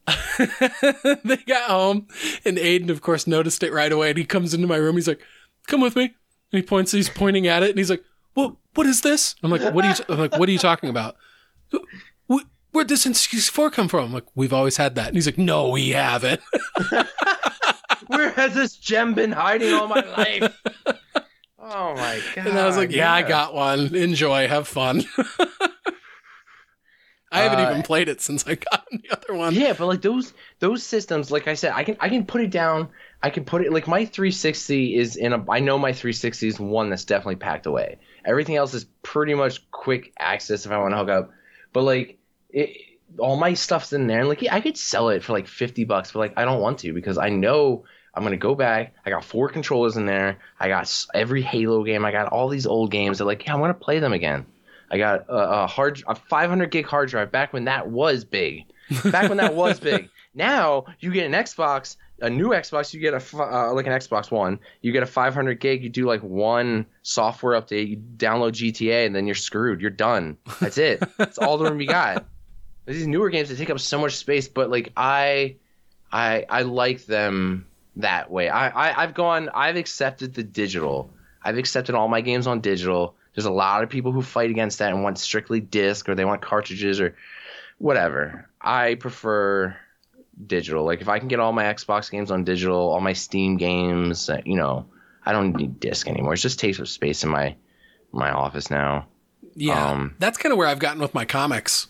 they 0.38 1.36
got 1.46 1.70
home, 1.70 2.06
and 2.44 2.58
Aiden, 2.58 2.90
of 2.90 3.00
course, 3.00 3.26
noticed 3.26 3.62
it 3.62 3.72
right 3.72 3.90
away. 3.90 4.10
And 4.10 4.18
he 4.18 4.26
comes 4.26 4.52
into 4.52 4.66
my 4.66 4.76
room. 4.76 4.96
He's 4.96 5.08
like, 5.08 5.22
"Come 5.66 5.80
with 5.80 5.96
me." 5.96 6.04
And 6.04 6.12
he 6.60 6.62
points. 6.62 6.92
He's 6.92 7.08
pointing 7.08 7.46
at 7.46 7.62
it, 7.62 7.70
and 7.70 7.78
he's 7.78 7.88
like, 7.88 8.04
"What? 8.34 8.54
What 8.74 8.86
is 8.86 9.00
this?" 9.00 9.34
I'm 9.42 9.50
like, 9.50 9.62
"What 9.72 9.82
are 9.84 9.88
you?" 9.88 9.94
I'm 10.10 10.18
like, 10.18 10.36
"What 10.38 10.46
are 10.46 10.52
you 10.52 10.58
talking 10.58 10.90
about?" 10.90 11.16
"Wh- 12.74 12.76
Where'd 12.76 12.88
this 12.88 13.06
N64 13.06 13.72
come 13.72 13.88
from? 13.88 14.04
I'm 14.06 14.12
like, 14.12 14.26
"We've 14.34 14.52
always 14.52 14.76
had 14.76 14.94
that." 14.96 15.08
And 15.08 15.16
he's 15.16 15.26
like, 15.26 15.38
"No, 15.38 15.68
we 15.70 15.90
haven't." 15.90 16.40
Where 18.08 18.30
has 18.32 18.54
this 18.54 18.76
gem 18.76 19.14
been 19.14 19.32
hiding 19.32 19.72
all 19.72 19.86
my 19.88 20.00
life? 20.16 20.60
oh 21.58 21.94
my 21.94 22.20
god! 22.34 22.46
And 22.48 22.58
I 22.58 22.66
was 22.66 22.76
like, 22.76 22.90
"Yeah, 22.92 23.12
I 23.12 23.22
got 23.22 23.54
one. 23.54 23.94
Enjoy. 23.94 24.46
Have 24.48 24.68
fun." 24.68 25.04
I 27.32 27.38
haven't 27.42 27.66
Uh, 27.66 27.70
even 27.70 27.82
played 27.82 28.08
it 28.08 28.20
since 28.20 28.46
I 28.46 28.54
got 28.54 28.86
the 28.92 29.02
other 29.10 29.34
one. 29.36 29.54
Yeah, 29.54 29.72
but 29.72 29.86
like 29.86 30.02
those 30.02 30.34
those 30.60 30.84
systems, 30.84 31.32
like 31.32 31.48
I 31.48 31.54
said, 31.54 31.72
I 31.74 31.82
can 31.82 31.96
I 31.98 32.08
can 32.08 32.24
put 32.26 32.42
it 32.42 32.50
down. 32.50 32.88
I 33.24 33.30
can 33.30 33.44
put 33.44 33.62
it 33.64 33.72
like 33.72 33.88
my 33.88 34.04
360 34.04 34.96
is 34.96 35.16
in 35.16 35.32
a. 35.32 35.44
I 35.50 35.58
know 35.58 35.76
my 35.78 35.92
360 35.92 36.46
is 36.46 36.60
one 36.60 36.90
that's 36.90 37.04
definitely 37.04 37.36
packed 37.36 37.66
away. 37.66 37.98
Everything 38.24 38.54
else 38.54 38.72
is 38.72 38.84
pretty 39.02 39.34
much 39.34 39.68
quick 39.72 40.12
access 40.18 40.64
if 40.64 40.70
I 40.70 40.78
want 40.78 40.92
to 40.92 40.98
hook 40.98 41.08
up. 41.08 41.30
But 41.72 41.82
like 41.82 42.18
it, 42.54 42.76
all 43.18 43.36
my 43.36 43.54
stuff's 43.54 43.92
in 43.92 44.06
there, 44.06 44.20
and 44.20 44.28
like 44.28 44.42
yeah, 44.42 44.54
I 44.54 44.60
could 44.60 44.78
sell 44.78 45.10
it 45.10 45.22
for 45.22 45.32
like 45.32 45.46
50 45.46 45.84
bucks, 45.84 46.12
but 46.12 46.20
like 46.20 46.32
I 46.36 46.44
don't 46.44 46.60
want 46.60 46.78
to 46.80 46.92
because 46.92 47.18
I 47.18 47.28
know 47.28 47.84
I'm 48.14 48.22
gonna 48.22 48.36
go 48.36 48.54
back. 48.54 48.94
I 49.04 49.10
got 49.10 49.24
four 49.24 49.48
controllers 49.48 49.96
in 49.96 50.06
there. 50.06 50.38
I 50.58 50.68
got 50.68 51.06
every 51.14 51.42
Halo 51.42 51.84
game. 51.84 52.04
I 52.04 52.12
got 52.12 52.28
all 52.28 52.48
these 52.48 52.66
old 52.66 52.90
games. 52.90 53.18
That 53.18 53.24
like 53.24 53.44
yeah, 53.44 53.54
I 53.54 53.56
want 53.56 53.78
to 53.78 53.84
play 53.84 53.98
them 53.98 54.12
again. 54.12 54.46
I 54.90 54.98
got 54.98 55.26
a, 55.28 55.62
a 55.62 55.66
hard 55.66 56.02
a 56.06 56.14
500 56.14 56.70
gig 56.70 56.86
hard 56.86 57.08
drive 57.08 57.32
back 57.32 57.52
when 57.52 57.64
that 57.64 57.88
was 57.88 58.24
big. 58.24 58.66
Back 59.04 59.28
when 59.28 59.38
that 59.38 59.54
was 59.62 59.80
big. 59.80 60.08
Now 60.34 60.86
you 61.00 61.12
get 61.12 61.26
an 61.26 61.32
Xbox, 61.32 61.96
a 62.20 62.30
new 62.30 62.48
Xbox. 62.48 62.94
You 62.94 63.00
get 63.00 63.14
a 63.14 63.36
uh, 63.36 63.72
like 63.72 63.86
an 63.86 63.92
Xbox 63.92 64.30
One. 64.30 64.60
You 64.82 64.92
get 64.92 65.02
a 65.02 65.06
500 65.06 65.58
gig. 65.60 65.82
You 65.82 65.88
do 65.88 66.06
like 66.06 66.22
one 66.22 66.86
software 67.02 67.60
update. 67.60 67.88
You 67.88 67.96
download 67.96 68.52
GTA, 68.52 69.06
and 69.06 69.14
then 69.14 69.26
you're 69.26 69.34
screwed. 69.34 69.80
You're 69.80 69.90
done. 69.90 70.38
That's 70.60 70.78
it. 70.78 71.02
That's 71.18 71.38
all 71.38 71.58
the 71.58 71.64
room 71.64 71.80
you 71.80 71.88
got. 71.88 72.26
These 72.86 73.06
newer 73.06 73.30
games 73.30 73.48
they 73.48 73.56
take 73.56 73.70
up 73.70 73.80
so 73.80 73.98
much 73.98 74.16
space, 74.16 74.48
but 74.48 74.70
like 74.70 74.92
I, 74.96 75.56
I 76.12 76.44
I 76.48 76.62
like 76.62 77.06
them 77.06 77.66
that 77.96 78.30
way. 78.30 78.48
I, 78.48 78.68
I 78.68 79.02
I've 79.02 79.14
gone. 79.14 79.48
I've 79.54 79.76
accepted 79.76 80.34
the 80.34 80.42
digital. 80.42 81.10
I've 81.42 81.56
accepted 81.58 81.94
all 81.94 82.08
my 82.08 82.20
games 82.20 82.46
on 82.46 82.60
digital. 82.60 83.14
There's 83.34 83.46
a 83.46 83.50
lot 83.50 83.82
of 83.82 83.90
people 83.90 84.12
who 84.12 84.22
fight 84.22 84.50
against 84.50 84.78
that 84.78 84.92
and 84.92 85.02
want 85.02 85.18
strictly 85.18 85.60
disc 85.60 86.08
or 86.08 86.14
they 86.14 86.24
want 86.24 86.40
cartridges 86.42 87.00
or 87.00 87.16
whatever. 87.78 88.48
I 88.60 88.94
prefer 88.94 89.76
digital. 90.46 90.84
Like 90.84 91.00
if 91.00 91.08
I 91.08 91.18
can 91.18 91.28
get 91.28 91.40
all 91.40 91.52
my 91.52 91.64
Xbox 91.64 92.10
games 92.10 92.30
on 92.30 92.44
digital, 92.44 92.76
all 92.76 93.00
my 93.00 93.12
Steam 93.12 93.56
games, 93.56 94.28
uh, 94.28 94.40
you 94.44 94.56
know, 94.56 94.86
I 95.24 95.32
don't 95.32 95.56
need 95.56 95.80
disc 95.80 96.06
anymore. 96.06 96.34
It 96.34 96.38
just 96.38 96.58
takes 96.60 96.78
up 96.80 96.86
space 96.86 97.24
in 97.24 97.30
my 97.30 97.56
my 98.12 98.30
office 98.30 98.70
now. 98.70 99.06
Yeah, 99.56 99.90
Um, 99.90 100.14
that's 100.18 100.38
kind 100.38 100.52
of 100.52 100.58
where 100.58 100.66
I've 100.68 100.78
gotten 100.78 101.00
with 101.00 101.14
my 101.14 101.24
comics. 101.24 101.88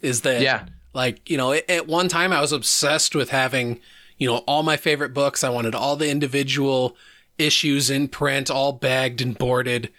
Is 0.00 0.22
that 0.22 0.40
Yeah. 0.42 0.66
Like 0.92 1.28
you 1.30 1.36
know, 1.36 1.52
at- 1.52 1.68
at 1.70 1.86
one 1.86 2.08
time 2.08 2.32
I 2.32 2.40
was 2.40 2.52
obsessed 2.52 3.14
with 3.14 3.30
having 3.30 3.80
you 4.18 4.28
know 4.28 4.38
all 4.38 4.62
my 4.62 4.76
favorite 4.76 5.14
books. 5.14 5.44
I 5.44 5.48
wanted 5.48 5.74
all 5.74 5.96
the 5.96 6.08
individual 6.10 6.96
issues 7.38 7.90
in 7.90 8.08
print, 8.08 8.50
all 8.50 8.72
bagged 8.72 9.20
and 9.20 9.36
boarded. 9.36 9.90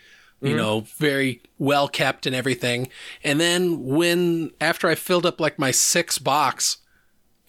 You 0.42 0.50
mm-hmm. 0.50 0.58
know, 0.58 0.80
very 0.98 1.42
well 1.60 1.88
kept 1.88 2.26
and 2.26 2.36
everything. 2.36 2.88
And 3.24 3.40
then 3.40 3.86
when 3.86 4.52
after 4.60 4.88
I 4.88 4.96
filled 4.96 5.26
up 5.26 5.40
like 5.40 5.60
my 5.60 5.72
six 5.72 6.18
box, 6.18 6.78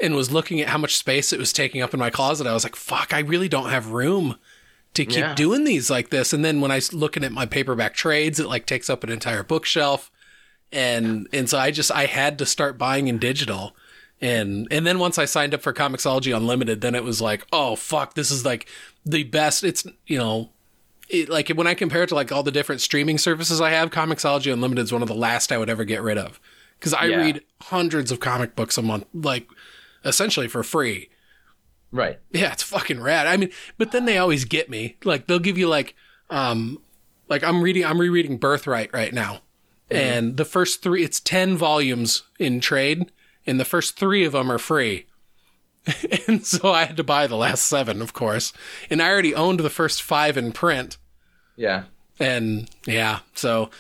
and 0.03 0.17
was 0.17 0.33
looking 0.33 0.61
at 0.61 0.69
how 0.69 0.79
much 0.79 0.97
space 0.97 1.33
it 1.33 1.39
was 1.39 1.53
taking 1.53 1.81
up 1.81 1.95
in 1.95 2.01
my 2.01 2.11
closet, 2.11 2.47
I 2.47 2.53
was 2.53 2.65
like, 2.65 2.77
fuck, 2.77 3.15
I 3.15 3.21
really 3.21 3.49
don't 3.49 3.71
have 3.71 3.93
room 3.93 4.37
to 4.95 5.07
keep 5.07 5.19
Yeah. 5.19 5.35
doing 5.35 5.65
these 5.65 5.89
like 5.89 6.11
this. 6.11 6.33
And 6.33 6.45
then 6.45 6.61
when 6.61 6.73
I 6.73 6.75
was 6.75 6.93
looking 6.93 7.25
at 7.25 7.33
my 7.33 7.47
paperback 7.47 7.95
trades, 7.95 8.41
it 8.41 8.49
like 8.49 8.67
takes 8.67 8.91
up 8.91 9.05
an 9.05 9.11
entire 9.11 9.45
bookshelf. 9.45 10.11
And, 10.73 11.29
and 11.33 11.49
so 11.51 11.59
I 11.59 11.71
just, 11.71 11.91
I 11.93 12.07
had 12.07 12.39
to 12.39 12.47
start 12.47 12.79
buying 12.79 13.09
in 13.09 13.19
digital. 13.19 13.77
And, 14.21 14.69
and 14.71 14.87
then 14.87 14.99
once 14.99 15.19
I 15.19 15.25
signed 15.27 15.53
up 15.53 15.63
for 15.63 15.73
Comixology 15.73 16.35
Unlimited, 16.35 16.81
then 16.81 16.95
it 16.95 17.05
was 17.05 17.21
like, 17.21 17.47
oh, 17.53 17.77
fuck, 17.77 18.15
this 18.15 18.31
is 18.31 18.45
like 18.45 18.67
the 19.05 19.25
best. 19.25 19.65
It's, 19.65 19.87
you 20.07 20.17
know, 20.17 20.51
it, 21.09 21.29
like 21.29 21.49
when 21.51 21.67
I 21.67 21.75
compare 21.75 22.05
it 22.05 22.09
to 22.09 22.15
like 22.15 22.33
all 22.33 22.43
the 22.43 22.51
different 22.53 22.81
streaming 22.81 23.19
services 23.19 23.61
I 23.61 23.71
have, 23.71 23.91
Comixology 23.91 24.53
Unlimited 24.53 24.85
is 24.85 24.93
one 24.93 25.03
of 25.03 25.09
the 25.09 25.15
last 25.15 25.53
I 25.53 25.59
would 25.59 25.69
ever 25.69 25.85
get 25.85 26.03
rid 26.03 26.17
of 26.19 26.41
because 26.79 26.95
I 26.95 27.07
Yeah. 27.07 27.17
read 27.19 27.43
hundreds 27.63 28.11
of 28.11 28.21
comic 28.21 28.57
books 28.57 28.79
a 28.79 28.83
month, 28.83 29.07
like 29.13 29.49
essentially 30.05 30.49
for 30.49 30.63
free. 30.63 31.11
Right. 31.91 32.19
Yeah, 32.31 32.53
it's 32.53 32.63
fucking 32.63 33.01
rad. 33.01 33.27
I 33.27 33.37
mean, 33.37 33.51
but 33.77 33.93
then 33.93 34.07
they 34.07 34.17
always 34.17 34.47
get 34.47 34.71
me. 34.71 34.97
Like 35.05 35.27
they'll 35.27 35.39
give 35.39 35.59
you 35.59 35.69
like, 35.69 35.95
um, 36.31 36.79
like 37.29 37.45
I'm 37.45 37.61
reading, 37.61 37.85
I'm 37.85 38.01
rereading 38.01 38.39
Birthright 38.39 38.95
right 38.95 39.13
now, 39.13 39.43
Mm-hmm. 39.93 40.19
and 40.19 40.37
the 40.37 40.45
first 40.45 40.83
three, 40.83 41.05
it's 41.05 41.21
ten 41.21 41.57
volumes 41.57 42.23
in 42.39 42.61
trade, 42.61 43.11
and 43.47 43.59
the 43.59 43.65
first 43.65 43.97
three 43.99 44.25
of 44.25 44.33
them 44.33 44.51
are 44.51 44.59
free. 44.59 45.07
and 46.29 46.47
so 46.47 46.73
I 46.73 46.85
had 46.85 46.97
to 46.97 47.05
buy 47.05 47.27
the 47.27 47.37
last 47.37 47.67
seven, 47.67 48.01
of 48.03 48.13
course, 48.13 48.53
and 48.89 49.03
I 49.03 49.11
already 49.11 49.35
owned 49.35 49.61
the 49.61 49.71
first 49.71 50.03
five 50.03 50.37
in 50.37 50.53
print. 50.53 50.99
Yeah. 51.57 51.85
And 52.21 52.71
yeah, 52.87 53.21
so 53.35 53.71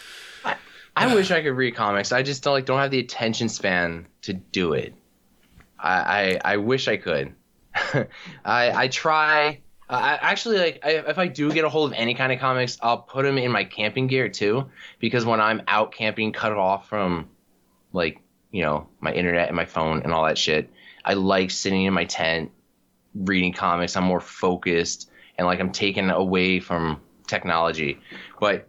I 0.96 1.14
wish 1.14 1.30
uh, 1.30 1.36
I 1.36 1.42
could 1.42 1.52
read 1.52 1.74
comics. 1.74 2.12
I 2.12 2.22
just 2.22 2.42
don't 2.42 2.54
like 2.54 2.66
don't 2.66 2.78
have 2.78 2.90
the 2.90 2.98
attention 2.98 3.48
span 3.48 4.06
to 4.22 4.32
do 4.32 4.72
it. 4.72 4.94
I 5.78 6.38
I, 6.44 6.52
I 6.52 6.56
wish 6.58 6.88
I 6.88 6.96
could. 6.96 7.34
I 7.74 8.06
I 8.44 8.88
try. 8.88 9.60
I 9.92 10.18
actually 10.20 10.58
like 10.58 10.80
I, 10.84 10.90
if 10.90 11.18
I 11.18 11.26
do 11.28 11.52
get 11.52 11.64
a 11.64 11.68
hold 11.68 11.92
of 11.92 11.98
any 11.98 12.14
kind 12.14 12.32
of 12.32 12.38
comics, 12.38 12.78
I'll 12.80 12.98
put 12.98 13.24
them 13.24 13.38
in 13.38 13.50
my 13.52 13.64
camping 13.64 14.06
gear 14.06 14.28
too, 14.28 14.70
because 14.98 15.24
when 15.24 15.40
I'm 15.40 15.62
out 15.68 15.92
camping, 15.92 16.32
cut 16.32 16.52
off 16.52 16.88
from 16.88 17.28
like 17.92 18.20
you 18.50 18.62
know 18.62 18.88
my 19.00 19.12
internet 19.12 19.48
and 19.48 19.56
my 19.56 19.64
phone 19.66 20.02
and 20.02 20.12
all 20.12 20.24
that 20.24 20.38
shit. 20.38 20.70
I 21.04 21.14
like 21.14 21.50
sitting 21.50 21.84
in 21.84 21.92
my 21.94 22.04
tent 22.04 22.52
reading 23.14 23.52
comics. 23.52 23.96
I'm 23.96 24.04
more 24.04 24.20
focused 24.20 25.10
and 25.36 25.46
like 25.46 25.60
I'm 25.60 25.72
taken 25.72 26.10
away 26.10 26.60
from 26.60 27.00
technology. 27.26 27.98
But 28.40 28.68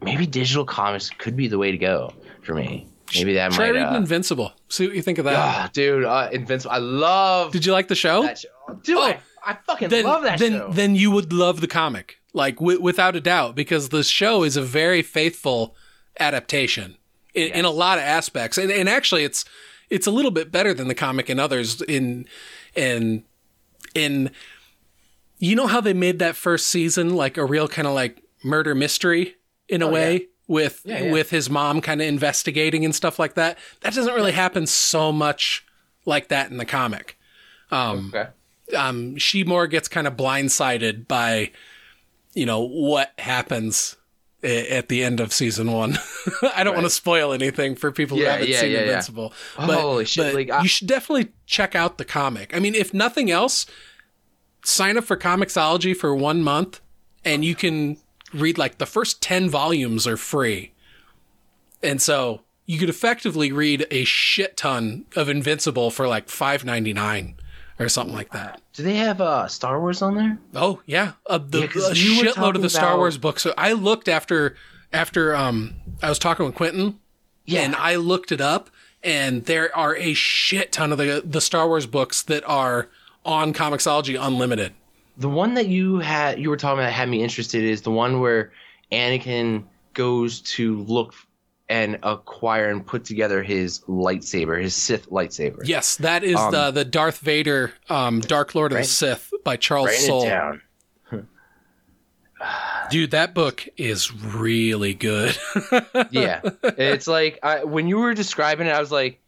maybe 0.00 0.26
digital 0.26 0.64
comics 0.64 1.10
could 1.10 1.36
be 1.36 1.48
the 1.48 1.58
way 1.58 1.70
to 1.70 1.78
go 1.78 2.12
for 2.42 2.54
me. 2.54 2.88
Maybe 3.14 3.34
that 3.34 3.50
might 3.50 3.56
try 3.56 3.66
might. 3.66 3.72
reading 3.72 3.88
Uh, 3.88 3.96
Invincible. 3.96 4.52
See 4.68 4.86
what 4.86 4.96
you 4.96 5.02
think 5.02 5.18
of 5.18 5.24
that. 5.26 5.34
ah, 5.36 5.70
dude, 5.72 6.04
uh, 6.04 6.28
Invincible. 6.32 6.74
I 6.74 6.78
love 6.78 7.52
Did 7.52 7.66
you 7.66 7.72
like 7.72 7.88
the 7.88 7.94
show? 7.94 8.22
show. 8.34 8.48
Dude, 8.82 8.96
I, 8.98 9.18
I 9.44 9.54
fucking 9.54 9.88
then, 9.88 10.04
love 10.04 10.22
that 10.22 10.38
then, 10.38 10.52
show. 10.52 10.72
then 10.72 10.94
you 10.94 11.10
would 11.10 11.32
love 11.32 11.60
the 11.60 11.66
comic, 11.66 12.18
like 12.32 12.56
w- 12.56 12.80
without 12.80 13.16
a 13.16 13.20
doubt, 13.20 13.54
because 13.54 13.88
the 13.88 14.04
show 14.04 14.42
is 14.44 14.56
a 14.56 14.62
very 14.62 15.02
faithful 15.02 15.74
adaptation 16.20 16.96
in, 17.34 17.52
in 17.52 17.64
a 17.64 17.70
lot 17.70 17.98
of 17.98 18.04
aspects, 18.04 18.58
and, 18.58 18.70
and 18.70 18.88
actually, 18.88 19.24
it's 19.24 19.44
it's 19.90 20.06
a 20.06 20.10
little 20.10 20.30
bit 20.30 20.50
better 20.52 20.72
than 20.72 20.88
the 20.88 20.94
comic 20.94 21.28
in 21.28 21.38
others. 21.38 21.82
In 21.82 22.26
in 22.74 23.24
in 23.94 24.30
you 25.38 25.56
know 25.56 25.66
how 25.66 25.80
they 25.80 25.92
made 25.94 26.18
that 26.20 26.36
first 26.36 26.66
season 26.66 27.14
like 27.14 27.36
a 27.36 27.44
real 27.44 27.68
kind 27.68 27.88
of 27.88 27.94
like 27.94 28.22
murder 28.44 28.74
mystery 28.74 29.36
in 29.68 29.82
a 29.82 29.86
oh, 29.86 29.90
way 29.92 30.28
with 30.46 30.82
Oh, 30.86 30.90
Yeah, 30.90 31.02
yeah. 31.04 31.12
with 31.12 31.30
his 31.30 31.48
mom 31.50 31.80
kind 31.80 32.00
of 32.00 32.06
investigating 32.06 32.84
and 32.84 32.94
stuff 32.94 33.18
like 33.18 33.34
that. 33.34 33.58
That 33.80 33.94
doesn't 33.94 34.14
really 34.14 34.32
happen 34.32 34.66
so 34.66 35.10
much 35.12 35.64
like 36.04 36.28
that 36.28 36.50
in 36.50 36.56
the 36.58 36.64
comic 36.64 37.16
um, 37.70 38.12
okay. 38.14 38.28
Um, 38.76 39.16
she 39.16 39.44
more 39.44 39.66
gets 39.66 39.88
kind 39.88 40.06
of 40.06 40.16
blindsided 40.16 41.06
by, 41.08 41.50
you 42.34 42.46
know, 42.46 42.60
what 42.60 43.12
happens 43.18 43.96
at 44.42 44.88
the 44.88 45.04
end 45.04 45.20
of 45.20 45.32
season 45.32 45.70
one. 45.70 45.98
I 46.54 46.64
don't 46.64 46.74
want 46.74 46.86
to 46.86 46.90
spoil 46.90 47.32
anything 47.32 47.76
for 47.76 47.92
people 47.92 48.16
who 48.18 48.24
haven't 48.24 48.48
yeah, 48.48 48.60
seen 48.60 48.72
yeah, 48.72 48.78
yeah. 48.78 48.84
Invincible. 48.84 49.32
But, 49.56 49.80
Holy 49.80 50.04
shit, 50.04 50.26
but 50.26 50.34
like, 50.34 50.50
I- 50.50 50.62
you 50.62 50.68
should 50.68 50.88
definitely 50.88 51.32
check 51.46 51.74
out 51.74 51.98
the 51.98 52.04
comic. 52.04 52.54
I 52.54 52.58
mean, 52.58 52.74
if 52.74 52.92
nothing 52.92 53.30
else, 53.30 53.66
sign 54.64 54.96
up 54.96 55.04
for 55.04 55.16
Comixology 55.16 55.96
for 55.96 56.14
one 56.14 56.42
month 56.42 56.80
and 57.24 57.44
you 57.44 57.54
can 57.54 57.98
read 58.34 58.58
like 58.58 58.78
the 58.78 58.86
first 58.86 59.22
10 59.22 59.48
volumes 59.48 60.06
are 60.06 60.16
free. 60.16 60.72
And 61.82 62.00
so 62.00 62.42
you 62.66 62.78
could 62.78 62.88
effectively 62.88 63.52
read 63.52 63.86
a 63.90 64.04
shit 64.04 64.56
ton 64.56 65.04
of 65.16 65.28
Invincible 65.28 65.90
for 65.90 66.08
like 66.08 66.28
five 66.28 66.64
ninety 66.64 66.92
nine 66.92 67.36
or 67.82 67.88
something 67.88 68.14
like 68.14 68.30
that. 68.32 68.60
Do 68.72 68.82
they 68.82 68.96
have 68.96 69.20
uh, 69.20 69.48
Star 69.48 69.80
Wars 69.80 70.00
on 70.02 70.14
there? 70.16 70.38
Oh 70.54 70.80
yeah, 70.86 71.12
uh, 71.26 71.38
the 71.38 71.60
Yeah, 71.60 71.66
'cause 71.66 71.90
a 71.90 71.96
you 71.96 72.18
were 72.18 72.24
shitload 72.32 72.54
of 72.54 72.62
the 72.62 72.70
Star 72.70 72.90
about- 72.90 72.98
Wars 72.98 73.18
books. 73.18 73.42
So 73.42 73.52
I 73.58 73.72
looked 73.72 74.08
after 74.08 74.56
after 74.92 75.34
um 75.36 75.74
I 76.02 76.08
was 76.08 76.18
talking 76.18 76.46
with 76.46 76.54
Quentin, 76.54 76.98
Yeah. 77.46 77.60
and 77.62 77.74
I 77.76 77.96
looked 77.96 78.32
it 78.32 78.40
up, 78.40 78.70
and 79.02 79.44
there 79.46 79.74
are 79.76 79.96
a 79.96 80.14
shit 80.14 80.72
ton 80.72 80.92
of 80.92 80.98
the 80.98 81.22
the 81.24 81.40
Star 81.40 81.66
Wars 81.66 81.86
books 81.86 82.22
that 82.22 82.42
are 82.46 82.88
on 83.24 83.52
Comixology 83.52 84.18
Unlimited. 84.20 84.72
The 85.18 85.28
one 85.28 85.54
that 85.54 85.68
you 85.68 85.98
had 85.98 86.38
you 86.40 86.48
were 86.50 86.56
talking 86.56 86.78
about 86.78 86.86
that 86.86 86.92
had 86.92 87.08
me 87.08 87.22
interested 87.22 87.62
is 87.64 87.82
the 87.82 87.90
one 87.90 88.20
where 88.20 88.50
Anakin 88.90 89.64
goes 89.94 90.40
to 90.40 90.78
look 90.84 91.14
and 91.72 91.98
acquire 92.02 92.68
and 92.68 92.86
put 92.86 93.06
together 93.06 93.42
his 93.42 93.80
lightsaber, 93.88 94.60
his 94.60 94.76
Sith 94.76 95.08
lightsaber. 95.08 95.62
Yes, 95.64 95.96
that 95.96 96.22
is 96.22 96.36
Um, 96.36 96.52
the 96.52 96.70
the 96.70 96.84
Darth 96.84 97.18
Vader, 97.20 97.72
um, 97.88 98.20
Dark 98.20 98.54
Lord 98.54 98.72
of 98.72 98.78
the 98.78 98.84
Sith 98.84 99.32
by 99.42 99.56
Charles 99.56 99.96
Soule. 99.96 100.26
down. 100.26 100.60
Dude, 102.90 103.12
that 103.12 103.32
book 103.34 103.66
is 103.78 104.12
really 104.12 104.92
good. 104.92 105.34
yeah, 106.10 106.42
it's 106.62 107.06
like 107.06 107.38
I, 107.42 107.64
when 107.64 107.86
you 107.88 107.96
were 107.98 108.12
describing 108.12 108.66
it, 108.66 108.70
I 108.70 108.80
was 108.80 108.92
like, 108.92 109.18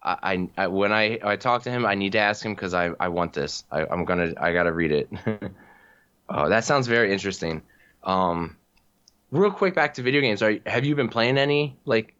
I, 0.00 0.48
I, 0.56 0.68
when 0.68 0.92
I 0.92 1.18
I 1.24 1.34
talked 1.34 1.64
to 1.64 1.72
him, 1.72 1.84
I 1.84 1.96
need 1.96 2.12
to 2.12 2.18
ask 2.18 2.44
him 2.44 2.54
because 2.54 2.72
I 2.72 2.90
I 3.00 3.08
want 3.08 3.32
this. 3.32 3.64
I, 3.72 3.84
I'm 3.84 4.04
gonna 4.04 4.32
I 4.40 4.52
gotta 4.52 4.72
read 4.72 4.92
it. 4.92 5.10
oh, 6.28 6.48
that 6.48 6.62
sounds 6.64 6.86
very 6.86 7.12
interesting. 7.12 7.62
Um, 8.04 8.58
real 9.34 9.50
quick, 9.50 9.74
back 9.74 9.94
to 9.94 10.02
video 10.02 10.20
games. 10.20 10.42
Are 10.42 10.58
have 10.66 10.84
you 10.84 10.94
been 10.94 11.08
playing 11.08 11.38
any 11.38 11.76
like 11.84 12.14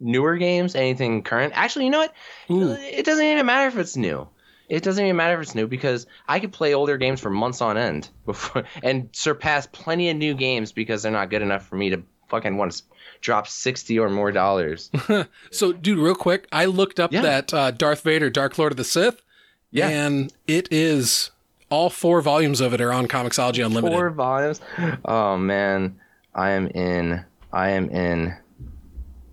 newer 0.00 0.36
games? 0.36 0.74
Anything 0.74 1.22
current? 1.22 1.52
Actually, 1.56 1.86
you 1.86 1.90
know 1.90 1.98
what? 1.98 2.14
Ooh. 2.50 2.72
It 2.72 3.04
doesn't 3.04 3.24
even 3.24 3.46
matter 3.46 3.68
if 3.68 3.76
it's 3.76 3.96
new. 3.96 4.28
It 4.68 4.82
doesn't 4.82 5.04
even 5.04 5.16
matter 5.16 5.34
if 5.34 5.42
it's 5.42 5.54
new 5.54 5.66
because 5.68 6.06
I 6.26 6.40
could 6.40 6.52
play 6.52 6.74
older 6.74 6.96
games 6.96 7.20
for 7.20 7.30
months 7.30 7.60
on 7.60 7.76
end 7.78 8.08
before 8.24 8.64
and 8.82 9.08
surpass 9.12 9.66
plenty 9.66 10.10
of 10.10 10.16
new 10.16 10.34
games 10.34 10.72
because 10.72 11.02
they're 11.02 11.12
not 11.12 11.30
good 11.30 11.42
enough 11.42 11.66
for 11.66 11.76
me 11.76 11.90
to 11.90 12.02
fucking 12.28 12.56
want 12.56 12.72
to 12.72 12.82
drop 13.20 13.46
sixty 13.46 13.98
or 13.98 14.10
more 14.10 14.32
dollars. 14.32 14.90
So, 15.50 15.72
dude, 15.72 15.98
real 15.98 16.14
quick, 16.16 16.48
I 16.52 16.64
looked 16.66 16.98
up 17.00 17.12
Yeah. 17.12 17.22
that 17.22 17.54
uh, 17.54 17.70
Darth 17.70 18.02
Vader, 18.02 18.28
Dark 18.28 18.58
Lord 18.58 18.72
of 18.72 18.76
the 18.76 18.84
Sith. 18.84 19.22
Yeah. 19.70 19.88
And 19.88 20.32
it 20.46 20.68
is 20.72 21.30
all 21.70 21.88
four 21.90 22.20
volumes 22.20 22.60
of 22.60 22.74
it 22.74 22.80
are 22.80 22.92
on 22.92 23.06
Comixology 23.08 23.64
Unlimited. 23.64 23.96
Four 23.96 24.10
volumes. 24.10 24.60
Oh 25.04 25.36
man, 25.36 25.98
I 26.36 26.50
am 26.50 26.68
in. 26.68 27.24
I 27.52 27.70
am 27.70 27.88
in. 27.90 28.36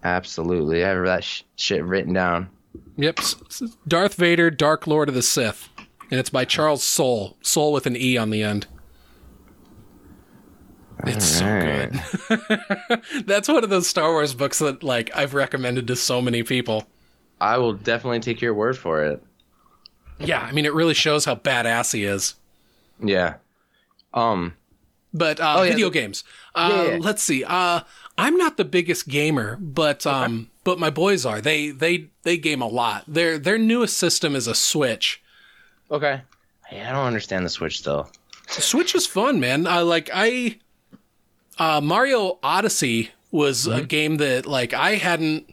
Absolutely, 0.04 0.84
I 0.84 0.90
have 0.90 1.06
that 1.06 1.24
sh- 1.24 1.44
shit 1.56 1.84
written 1.84 2.14
down. 2.14 2.50
Yep. 2.98 3.20
Darth 3.88 4.16
Vader, 4.16 4.50
Dark 4.50 4.88
Lord 4.88 5.10
of 5.10 5.16
the 5.16 5.22
Sith. 5.22 5.70
And 6.10 6.20
it's 6.20 6.30
by 6.30 6.46
Charles 6.46 6.84
Soule. 6.84 7.38
Soul 7.42 7.72
with 7.74 7.86
an 7.86 7.96
E 7.96 8.18
on 8.18 8.30
the 8.30 8.42
end. 8.44 8.68
It's 11.06 11.26
so 11.26 11.46
good. 11.46 12.02
That's 13.26 13.48
one 13.50 13.64
of 13.64 13.70
those 13.70 13.88
Star 13.88 14.12
Wars 14.12 14.34
books 14.34 14.60
that 14.60 14.84
like 14.84 15.16
I've 15.16 15.34
recommended 15.34 15.88
to 15.88 15.96
so 15.96 16.22
many 16.22 16.44
people. 16.44 16.86
I 17.42 17.58
will 17.58 17.74
definitely 17.74 18.22
take 18.22 18.42
your 18.42 18.54
word 18.54 18.78
for 18.78 19.04
it. 19.04 19.22
Yeah, 20.20 20.40
I 20.40 20.52
mean 20.54 20.66
it 20.66 20.74
really 20.74 20.94
shows 20.94 21.26
how 21.26 21.36
badass 21.36 21.94
he 21.94 22.06
is. 22.06 22.36
Yeah. 23.04 23.36
Um. 24.14 24.54
But 25.14 25.40
uh, 25.40 25.56
Oh, 25.60 25.64
yeah, 25.64 25.72
video 25.72 25.90
the- 25.90 26.00
games. 26.00 26.24
Uh, 26.56 26.70
Yeah, 26.88 26.92
yeah. 26.94 26.98
Let's 27.02 27.22
see. 27.24 27.44
Uh, 27.44 27.82
I'm 28.18 28.38
not 28.38 28.58
the 28.58 28.66
biggest 28.66 29.08
gamer, 29.08 29.58
but 29.60 30.06
um, 30.08 30.50
but 30.64 30.80
my 30.80 30.90
boys 30.90 31.26
are. 31.26 31.42
They 31.42 31.70
they 31.72 32.10
they 32.24 32.38
game 32.38 32.62
a 32.62 32.68
lot. 32.68 33.04
Their 33.08 33.38
their 33.38 33.58
newest 33.58 33.98
system 33.98 34.36
is 34.36 34.48
a 34.48 34.54
Switch. 34.56 35.22
Okay. 35.92 36.22
Hey, 36.68 36.82
I 36.82 36.92
don't 36.92 37.06
understand 37.06 37.46
the 37.46 37.50
Switch 37.50 37.80
still. 37.80 38.10
Switch 38.48 38.94
is 38.96 39.06
fun, 39.08 39.40
man. 39.40 39.66
I 39.68 39.80
like 39.82 40.10
I 40.14 40.58
uh, 41.58 41.82
Mario 41.82 42.40
Odyssey 42.44 43.12
was 43.32 43.66
Mm-hmm. 43.68 43.80
a 43.80 43.84
game 43.84 44.18
that 44.18 44.46
like 44.46 44.74
I 44.74 44.96
hadn't 44.96 45.52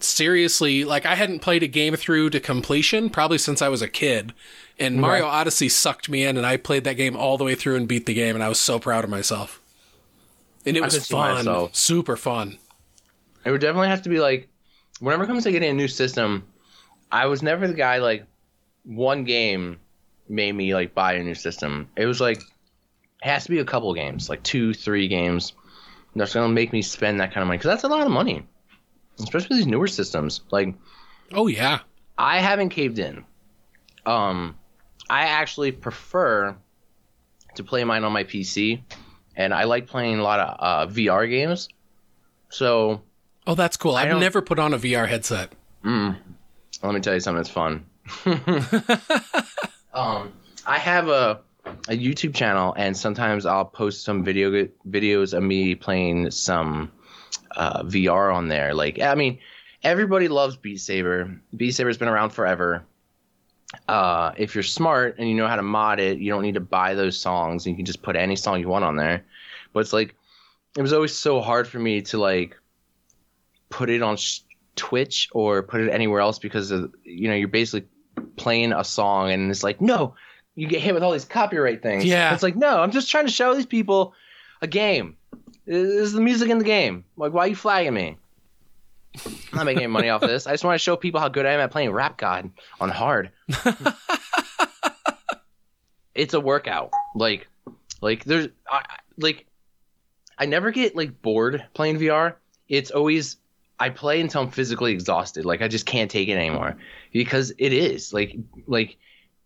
seriously 0.00 0.84
like 0.84 1.04
I 1.06 1.14
hadn't 1.14 1.40
played 1.40 1.62
a 1.62 1.66
game 1.66 1.94
through 1.96 2.30
to 2.30 2.40
completion 2.40 3.10
probably 3.10 3.38
since 3.38 3.60
I 3.60 3.68
was 3.68 3.82
a 3.82 3.88
kid. 3.88 4.32
And 4.80 5.00
Mario 5.00 5.26
Odyssey 5.26 5.68
sucked 5.68 6.08
me 6.08 6.24
in 6.24 6.36
and 6.36 6.46
I 6.46 6.56
played 6.56 6.84
that 6.84 6.94
game 6.94 7.16
all 7.16 7.36
the 7.36 7.44
way 7.44 7.54
through 7.54 7.76
and 7.76 7.88
beat 7.88 8.06
the 8.06 8.14
game 8.14 8.34
and 8.36 8.44
I 8.44 8.48
was 8.48 8.60
so 8.60 8.78
proud 8.78 9.04
of 9.04 9.10
myself. 9.10 9.60
And 10.64 10.76
it 10.76 10.82
I 10.82 10.86
was 10.86 11.06
fun. 11.06 11.68
Super 11.72 12.16
fun. 12.16 12.58
It 13.44 13.50
would 13.50 13.60
definitely 13.60 13.88
have 13.88 14.02
to 14.02 14.08
be 14.08 14.20
like, 14.20 14.48
whenever 15.00 15.24
it 15.24 15.26
comes 15.26 15.44
to 15.44 15.52
getting 15.52 15.70
a 15.70 15.74
new 15.74 15.88
system, 15.88 16.44
I 17.10 17.26
was 17.26 17.42
never 17.42 17.66
the 17.66 17.74
guy 17.74 17.98
like, 17.98 18.24
one 18.84 19.24
game 19.24 19.78
made 20.28 20.52
me 20.52 20.74
like 20.74 20.94
buy 20.94 21.14
a 21.14 21.22
new 21.22 21.34
system. 21.34 21.88
It 21.96 22.06
was 22.06 22.20
like 22.20 22.38
it 22.38 23.28
has 23.28 23.44
to 23.44 23.50
be 23.50 23.58
a 23.58 23.64
couple 23.64 23.92
games, 23.94 24.28
like 24.28 24.42
two, 24.42 24.72
three 24.74 25.08
games. 25.08 25.52
That's 26.14 26.34
gonna 26.34 26.48
make 26.48 26.72
me 26.72 26.82
spend 26.82 27.20
that 27.20 27.32
kind 27.32 27.42
of 27.42 27.48
money 27.48 27.58
because 27.58 27.70
that's 27.70 27.84
a 27.84 27.88
lot 27.88 28.06
of 28.06 28.12
money, 28.12 28.46
especially 29.20 29.56
these 29.56 29.66
newer 29.66 29.86
systems. 29.86 30.40
Like, 30.50 30.74
oh 31.32 31.46
yeah, 31.46 31.80
I 32.16 32.38
haven't 32.40 32.70
caved 32.70 32.98
in. 32.98 33.24
Um, 34.06 34.56
I 35.10 35.24
actually 35.24 35.72
prefer 35.72 36.56
to 37.54 37.64
play 37.64 37.84
mine 37.84 38.04
on 38.04 38.12
my 38.12 38.24
PC, 38.24 38.80
and 39.36 39.54
I 39.54 39.64
like 39.64 39.86
playing 39.86 40.18
a 40.18 40.22
lot 40.22 40.40
of 40.40 40.56
uh, 40.58 40.92
VR 40.92 41.28
games. 41.28 41.68
So, 42.50 43.02
oh, 43.46 43.54
that's 43.54 43.76
cool. 43.76 43.96
I 43.96 44.08
I've 44.08 44.18
never 44.18 44.42
put 44.42 44.58
on 44.58 44.74
a 44.74 44.78
VR 44.78 45.08
headset. 45.08 45.52
mm, 45.84 46.16
let 46.82 46.94
me 46.94 47.00
tell 47.00 47.14
you 47.14 47.20
something 47.20 47.42
that's 47.42 47.50
fun. 47.50 47.84
um, 49.94 50.32
I 50.66 50.78
have 50.78 51.08
a 51.08 51.40
a 51.88 51.92
YouTube 51.92 52.34
channel, 52.34 52.74
and 52.76 52.96
sometimes 52.96 53.46
I'll 53.46 53.64
post 53.64 54.04
some 54.04 54.24
video 54.24 54.68
videos 54.88 55.36
of 55.36 55.42
me 55.42 55.74
playing 55.74 56.30
some 56.30 56.92
uh, 57.56 57.82
VR 57.82 58.34
on 58.34 58.48
there. 58.48 58.74
Like, 58.74 59.00
I 59.00 59.14
mean, 59.14 59.38
everybody 59.82 60.28
loves 60.28 60.56
Beat 60.56 60.80
Saber. 60.80 61.40
Beat 61.54 61.72
Saber's 61.72 61.98
been 61.98 62.08
around 62.08 62.30
forever. 62.30 62.84
Uh, 63.86 64.32
if 64.36 64.54
you're 64.54 64.62
smart 64.62 65.16
and 65.18 65.28
you 65.28 65.34
know 65.34 65.46
how 65.46 65.56
to 65.56 65.62
mod 65.62 66.00
it, 66.00 66.18
you 66.18 66.30
don't 66.30 66.42
need 66.42 66.54
to 66.54 66.60
buy 66.60 66.94
those 66.94 67.18
songs. 67.18 67.66
You 67.66 67.76
can 67.76 67.84
just 67.84 68.02
put 68.02 68.16
any 68.16 68.34
song 68.36 68.60
you 68.60 68.68
want 68.68 68.84
on 68.84 68.96
there. 68.96 69.24
But 69.72 69.80
it's 69.80 69.92
like, 69.92 70.14
it 70.76 70.82
was 70.82 70.92
always 70.92 71.14
so 71.14 71.40
hard 71.40 71.68
for 71.68 71.78
me 71.78 72.00
to 72.02 72.18
like 72.18 72.56
put 73.68 73.90
it 73.90 74.02
on 74.02 74.16
sh- 74.16 74.40
Twitch 74.76 75.28
or 75.32 75.62
put 75.62 75.80
it 75.80 75.90
anywhere 75.90 76.20
else 76.20 76.38
because 76.38 76.70
of 76.70 76.94
you 77.02 77.28
know 77.28 77.34
you're 77.34 77.48
basically 77.48 77.88
playing 78.36 78.72
a 78.72 78.84
song 78.84 79.30
and 79.32 79.50
it's 79.50 79.64
like 79.64 79.80
no 79.80 80.14
you 80.54 80.68
get 80.68 80.80
hit 80.80 80.94
with 80.94 81.02
all 81.02 81.10
these 81.12 81.24
copyright 81.24 81.82
things 81.82 82.04
Yeah. 82.04 82.32
it's 82.32 82.42
like 82.44 82.54
no 82.56 82.80
i'm 82.80 82.92
just 82.92 83.10
trying 83.10 83.26
to 83.26 83.32
show 83.32 83.54
these 83.54 83.66
people 83.66 84.14
a 84.62 84.66
game 84.68 85.16
this 85.66 85.76
is 85.88 86.12
the 86.12 86.20
music 86.20 86.48
in 86.48 86.58
the 86.58 86.64
game 86.64 87.04
like 87.16 87.32
why 87.32 87.44
are 87.44 87.48
you 87.48 87.56
flagging 87.56 87.92
me 87.94 88.16
i'm 89.26 89.34
not 89.52 89.66
making 89.66 89.82
any 89.82 89.92
money 89.92 90.08
off 90.08 90.22
of 90.22 90.28
this 90.28 90.46
i 90.46 90.52
just 90.52 90.64
want 90.64 90.74
to 90.74 90.82
show 90.82 90.96
people 90.96 91.20
how 91.20 91.28
good 91.28 91.46
i 91.46 91.52
am 91.52 91.60
at 91.60 91.70
playing 91.70 91.90
rap 91.90 92.16
god 92.16 92.50
on 92.80 92.88
hard 92.88 93.30
it's 96.14 96.34
a 96.34 96.40
workout 96.40 96.92
like 97.14 97.48
like 98.00 98.24
there's 98.24 98.48
I, 98.70 98.84
like 99.16 99.46
i 100.36 100.46
never 100.46 100.70
get 100.70 100.94
like 100.94 101.22
bored 101.22 101.64
playing 101.74 101.98
vr 101.98 102.34
it's 102.68 102.90
always 102.90 103.38
I 103.80 103.90
play 103.90 104.20
until 104.20 104.42
I'm 104.42 104.50
physically 104.50 104.92
exhausted. 104.92 105.44
Like 105.44 105.62
I 105.62 105.68
just 105.68 105.86
can't 105.86 106.10
take 106.10 106.28
it 106.28 106.36
anymore 106.36 106.76
because 107.12 107.52
it 107.58 107.72
is 107.72 108.12
like 108.12 108.36
like 108.66 108.96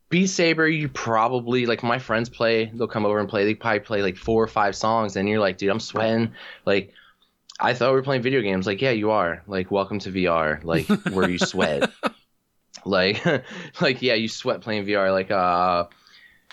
Beat 0.09 0.27
Saber. 0.27 0.67
You 0.67 0.89
probably 0.89 1.65
like 1.65 1.83
my 1.83 1.99
friends 1.99 2.29
play. 2.29 2.71
They'll 2.73 2.87
come 2.87 3.05
over 3.05 3.19
and 3.19 3.29
play. 3.29 3.45
They 3.45 3.53
probably 3.53 3.81
play 3.81 4.01
like 4.01 4.17
four 4.17 4.43
or 4.43 4.47
five 4.47 4.75
songs, 4.75 5.15
and 5.15 5.29
you're 5.29 5.39
like, 5.39 5.57
dude, 5.57 5.69
I'm 5.69 5.79
sweating. 5.79 6.33
Like 6.65 6.93
I 7.59 7.73
thought 7.73 7.91
we 7.91 7.95
were 7.97 8.03
playing 8.03 8.21
video 8.23 8.41
games. 8.41 8.65
Like 8.67 8.81
yeah, 8.81 8.91
you 8.91 9.11
are. 9.11 9.43
Like 9.47 9.71
welcome 9.71 9.99
to 9.99 10.11
VR. 10.11 10.63
Like 10.63 10.87
where 11.11 11.29
you 11.29 11.37
sweat. 11.39 11.91
like 12.85 13.23
like 13.81 14.01
yeah, 14.01 14.15
you 14.15 14.27
sweat 14.27 14.61
playing 14.61 14.85
VR. 14.85 15.11
Like 15.11 15.31
uh, 15.31 15.85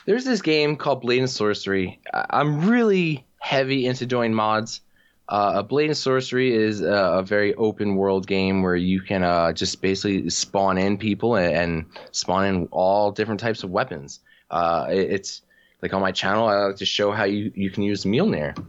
there's 0.06 0.24
this 0.24 0.42
game 0.42 0.76
called 0.76 1.00
Blade 1.02 1.20
and 1.20 1.30
Sorcery. 1.30 2.00
I- 2.12 2.26
I'm 2.30 2.68
really 2.68 3.26
heavy 3.38 3.86
into 3.86 4.06
doing 4.06 4.34
mods. 4.34 4.80
Uh, 5.28 5.62
Blade 5.62 5.86
and 5.86 5.96
Sorcery 5.96 6.52
is 6.52 6.80
a, 6.80 6.92
a 6.92 7.22
very 7.22 7.54
open 7.54 7.94
world 7.94 8.26
game 8.26 8.62
where 8.62 8.74
you 8.74 9.00
can 9.00 9.22
uh, 9.22 9.52
just 9.52 9.80
basically 9.80 10.28
spawn 10.28 10.76
in 10.76 10.98
people 10.98 11.36
and, 11.36 11.54
and 11.54 11.84
spawn 12.10 12.44
in 12.46 12.66
all 12.72 13.12
different 13.12 13.38
types 13.38 13.62
of 13.62 13.70
weapons. 13.70 14.20
Uh, 14.50 14.86
it- 14.90 15.10
it's 15.12 15.42
like 15.82 15.94
on 15.94 16.00
my 16.02 16.12
channel, 16.12 16.46
I 16.48 16.56
like 16.66 16.76
to 16.76 16.84
show 16.84 17.10
how 17.12 17.24
you, 17.24 17.52
you 17.54 17.70
can 17.70 17.84
use 17.84 18.04
Mjolnir 18.04 18.60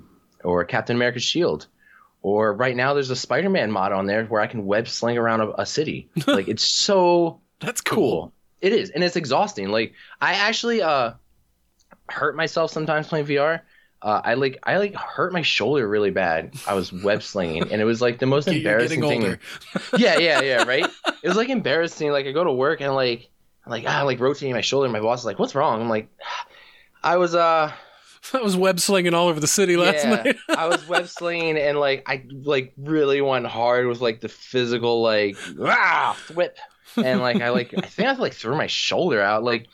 or 0.43 0.63
Captain 0.63 0.95
America's 0.95 1.23
shield. 1.23 1.65
Or 2.23 2.53
right 2.53 2.75
now, 2.75 2.93
there's 2.93 3.09
a 3.09 3.15
Spider-Man 3.15 3.71
mod 3.71 3.91
on 3.91 4.05
there 4.05 4.25
where 4.25 4.41
I 4.41 4.47
can 4.47 4.65
web 4.65 4.87
sling 4.87 5.17
around 5.17 5.41
a, 5.41 5.61
a 5.61 5.65
city. 5.65 6.09
Like 6.27 6.47
it's 6.47 6.63
so 6.67 7.41
That's 7.59 7.81
cool. 7.81 7.97
cool. 7.97 8.33
It 8.61 8.73
is, 8.73 8.91
and 8.91 9.03
it's 9.03 9.15
exhausting. 9.15 9.69
Like 9.69 9.93
I 10.21 10.33
actually 10.33 10.81
uh 10.83 11.13
hurt 12.09 12.35
myself 12.35 12.71
sometimes 12.71 13.07
playing 13.07 13.25
VR. 13.25 13.61
Uh, 14.03 14.21
I 14.23 14.33
like 14.35 14.59
I 14.63 14.77
like 14.77 14.95
hurt 14.95 15.33
my 15.33 15.41
shoulder 15.41 15.87
really 15.87 16.11
bad. 16.11 16.53
I 16.67 16.73
was 16.75 16.91
web 16.93 17.23
slinging, 17.31 17.71
and 17.71 17.81
it 17.81 17.85
was 17.85 18.01
like 18.01 18.19
the 18.19 18.25
most 18.27 18.47
embarrassing 18.47 19.01
thing. 19.01 19.37
Yeah, 19.97 20.17
yeah, 20.19 20.41
yeah. 20.41 20.63
Right. 20.63 20.85
it 21.23 21.27
was 21.27 21.37
like 21.37 21.49
embarrassing. 21.49 22.11
Like 22.11 22.25
I 22.27 22.31
go 22.31 22.43
to 22.43 22.51
work 22.51 22.81
and 22.81 22.93
like 22.93 23.29
I'm 23.65 23.71
like 23.71 23.85
ah 23.87 24.03
like 24.03 24.19
rotating 24.19 24.53
my 24.53 24.61
shoulder. 24.61 24.85
And 24.85 24.93
my 24.93 24.99
boss 25.01 25.19
is 25.21 25.25
like, 25.25 25.39
"What's 25.39 25.55
wrong?" 25.55 25.81
I'm 25.81 25.89
like, 25.89 26.07
I 27.03 27.17
was 27.17 27.33
uh 27.35 27.71
I 28.33 28.41
was 28.41 28.55
web 28.55 28.79
slinging 28.79 29.13
all 29.13 29.27
over 29.27 29.39
the 29.39 29.47
city 29.47 29.77
last 29.77 30.03
yeah, 30.03 30.15
night. 30.15 30.35
I 30.49 30.67
was 30.67 30.87
web 30.87 31.07
slinging 31.07 31.57
and 31.57 31.79
like 31.79 32.03
I 32.07 32.23
like 32.43 32.73
really 32.77 33.21
went 33.21 33.47
hard 33.47 33.87
with 33.87 34.01
like 34.01 34.21
the 34.21 34.29
physical 34.29 35.01
like 35.01 35.35
ah 35.59 36.17
whip 36.33 36.57
and 36.97 37.19
like 37.19 37.41
I 37.41 37.49
like 37.49 37.73
I 37.77 37.81
think 37.81 38.09
I 38.09 38.13
like 38.13 38.33
threw 38.33 38.55
my 38.55 38.67
shoulder 38.67 39.21
out. 39.21 39.43
Like 39.43 39.67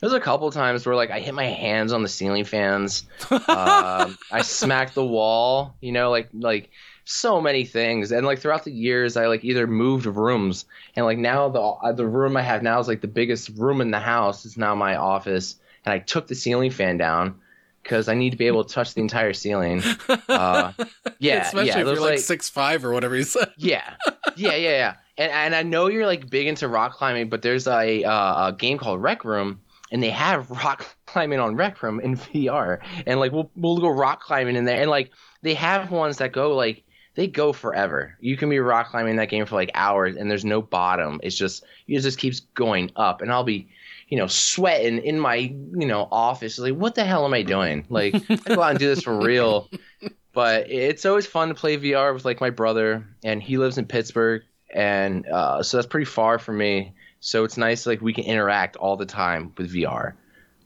there's 0.00 0.12
a 0.12 0.20
couple 0.20 0.50
times 0.50 0.84
where 0.84 0.96
like 0.96 1.10
I 1.10 1.20
hit 1.20 1.34
my 1.34 1.44
hands 1.44 1.92
on 1.92 2.02
the 2.02 2.08
ceiling 2.08 2.44
fans. 2.44 3.04
Um, 3.30 4.18
I 4.32 4.42
smacked 4.42 4.94
the 4.94 5.04
wall 5.04 5.76
you 5.80 5.92
know 5.92 6.10
like 6.10 6.28
like 6.32 6.70
so 7.04 7.40
many 7.40 7.64
things. 7.64 8.12
And 8.12 8.26
like 8.26 8.40
throughout 8.40 8.64
the 8.64 8.72
years 8.72 9.16
I 9.16 9.26
like 9.26 9.44
either 9.44 9.66
moved 9.66 10.06
rooms. 10.06 10.64
And 10.96 11.06
like 11.06 11.18
now 11.18 11.48
the 11.48 11.92
the 11.92 12.06
room 12.06 12.36
I 12.36 12.42
have 12.42 12.62
now 12.62 12.80
is 12.80 12.88
like 12.88 13.00
the 13.00 13.08
biggest 13.08 13.50
room 13.50 13.80
in 13.80 13.90
the 13.90 14.00
house 14.00 14.44
it's 14.44 14.56
now 14.56 14.74
my 14.74 14.96
office. 14.96 15.56
And 15.84 15.92
I 15.92 15.98
took 15.98 16.26
the 16.26 16.34
ceiling 16.34 16.70
fan 16.70 16.96
down 16.96 17.40
because 17.82 18.08
I 18.08 18.14
need 18.14 18.30
to 18.30 18.36
be 18.36 18.46
able 18.46 18.64
to 18.64 18.72
touch 18.72 18.94
the 18.94 19.00
entire 19.00 19.32
ceiling. 19.32 19.82
Uh, 20.28 20.72
yeah, 21.18 21.42
Especially 21.42 21.68
yeah, 21.68 21.78
if 21.80 21.86
you're 21.86 22.00
like 22.00 22.18
six 22.18 22.48
five 22.48 22.84
or 22.84 22.92
whatever 22.92 23.16
you 23.16 23.24
said. 23.24 23.52
yeah, 23.56 23.94
yeah, 24.36 24.54
yeah, 24.54 24.56
yeah. 24.56 24.94
And 25.18 25.32
and 25.32 25.54
I 25.54 25.62
know 25.62 25.88
you're 25.88 26.06
like 26.06 26.30
big 26.30 26.46
into 26.46 26.68
rock 26.68 26.94
climbing, 26.94 27.28
but 27.28 27.42
there's 27.42 27.66
a 27.66 28.04
uh, 28.04 28.48
a 28.48 28.52
game 28.52 28.78
called 28.78 29.02
Rec 29.02 29.24
Room, 29.24 29.60
and 29.90 30.02
they 30.02 30.10
have 30.10 30.50
rock 30.64 30.86
climbing 31.06 31.38
on 31.38 31.56
Rec 31.56 31.82
Room 31.82 32.00
in 32.00 32.16
VR, 32.16 32.78
and 33.06 33.20
like 33.20 33.32
we'll 33.32 33.50
we'll 33.56 33.78
go 33.78 33.88
rock 33.88 34.22
climbing 34.22 34.56
in 34.56 34.64
there, 34.64 34.80
and 34.80 34.90
like 34.90 35.10
they 35.42 35.54
have 35.54 35.90
ones 35.90 36.18
that 36.18 36.32
go 36.32 36.54
like 36.56 36.84
they 37.14 37.26
go 37.26 37.52
forever. 37.52 38.16
You 38.20 38.36
can 38.36 38.48
be 38.48 38.58
rock 38.58 38.90
climbing 38.90 39.16
that 39.16 39.28
game 39.28 39.44
for 39.44 39.54
like 39.54 39.70
hours, 39.74 40.16
and 40.16 40.30
there's 40.30 40.44
no 40.44 40.62
bottom. 40.62 41.20
It's 41.22 41.36
just 41.36 41.64
it 41.86 42.00
just 42.00 42.18
keeps 42.18 42.40
going 42.40 42.90
up, 42.96 43.20
and 43.20 43.30
I'll 43.30 43.44
be. 43.44 43.68
You 44.12 44.18
know, 44.18 44.26
sweating 44.26 44.98
in 44.98 45.18
my 45.18 45.36
you 45.36 45.86
know 45.86 46.06
office. 46.12 46.58
Like, 46.58 46.74
what 46.74 46.94
the 46.94 47.04
hell 47.04 47.24
am 47.24 47.32
I 47.32 47.42
doing? 47.42 47.86
Like, 47.88 48.14
I 48.28 48.54
go 48.54 48.62
out 48.62 48.70
and 48.70 48.78
do 48.78 48.88
this 48.88 49.02
for 49.02 49.18
real 49.18 49.70
but 50.32 50.70
it's 50.70 51.04
always 51.04 51.26
fun 51.26 51.48
to 51.48 51.54
play 51.54 51.76
VR 51.76 52.12
with 52.14 52.24
like 52.24 52.40
my 52.40 52.50
brother, 52.50 53.06
and 53.22 53.42
he 53.42 53.58
lives 53.58 53.78
in 53.78 53.84
Pittsburgh, 53.84 54.42
and 54.70 55.26
uh, 55.26 55.62
so 55.62 55.76
that's 55.76 55.86
pretty 55.86 56.06
far 56.06 56.38
from 56.38 56.58
me. 56.58 56.94
So 57.20 57.44
it's 57.44 57.56
nice 57.56 57.86
like 57.86 58.00
we 58.00 58.12
can 58.12 58.24
interact 58.24 58.76
all 58.76 58.96
the 58.96 59.06
time 59.06 59.52
with 59.56 59.72
VR, 59.72 60.14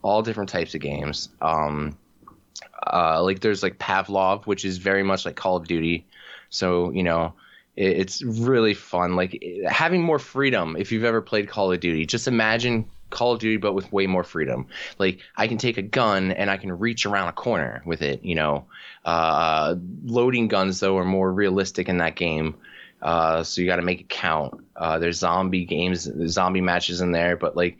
all 0.01 0.21
different 0.21 0.49
types 0.49 0.73
of 0.73 0.81
games. 0.81 1.29
Um, 1.41 1.97
uh, 2.91 3.21
like 3.21 3.41
there's 3.41 3.61
like 3.61 3.77
Pavlov, 3.77 4.45
which 4.45 4.65
is 4.65 4.77
very 4.77 5.03
much 5.03 5.25
like 5.25 5.35
Call 5.35 5.57
of 5.57 5.67
Duty. 5.67 6.05
So 6.49 6.91
you 6.91 7.03
know, 7.03 7.33
it, 7.75 7.97
it's 7.97 8.23
really 8.23 8.73
fun. 8.73 9.15
Like 9.15 9.43
having 9.67 10.01
more 10.01 10.19
freedom. 10.19 10.77
If 10.79 10.91
you've 10.91 11.03
ever 11.03 11.21
played 11.21 11.49
Call 11.49 11.73
of 11.73 11.79
Duty, 11.81 12.05
just 12.05 12.27
imagine 12.27 12.89
Call 13.09 13.33
of 13.33 13.39
Duty 13.39 13.57
but 13.57 13.73
with 13.73 13.91
way 13.91 14.07
more 14.07 14.23
freedom. 14.23 14.67
Like 14.99 15.19
I 15.35 15.47
can 15.47 15.57
take 15.57 15.77
a 15.77 15.81
gun 15.81 16.31
and 16.31 16.49
I 16.49 16.57
can 16.57 16.71
reach 16.77 17.05
around 17.05 17.29
a 17.29 17.33
corner 17.33 17.81
with 17.85 18.01
it. 18.01 18.23
You 18.23 18.35
know, 18.35 18.65
uh, 19.05 19.75
loading 20.05 20.47
guns 20.47 20.79
though 20.79 20.97
are 20.97 21.05
more 21.05 21.31
realistic 21.31 21.89
in 21.89 21.97
that 21.99 22.15
game. 22.15 22.55
Uh, 23.01 23.43
so 23.43 23.61
you 23.61 23.67
got 23.67 23.75
to 23.75 23.81
make 23.83 24.01
it 24.01 24.09
count. 24.09 24.55
Uh, 24.75 24.97
there's 24.99 25.19
zombie 25.19 25.65
games, 25.65 26.09
zombie 26.27 26.61
matches 26.61 26.99
in 26.99 27.11
there, 27.11 27.37
but 27.37 27.55
like, 27.55 27.77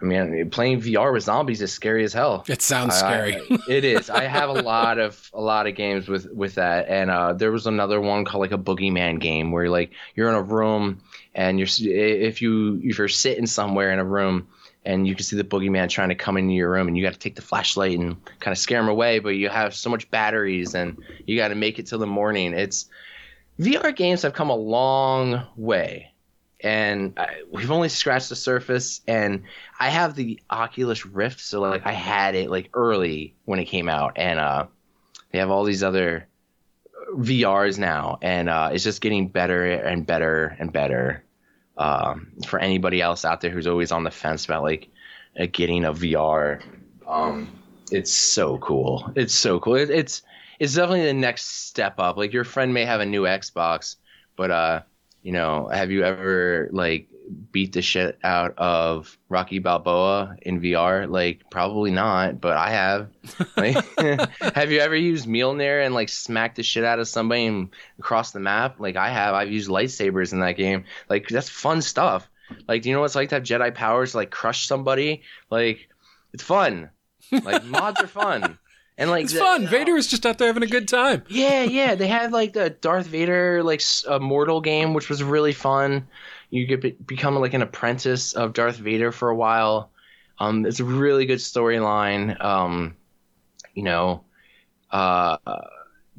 I 0.00 0.04
mean, 0.04 0.48
playing 0.50 0.80
VR 0.82 1.12
with 1.12 1.24
zombies 1.24 1.60
is 1.60 1.72
scary 1.72 2.04
as 2.04 2.12
hell. 2.12 2.44
It 2.48 2.62
sounds 2.62 2.94
scary. 2.94 3.36
I- 3.36 3.58
it 3.68 3.84
is. 3.84 4.08
I 4.08 4.24
have 4.24 4.48
a 4.50 4.54
lot 4.62 4.98
of 4.98 5.30
a 5.34 5.40
lot 5.40 5.66
of 5.66 5.74
games 5.74 6.08
with 6.08 6.26
with 6.32 6.54
that, 6.54 6.88
and 6.88 7.10
uh, 7.10 7.32
there 7.34 7.52
was 7.52 7.66
another 7.66 8.00
one 8.00 8.24
called 8.24 8.40
like 8.40 8.52
a 8.52 8.58
boogeyman 8.58 9.18
game 9.20 9.50
where 9.50 9.68
like 9.68 9.90
you're 10.14 10.28
in 10.28 10.34
a 10.34 10.42
room 10.42 11.00
and 11.34 11.58
you're 11.58 11.68
if 11.78 12.40
you 12.40 12.80
if 12.82 12.96
you're 12.98 13.08
sitting 13.08 13.46
somewhere 13.46 13.92
in 13.92 13.98
a 13.98 14.04
room 14.04 14.48
and 14.84 15.06
you 15.06 15.14
can 15.14 15.24
see 15.24 15.36
the 15.36 15.44
boogeyman 15.44 15.88
trying 15.88 16.08
to 16.08 16.14
come 16.14 16.36
into 16.36 16.54
your 16.54 16.70
room 16.70 16.88
and 16.88 16.96
you 16.96 17.02
got 17.02 17.12
to 17.12 17.18
take 17.18 17.36
the 17.36 17.42
flashlight 17.42 17.98
and 17.98 18.16
kind 18.40 18.52
of 18.52 18.58
scare 18.58 18.80
him 18.80 18.88
away, 18.88 19.18
but 19.18 19.30
you 19.30 19.48
have 19.48 19.74
so 19.74 19.90
much 19.90 20.10
batteries 20.10 20.74
and 20.74 21.02
you 21.26 21.36
got 21.36 21.48
to 21.48 21.54
make 21.54 21.78
it 21.78 21.86
till 21.86 21.98
the 21.98 22.06
morning. 22.06 22.54
It's 22.54 22.88
VR 23.58 23.94
games 23.94 24.22
have 24.22 24.32
come 24.32 24.50
a 24.50 24.56
long 24.56 25.46
way. 25.56 26.12
And 26.62 27.14
I, 27.18 27.42
we've 27.50 27.70
only 27.70 27.88
scratched 27.88 28.28
the 28.28 28.36
surface, 28.36 29.00
and 29.06 29.44
I 29.78 29.88
have 29.88 30.14
the 30.14 30.40
Oculus 30.50 31.06
Rift, 31.06 31.40
so 31.40 31.60
like 31.60 31.86
I 31.86 31.92
had 31.92 32.34
it 32.34 32.50
like 32.50 32.68
early 32.74 33.34
when 33.46 33.58
it 33.58 33.64
came 33.64 33.88
out, 33.88 34.12
and 34.16 34.38
uh, 34.38 34.66
they 35.30 35.38
have 35.38 35.50
all 35.50 35.64
these 35.64 35.82
other 35.82 36.28
VRs 37.14 37.78
now, 37.78 38.18
and 38.20 38.50
uh, 38.50 38.70
it's 38.72 38.84
just 38.84 39.00
getting 39.00 39.28
better 39.28 39.64
and 39.72 40.06
better 40.06 40.54
and 40.58 40.70
better. 40.70 41.24
Um, 41.80 42.30
for 42.46 42.58
anybody 42.58 43.00
else 43.00 43.24
out 43.24 43.40
there 43.40 43.50
who's 43.50 43.66
always 43.66 43.90
on 43.90 44.04
the 44.04 44.10
fence 44.10 44.44
about 44.44 44.62
like 44.62 44.88
uh, 45.40 45.46
getting 45.50 45.86
a 45.86 45.92
VR, 45.92 46.62
um, 47.08 47.50
it's 47.90 48.12
so 48.12 48.58
cool. 48.58 49.10
It's 49.16 49.34
so 49.34 49.58
cool. 49.58 49.76
It, 49.76 49.88
it's 49.88 50.22
it's 50.58 50.74
definitely 50.74 51.06
the 51.06 51.14
next 51.14 51.46
step 51.66 51.98
up. 51.98 52.18
Like 52.18 52.34
your 52.34 52.44
friend 52.44 52.74
may 52.74 52.84
have 52.84 53.00
a 53.00 53.06
new 53.06 53.22
Xbox, 53.22 53.96
but 54.36 54.50
uh, 54.50 54.82
you 55.22 55.32
know, 55.32 55.68
have 55.72 55.90
you 55.90 56.04
ever 56.04 56.68
like 56.70 57.08
beat 57.52 57.72
the 57.72 57.82
shit 57.82 58.18
out 58.22 58.54
of 58.58 59.16
Rocky 59.28 59.58
Balboa 59.58 60.36
in 60.42 60.60
VR? 60.60 61.08
Like, 61.10 61.42
probably 61.50 61.90
not, 61.90 62.40
but 62.40 62.56
I 62.56 62.70
have. 62.70 63.08
Like, 63.56 63.76
have 64.54 64.70
you 64.72 64.80
ever 64.80 64.96
used 64.96 65.26
Mjolnir 65.26 65.84
and 65.84 65.94
like 65.94 66.08
smacked 66.08 66.56
the 66.56 66.62
shit 66.62 66.84
out 66.84 66.98
of 66.98 67.08
somebody 67.08 67.46
and 67.46 67.68
across 67.98 68.32
the 68.32 68.40
map? 68.40 68.80
Like, 68.80 68.96
I 68.96 69.10
have. 69.10 69.34
I've 69.34 69.50
used 69.50 69.68
lightsabers 69.70 70.32
in 70.32 70.40
that 70.40 70.56
game. 70.56 70.84
Like, 71.08 71.28
that's 71.28 71.48
fun 71.48 71.82
stuff. 71.82 72.28
Like, 72.66 72.82
do 72.82 72.88
you 72.88 72.94
know 72.94 73.00
what 73.00 73.06
it's 73.06 73.14
like 73.14 73.28
to 73.28 73.36
have 73.36 73.44
Jedi 73.44 73.74
powers 73.74 74.12
to 74.12 74.16
like 74.18 74.30
crush 74.30 74.66
somebody? 74.66 75.22
Like, 75.50 75.88
it's 76.32 76.42
fun. 76.42 76.90
Like, 77.30 77.64
mods 77.66 78.00
are 78.00 78.06
fun. 78.08 78.58
And 78.98 79.08
like 79.08 79.24
It's 79.24 79.32
the- 79.32 79.38
fun. 79.38 79.66
Vader 79.66 79.96
is 79.96 80.08
just 80.08 80.26
out 80.26 80.36
there 80.36 80.48
having 80.48 80.62
a 80.62 80.66
good 80.66 80.86
time. 80.86 81.22
yeah, 81.30 81.62
yeah. 81.62 81.94
They 81.94 82.06
had 82.06 82.32
like 82.32 82.52
the 82.52 82.68
Darth 82.68 83.06
Vader 83.06 83.62
like 83.62 83.80
Immortal 84.06 84.60
game, 84.60 84.92
which 84.92 85.08
was 85.08 85.22
really 85.22 85.54
fun. 85.54 86.06
You 86.50 86.66
get 86.66 86.82
be- 86.82 86.90
become 86.90 87.36
like 87.36 87.54
an 87.54 87.62
apprentice 87.62 88.32
of 88.32 88.52
Darth 88.52 88.76
Vader 88.76 89.12
for 89.12 89.28
a 89.28 89.36
while. 89.36 89.90
Um, 90.38 90.66
it's 90.66 90.80
a 90.80 90.84
really 90.84 91.26
good 91.26 91.38
storyline. 91.38 92.42
Um, 92.42 92.96
you 93.74 93.82
know, 93.82 94.24
uh, 94.90 95.36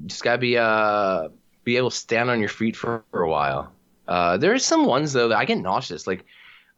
just 0.05 0.23
gotta 0.23 0.37
be 0.37 0.57
uh 0.57 1.29
be 1.63 1.77
able 1.77 1.89
to 1.89 1.95
stand 1.95 2.29
on 2.29 2.39
your 2.39 2.49
feet 2.49 2.75
for, 2.75 3.03
for 3.11 3.21
a 3.21 3.29
while. 3.29 3.71
Uh, 4.07 4.37
there 4.37 4.53
are 4.53 4.59
some 4.59 4.85
ones 4.85 5.13
though 5.13 5.29
that 5.29 5.37
I 5.37 5.45
get 5.45 5.59
nauseous, 5.59 6.07
like 6.07 6.25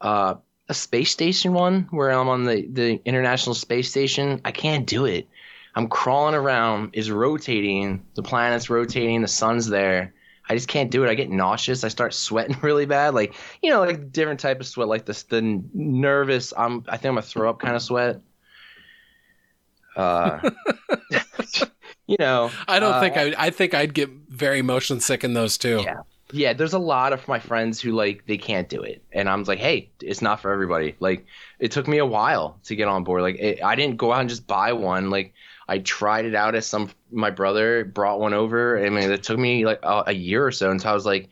uh, 0.02 0.36
a 0.68 0.74
space 0.74 1.12
station 1.12 1.54
one 1.54 1.88
where 1.92 2.12
I'm 2.12 2.30
on 2.30 2.44
the 2.44 2.68
the 2.68 3.02
International 3.06 3.56
Space 3.56 3.90
Station. 3.90 4.42
I 4.44 4.52
can't 4.52 4.86
do 4.86 5.06
it. 5.06 5.28
I'm 5.76 5.88
crawling 5.88 6.36
around, 6.36 6.92
is 6.94 7.10
rotating, 7.10 8.06
the 8.14 8.22
planet's 8.22 8.70
rotating, 8.70 9.22
the 9.22 9.28
sun's 9.28 9.68
there. 9.68 10.14
I 10.54 10.56
just 10.56 10.68
can't 10.68 10.92
do 10.92 11.04
it. 11.04 11.10
I 11.10 11.16
get 11.16 11.32
nauseous. 11.32 11.84
I 11.84 11.88
start 11.88 12.14
sweating 12.14 12.56
really 12.62 12.86
bad, 12.86 13.16
like 13.16 13.34
you 13.64 13.72
know, 13.72 13.80
like 13.80 14.12
different 14.12 14.40
type 14.40 14.60
of 14.60 14.68
sweat, 14.68 14.88
like 14.88 15.06
the 15.06 15.24
the 15.30 15.64
nervous. 15.74 16.54
I'm 16.56 16.86
I 16.88 16.98
think 16.98 17.06
I'm 17.06 17.16
gonna 17.16 17.24
throw 17.24 17.50
up 17.50 17.60
kind 17.60 17.76
of 17.76 17.82
sweat. 17.82 18.22
Uh, 19.96 20.52
you 22.06 22.18
know, 22.20 22.52
I 22.68 22.80
don't 22.80 22.94
uh, 22.94 23.00
think 23.00 23.18
I. 23.18 23.34
I 23.36 23.50
think 23.50 23.74
I'd 23.74 23.96
get 23.96 24.12
very 24.30 24.62
motion 24.62 25.00
sick 25.00 25.24
in 25.24 25.34
those 25.34 25.58
too. 25.58 25.82
Yeah. 25.84 26.02
yeah. 26.32 26.54
There's 26.54 26.74
a 26.74 26.80
lot 26.80 27.14
of 27.14 27.28
my 27.28 27.40
friends 27.40 27.82
who 27.82 27.92
like 27.92 28.28
they 28.28 28.38
can't 28.38 28.70
do 28.70 28.84
it, 28.84 29.04
and 29.12 29.28
I'm 29.28 29.42
like, 29.46 29.58
hey, 29.58 29.90
it's 30.02 30.22
not 30.22 30.40
for 30.40 30.52
everybody. 30.52 30.96
Like, 31.00 31.26
it 31.58 31.72
took 31.72 31.88
me 31.88 31.98
a 31.98 32.06
while 32.06 32.60
to 32.66 32.76
get 32.76 32.88
on 32.88 33.04
board. 33.04 33.24
Like, 33.24 33.40
it, 33.40 33.64
I 33.64 33.74
didn't 33.74 33.98
go 33.98 34.14
out 34.14 34.20
and 34.20 34.30
just 34.30 34.46
buy 34.46 34.72
one. 34.72 35.10
Like, 35.10 35.34
I 35.68 35.80
tried 35.80 36.26
it 36.26 36.36
out 36.36 36.56
as 36.56 36.66
some 36.66 36.90
my 37.12 37.30
brother 37.30 37.86
brought 37.86 38.20
one 38.20 38.34
over. 38.34 38.84
I 38.84 38.90
mean, 38.90 39.12
it 39.12 39.24
took 39.24 39.40
me 39.40 39.66
like 39.66 39.80
a, 39.84 40.04
a 40.08 40.12
year 40.14 40.46
or 40.46 40.52
so 40.52 40.72
until 40.72 40.92
I 40.92 40.94
was 40.94 41.06
like, 41.06 41.30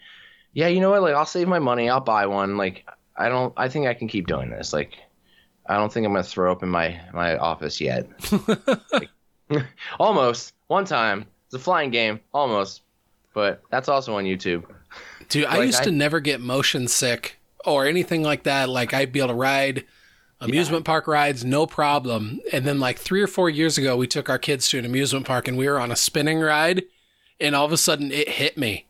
yeah, 0.53 0.67
you 0.67 0.79
know 0.79 0.89
what? 0.89 1.01
Like, 1.01 1.15
I'll 1.15 1.25
save 1.25 1.47
my 1.47 1.59
money. 1.59 1.89
I'll 1.89 1.99
buy 1.99 2.25
one. 2.25 2.57
Like, 2.57 2.85
I 3.17 3.29
don't. 3.29 3.53
I 3.57 3.67
think 3.69 3.87
I 3.87 3.93
can 3.93 4.07
keep 4.07 4.27
doing 4.27 4.49
this. 4.49 4.73
Like, 4.73 4.97
I 5.65 5.75
don't 5.75 5.91
think 5.91 6.05
I'm 6.05 6.13
gonna 6.13 6.23
throw 6.23 6.51
up 6.51 6.63
in 6.63 6.69
my 6.69 6.99
my 7.13 7.37
office 7.37 7.79
yet. 7.81 8.07
Like, 8.91 9.09
almost 9.99 10.53
one 10.67 10.85
time. 10.85 11.25
It's 11.45 11.55
a 11.55 11.59
flying 11.59 11.91
game, 11.91 12.21
almost, 12.33 12.81
but 13.33 13.61
that's 13.69 13.89
also 13.89 14.15
on 14.15 14.23
YouTube. 14.23 14.63
Dude, 15.27 15.45
I 15.45 15.63
used 15.63 15.81
I- 15.81 15.85
to 15.85 15.91
never 15.91 16.21
get 16.21 16.39
motion 16.39 16.87
sick 16.87 17.39
or 17.65 17.85
anything 17.85 18.23
like 18.23 18.43
that. 18.43 18.69
Like 18.69 18.93
I'd 18.93 19.11
be 19.11 19.19
able 19.19 19.29
to 19.29 19.35
ride 19.35 19.85
amusement 20.41 20.83
park 20.85 21.07
rides, 21.07 21.45
no 21.45 21.65
problem. 21.65 22.41
And 22.51 22.65
then 22.65 22.79
like 22.79 22.97
three 22.99 23.21
or 23.21 23.27
four 23.27 23.49
years 23.49 23.77
ago, 23.77 23.95
we 23.95 24.07
took 24.07 24.29
our 24.29 24.37
kids 24.39 24.67
to 24.69 24.79
an 24.79 24.85
amusement 24.85 25.25
park 25.25 25.47
and 25.47 25.57
we 25.57 25.67
were 25.69 25.79
on 25.79 25.91
a 25.91 25.95
spinning 25.95 26.39
ride, 26.39 26.83
and 27.39 27.55
all 27.55 27.65
of 27.65 27.71
a 27.71 27.77
sudden 27.77 28.11
it 28.11 28.27
hit 28.27 28.57
me. 28.57 28.85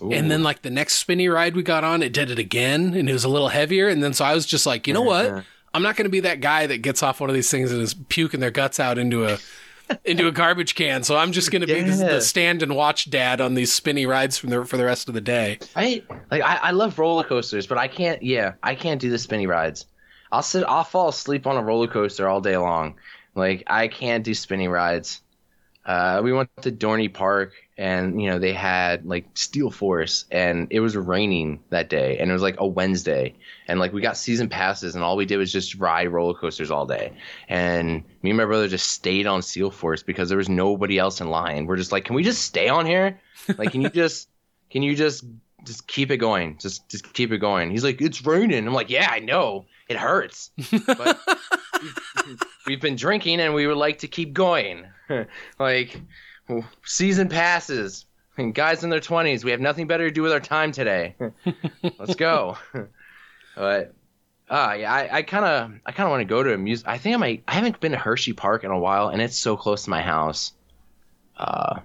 And 0.00 0.30
then 0.30 0.42
like 0.42 0.62
the 0.62 0.70
next 0.70 0.94
spinny 0.94 1.28
ride 1.28 1.54
we 1.54 1.62
got 1.62 1.84
on, 1.84 2.02
it 2.02 2.12
did 2.12 2.30
it 2.30 2.38
again, 2.38 2.94
and 2.94 3.08
it 3.08 3.12
was 3.12 3.24
a 3.24 3.28
little 3.28 3.48
heavier. 3.48 3.88
And 3.88 4.02
then 4.02 4.12
so 4.12 4.24
I 4.24 4.34
was 4.34 4.44
just 4.44 4.66
like, 4.66 4.86
you 4.86 4.92
know 4.92 5.02
what? 5.02 5.44
I'm 5.72 5.82
not 5.82 5.96
going 5.96 6.04
to 6.04 6.10
be 6.10 6.20
that 6.20 6.40
guy 6.40 6.66
that 6.66 6.78
gets 6.82 7.02
off 7.02 7.20
one 7.20 7.30
of 7.30 7.34
these 7.34 7.50
things 7.50 7.72
and 7.72 7.80
is 7.80 7.94
puking 7.94 8.40
their 8.40 8.50
guts 8.50 8.78
out 8.78 8.98
into 8.98 9.24
a 9.26 9.38
into 10.04 10.26
a 10.26 10.32
garbage 10.32 10.74
can. 10.74 11.02
So 11.04 11.16
I'm 11.16 11.32
just 11.32 11.50
going 11.50 11.60
to 11.60 11.66
be 11.66 11.80
the, 11.82 11.90
Yeah. 11.96 12.12
the 12.14 12.20
stand 12.20 12.62
and 12.62 12.74
watch 12.74 13.10
dad 13.10 13.40
on 13.40 13.54
these 13.54 13.72
spinny 13.72 14.06
rides 14.06 14.38
from 14.38 14.50
the 14.50 14.64
for 14.64 14.76
the 14.76 14.84
rest 14.84 15.08
of 15.08 15.14
the 15.14 15.20
day. 15.20 15.58
I 15.76 16.02
like 16.30 16.42
I, 16.42 16.56
I 16.56 16.70
love 16.72 16.98
roller 16.98 17.24
coasters, 17.24 17.66
but 17.66 17.76
I 17.78 17.86
can't. 17.88 18.22
Yeah, 18.22 18.54
I 18.62 18.74
can't 18.74 19.00
do 19.00 19.10
the 19.10 19.18
spinny 19.18 19.46
rides. 19.46 19.86
I'll 20.34 20.42
sit. 20.42 20.64
I'll 20.66 20.82
fall 20.82 21.10
asleep 21.10 21.46
on 21.46 21.56
a 21.56 21.62
roller 21.62 21.86
coaster 21.86 22.28
all 22.28 22.40
day 22.40 22.56
long. 22.56 22.96
Like 23.36 23.62
I 23.68 23.86
can't 23.86 24.24
do 24.24 24.34
spinny 24.34 24.66
rides. 24.66 25.20
Uh, 25.86 26.22
we 26.24 26.32
went 26.32 26.50
to 26.62 26.72
Dorney 26.72 27.12
Park, 27.12 27.52
and 27.78 28.20
you 28.20 28.28
know 28.28 28.40
they 28.40 28.52
had 28.52 29.06
like 29.06 29.26
Steel 29.34 29.70
Force, 29.70 30.24
and 30.32 30.66
it 30.70 30.80
was 30.80 30.96
raining 30.96 31.60
that 31.70 31.88
day, 31.88 32.18
and 32.18 32.30
it 32.30 32.32
was 32.32 32.42
like 32.42 32.56
a 32.58 32.66
Wednesday, 32.66 33.36
and 33.68 33.78
like 33.78 33.92
we 33.92 34.00
got 34.00 34.16
season 34.16 34.48
passes, 34.48 34.96
and 34.96 35.04
all 35.04 35.16
we 35.16 35.24
did 35.24 35.36
was 35.36 35.52
just 35.52 35.76
ride 35.76 36.08
roller 36.08 36.34
coasters 36.34 36.72
all 36.72 36.84
day. 36.84 37.12
And 37.48 38.02
me 38.22 38.30
and 38.30 38.36
my 38.36 38.44
brother 38.44 38.66
just 38.66 38.88
stayed 38.90 39.28
on 39.28 39.40
Steel 39.40 39.70
Force 39.70 40.02
because 40.02 40.30
there 40.30 40.38
was 40.38 40.48
nobody 40.48 40.98
else 40.98 41.20
in 41.20 41.30
line. 41.30 41.66
We're 41.66 41.76
just 41.76 41.92
like, 41.92 42.06
can 42.06 42.16
we 42.16 42.24
just 42.24 42.42
stay 42.42 42.68
on 42.68 42.86
here? 42.86 43.20
Like, 43.56 43.70
can 43.70 43.82
you 43.82 43.90
just, 44.02 44.28
can 44.68 44.82
you 44.82 44.96
just, 44.96 45.24
just 45.64 45.86
keep 45.86 46.10
it 46.10 46.18
going? 46.18 46.58
Just, 46.58 46.88
just 46.88 47.12
keep 47.12 47.32
it 47.32 47.38
going. 47.38 47.70
He's 47.70 47.84
like, 47.84 48.00
it's 48.00 48.24
raining. 48.24 48.66
I'm 48.66 48.74
like, 48.74 48.90
yeah, 48.90 49.08
I 49.10 49.20
know, 49.20 49.66
it 49.88 49.96
hurts, 49.96 50.50
but 50.86 51.18
we've, 52.26 52.42
we've 52.66 52.80
been 52.80 52.96
drinking, 52.96 53.40
and 53.40 53.54
we 53.54 53.66
would 53.66 53.76
like 53.76 53.98
to 53.98 54.08
keep 54.08 54.32
going. 54.32 54.84
like, 55.58 56.00
season 56.84 57.28
passes. 57.28 58.06
And 58.36 58.54
guys 58.54 58.82
in 58.82 58.90
their 58.90 59.00
20s, 59.00 59.44
we 59.44 59.52
have 59.52 59.60
nothing 59.60 59.86
better 59.86 60.08
to 60.08 60.14
do 60.14 60.22
with 60.22 60.32
our 60.32 60.40
time 60.40 60.72
today. 60.72 61.14
Let's 61.98 62.16
go. 62.16 62.56
but 63.54 63.94
uh 64.50 64.76
yeah, 64.78 65.08
I 65.10 65.22
kind 65.22 65.44
of 65.44 65.72
I 65.86 65.92
kind 65.92 66.06
of 66.06 66.10
want 66.10 66.20
to 66.20 66.26
go 66.26 66.42
to 66.42 66.52
a 66.52 66.58
music. 66.58 66.86
I 66.86 66.98
think 66.98 67.14
I 67.14 67.18
might. 67.18 67.44
I 67.48 67.54
haven't 67.54 67.80
been 67.80 67.92
to 67.92 67.98
Hershey 67.98 68.32
Park 68.32 68.64
in 68.64 68.70
a 68.70 68.78
while, 68.78 69.08
and 69.08 69.22
it's 69.22 69.38
so 69.38 69.56
close 69.56 69.84
to 69.84 69.90
my 69.90 70.02
house. 70.02 70.52
Uh, 71.36 71.80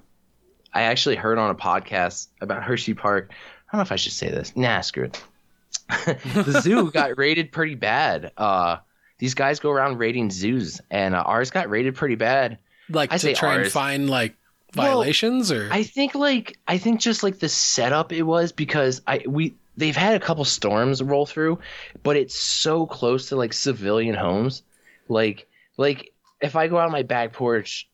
I 0.74 0.84
actually 0.84 1.16
heard 1.16 1.38
on 1.38 1.52
a 1.52 1.56
podcast 1.56 2.28
about 2.42 2.64
Hershey 2.64 2.96
Park. 2.96 3.32
I 3.70 3.78
don't 3.78 3.80
know 3.80 3.84
if 3.84 3.92
I 3.92 3.98
should 3.98 4.14
say 4.14 4.30
this. 4.30 4.56
Nah, 4.56 4.82
screw 4.82 5.06
it. 5.06 5.24
the 6.34 6.62
zoo 6.62 6.92
got 6.92 7.18
rated 7.18 7.52
pretty 7.52 7.76
bad. 7.76 8.32
Uh, 8.38 8.78
these 9.20 9.34
guys 9.34 9.60
go 9.60 9.70
around 9.70 9.98
rating 9.98 10.32
zoos, 10.32 10.82
and 10.90 11.16
uh, 11.16 11.22
ours 11.22 11.52
got 11.52 11.70
rated 11.70 11.96
pretty 11.96 12.16
bad. 12.16 12.58
Like 12.90 13.12
I 13.14 13.18
to 13.18 13.34
try 13.36 13.56
and 13.56 13.72
find 13.72 14.10
like 14.10 14.36
Well, 14.76 14.88
violations 14.88 15.52
or 15.52 15.70
I 15.72 15.84
think 15.84 16.16
like 16.16 16.58
I 16.68 16.80
think 16.80 17.00
just 17.00 17.22
like 17.22 17.40
the 17.40 17.50
setup 17.50 18.12
it 18.12 18.24
was 18.24 18.52
because 18.52 19.02
I 19.06 19.24
we 19.28 19.54
they've 19.78 19.96
had 19.96 20.16
a 20.16 20.20
couple 20.20 20.44
storms 20.46 21.04
roll 21.04 21.26
through, 21.28 21.60
but 22.02 22.16
it's 22.16 22.36
so 22.36 22.88
close 22.88 23.30
to 23.30 23.36
like 23.36 23.54
civilian 23.54 24.16
homes. 24.16 24.64
Like 25.08 25.48
like 25.78 26.12
if 26.42 26.56
I 26.56 26.68
go 26.68 26.78
out 26.78 26.86
on 26.86 26.92
my 26.92 27.04
back 27.04 27.34
porch, 27.34 27.88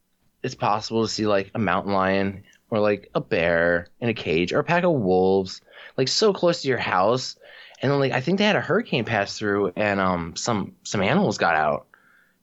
it's 0.43 0.55
possible 0.55 1.05
to 1.05 1.11
see 1.11 1.27
like 1.27 1.51
a 1.55 1.59
mountain 1.59 1.91
lion 1.93 2.43
or 2.69 2.79
like 2.79 3.09
a 3.15 3.21
bear 3.21 3.87
in 3.99 4.09
a 4.09 4.13
cage 4.13 4.53
or 4.53 4.59
a 4.59 4.63
pack 4.63 4.83
of 4.83 4.91
wolves, 4.91 5.61
like 5.97 6.07
so 6.07 6.33
close 6.33 6.61
to 6.61 6.67
your 6.67 6.77
house. 6.77 7.35
And 7.81 7.91
then 7.91 7.99
like 7.99 8.11
I 8.11 8.21
think 8.21 8.37
they 8.39 8.45
had 8.45 8.55
a 8.55 8.61
hurricane 8.61 9.05
pass 9.05 9.37
through 9.37 9.73
and 9.75 9.99
um 9.99 10.35
some 10.35 10.73
some 10.83 11.01
animals 11.01 11.37
got 11.37 11.55
out 11.55 11.87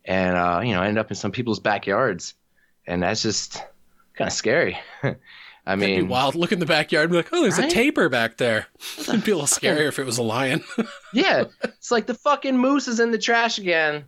and 0.04 0.36
uh 0.36 0.60
you 0.64 0.72
know 0.74 0.82
ended 0.82 0.98
up 0.98 1.10
in 1.10 1.14
some 1.16 1.32
people's 1.32 1.60
backyards. 1.60 2.34
And 2.86 3.02
that's 3.02 3.22
just 3.22 3.54
kind 4.14 4.28
of 4.28 4.32
scary. 4.32 4.78
I 5.64 5.76
That'd 5.76 5.78
mean, 5.78 6.08
wild. 6.08 6.34
Look 6.34 6.50
in 6.50 6.58
the 6.58 6.66
backyard 6.66 7.04
and 7.04 7.12
be 7.12 7.16
like, 7.18 7.28
oh, 7.32 7.42
there's 7.42 7.56
Right? 7.58 7.70
a 7.70 7.74
tapir 7.74 8.08
back 8.08 8.36
there. 8.36 8.66
It'd 8.98 9.22
be 9.24 9.30
a 9.30 9.36
little 9.36 9.46
scarier 9.46 9.86
if 9.86 10.00
it 10.00 10.04
was 10.04 10.18
a 10.18 10.22
lion. 10.22 10.64
yeah, 11.12 11.44
it's 11.62 11.92
like 11.92 12.06
the 12.06 12.14
fucking 12.14 12.58
moose 12.58 12.88
is 12.88 12.98
in 12.98 13.12
the 13.12 13.18
trash 13.18 13.58
again. 13.58 14.04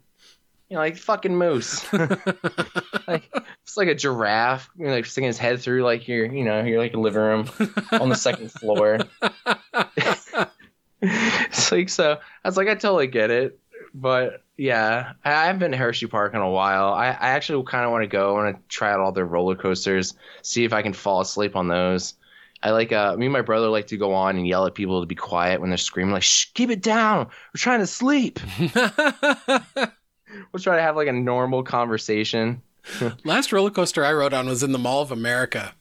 You 0.69 0.75
know, 0.75 0.81
like 0.81 0.97
fucking 0.97 1.37
moose. 1.37 1.85
like, 1.93 3.31
it's 3.63 3.77
like 3.77 3.89
a 3.89 3.95
giraffe, 3.95 4.71
you 4.77 4.87
know, 4.87 4.93
like 4.93 5.07
sticking 5.07 5.27
his 5.27 5.39
head 5.39 5.61
through 5.61 5.85
like 5.85 6.09
your, 6.09 6.27
you 6.27 6.45
know, 6.45 6.63
your 6.65 6.79
like 6.79 6.95
a 6.95 7.01
living 7.01 7.23
room 7.23 7.51
on 7.93 8.09
the 8.09 8.17
second 8.17 8.51
floor. 8.51 8.99
it's 11.03 11.73
like 11.73 11.89
so. 11.89 12.19
I 12.45 12.49
was 12.49 12.57
like, 12.57 12.69
I 12.69 12.75
totally 12.75 13.07
get 13.07 13.31
it, 13.31 13.59
but 13.93 14.43
yeah, 14.57 15.13
I 15.25 15.31
I 15.31 15.45
haven't 15.47 15.61
been 15.61 15.71
to 15.73 15.77
Hershey 15.77 16.07
Park 16.07 16.35
in 16.35 16.41
a 16.41 16.51
while. 16.51 16.93
I, 16.93 17.07
I 17.07 17.29
actually 17.31 17.65
kind 17.65 17.85
of 17.85 17.91
want 17.91 18.03
to 18.03 18.09
go. 18.09 18.31
I 18.31 18.43
want 18.43 18.57
to 18.57 18.63
try 18.69 18.93
out 18.93 19.01
all 19.01 19.13
their 19.13 19.27
roller 19.27 19.57
coasters, 19.57 20.15
see 20.43 20.65
if 20.65 20.73
I 20.73 20.83
can 20.83 20.93
fall 20.93 21.21
asleep 21.21 21.57
on 21.57 21.69
those. 21.69 22.15
I 22.63 22.71
like 22.71 22.93
uh, 22.93 23.17
me 23.17 23.27
and 23.27 23.33
my 23.33 23.43
brother 23.43 23.69
like 23.69 23.89
to 23.89 23.99
go 23.99 24.15
on 24.15 24.37
and 24.37 24.47
yell 24.47 24.67
at 24.67 24.75
people 24.75 25.01
to 25.01 25.07
be 25.07 25.15
quiet 25.15 25.61
when 25.61 25.71
they're 25.71 25.77
screaming, 25.77 26.13
like, 26.13 26.23
"Shh, 26.23 26.47
keep 26.55 26.71
it 26.71 26.83
down. 26.83 27.27
We're 27.27 27.59
trying 27.59 27.81
to 27.81 27.87
sleep." 27.87 28.41
We'll 30.53 30.63
try 30.63 30.77
to 30.77 30.83
have 30.83 30.97
like 30.97 31.09
a 31.09 31.13
normal 31.13 31.63
conversation. 31.63 32.63
Last 33.25 33.53
roller 33.53 33.71
coaster 33.71 34.05
I 34.05 34.13
rode 34.13 34.35
on 34.35 34.47
was 34.47 34.63
in 34.63 34.73
the 34.73 34.79
Mall 34.79 35.03
of 35.03 35.11
America. 35.11 35.75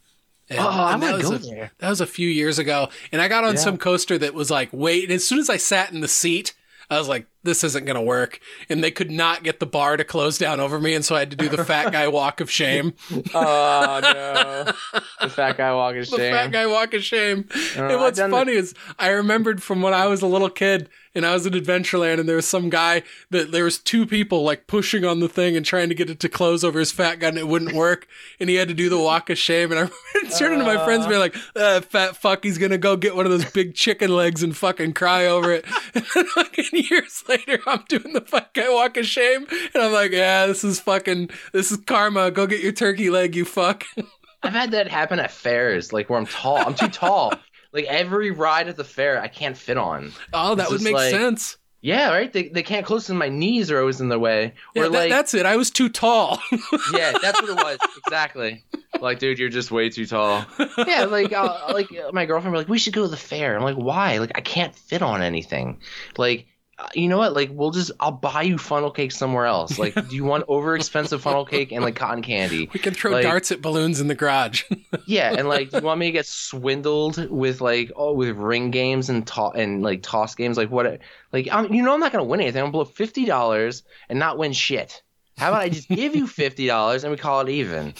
And, 0.49 0.59
Oh, 0.59 0.67
I 0.67 0.93
and 0.93 1.03
that 1.03 1.15
was 1.15 1.30
go 1.30 1.35
a, 1.35 1.39
there. 1.39 1.71
That 1.80 1.89
was 1.89 2.01
a 2.01 2.05
few 2.05 2.27
years 2.27 2.59
ago, 2.59 2.89
and 3.11 3.21
I 3.21 3.27
got 3.27 3.43
on 3.43 3.53
Yeah. 3.55 3.59
some 3.61 3.77
coaster 3.77 4.17
that 4.17 4.34
was 4.34 4.51
like, 4.51 4.69
wait. 4.71 5.03
And 5.05 5.13
as 5.13 5.25
soon 5.27 5.39
as 5.39 5.49
I 5.49 5.57
sat 5.57 5.91
in 5.91 6.01
the 6.01 6.07
seat, 6.07 6.53
I 6.89 6.97
was 6.99 7.07
like, 7.07 7.27
this 7.44 7.64
isn't 7.64 7.86
gonna 7.86 8.02
work. 8.02 8.40
And 8.70 8.84
they 8.84 8.91
could 8.91 9.11
not 9.11 9.44
get 9.44 9.60
the 9.60 9.65
bar 9.65 9.98
to 9.98 10.03
close 10.03 10.38
down 10.38 10.60
over 10.60 10.80
me, 10.80 10.94
and 10.94 11.03
so 11.03 11.15
I 11.15 11.20
had 11.20 11.32
to 11.32 11.38
do 11.38 11.49
the 11.49 11.64
fat 11.65 11.91
guy 11.91 12.07
walk 12.07 12.41
of 12.41 12.49
shame. 12.49 12.94
Oh 13.36 13.99
no, 14.02 14.99
the 15.22 15.30
fat 15.30 15.57
guy 15.57 15.74
walking 15.74 16.02
the 16.02 16.06
fat 16.18 16.52
guy 16.52 16.65
walk 16.68 16.94
of 16.94 17.03
shame. 17.14 17.48
Uh, 17.78 17.84
and 17.88 17.99
what's 17.99 18.20
funny 18.20 18.53
is 18.53 18.74
I 18.99 19.10
remembered 19.10 19.61
from 19.64 19.82
when 19.82 19.94
I 19.94 20.07
was 20.07 20.22
a 20.22 20.28
little 20.28 20.49
kid 20.49 20.90
and 21.15 21.26
I 21.26 21.34
was 21.34 21.45
in 21.45 21.53
Adventureland 21.53 22.20
and 22.20 22.28
there 22.28 22.36
was 22.36 22.48
some 22.48 22.70
guy 22.70 23.03
that 23.30 23.52
there 23.52 23.64
was 23.64 23.78
two 23.78 24.06
people 24.06 24.44
like 24.44 24.68
pushing 24.68 25.06
on 25.06 25.20
the 25.20 25.30
thing 25.30 25.56
and 25.56 25.65
trying 25.65 25.90
to 25.90 25.95
get 25.95 26.10
it 26.10 26.20
to 26.22 26.30
close 26.30 26.64
over 26.64 26.80
his 26.80 26.91
fat 26.91 27.20
guy 27.20 27.28
and 27.30 27.38
it 27.38 27.48
wouldn't 27.48 27.74
work 27.74 28.07
and 28.40 28.49
he 28.49 28.56
had 28.56 28.68
to 28.68 28.74
do 28.74 28.90
the 28.90 28.99
walk 28.99 29.30
of 29.30 29.38
shame 29.38 29.72
and 29.72 29.80
I 29.80 29.84
remember 30.15 30.38
turning 30.38 30.60
to 30.60 30.65
my 30.65 30.84
friends 30.84 31.06
and 31.06 31.10
being 31.10 31.22
like, 31.22 31.36
uh, 31.56 31.82
fat 31.82 32.15
fuck, 32.18 32.44
he's 32.44 32.57
gonna 32.57 32.78
go 32.78 32.95
get 32.95 33.15
one 33.15 33.26
of 33.26 33.32
those 33.32 33.49
big 33.52 33.74
chicken 33.76 34.15
legs 34.15 34.41
and 34.44 34.56
fucking 34.56 34.94
cry 34.94 35.26
over 35.28 35.52
it. 35.52 35.65
And 36.06 36.90
years 36.90 37.24
later 37.28 37.32
I'm 37.68 37.84
doing 37.88 38.14
the 38.14 38.22
fat 38.22 38.53
guy 38.53 38.69
walk 38.69 38.97
of 38.97 39.05
shame 39.05 39.45
and 39.73 39.84
I'm 39.84 39.91
like, 39.93 40.11
yeah, 40.11 40.45
this 40.47 40.64
is 40.64 40.80
fucking, 40.80 41.30
this 41.51 41.72
is 41.72 41.77
karma. 41.85 42.31
Go 42.31 42.47
get 42.47 42.61
your 42.61 42.72
turkey 42.73 43.10
leg, 43.10 43.35
you 43.35 43.45
fuck. 43.45 43.85
I've 44.43 44.53
had 44.53 44.72
that 44.72 44.88
happen 44.89 45.19
at 45.19 45.31
fairs, 45.31 45.93
like 45.93 46.10
where 46.10 46.19
I'm 46.19 46.26
tall. 46.26 46.57
I'm 46.57 46.76
too 46.76 46.89
tall. 46.89 47.34
Like 47.72 47.85
every 47.85 48.31
ride 48.31 48.68
at 48.68 48.76
the 48.77 48.84
fair, 48.84 49.19
I 49.22 49.27
can't 49.27 49.57
fit 49.57 49.77
on. 49.77 50.11
Oh, 50.34 50.55
that 50.55 50.64
It's 50.64 50.72
would 50.72 50.81
make 50.84 50.93
like- 50.93 51.11
sense. 51.11 51.57
Yeah, 51.85 52.11
right. 52.14 52.31
They 52.31 52.47
they 52.47 52.64
can't 52.64 52.85
close 52.85 53.07
to 53.07 53.14
my 53.14 53.27
knees 53.27 53.69
are 53.69 53.77
always 53.77 53.99
in 53.99 54.07
their 54.07 54.18
way. 54.18 54.53
Yeah, 54.73 54.84
or 54.84 54.85
that- 54.85 54.97
like 54.97 55.10
that's 55.10 55.34
it. 55.34 55.45
I 55.45 55.57
was 55.57 55.69
too 55.69 55.89
tall. 55.89 56.39
yeah, 56.93 57.11
that's 57.22 57.41
what 57.41 57.49
it 57.49 57.55
was 57.57 57.77
exactly. 58.05 58.64
Like, 59.01 59.19
dude, 59.19 59.38
you're 59.38 59.49
just 59.49 59.69
way 59.69 59.89
too 59.89 60.05
tall. 60.05 60.45
Yeah, 60.77 61.03
like 61.05 61.34
uh, 61.34 61.72
like 61.73 61.89
my 62.14 62.26
girlfriend 62.26 62.53
was 62.53 62.61
like, 62.61 62.69
we 62.69 62.77
should 62.80 62.93
go 62.93 63.01
to 63.01 63.10
the 63.10 63.18
fair. 63.18 63.57
I'm 63.57 63.64
like, 63.64 63.76
why? 63.76 64.19
Like, 64.19 64.31
I 64.35 64.39
can't 64.41 64.73
fit 64.73 65.01
on 65.01 65.22
anything. 65.22 65.81
Like. 66.18 66.47
Uh, 66.80 66.88
You 66.95 67.08
know 67.08 67.18
what? 67.18 67.34
Like, 67.34 67.50
we'll 67.52 67.72
just, 67.72 67.91
I'll 68.00 68.12
buy 68.12 68.41
you 68.41 68.58
funnel 68.58 68.90
cake 68.91 69.12
somewhere 69.12 69.45
else. 69.45 69.78
Like, 69.78 69.94
do 70.10 70.16
you 70.16 70.24
want 70.24 70.44
over 70.48 70.76
expensive 70.76 71.22
funnel 71.22 71.45
cake 71.45 71.72
and 71.72 71.84
like 71.84 71.95
cotton 71.95 72.24
candy? 72.24 72.70
We 72.74 72.80
can 72.80 72.94
throw 72.94 73.12
Like- 73.12 73.24
darts 73.24 73.52
at 73.52 73.62
balloons 73.62 74.00
in 74.02 74.08
the 74.08 74.16
garage. 74.16 74.64
Yeah, 75.06 75.34
and 75.38 75.50
like, 75.50 75.70
do 75.72 75.78
you 75.78 75.84
want 75.84 76.00
me 76.00 76.06
to 76.06 76.12
get 76.12 76.26
swindled 76.26 77.30
with 77.30 77.60
like, 77.62 77.91
oh, 77.95 78.14
with 78.14 78.38
ring 78.38 78.72
games 78.72 79.10
and 79.10 79.26
to- 79.28 79.50
and 79.50 79.82
like 79.84 80.02
toss 80.04 80.34
games? 80.36 80.56
Like, 80.58 80.70
what? 80.72 81.00
Like, 81.34 81.48
I'm, 81.52 81.74
you 81.74 81.84
know, 81.84 81.94
I'm 81.94 82.00
not 82.00 82.12
gonna 82.12 82.24
win 82.24 82.40
anything. 82.40 82.60
I'm 82.62 82.66
gonna 82.68 82.72
blow 82.72 82.86
fifty 82.86 83.26
dollars 83.26 83.84
and 84.08 84.18
not 84.20 84.38
win 84.38 84.54
shit. 84.54 85.02
How 85.38 85.50
about 85.50 85.62
I 85.64 85.70
just 85.70 85.90
give 85.90 86.16
you 86.16 86.26
fifty 86.28 86.68
dollars 86.68 87.04
and 87.04 87.12
we 87.12 87.18
call 87.18 87.41
it 87.41 87.50
even? 87.50 87.94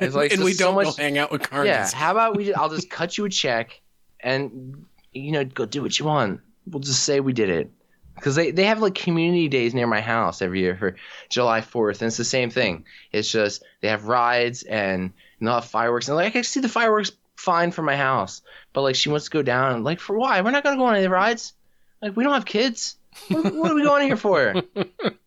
It's 0.00 0.14
like 0.14 0.30
and 0.32 0.40
so- 0.40 0.44
we 0.44 0.54
don't 0.54 0.74
much- 0.74 0.96
go 0.96 1.02
hang 1.02 1.18
out 1.18 1.30
with 1.30 1.42
carnies. 1.42 1.66
Yeah. 1.66 1.90
How 1.94 2.10
about 2.10 2.36
we? 2.36 2.46
Just, 2.46 2.58
I'll 2.58 2.70
just 2.70 2.90
cut 2.90 3.16
you 3.18 3.24
a 3.26 3.30
check, 3.30 3.80
and 4.20 4.84
you 5.12 5.32
know, 5.32 5.44
go 5.44 5.66
do 5.66 5.82
what 5.82 5.98
you 5.98 6.06
want. 6.06 6.40
We'll 6.66 6.80
just 6.80 7.02
say 7.04 7.20
we 7.20 7.32
did 7.34 7.50
it. 7.50 7.70
Because 8.14 8.34
they, 8.34 8.50
they 8.50 8.64
have 8.64 8.80
like 8.80 8.94
community 8.94 9.48
days 9.48 9.74
near 9.74 9.86
my 9.86 10.00
house 10.00 10.42
every 10.42 10.60
year 10.60 10.76
for 10.76 10.96
July 11.28 11.60
4th, 11.60 12.00
and 12.00 12.08
it's 12.08 12.16
the 12.16 12.24
same 12.24 12.50
thing. 12.50 12.84
It's 13.10 13.30
just 13.30 13.64
they 13.80 13.88
have 13.88 14.04
rides 14.04 14.62
and 14.62 15.12
and 15.38 15.48
they'll 15.48 15.56
have 15.56 15.64
fireworks, 15.64 16.08
and 16.08 16.16
like 16.16 16.28
I 16.28 16.30
can 16.30 16.44
see 16.44 16.60
the 16.60 16.68
fireworks 16.68 17.12
fine 17.36 17.72
from 17.72 17.86
my 17.86 17.96
house, 17.96 18.42
but 18.72 18.82
like 18.82 18.94
she 18.94 19.08
wants 19.08 19.24
to 19.24 19.30
go 19.30 19.42
down, 19.42 19.74
and 19.74 19.84
like 19.84 19.98
for 19.98 20.16
why? 20.16 20.40
We're 20.40 20.52
not 20.52 20.62
gonna 20.62 20.76
go 20.76 20.84
on 20.84 20.94
any 20.94 21.08
rides. 21.08 21.54
Like 22.00 22.16
we 22.16 22.24
don't 22.24 22.34
have 22.34 22.44
kids. 22.44 22.96
What, 23.28 23.54
what 23.54 23.70
are 23.70 23.74
we 23.74 23.82
going 23.82 24.06
here 24.06 24.16
for? 24.16 24.62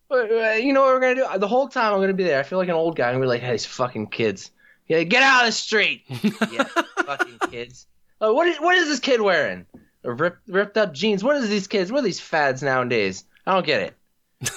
Uh, 0.08 0.52
you 0.52 0.72
know 0.72 0.82
what 0.82 0.94
we're 0.94 1.00
gonna 1.00 1.14
do? 1.16 1.38
The 1.38 1.48
whole 1.48 1.68
time 1.68 1.92
I'm 1.92 2.00
gonna 2.00 2.14
be 2.14 2.22
there. 2.22 2.38
I 2.38 2.44
feel 2.44 2.58
like 2.58 2.68
an 2.68 2.74
old 2.74 2.94
guy, 2.94 3.10
and 3.10 3.18
we're 3.18 3.26
like, 3.26 3.40
hey, 3.40 3.50
these 3.50 3.66
fucking 3.66 4.06
kids. 4.06 4.52
Yeah, 4.86 5.02
get 5.02 5.24
out 5.24 5.42
of 5.42 5.48
the 5.48 5.52
street. 5.52 6.04
yeah, 6.08 6.62
fucking 7.04 7.38
kids. 7.50 7.86
Oh, 8.20 8.32
what 8.32 8.46
is 8.46 8.56
what 8.58 8.76
is 8.76 8.86
this 8.86 9.00
kid 9.00 9.20
wearing? 9.20 9.66
A 10.06 10.12
rip, 10.12 10.38
ripped 10.46 10.76
up 10.78 10.94
jeans. 10.94 11.22
What 11.24 11.36
is 11.36 11.48
these 11.48 11.66
kids? 11.66 11.90
What 11.90 12.00
are 12.00 12.06
these 12.06 12.20
fads 12.20 12.62
nowadays? 12.62 13.24
I 13.46 13.54
don't 13.54 13.66
get 13.66 13.82
it. 13.82 13.96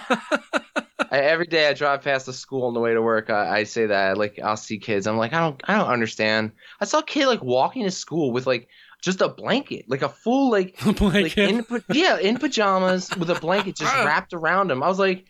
I, 1.12 1.20
every 1.20 1.46
day 1.46 1.68
I 1.68 1.74
drive 1.74 2.02
past 2.02 2.26
the 2.26 2.34
school 2.34 2.66
on 2.66 2.74
the 2.74 2.80
way 2.80 2.94
to 2.94 3.02
work, 3.02 3.30
I, 3.30 3.60
I 3.60 3.64
say 3.64 3.86
that. 3.86 4.18
Like 4.18 4.40
I'll 4.44 4.58
see 4.58 4.80
kids. 4.80 5.08
I'm 5.08 5.18
like, 5.18 5.34
I 5.34 5.40
don't, 5.40 5.62
I 5.66 5.78
don't 5.78 5.90
understand. 5.90 6.52
I 6.80 6.86
saw 6.86 7.00
a 7.00 7.04
kid 7.04 7.28
like 7.28 7.44
walking 7.44 7.84
to 7.84 7.92
school 7.92 8.32
with 8.32 8.48
like 8.48 8.68
just 9.02 9.22
a 9.22 9.28
blanket, 9.28 9.86
like 9.88 10.02
a 10.02 10.10
full 10.10 10.50
like 10.52 10.84
like 10.86 10.98
Blanket. 10.98 11.38
in 11.38 11.66
yeah 11.94 12.18
in 12.18 12.38
pajamas 12.38 13.10
with 13.18 13.30
a 13.30 13.36
blanket 13.36 13.76
just 13.76 13.94
wrapped 14.06 14.34
around 14.34 14.72
him. 14.72 14.82
I 14.82 14.88
was 14.88 15.00
like, 15.00 15.26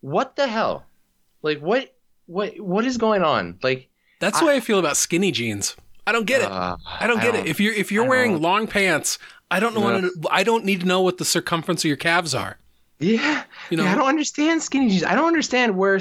what 0.00 0.36
the 0.36 0.46
hell? 0.46 0.84
Like 1.42 1.60
what 1.60 1.94
what 2.26 2.58
what 2.58 2.84
is 2.84 2.96
going 2.96 3.22
on? 3.22 3.58
Like 3.62 3.88
That's 4.20 4.40
the 4.40 4.46
way 4.46 4.56
I 4.56 4.60
feel 4.60 4.78
about 4.78 4.96
skinny 4.96 5.30
jeans. 5.30 5.76
I 6.06 6.12
don't 6.12 6.26
get 6.26 6.42
it. 6.42 6.50
uh, 6.50 6.76
I 7.00 7.06
don't 7.06 7.20
get 7.20 7.34
it. 7.34 7.46
If 7.46 7.60
you're 7.60 7.72
if 7.74 7.92
you're 7.92 8.08
wearing 8.08 8.32
don't- 8.32 8.42
long 8.42 8.66
pants, 8.66 9.18
I 9.50 9.60
don't 9.60 9.74
know. 9.74 9.88
Yeah. 9.88 10.08
What, 10.20 10.32
I 10.32 10.42
don't 10.42 10.64
need 10.64 10.80
to 10.80 10.86
know 10.86 11.00
what 11.00 11.18
the 11.18 11.24
circumference 11.24 11.84
of 11.84 11.88
your 11.88 11.96
calves 11.96 12.34
are. 12.34 12.58
Yeah, 12.98 13.42
You 13.68 13.76
know, 13.76 13.82
yeah, 13.82 13.92
I 13.92 13.94
don't 13.96 14.06
understand 14.08 14.62
skinny 14.62 14.88
jeans. 14.88 15.02
I 15.02 15.16
don't 15.16 15.26
understand 15.26 15.76
where 15.76 15.98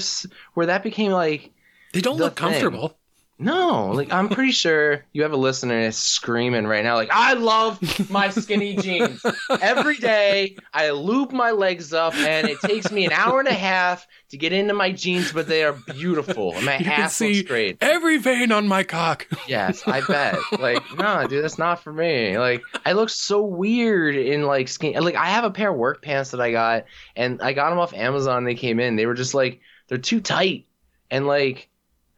where 0.53 0.67
that 0.67 0.83
became 0.83 1.11
like 1.11 1.51
they 1.93 2.01
don't 2.01 2.17
the 2.17 2.25
look 2.25 2.35
comfortable. 2.35 2.97
No. 3.41 3.91
Like 3.91 4.11
I'm 4.13 4.29
pretty 4.29 4.51
sure 4.51 5.03
you 5.13 5.23
have 5.23 5.33
a 5.33 5.37
listener 5.37 5.83
that's 5.83 5.97
screaming 5.97 6.65
right 6.67 6.83
now, 6.83 6.95
like 6.95 7.09
I 7.11 7.33
love 7.33 8.09
my 8.09 8.29
skinny 8.29 8.75
jeans. 8.77 9.21
Every 9.61 9.97
day 9.97 10.55
I 10.73 10.91
loop 10.91 11.31
my 11.31 11.51
legs 11.51 11.93
up, 11.93 12.13
and 12.15 12.47
it 12.47 12.59
takes 12.61 12.91
me 12.91 13.05
an 13.05 13.11
hour 13.11 13.39
and 13.39 13.47
a 13.47 13.53
half 13.53 14.07
to 14.29 14.37
get 14.37 14.53
into 14.53 14.73
my 14.73 14.91
jeans, 14.91 15.33
but 15.33 15.47
they 15.47 15.63
are 15.63 15.73
beautiful. 15.73 16.53
And 16.55 16.65
my 16.65 16.77
You 16.77 16.85
can 16.85 17.01
ass 17.01 17.15
see 17.15 17.35
looks 17.39 17.49
great. 17.49 17.77
every 17.81 18.17
vein 18.17 18.51
on 18.51 18.67
my 18.67 18.83
cock. 18.83 19.27
Yes, 19.47 19.85
I 19.87 20.01
bet. 20.01 20.37
Like, 20.59 20.81
no, 20.97 21.27
dude, 21.27 21.43
that's 21.43 21.57
not 21.57 21.83
for 21.83 21.91
me. 21.91 22.37
Like, 22.37 22.61
I 22.85 22.93
look 22.93 23.09
so 23.09 23.41
weird 23.43 24.15
in 24.15 24.43
like 24.43 24.67
skin. 24.69 25.01
Like, 25.03 25.15
I 25.15 25.25
have 25.25 25.43
a 25.43 25.51
pair 25.51 25.71
of 25.71 25.77
work 25.77 26.01
pants 26.01 26.31
that 26.31 26.39
I 26.39 26.51
got, 26.51 26.85
and 27.15 27.41
I 27.41 27.51
got 27.53 27.71
them 27.71 27.79
off 27.79 27.93
Amazon. 27.93 28.45
They 28.45 28.55
came 28.55 28.79
in. 28.79 28.95
They 28.95 29.05
were 29.05 29.13
just 29.15 29.33
like 29.33 29.59
they're 29.87 29.97
too 29.97 30.21
tight, 30.21 30.67
and 31.09 31.27
like 31.27 31.67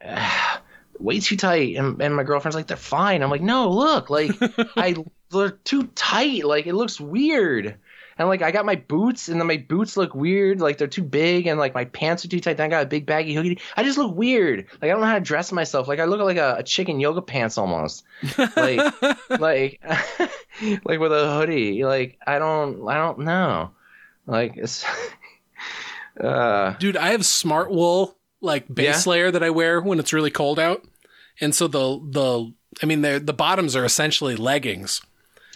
way 1.04 1.20
too 1.20 1.36
tight. 1.38 1.76
And 1.76 2.02
and 2.02 2.16
my 2.16 2.24
girlfriend's 2.24 2.56
like, 2.56 2.68
they're 2.68 2.78
fine. 2.78 3.22
I'm 3.22 3.30
like, 3.30 3.42
no, 3.42 3.70
look, 3.70 4.10
like 4.10 4.32
I 4.78 4.96
they're 5.30 5.52
too 5.52 5.84
tight. 5.96 6.46
Like 6.46 6.68
it 6.68 6.74
looks 6.74 7.00
weird. 7.00 7.78
And 8.18 8.28
like 8.28 8.44
I 8.44 8.52
got 8.52 8.66
my 8.66 8.76
boots, 8.76 9.28
and 9.28 9.40
then 9.40 9.48
my 9.48 9.58
boots 9.58 9.98
look 9.98 10.14
weird. 10.14 10.62
Like 10.62 10.78
they're 10.78 10.88
too 10.88 11.04
big, 11.04 11.48
and 11.48 11.60
like 11.60 11.74
my 11.74 11.86
pants 11.86 12.24
are 12.24 12.28
too 12.28 12.40
tight. 12.40 12.58
Then 12.58 12.68
I 12.68 12.70
got 12.70 12.84
a 12.84 12.88
big 12.88 13.08
baggy 13.08 13.34
hoodie. 13.34 13.60
I 13.76 13.84
just 13.84 13.98
look 13.98 14.16
weird. 14.16 14.68
Like 14.74 14.84
I 14.84 14.88
don't 14.90 15.02
know 15.02 15.08
how 15.08 15.16
to 15.16 15.20
dress 15.20 15.52
myself. 15.52 15.88
Like 15.88 16.00
I 16.00 16.06
look 16.06 16.22
like 16.22 16.38
a, 16.38 16.58
a 16.60 16.64
chicken 16.64 17.00
yoga 17.00 17.22
pants 17.22 17.58
almost. 17.58 18.04
Like 18.56 18.80
like 19.30 19.82
like 20.86 21.00
with 21.00 21.12
a 21.12 21.38
hoodie. 21.38 21.84
Like 21.84 22.20
I 22.26 22.38
don't 22.38 22.88
I 22.88 22.96
don't 22.96 23.20
know. 23.20 23.72
Like 24.28 24.58
it's 24.58 24.86
uh 26.22 26.74
Dude, 26.74 26.98
I 26.98 27.10
have 27.10 27.26
smart 27.26 27.72
wool 27.72 28.16
like 28.42 28.72
base 28.72 29.08
layer 29.08 29.32
that 29.32 29.42
I 29.42 29.50
wear 29.50 29.82
when 29.82 30.00
it's 30.00 30.14
really 30.14 30.30
cold 30.30 30.60
out. 30.60 30.86
And 31.42 31.54
so 31.56 31.68
the 31.68 32.00
the 32.10 32.54
I 32.82 32.86
mean 32.86 33.02
the 33.02 33.20
the 33.24 33.34
bottoms 33.34 33.76
are 33.76 33.86
essentially 33.86 34.36
leggings. 34.36 35.02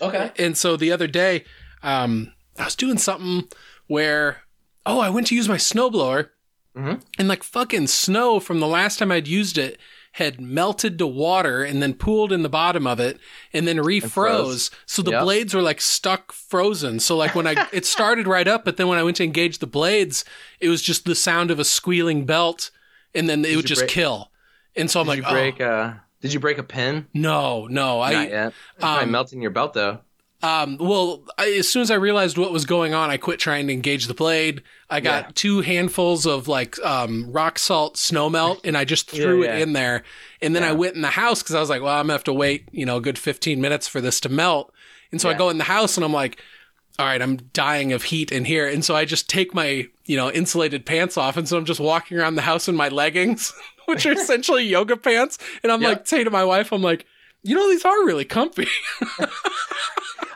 okay. 0.02 0.32
And 0.38 0.58
so 0.58 0.78
the 0.78 0.92
other 0.92 1.08
day, 1.08 1.44
um, 1.84 2.34
I 2.60 2.66
was 2.66 2.76
doing 2.76 2.98
something 2.98 3.48
where 3.88 4.42
oh, 4.86 5.00
I 5.00 5.10
went 5.10 5.28
to 5.28 5.36
use 5.36 5.50
my 5.50 5.58
snowblower 5.58 6.30
Mhm. 6.78 7.02
and 7.18 7.28
like 7.28 7.44
fucking 7.44 7.88
snow 7.88 8.40
from 8.40 8.60
the 8.60 8.68
last 8.68 9.00
time 9.00 9.12
I'd 9.12 9.28
used 9.28 9.58
it 9.58 9.80
had 10.14 10.40
melted 10.40 10.98
to 11.00 11.06
water 11.08 11.64
and 11.64 11.82
then 11.82 11.94
pooled 11.94 12.32
in 12.32 12.42
the 12.44 12.50
bottom 12.50 12.86
of 12.88 13.00
it 13.00 13.20
and 13.54 13.68
then 13.68 13.78
refroze. 13.78 14.10
froze. 14.12 14.72
So 14.86 15.02
the 15.02 15.12
Yep. 15.12 15.24
blades 15.24 15.54
were 15.54 15.62
like 15.62 15.82
stuck 15.82 16.32
frozen. 16.32 17.00
So 17.00 17.16
like 17.18 17.36
when 17.36 17.46
I 17.48 17.68
it 17.74 17.86
started 17.86 18.28
right 18.28 18.48
up, 18.48 18.64
but 18.66 18.78
then 18.78 18.88
when 18.88 18.98
I 19.00 19.04
went 19.04 19.18
to 19.18 19.24
engage 19.24 19.58
the 19.58 19.68
blades, 19.68 20.24
it 20.60 20.70
was 20.70 20.82
just 20.82 21.06
the 21.06 21.16
sound 21.16 21.50
of 21.52 21.60
a 21.60 21.64
squealing 21.66 22.26
belt 22.26 22.70
and 23.16 23.28
then 23.28 23.44
it 23.46 23.56
would 23.56 23.66
just 23.66 23.82
break- 23.82 23.92
kill. 23.92 24.32
And 24.78 24.90
so 24.92 25.00
I'm 25.02 25.06
Did 25.06 25.10
like, 25.10 25.18
you 25.20 25.24
oh, 25.28 25.32
break 25.32 25.62
uh 25.62 25.94
did 26.22 26.34
you 26.34 26.40
break 26.40 26.58
a 26.58 26.64
pin? 26.64 27.08
no, 27.14 27.68
no, 27.68 28.02
I 28.02 28.12
Not 28.14 28.30
yet. 28.30 28.48
It's 28.48 28.80
probably 28.80 29.04
um, 29.04 29.12
melting 29.12 29.42
your 29.42 29.52
belt 29.52 29.74
though. 29.74 30.00
um, 30.44 30.78
well, 30.80 31.24
I, 31.38 31.50
as 31.60 31.68
soon 31.70 31.82
as 31.82 31.90
I 31.92 31.96
realized 31.96 32.38
what 32.38 32.52
was 32.52 32.66
going 32.66 32.94
on, 32.94 33.10
I 33.10 33.18
quit 33.18 33.40
trying 33.40 33.68
to 33.68 33.74
engage 33.74 34.06
the 34.08 34.14
blade. 34.14 34.62
I 34.90 35.00
got 35.00 35.26
Yeah. 35.26 35.32
two 35.36 35.62
handfuls 35.62 36.26
of 36.28 36.48
like 36.48 36.78
um, 36.86 37.32
rock 37.32 37.58
salt 37.60 37.98
snow 37.98 38.30
melt, 38.30 38.62
and 38.64 38.78
I 38.78 38.86
just 38.86 39.10
threw 39.12 39.44
Yeah, 39.44 39.56
it 39.58 39.62
in 39.62 39.74
there. 39.74 40.04
And 40.42 40.56
then 40.56 40.64
I 40.64 40.74
went 40.74 40.96
in 40.96 41.02
the 41.02 41.08
house 41.10 41.42
because 41.42 41.56
I 41.56 41.60
was 41.60 41.70
like, 41.70 41.82
well, 41.82 41.94
I'm 41.96 42.04
gonna 42.06 42.14
have 42.14 42.24
to 42.26 42.34
wait, 42.34 42.68
you 42.72 42.86
know, 42.86 42.98
a 42.98 43.02
good 43.02 43.18
15 43.18 43.60
minutes 43.62 43.88
for 43.88 44.00
this 44.02 44.20
to 44.22 44.30
melt. 44.30 44.72
And 45.12 45.20
so 45.22 45.30
I 45.30 45.34
go 45.34 45.50
in 45.50 45.58
the 45.58 45.64
house 45.64 45.98
and 45.98 46.04
I'm 46.04 46.14
like, 46.14 46.40
all 47.00 47.06
right, 47.06 47.22
I'm 47.22 47.38
dying 47.54 47.94
of 47.94 48.04
heat 48.04 48.32
in 48.32 48.46
here. 48.46 48.68
And 48.68 48.84
so 48.84 48.96
I 48.96 49.06
just 49.06 49.30
take 49.30 49.54
my, 49.54 49.86
you 50.06 50.18
know, 50.18 50.32
insulated 50.32 50.86
pants 50.86 51.16
off. 51.18 51.38
And 51.38 51.48
so 51.48 51.58
I'm 51.58 51.66
just 51.66 51.80
walking 51.80 52.18
around 52.18 52.36
the 52.36 52.42
house 52.42 52.68
in 52.68 52.76
my 52.76 52.90
leggings, 52.90 53.54
which 53.92 54.06
are 54.06 54.12
essentially 54.14 54.64
yoga 54.66 54.96
pants. 54.98 55.38
And 55.64 55.72
I'm 55.72 55.82
Yep. 55.82 55.90
like, 55.92 56.08
say 56.08 56.24
to 56.24 56.30
my 56.30 56.44
wife, 56.44 56.72
I'm 56.72 56.82
like, 56.82 57.06
you 57.44 57.56
know, 57.56 57.68
these 57.70 57.86
are 57.86 58.06
really 58.06 58.26
comfy. 58.26 58.68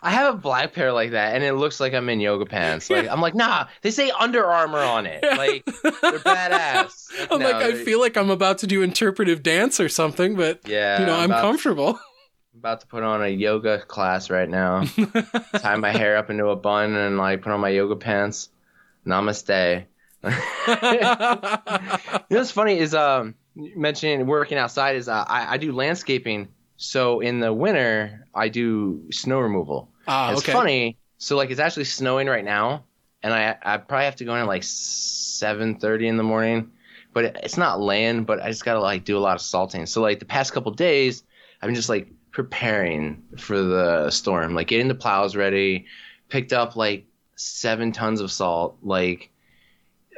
I 0.03 0.10
have 0.11 0.34
a 0.34 0.38
black 0.38 0.73
pair 0.73 0.91
like 0.91 1.11
that, 1.11 1.36
and 1.36 1.44
it 1.44 1.53
looks 1.53 1.80
like 1.80 1.94
I'm 1.94 2.10
in 2.10 2.19
yoga 2.19 2.45
pants. 2.48 2.90
Like 2.90 3.07
I'm 3.07 3.22
like, 3.22 3.36
nah. 3.36 3.68
They 3.84 3.91
say 3.91 4.10
Under 4.11 4.44
Armour 4.44 4.80
on 4.80 5.06
it. 5.06 5.23
Like 5.23 5.64
they're 5.65 6.19
badass. 6.19 7.07
Like, 7.19 7.32
I'm 7.32 7.40
no, 7.40 7.45
like, 7.52 7.56
I 7.57 7.84
feel 7.84 7.99
like 7.99 8.18
I'm 8.18 8.30
about 8.32 8.57
to 8.60 8.68
do 8.68 8.82
interpretive 8.82 9.44
dance 9.44 9.80
or 9.80 9.90
something, 9.90 10.36
but 10.36 10.61
Yeah, 10.68 11.02
you 11.02 11.06
know, 11.06 11.15
I'm 11.15 11.26
about, 11.30 11.41
comfortable. 11.41 11.99
about 12.57 12.80
to 12.82 12.88
put 12.88 13.03
on 13.03 13.22
a 13.22 13.28
yoga 13.28 13.80
class 13.80 14.30
right 14.30 14.49
now. 14.49 14.86
Tie 15.60 15.76
my 15.76 15.91
hair 15.91 16.18
up 16.18 16.30
into 16.32 16.48
a 16.48 16.56
bun 16.56 16.95
and 16.95 17.18
like 17.18 17.41
put 17.41 17.52
on 17.52 17.60
my 17.60 17.69
yoga 17.69 17.95
pants. 17.98 18.49
Namaste. 19.06 19.86
You 20.23 20.30
know 20.30 22.19
what's 22.30 22.52
funny 22.52 22.78
is 22.80 22.94
um 22.95 23.36
mentioning 23.56 24.26
working 24.28 24.57
outside 24.57 24.95
is 24.95 25.07
uh, 25.07 25.26
I, 25.28 25.53
I 25.53 25.57
do 25.57 25.72
landscaping. 25.72 26.48
So 26.78 27.19
in 27.19 27.40
the 27.40 27.53
winter 27.53 28.28
I 28.34 28.49
do 28.49 29.03
snow 29.11 29.40
removal. 29.40 29.90
Ah, 30.07 30.32
it's 30.32 30.41
okay. 30.41 30.52
funny. 30.52 30.98
So 31.18 31.36
like 31.36 31.52
it's 31.52 31.60
actually 31.60 31.84
snowing 31.86 32.28
right 32.28 32.44
now, 32.44 32.86
and 33.22 33.34
I 33.34 33.56
I 33.61 33.78
probably 33.78 34.06
have 34.06 34.15
to 34.18 34.26
go 34.26 34.34
in 34.34 34.41
at 34.41 34.48
like 34.48 34.64
seven 34.64 35.76
thirty 35.80 36.07
in 36.07 36.18
the 36.18 36.23
morning, 36.23 36.72
but 37.14 37.26
it, 37.26 37.38
it's 37.44 37.57
not 37.57 37.80
laying. 37.80 38.23
But 38.23 38.41
I 38.41 38.49
just 38.49 38.65
gotta 38.65 38.80
like 38.80 39.06
do 39.06 39.18
a 39.18 39.19
lot 39.19 39.36
of 39.36 39.41
salting. 39.41 39.86
So 39.86 40.02
like 40.02 40.19
the 40.19 40.26
past 40.26 40.53
couple 40.53 40.72
days, 40.72 41.23
I've 41.61 41.68
been 41.68 41.76
just 41.76 41.90
like 41.90 42.07
preparing 42.32 43.22
for 43.38 43.61
the 43.61 44.10
storm, 44.10 44.56
like 44.56 44.68
getting 44.68 44.88
the 44.88 44.95
plows 44.95 45.36
ready. 45.36 45.86
Picked 46.30 46.53
up 46.53 46.76
like 46.76 47.06
seven 47.36 47.91
tons 47.91 48.22
of 48.22 48.32
salt, 48.32 48.78
like. 48.82 49.30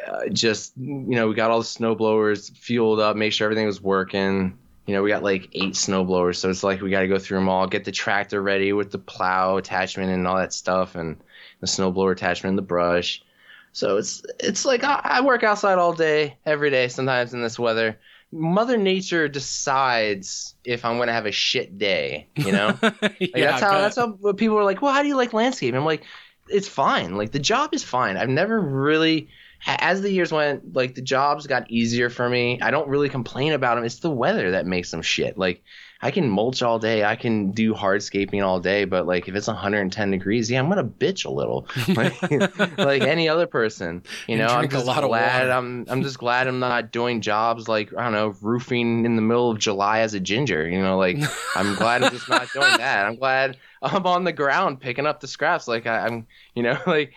Uh, 0.05 0.29
just 0.29 0.73
you 0.77 1.15
know, 1.15 1.27
we 1.27 1.35
got 1.35 1.51
all 1.51 1.59
the 1.59 1.65
snow 1.65 1.95
blowers 1.95 2.49
fueled 2.49 2.99
up, 2.99 3.15
make 3.15 3.33
sure 3.33 3.45
everything 3.45 3.65
was 3.65 3.81
working. 3.81 4.57
You 4.85 4.93
know, 4.93 5.03
we 5.03 5.09
got 5.09 5.23
like 5.23 5.49
eight 5.53 5.75
snow 5.75 6.03
blowers, 6.03 6.39
so 6.39 6.49
it's 6.49 6.63
like 6.63 6.81
we 6.81 6.89
got 6.89 7.01
to 7.01 7.07
go 7.07 7.17
through 7.17 7.39
them 7.39 7.49
all, 7.49 7.67
get 7.67 7.85
the 7.85 7.91
tractor 7.91 8.41
ready 8.41 8.73
with 8.73 8.91
the 8.91 8.97
plow 8.97 9.57
attachment 9.57 10.11
and 10.11 10.27
all 10.27 10.37
that 10.37 10.51
stuff, 10.53 10.95
and 10.95 11.17
the 11.61 11.67
snow 11.67 11.91
blower 11.91 12.11
attachment 12.11 12.51
and 12.51 12.57
the 12.57 12.63
brush. 12.63 13.23
So 13.71 13.97
it's 13.97 14.23
it's 14.39 14.65
like 14.65 14.83
I, 14.83 14.99
I 15.03 15.21
work 15.21 15.43
outside 15.43 15.77
all 15.77 15.93
day, 15.93 16.37
every 16.45 16.69
day, 16.69 16.87
sometimes 16.89 17.33
in 17.33 17.41
this 17.41 17.57
weather. 17.57 17.97
Mother 18.31 18.77
Nature 18.77 19.27
decides 19.27 20.55
if 20.65 20.83
I'm 20.83 20.97
gonna 20.97 21.13
have 21.13 21.27
a 21.27 21.31
shit 21.31 21.77
day. 21.77 22.27
You 22.35 22.51
know, 22.51 22.77
like 22.81 23.17
yeah, 23.19 23.51
that's 23.51 23.61
how 23.61 23.81
that's 23.81 23.95
how 23.95 24.33
people 24.33 24.57
are 24.57 24.63
like. 24.63 24.81
Well, 24.81 24.93
how 24.93 25.01
do 25.01 25.07
you 25.07 25.15
like 25.15 25.33
landscape? 25.33 25.73
I'm 25.75 25.85
like, 25.85 26.03
it's 26.49 26.67
fine. 26.67 27.15
Like 27.15 27.31
the 27.31 27.39
job 27.39 27.73
is 27.73 27.83
fine. 27.83 28.17
I've 28.17 28.29
never 28.29 28.59
really, 28.59 29.29
as 29.65 30.01
the 30.01 30.11
years 30.11 30.31
went, 30.31 30.75
like 30.75 30.95
the 30.95 31.01
jobs 31.01 31.47
got 31.47 31.69
easier 31.69 32.09
for 32.09 32.27
me. 32.27 32.59
I 32.61 32.71
don't 32.71 32.87
really 32.87 33.09
complain 33.09 33.53
about 33.53 33.75
them. 33.75 33.85
It's 33.85 33.99
the 33.99 34.09
weather 34.09 34.51
that 34.51 34.65
makes 34.65 34.91
them 34.91 35.01
shit. 35.01 35.37
Like 35.37 35.63
I 36.01 36.11
can 36.11 36.29
mulch 36.29 36.61
all 36.61 36.79
day. 36.79 37.05
I 37.05 37.15
can 37.15 37.51
do 37.51 37.73
hardscaping 37.73 38.43
all 38.43 38.59
day. 38.59 38.83
But 38.83 39.07
like 39.07 39.29
if 39.29 39.35
it's 39.35 39.47
110 39.47 40.11
degrees, 40.11 40.51
yeah, 40.51 40.59
I'm 40.59 40.67
gonna 40.67 40.83
bitch 40.83 41.25
a 41.25 41.29
little, 41.29 41.65
like, 41.95 42.77
like 42.77 43.03
any 43.03 43.29
other 43.29 43.47
person. 43.47 44.03
You 44.27 44.37
know, 44.37 44.47
I'm 44.47 44.67
just 44.67 44.85
lot 44.85 45.01
glad. 45.01 45.49
I'm 45.49 45.85
I'm 45.87 46.03
just 46.03 46.19
glad 46.19 46.47
I'm 46.47 46.59
not 46.59 46.91
doing 46.91 47.21
jobs 47.21 47.69
like 47.69 47.93
I 47.95 48.03
don't 48.03 48.11
know 48.11 48.35
roofing 48.41 49.05
in 49.05 49.15
the 49.15 49.21
middle 49.21 49.49
of 49.49 49.59
July 49.59 49.99
as 49.99 50.13
a 50.13 50.19
ginger. 50.19 50.67
You 50.67 50.81
know, 50.81 50.97
like 50.97 51.17
I'm 51.55 51.75
glad 51.75 52.03
I'm 52.03 52.11
just 52.11 52.27
not 52.27 52.51
doing 52.53 52.77
that. 52.77 53.05
I'm 53.05 53.15
glad 53.15 53.57
I'm 53.81 54.05
on 54.05 54.25
the 54.25 54.33
ground 54.33 54.81
picking 54.81 55.05
up 55.05 55.21
the 55.21 55.27
scraps. 55.27 55.69
Like 55.69 55.87
I, 55.87 56.05
I'm, 56.05 56.27
you 56.53 56.63
know, 56.63 56.77
like. 56.85 57.13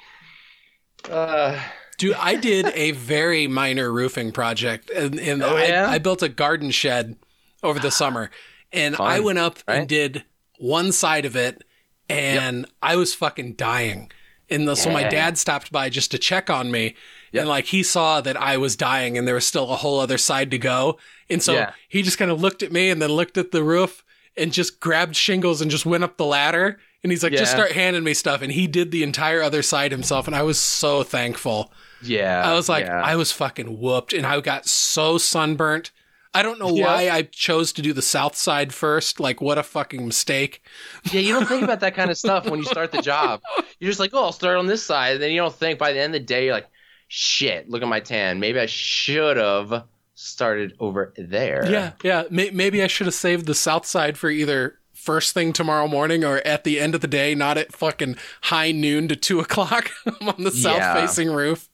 Uh, 1.10 1.60
Dude, 1.98 2.14
I 2.14 2.34
did 2.36 2.66
a 2.74 2.90
very 2.92 3.46
minor 3.46 3.90
roofing 3.90 4.32
project, 4.32 4.90
and, 4.90 5.18
and 5.18 5.42
Oh, 5.42 5.56
yeah? 5.56 5.88
I, 5.88 5.94
I 5.94 5.98
built 5.98 6.22
a 6.22 6.28
garden 6.28 6.70
shed 6.70 7.16
over 7.62 7.78
the 7.78 7.90
summer, 7.90 8.30
and 8.72 8.96
Fun, 8.96 9.06
I 9.10 9.20
went 9.20 9.38
up 9.38 9.58
right? 9.66 9.78
and 9.80 9.88
did 9.88 10.24
one 10.58 10.92
side 10.92 11.24
of 11.24 11.36
it, 11.36 11.64
and 12.08 12.66
I 12.82 12.96
was 12.96 13.14
fucking 13.14 13.54
dying. 13.54 14.10
And 14.48 14.68
the, 14.68 14.76
so 14.76 14.90
my 14.90 15.02
dad 15.04 15.38
stopped 15.38 15.72
by 15.72 15.88
just 15.88 16.10
to 16.12 16.18
check 16.18 16.50
on 16.50 16.70
me, 16.70 16.94
Yep. 17.32 17.40
and 17.40 17.48
like 17.48 17.64
he 17.66 17.82
saw 17.82 18.20
that 18.20 18.36
I 18.40 18.56
was 18.58 18.76
dying, 18.76 19.16
and 19.18 19.26
there 19.26 19.34
was 19.34 19.46
still 19.46 19.70
a 19.72 19.76
whole 19.76 19.98
other 19.98 20.18
side 20.18 20.50
to 20.52 20.58
go, 20.58 20.98
and 21.30 21.42
so 21.42 21.54
Yeah. 21.54 21.72
he 21.88 22.02
just 22.02 22.18
kind 22.18 22.30
of 22.30 22.40
looked 22.40 22.62
at 22.62 22.70
me 22.72 22.90
and 22.90 23.00
then 23.02 23.10
looked 23.10 23.36
at 23.38 23.50
the 23.52 23.64
roof 23.64 24.04
and 24.36 24.52
just 24.52 24.80
grabbed 24.80 25.16
shingles 25.16 25.60
and 25.62 25.70
just 25.70 25.86
went 25.86 26.04
up 26.04 26.16
the 26.18 26.24
ladder. 26.26 26.78
And 27.02 27.10
he's 27.12 27.22
like, 27.22 27.32
just 27.32 27.52
start 27.52 27.72
handing 27.72 28.02
me 28.04 28.14
stuff. 28.14 28.42
And 28.42 28.50
he 28.52 28.66
did 28.66 28.90
the 28.90 29.02
entire 29.04 29.40
other 29.40 29.62
side 29.62 29.92
himself. 29.92 30.26
And 30.26 30.34
I 30.34 30.42
was 30.42 30.58
so 30.58 31.02
thankful. 31.04 31.72
Yeah. 32.02 32.42
I 32.48 32.54
was 32.54 32.68
like, 32.68 32.86
yeah. 32.86 33.00
I 33.02 33.16
was 33.16 33.32
fucking 33.32 33.78
whooped, 33.80 34.12
and 34.12 34.26
I 34.26 34.40
got 34.40 34.66
so 34.66 35.18
sunburnt. 35.18 35.90
I 36.34 36.42
don't 36.42 36.58
know 36.58 36.74
Yeah. 36.74 36.84
why 36.86 37.08
I 37.10 37.22
chose 37.22 37.72
to 37.74 37.82
do 37.82 37.92
the 37.94 38.02
south 38.02 38.36
side 38.36 38.74
first. 38.74 39.18
Like, 39.20 39.40
what 39.40 39.56
a 39.56 39.62
fucking 39.62 40.04
mistake. 40.06 40.62
yeah, 41.10 41.20
you 41.20 41.32
don't 41.32 41.46
think 41.46 41.62
about 41.62 41.80
that 41.80 41.94
kind 41.94 42.10
of 42.10 42.18
stuff 42.18 42.44
when 42.48 42.58
you 42.58 42.66
start 42.66 42.92
the 42.92 43.00
job. 43.00 43.40
You're 43.80 43.90
just 43.90 44.00
like, 44.00 44.10
oh, 44.12 44.24
I'll 44.24 44.32
start 44.32 44.58
on 44.58 44.66
this 44.66 44.82
side. 44.82 45.14
And 45.14 45.22
then 45.22 45.30
you 45.30 45.38
don't 45.40 45.54
think 45.54 45.78
by 45.78 45.92
the 45.94 46.00
end 46.00 46.14
of 46.14 46.20
the 46.20 46.26
day, 46.26 46.44
you're 46.46 46.54
like, 46.54 46.68
shit, 47.08 47.68
look 47.70 47.80
at 47.82 47.88
my 47.88 48.00
tan. 48.00 48.38
Maybe 48.40 48.58
I 48.60 48.66
should 48.66 49.36
have 49.38 49.84
started 50.14 50.74
over 50.80 51.12
there. 51.16 51.70
Yeah, 51.70 51.92
yeah. 52.02 52.24
May- 52.30 52.50
maybe 52.50 52.82
I 52.82 52.86
should 52.86 53.06
have 53.06 53.14
saved 53.14 53.46
the 53.46 53.54
south 53.54 53.86
side 53.86 54.18
for 54.18 54.28
either 54.30 54.78
first 54.92 55.32
thing 55.34 55.52
tomorrow 55.52 55.86
morning 55.88 56.24
or 56.24 56.38
at 56.38 56.64
the 56.64 56.80
end 56.80 56.94
of 56.94 57.00
the 57.00 57.06
day, 57.06 57.34
not 57.34 57.56
at 57.58 57.72
fucking 57.72 58.16
high 58.42 58.72
noon 58.72 59.08
to 59.08 59.16
two 59.16 59.40
o'clock 59.40 59.90
I'm 60.20 60.28
on 60.28 60.42
the 60.44 60.50
south 60.50 60.98
facing 60.98 61.30
roof. 61.30 61.68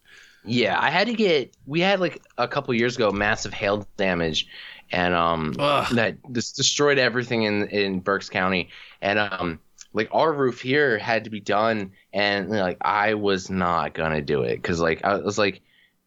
Yeah, 0.45 0.79
I 0.81 0.91
had 0.91 1.07
to 1.07 1.15
get. 1.15 1.57
We 1.67 1.81
had 1.81 2.01
like 2.01 2.23
a 2.39 2.49
couple 2.49 2.75
years 2.75 2.97
ago 2.97 3.11
massive 3.13 3.53
hail 3.53 3.87
damage, 3.97 4.49
and 4.91 5.15
um, 5.15 5.55
Ugh. 5.59 5.95
that 5.95 6.17
just 6.33 6.57
destroyed 6.57 6.99
everything 6.99 7.45
in 7.45 7.69
in 7.69 8.01
Berks 8.01 8.29
County, 8.29 8.71
and 9.01 9.19
um, 9.19 9.61
like 9.93 10.09
our 10.13 10.33
roof 10.33 10.61
here 10.61 10.99
had 10.99 11.25
to 11.25 11.31
be 11.31 11.41
done, 11.41 11.93
and 12.13 12.51
like 12.51 12.79
I 12.81 13.15
was 13.15 13.51
not 13.51 13.95
gonna 13.95 14.23
do 14.23 14.43
it 14.43 14.57
because 14.57 14.81
like 14.81 15.05
I 15.05 15.17
was 15.19 15.39
like. 15.39 15.63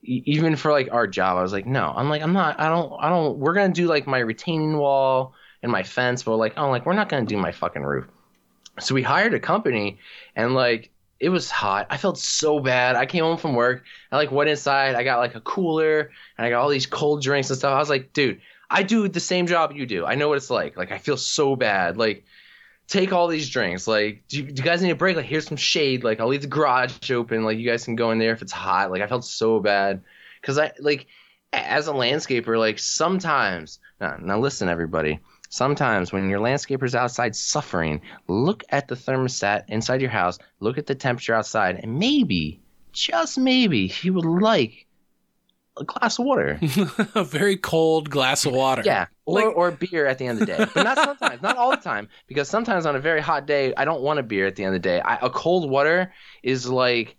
Even 0.08 0.56
for 0.56 0.72
like 0.72 0.90
our 0.92 1.08
job, 1.08 1.36
I 1.36 1.42
was 1.42 1.52
like, 1.52 1.66
no, 1.66 1.92
I'm 1.96 2.10
like, 2.10 2.22
I'm 2.22 2.32
not, 2.32 2.60
I 2.60 2.70
don't, 2.70 2.94
I 3.00 3.10
don't, 3.10 3.40
we're 3.40 3.56
gonna 3.56 3.74
do 3.74 3.88
like 3.88 4.06
my 4.06 4.20
retaining 4.20 4.78
wall 4.78 5.34
and 5.64 5.72
my 5.72 5.82
fence, 5.82 6.22
but 6.22 6.36
like, 6.36 6.54
oh, 6.58 6.70
like, 6.70 6.86
we're 6.86 6.94
not 6.94 7.10
gonna 7.10 7.26
do 7.26 7.38
my 7.38 7.52
fucking 7.52 7.82
roof. 7.82 8.06
So 8.80 8.94
we 8.94 9.02
hired 9.02 9.34
a 9.34 9.40
company, 9.40 9.98
and 10.36 10.54
like, 10.54 10.92
it 11.20 11.30
was 11.30 11.50
hot. 11.50 11.88
I 11.90 11.98
felt 11.98 12.18
so 12.18 12.60
bad. 12.60 12.96
I 12.96 13.06
came 13.06 13.24
home 13.24 13.38
from 13.38 13.56
work. 13.56 13.84
I 14.12 14.18
like 14.18 14.32
went 14.32 14.50
inside. 14.50 14.96
I 14.96 15.04
got 15.04 15.20
like 15.20 15.36
a 15.36 15.42
cooler 15.42 16.12
and 16.38 16.46
I 16.46 16.50
got 16.50 16.62
all 16.62 16.70
these 16.70 16.86
cold 16.86 17.22
drinks 17.22 17.50
and 17.50 17.58
stuff. 17.58 17.74
I 17.74 17.80
was 17.80 17.90
like, 17.90 18.12
dude, 18.14 18.42
I 18.70 18.84
do 18.84 19.08
the 19.08 19.20
same 19.20 19.48
job 19.48 19.72
you 19.74 19.86
do. 19.86 20.06
I 20.06 20.16
know 20.16 20.28
what 20.28 20.38
it's 20.38 20.50
like. 20.50 20.76
Like 20.76 20.92
I 20.92 20.98
feel 20.98 21.18
so 21.18 21.56
bad. 21.56 21.98
Like 21.98 22.26
take 22.88 23.14
all 23.14 23.28
these 23.28 23.50
drinks. 23.50 23.88
Like 23.88 24.24
do 24.28 24.38
you, 24.38 24.44
do 24.52 24.62
you 24.62 24.64
guys 24.64 24.82
need 24.82 24.92
a 24.92 24.96
break? 24.96 25.16
Like 25.16 25.26
here's 25.26 25.48
some 25.48 25.58
shade. 25.58 26.04
Like 26.04 26.20
I'll 26.20 26.28
leave 26.28 26.42
the 26.42 26.48
garage 26.48 27.10
open. 27.12 27.44
Like 27.44 27.58
you 27.58 27.70
guys 27.70 27.86
can 27.86 27.96
go 27.96 28.12
in 28.12 28.20
there 28.20 28.34
if 28.34 28.42
it's 28.42 28.52
hot. 28.52 28.92
Like 28.92 29.02
I 29.02 29.08
felt 29.08 29.24
so 29.24 29.60
bad 29.60 30.02
because 30.42 30.58
I 30.58 30.74
like 30.80 31.08
as 31.54 31.88
a 31.88 31.94
landscaper. 31.94 32.60
Like 32.60 32.78
sometimes 32.78 33.80
now, 34.02 34.18
now 34.20 34.40
listen 34.40 34.68
everybody. 34.68 35.20
Sometimes 35.56 36.12
when 36.12 36.30
your 36.30 36.42
landscaper's 36.42 36.96
outside 36.96 37.34
suffering, 37.34 38.02
look 38.28 38.66
at 38.72 38.90
the 38.90 38.96
thermostat 38.96 39.64
inside 39.70 40.02
your 40.02 40.10
house, 40.10 40.38
look 40.60 40.78
at 40.78 40.86
the 40.86 40.96
temperature 40.96 41.34
outside, 41.34 41.80
and 41.82 41.98
maybe, 41.98 42.60
just 42.92 43.38
maybe, 43.38 43.88
he 43.88 44.10
would 44.10 44.26
like 44.26 44.86
a 45.80 45.86
glass 45.86 46.20
of 46.20 46.26
water. 46.26 46.60
a 47.16 47.24
very 47.24 47.56
cold 47.56 48.10
glass 48.10 48.46
of 48.46 48.52
water. 48.52 48.82
Yeah, 48.86 49.06
or, 49.26 49.36
Like- 49.46 49.56
or 49.56 49.72
beer 49.72 50.06
at 50.08 50.18
the 50.18 50.26
end 50.28 50.42
of 50.42 50.46
the 50.48 50.58
day. 50.58 50.66
But 50.74 50.84
not 50.84 50.98
sometimes, 50.98 51.42
not 51.42 51.56
all 51.56 51.72
the 51.72 51.78
time, 51.78 52.10
because 52.28 52.50
sometimes 52.50 52.86
on 52.86 52.98
a 52.98 53.00
very 53.00 53.22
hot 53.22 53.48
day, 53.48 53.74
I 53.78 53.86
don't 53.86 54.02
want 54.02 54.20
a 54.20 54.24
beer 54.24 54.48
at 54.48 54.58
the 54.58 54.66
end 54.66 54.76
of 54.76 54.82
the 54.82 54.90
day. 54.90 55.00
I, 55.00 55.20
a 55.26 55.30
cold 55.30 55.70
water 55.70 56.12
is 56.44 56.68
like 56.68 57.16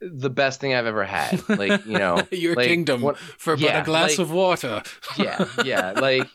the 0.00 0.30
best 0.30 0.58
thing 0.58 0.72
I've 0.72 0.86
ever 0.86 1.04
had. 1.04 1.46
Like, 1.50 1.84
you 1.84 1.98
know, 1.98 2.22
Your 2.32 2.54
like, 2.54 2.66
kingdom 2.66 3.02
what- 3.02 3.18
for 3.18 3.58
but 3.58 3.76
a 3.76 3.82
glass 3.84 4.12
like- 4.12 4.18
of 4.20 4.30
water. 4.32 4.82
yeah, 5.18 5.44
yeah, 5.62 5.90
like, 5.92 6.26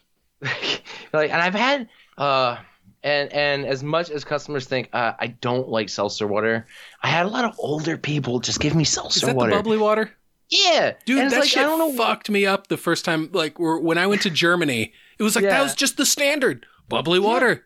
like, 1.14 1.32
and 1.32 1.42
I've 1.42 1.56
had, 1.56 1.90
uh, 2.18 2.58
and 3.04 3.32
and 3.32 3.66
as 3.66 3.84
much 3.84 4.10
as 4.10 4.24
customers 4.24 4.66
think 4.66 4.90
uh, 4.94 5.14
I 5.20 5.28
don't 5.28 5.70
like 5.70 5.90
seltzer 5.90 6.28
water, 6.28 6.68
I 7.02 7.08
had 7.08 7.26
a 7.26 7.30
lot 7.30 7.46
of 7.46 7.56
older 7.58 7.98
people 7.98 8.40
just 8.40 8.60
give 8.60 8.76
me 8.76 8.84
Is 8.84 8.90
seltzer 8.90 9.28
that 9.28 9.36
water. 9.36 9.52
the 9.52 9.58
bubbly 9.58 9.78
water? 9.78 10.12
Yeah, 10.50 10.94
Dude, 11.06 11.20
and 11.20 11.32
that 11.32 11.42
like, 11.42 11.50
shit 11.50 11.60
I 11.60 11.64
don't 11.64 11.78
know. 11.78 12.04
fucked 12.04 12.30
me 12.30 12.46
up 12.46 12.68
the 12.68 12.78
first 12.78 13.06
time. 13.06 13.30
Like 13.32 13.56
when 13.60 13.98
I 13.98 14.08
went 14.08 14.24
to 14.24 14.30
Germany, 14.30 14.94
it 15.20 15.24
was 15.24 15.36
like 15.36 15.46
that 15.46 15.62
was 15.62 15.76
just 15.76 15.98
the 15.98 16.06
standard 16.06 16.66
bubbly 16.88 17.20
water. 17.20 17.66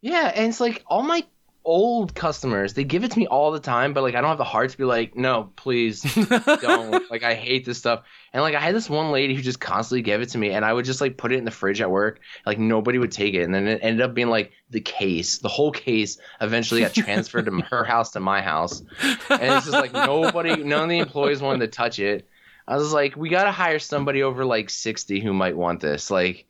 Yeah, 0.00 0.32
and 0.34 0.48
it's 0.48 0.60
like 0.60 0.84
all 0.86 1.02
my 1.02 1.24
old 1.64 2.14
customers, 2.14 2.74
they 2.74 2.84
give 2.84 3.04
it 3.04 3.12
to 3.12 3.18
me 3.18 3.26
all 3.26 3.52
the 3.52 3.60
time, 3.60 3.92
but 3.92 4.02
like 4.02 4.14
I 4.14 4.20
don't 4.20 4.28
have 4.28 4.38
the 4.38 4.44
heart 4.44 4.70
to 4.70 4.78
be 4.78 4.84
like, 4.84 5.14
no, 5.14 5.52
please 5.56 6.02
don't. 6.02 7.02
like 7.10 7.22
I 7.22 7.34
hate 7.34 7.64
this 7.64 7.78
stuff. 7.78 8.02
And 8.32 8.42
like 8.42 8.54
I 8.54 8.60
had 8.60 8.74
this 8.74 8.90
one 8.90 9.12
lady 9.12 9.34
who 9.34 9.42
just 9.42 9.60
constantly 9.60 10.02
gave 10.02 10.20
it 10.20 10.30
to 10.30 10.38
me, 10.38 10.50
and 10.50 10.64
I 10.64 10.72
would 10.72 10.84
just 10.84 11.00
like 11.00 11.16
put 11.16 11.32
it 11.32 11.38
in 11.38 11.44
the 11.44 11.50
fridge 11.50 11.80
at 11.80 11.90
work. 11.90 12.20
Like 12.44 12.58
nobody 12.58 12.98
would 12.98 13.12
take 13.12 13.34
it, 13.34 13.42
and 13.42 13.54
then 13.54 13.68
it 13.68 13.80
ended 13.82 14.02
up 14.02 14.14
being 14.14 14.28
like 14.28 14.52
the 14.70 14.80
case. 14.80 15.38
The 15.38 15.48
whole 15.48 15.70
case 15.72 16.18
eventually 16.40 16.80
got 16.80 16.94
transferred 16.94 17.44
from 17.44 17.60
her 17.60 17.84
house 17.84 18.12
to 18.12 18.20
my 18.20 18.42
house, 18.42 18.80
and 19.02 19.42
it's 19.42 19.66
just 19.66 19.70
like 19.70 19.92
nobody, 19.92 20.62
none 20.62 20.84
of 20.84 20.88
the 20.88 20.98
employees 20.98 21.40
wanted 21.40 21.60
to 21.60 21.68
touch 21.68 21.98
it. 21.98 22.28
I 22.66 22.76
was 22.76 22.92
like, 22.92 23.16
we 23.16 23.28
gotta 23.28 23.52
hire 23.52 23.78
somebody 23.78 24.22
over 24.22 24.44
like 24.44 24.70
sixty 24.70 25.20
who 25.20 25.32
might 25.32 25.56
want 25.56 25.80
this. 25.80 26.10
Like, 26.10 26.46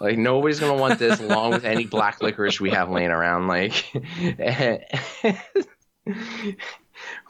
like 0.00 0.18
nobody's 0.18 0.60
gonna 0.60 0.80
want 0.80 0.98
this 0.98 1.20
along 1.20 1.52
with 1.52 1.64
any 1.64 1.86
black 1.86 2.22
licorice 2.22 2.60
we 2.60 2.70
have 2.70 2.90
laying 2.90 3.10
around. 3.10 3.46
Like, 3.46 3.84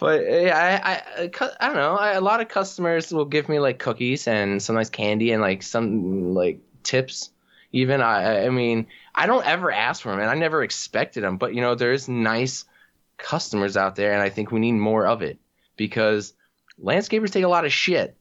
but 0.01 0.21
I, 0.25 0.51
I, 0.51 1.03
uh, 1.25 1.49
I 1.61 1.67
don't 1.67 1.77
know. 1.77 1.97
I, 1.97 2.13
a 2.13 2.21
lot 2.21 2.41
of 2.41 2.49
customers 2.49 3.13
will 3.13 3.25
give 3.25 3.49
me 3.49 3.59
like 3.59 3.79
cookies 3.79 4.27
and 4.27 4.63
some 4.63 4.77
nice 4.77 4.91
candy 4.91 5.33
and 5.33 5.43
like 5.43 5.63
some 5.63 6.35
like 6.35 6.61
tips. 6.83 7.31
Even 7.73 8.01
I, 8.01 8.47
I 8.47 8.51
mean, 8.51 8.87
I 9.15 9.27
don't 9.27 9.47
ever 9.47 9.71
ask 9.73 10.03
for 10.03 10.11
them 10.11 10.21
and 10.21 10.31
I 10.31 10.35
never 10.35 10.63
expected 10.63 11.25
them. 11.25 11.37
But 11.39 11.55
you 11.55 11.61
know, 11.61 11.75
there's 11.75 12.09
nice 12.09 12.65
customers 13.19 13.77
out 13.77 13.97
there, 13.97 14.13
and 14.13 14.23
I 14.23 14.31
think 14.31 14.51
we 14.51 14.61
need 14.61 14.73
more 14.73 15.07
of 15.07 15.23
it 15.23 15.39
because 15.77 16.35
landscapers 16.83 17.31
take 17.31 17.45
a 17.45 17.49
lot 17.49 17.65
of 17.65 17.73
shit. 17.73 18.17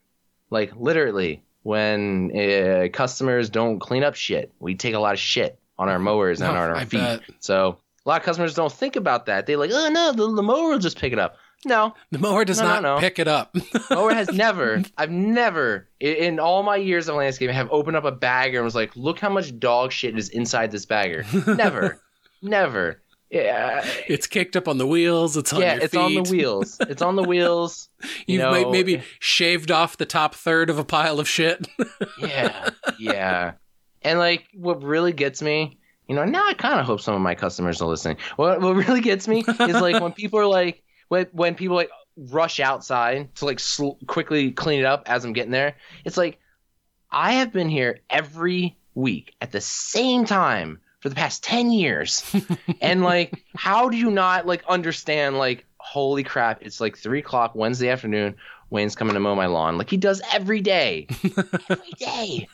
Like 0.49 0.75
literally, 0.75 1.43
when 1.63 2.31
uh, 2.37 2.87
customers 2.93 3.49
don't 3.49 3.79
clean 3.79 4.03
up 4.03 4.15
shit, 4.15 4.51
we 4.59 4.75
take 4.75 4.93
a 4.93 4.99
lot 4.99 5.13
of 5.13 5.19
shit 5.19 5.59
on 5.79 5.89
our 5.89 5.99
mowers 5.99 6.39
and 6.41 6.49
Oh, 6.49 6.53
on 6.53 6.57
our 6.69 6.75
I 6.75 6.85
feet. 6.85 6.99
bet. 6.99 7.21
So 7.39 7.77
a 8.05 8.09
lot 8.09 8.21
of 8.21 8.25
customers 8.25 8.53
don't 8.53 8.71
think 8.71 8.95
about 8.95 9.25
that. 9.25 9.45
They 9.45 9.55
like, 9.55 9.71
oh 9.73 9.89
no, 9.89 10.11
the, 10.11 10.33
the 10.35 10.43
mower 10.43 10.69
will 10.69 10.79
just 10.79 10.99
pick 10.99 11.13
it 11.13 11.19
up. 11.19 11.37
No, 11.65 11.93
The 12.11 12.19
mower 12.19 12.43
does 12.43 12.59
no, 12.59 12.65
not 12.65 12.83
no. 12.83 12.99
pick 12.99 13.19
it 13.19 13.27
up. 13.29 13.55
mower 13.89 14.13
has 14.13 14.27
never. 14.33 14.83
I've 14.97 15.09
never 15.11 15.87
in 16.01 16.37
all 16.37 16.61
my 16.61 16.75
years 16.75 17.07
of 17.07 17.15
landscaping 17.15 17.55
have 17.55 17.71
opened 17.71 17.95
up 17.95 18.03
a 18.03 18.11
bagger 18.11 18.57
and 18.57 18.65
was 18.65 18.75
like, 18.75 18.93
look 18.97 19.17
how 19.19 19.29
much 19.29 19.57
dog 19.59 19.93
shit 19.93 20.17
is 20.17 20.27
inside 20.27 20.71
this 20.71 20.85
bagger. 20.85 21.23
Never, 21.47 22.01
never. 22.41 23.01
Yeah, 23.33 23.83
it's 24.07 24.27
kicked 24.27 24.55
up 24.55 24.67
on 24.67 24.77
the 24.77 24.85
wheels. 24.85 25.35
It's 25.37 25.51
on 25.51 25.61
yeah, 25.61 25.79
it's 25.81 25.95
on 25.95 26.13
the 26.13 26.21
wheels. 26.21 26.77
It's 26.81 27.01
on 27.01 27.15
the 27.15 27.23
wheels. 27.23 27.89
You 28.27 28.35
You've 28.35 28.41
know, 28.41 28.51
may- 28.51 28.65
maybe 28.65 29.01
shaved 29.19 29.71
off 29.71 29.95
the 29.95 30.05
top 30.05 30.35
third 30.35 30.69
of 30.69 30.77
a 30.77 30.83
pile 30.83 31.21
of 31.21 31.27
shit. 31.27 31.65
yeah, 32.19 32.69
yeah. 32.99 33.53
And 34.01 34.19
like, 34.19 34.45
what 34.53 34.83
really 34.83 35.13
gets 35.13 35.41
me, 35.41 35.79
you 36.07 36.15
know, 36.15 36.25
now 36.25 36.45
I 36.45 36.53
kind 36.53 36.81
of 36.81 36.85
hope 36.85 36.99
some 36.99 37.15
of 37.15 37.21
my 37.21 37.33
customers 37.33 37.81
are 37.81 37.87
listening. 37.87 38.17
What 38.35 38.59
what 38.59 38.75
really 38.75 38.99
gets 38.99 39.25
me 39.27 39.39
is 39.47 39.81
like 39.81 40.01
when 40.01 40.11
people 40.11 40.37
are 40.39 40.45
like, 40.45 40.83
when 41.07 41.27
when 41.31 41.55
people 41.55 41.77
like 41.77 41.89
rush 42.17 42.59
outside 42.59 43.33
to 43.35 43.45
like 43.45 43.59
sl- 43.59 43.97
quickly 44.05 44.51
clean 44.51 44.81
it 44.81 44.85
up 44.85 45.03
as 45.07 45.23
I'm 45.25 45.33
getting 45.33 45.51
there. 45.51 45.75
It's 46.03 46.17
like 46.17 46.39
I 47.09 47.33
have 47.33 47.53
been 47.53 47.69
here 47.69 47.99
every 48.09 48.77
week 48.95 49.33
at 49.41 49.51
the 49.51 49.61
same 49.61 50.25
time 50.25 50.81
for 51.03 51.09
the 51.09 51.15
past 51.15 51.43
10 51.43 51.71
years. 51.71 52.23
and 52.79 53.03
like, 53.03 53.43
how 53.57 53.89
do 53.89 53.97
you 53.97 54.09
not 54.09 54.47
like 54.47 54.63
understand 54.69 55.37
like, 55.37 55.65
holy 55.77 56.23
crap, 56.23 56.61
it's 56.61 56.79
like 56.79 56.97
three 56.97 57.19
o'clock 57.19 57.55
Wednesday 57.55 57.89
afternoon. 57.89 58.35
Wayne's 58.69 58.95
coming 58.95 59.13
to 59.13 59.19
mow 59.19 59.35
my 59.35 59.47
lawn. 59.47 59.77
Like 59.77 59.89
he 59.89 59.97
does 59.97 60.21
every 60.33 60.61
day, 60.61 61.07
every 61.69 61.91
day, 61.99 62.47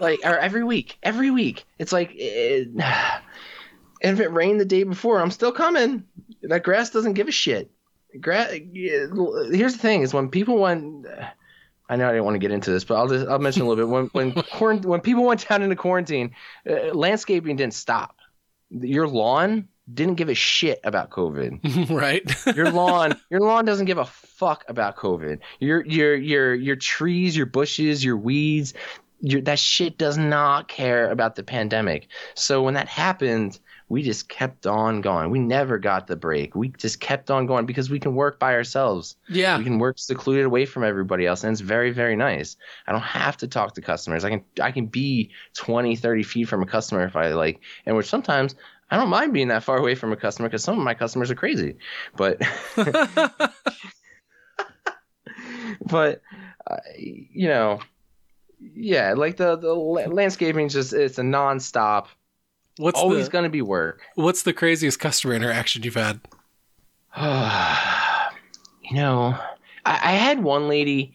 like 0.00 0.20
or 0.22 0.38
every 0.38 0.62
week, 0.62 0.98
every 1.02 1.30
week. 1.30 1.64
It's 1.78 1.90
like, 1.90 2.12
it, 2.14 2.68
and 2.76 2.82
if 4.02 4.20
it 4.20 4.32
rained 4.32 4.60
the 4.60 4.66
day 4.66 4.82
before, 4.82 5.18
I'm 5.18 5.30
still 5.30 5.50
coming. 5.50 6.04
That 6.42 6.62
grass 6.62 6.90
doesn't 6.90 7.14
give 7.14 7.26
a 7.26 7.32
shit. 7.32 7.70
Gra- 8.20 8.52
here's 8.52 9.72
the 9.72 9.78
thing: 9.78 10.02
is 10.02 10.12
when 10.12 10.28
people 10.28 10.58
went. 10.58 11.06
I 11.88 11.96
know 11.96 12.08
I 12.08 12.12
didn't 12.12 12.24
want 12.24 12.34
to 12.34 12.38
get 12.38 12.50
into 12.50 12.70
this, 12.70 12.84
but 12.84 12.96
I'll 12.96 13.08
just 13.08 13.26
I'll 13.26 13.38
mention 13.38 13.62
a 13.62 13.68
little 13.68 13.84
bit. 13.84 13.90
When 13.90 14.06
when 14.08 14.32
quarant- 14.52 14.84
when 14.84 15.00
people 15.00 15.24
went 15.24 15.48
down 15.48 15.62
into 15.62 15.76
quarantine, 15.76 16.34
uh, 16.68 16.94
landscaping 16.94 17.56
didn't 17.56 17.74
stop. 17.74 18.16
Your 18.70 19.08
lawn 19.08 19.68
didn't 19.92 20.16
give 20.16 20.28
a 20.28 20.34
shit 20.34 20.80
about 20.84 21.10
COVID. 21.10 21.90
right? 21.90 22.22
Your 22.56 22.70
lawn, 22.70 23.18
your 23.30 23.40
lawn 23.40 23.64
doesn't 23.64 23.86
give 23.86 23.96
a 23.96 24.04
fuck 24.04 24.64
about 24.68 24.96
COVID. 24.96 25.38
Your 25.60 25.84
your 25.86 26.14
your 26.14 26.54
your 26.54 26.76
trees, 26.76 27.36
your 27.36 27.46
bushes, 27.46 28.04
your 28.04 28.16
weeds, 28.16 28.74
your 29.20 29.40
that 29.42 29.58
shit 29.58 29.96
does 29.96 30.18
not 30.18 30.68
care 30.68 31.10
about 31.10 31.36
the 31.36 31.42
pandemic. 31.42 32.08
So 32.34 32.62
when 32.62 32.74
that 32.74 32.88
happened, 32.88 33.58
we 33.88 34.02
just 34.02 34.28
kept 34.28 34.66
on 34.66 35.00
going. 35.00 35.30
We 35.30 35.38
never 35.38 35.78
got 35.78 36.06
the 36.06 36.16
break. 36.16 36.54
We 36.54 36.68
just 36.68 37.00
kept 37.00 37.30
on 37.30 37.46
going 37.46 37.66
because 37.66 37.88
we 37.88 37.98
can 37.98 38.14
work 38.14 38.38
by 38.38 38.54
ourselves. 38.54 39.16
yeah. 39.28 39.56
We 39.58 39.64
can 39.64 39.78
work 39.78 39.98
secluded 39.98 40.44
away 40.44 40.66
from 40.66 40.84
everybody 40.84 41.26
else 41.26 41.44
and 41.44 41.52
it's 41.52 41.60
very 41.60 41.90
very 41.90 42.16
nice. 42.16 42.56
I 42.86 42.92
don't 42.92 43.00
have 43.00 43.38
to 43.38 43.48
talk 43.48 43.74
to 43.74 43.80
customers. 43.80 44.24
I 44.24 44.30
can 44.30 44.44
I 44.60 44.72
can 44.72 44.86
be 44.86 45.30
20, 45.54 45.96
30 45.96 46.22
feet 46.22 46.44
from 46.48 46.62
a 46.62 46.66
customer 46.66 47.04
if 47.04 47.16
I 47.16 47.28
like. 47.32 47.60
And 47.86 47.96
which 47.96 48.06
sometimes 48.06 48.54
I 48.90 48.96
don't 48.96 49.10
mind 49.10 49.32
being 49.32 49.48
that 49.48 49.64
far 49.64 49.78
away 49.78 49.94
from 49.94 50.12
a 50.12 50.16
customer 50.16 50.48
because 50.48 50.64
some 50.64 50.78
of 50.78 50.84
my 50.84 50.94
customers 50.94 51.30
are 51.30 51.34
crazy. 51.34 51.76
But 52.16 52.40
but 55.80 56.22
uh, 56.66 56.76
you 56.96 57.48
know, 57.48 57.80
yeah, 58.60 59.14
like 59.14 59.36
the 59.36 59.56
the 59.56 59.72
landscaping 59.72 60.68
just 60.68 60.92
it's 60.92 61.18
a 61.18 61.22
nonstop. 61.22 62.06
What's 62.78 62.98
always 62.98 63.26
the 63.26 63.32
going 63.32 63.44
to 63.44 63.50
be 63.50 63.62
work. 63.62 64.02
What's 64.14 64.42
the 64.42 64.52
craziest 64.52 64.98
customer 65.00 65.34
interaction 65.34 65.82
you've 65.82 65.94
had? 65.94 66.20
you 67.16 68.96
know, 68.96 69.36
I, 69.84 69.92
I 69.92 70.12
had 70.12 70.42
one 70.42 70.68
lady. 70.68 71.12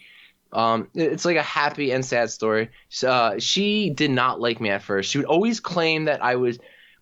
Um, 0.51 0.87
it's 0.93 1.25
like 1.25 1.37
a 1.37 1.41
happy 1.43 1.91
and 1.91 2.05
sad 2.05 2.29
story. 2.29 2.69
So, 2.89 3.09
Uh, 3.09 3.39
she 3.39 3.89
did 3.89 4.11
not 4.11 4.39
like 4.39 4.61
me 4.61 4.69
at 4.69 4.83
first. 4.83 5.09
She 5.09 5.17
would 5.17 5.25
always 5.25 5.59
claim 5.59 6.05
that 6.05 6.23
I 6.23 6.35
would 6.35 6.59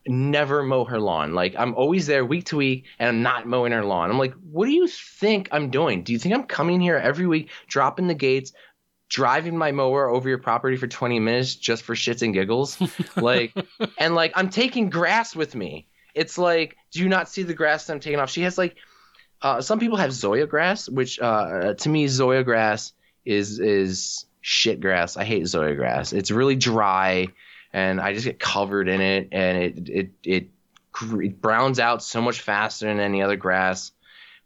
never 0.08 0.64
mow 0.64 0.86
her 0.86 1.00
lawn. 1.00 1.34
Like 1.34 1.56
I'm 1.58 1.76
always 1.76 2.08
there 2.08 2.26
week 2.26 2.46
to 2.46 2.58
week, 2.58 2.86
and 3.00 3.10
I'm 3.10 3.22
not 3.22 3.48
mowing 3.48 3.72
her 3.72 3.84
lawn. 3.84 4.10
I'm 4.10 4.18
like, 4.18 4.34
what 4.52 4.66
do 4.66 4.72
you 4.72 4.88
think 4.88 5.50
I'm 5.52 5.70
doing? 5.70 6.04
Do 6.04 6.14
you 6.14 6.20
think 6.20 6.34
I'm 6.34 6.44
coming 6.44 6.80
here 6.80 6.98
every 6.98 7.28
week, 7.28 7.50
dropping 7.68 8.08
the 8.08 8.14
gates, 8.16 8.54
driving 9.12 9.58
my 9.58 9.74
mower 9.74 10.10
over 10.10 10.30
your 10.30 10.38
property 10.38 10.78
for 10.78 10.88
20 10.88 11.20
minutes 11.20 11.56
just 11.56 11.84
for 11.84 11.94
shits 11.94 12.22
and 12.22 12.34
giggles? 12.34 12.82
like, 13.18 13.54
and 13.98 14.16
like 14.16 14.32
I'm 14.36 14.50
taking 14.50 14.90
grass 14.90 15.36
with 15.36 15.54
me. 15.54 15.86
It's 16.16 16.38
like, 16.38 16.78
do 16.92 17.02
you 17.02 17.10
not 17.10 17.30
see 17.30 17.44
the 17.44 17.54
grass 17.54 17.86
that 17.86 17.94
I'm 17.94 18.00
taking 18.00 18.20
off? 18.20 18.30
She 18.30 18.42
has 18.42 18.58
like, 18.58 18.78
uh, 19.42 19.62
some 19.62 19.80
people 19.80 19.98
have 19.98 20.12
Zoysia 20.12 20.48
grass, 20.48 20.88
which 20.90 21.20
uh, 21.20 21.74
to 21.74 21.90
me 21.90 22.06
Zoysia 22.06 22.46
grass 22.46 22.94
is 23.26 23.60
is 23.60 24.26
shit 24.42 24.80
grass. 24.80 25.18
I 25.18 25.24
hate 25.24 25.44
Zoysia 25.44 25.76
grass. 25.76 26.14
It's 26.14 26.32
really 26.32 26.56
dry, 26.56 27.28
and 27.74 28.00
I 28.00 28.14
just 28.14 28.26
get 28.26 28.40
covered 28.40 28.88
in 28.88 29.02
it, 29.02 29.30
and 29.32 29.58
it 29.58 29.90
it 29.90 30.10
it, 30.24 30.50
it 31.14 31.42
browns 31.42 31.80
out 31.80 32.04
so 32.04 32.22
much 32.22 32.42
faster 32.42 32.86
than 32.86 33.00
any 33.00 33.22
other 33.22 33.36
grass. 33.36 33.92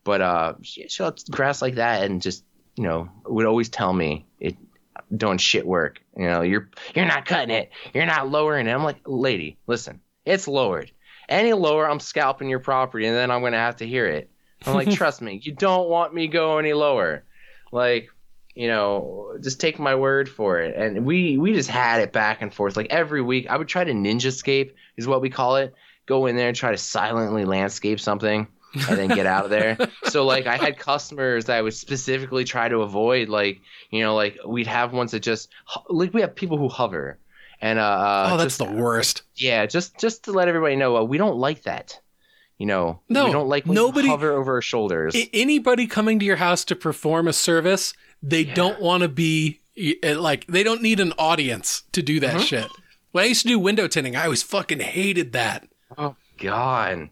But 0.03 0.21
uh, 0.21 0.53
she, 0.61 0.87
she 0.87 1.03
had 1.03 1.19
grass 1.29 1.61
like 1.61 1.75
that, 1.75 2.03
and 2.03 2.21
just 2.21 2.45
you 2.75 2.83
know 2.83 3.09
would 3.25 3.45
always 3.45 3.69
tell 3.69 3.93
me 3.93 4.25
it 4.39 4.55
doing 5.15 5.37
shit 5.37 5.65
work. 5.65 6.01
You 6.17 6.27
know, 6.27 6.41
you're 6.41 6.69
you're 6.95 7.05
not 7.05 7.25
cutting 7.25 7.55
it, 7.55 7.71
you're 7.93 8.05
not 8.05 8.29
lowering 8.29 8.67
it. 8.67 8.71
I'm 8.71 8.83
like, 8.83 9.01
lady, 9.05 9.57
listen, 9.67 10.01
it's 10.25 10.47
lowered. 10.47 10.91
Any 11.27 11.53
lower, 11.53 11.89
I'm 11.89 11.99
scalping 11.99 12.49
your 12.49 12.59
property, 12.59 13.05
and 13.05 13.15
then 13.15 13.31
I'm 13.31 13.41
gonna 13.41 13.57
have 13.57 13.77
to 13.77 13.87
hear 13.87 14.05
it. 14.07 14.29
I'm 14.65 14.75
like, 14.75 14.91
trust 14.91 15.21
me, 15.21 15.39
you 15.41 15.53
don't 15.53 15.89
want 15.89 16.13
me 16.13 16.27
go 16.27 16.57
any 16.57 16.73
lower. 16.73 17.23
Like, 17.71 18.09
you 18.53 18.67
know, 18.67 19.37
just 19.41 19.59
take 19.59 19.79
my 19.79 19.95
word 19.95 20.29
for 20.29 20.59
it. 20.59 20.75
And 20.75 21.05
we 21.05 21.37
we 21.37 21.53
just 21.53 21.69
had 21.69 22.01
it 22.01 22.13
back 22.13 22.41
and 22.41 22.53
forth. 22.53 22.77
Like 22.77 22.87
every 22.89 23.21
week, 23.21 23.47
I 23.49 23.57
would 23.57 23.67
try 23.67 23.83
to 23.83 23.91
ninja 23.91 24.31
scape 24.31 24.75
is 24.97 25.07
what 25.07 25.21
we 25.21 25.29
call 25.29 25.57
it. 25.57 25.73
Go 26.05 26.27
in 26.27 26.35
there 26.35 26.47
and 26.47 26.55
try 26.55 26.71
to 26.71 26.77
silently 26.77 27.45
landscape 27.45 27.99
something 27.99 28.47
and 28.89 28.97
then 28.97 29.07
get 29.09 29.25
out 29.25 29.45
of 29.45 29.49
there. 29.49 29.77
so 30.05 30.25
like 30.25 30.47
I 30.47 30.57
had 30.57 30.77
customers 30.77 31.45
that 31.45 31.57
I 31.57 31.61
would 31.61 31.73
specifically 31.73 32.43
try 32.43 32.67
to 32.69 32.79
avoid. 32.81 33.29
Like 33.29 33.61
you 33.91 34.01
know, 34.01 34.15
like 34.15 34.37
we'd 34.45 34.67
have 34.67 34.93
ones 34.93 35.11
that 35.11 35.21
just 35.21 35.49
like 35.89 36.13
we 36.13 36.21
have 36.21 36.35
people 36.35 36.57
who 36.57 36.67
hover. 36.69 37.17
And 37.61 37.79
uh, 37.79 37.83
uh 37.83 38.29
oh, 38.33 38.37
that's 38.37 38.57
just, 38.57 38.69
the 38.69 38.75
worst. 38.75 39.23
yeah, 39.35 39.65
just 39.65 39.97
just 39.97 40.25
to 40.25 40.31
let 40.31 40.47
everybody 40.47 40.75
know, 40.75 40.97
uh, 40.97 41.03
we 41.03 41.17
don't 41.17 41.37
like 41.37 41.63
that. 41.63 41.99
You 42.57 42.65
know, 42.67 43.01
No, 43.09 43.25
we 43.25 43.31
don't 43.31 43.49
like 43.49 43.65
when 43.65 43.75
nobody- 43.75 44.07
hover 44.07 44.31
over 44.31 44.53
our 44.55 44.61
shoulders. 44.61 45.15
Anybody 45.33 45.87
coming 45.87 46.19
to 46.19 46.25
your 46.25 46.37
house 46.37 46.63
to 46.65 46.75
perform 46.75 47.27
a 47.27 47.33
service, 47.33 47.93
they 48.23 48.43
don't 48.45 48.79
want 48.81 49.03
to 49.03 49.09
be 49.09 49.59
uh, 50.03 50.19
like 50.19 50.45
they 50.47 50.63
don't 50.63 50.81
need 50.81 50.99
an 51.01 51.11
audience 51.17 51.83
to 51.93 52.01
do 52.01 52.19
that 52.21 52.35
Mhm. 52.35 52.45
shit. 52.47 52.67
When 53.11 53.23
I 53.23 53.27
used 53.27 53.41
to 53.43 53.47
do 53.49 53.59
window 53.59 53.87
tinting, 53.87 54.15
I 54.15 54.23
always 54.25 54.43
fucking 54.43 54.79
hated 54.81 55.31
that. 55.33 55.67
Oh 55.97 56.15
God. 56.37 57.09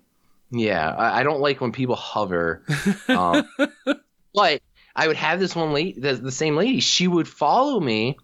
Yeah, 0.55 0.89
I, 0.91 1.19
I 1.19 1.23
don't 1.23 1.41
like 1.41 1.59
when 1.59 1.71
people 1.71 1.95
hover. 1.95 2.63
Um, 3.09 3.47
but 4.33 4.61
I 4.95 5.07
would 5.07 5.17
have 5.17 5.39
this 5.39 5.55
one 5.55 5.73
lady, 5.73 5.99
the, 5.99 6.13
the 6.13 6.31
same 6.31 6.55
lady. 6.55 6.79
She 6.79 7.07
would 7.07 7.27
follow 7.27 7.79
me, 7.79 8.17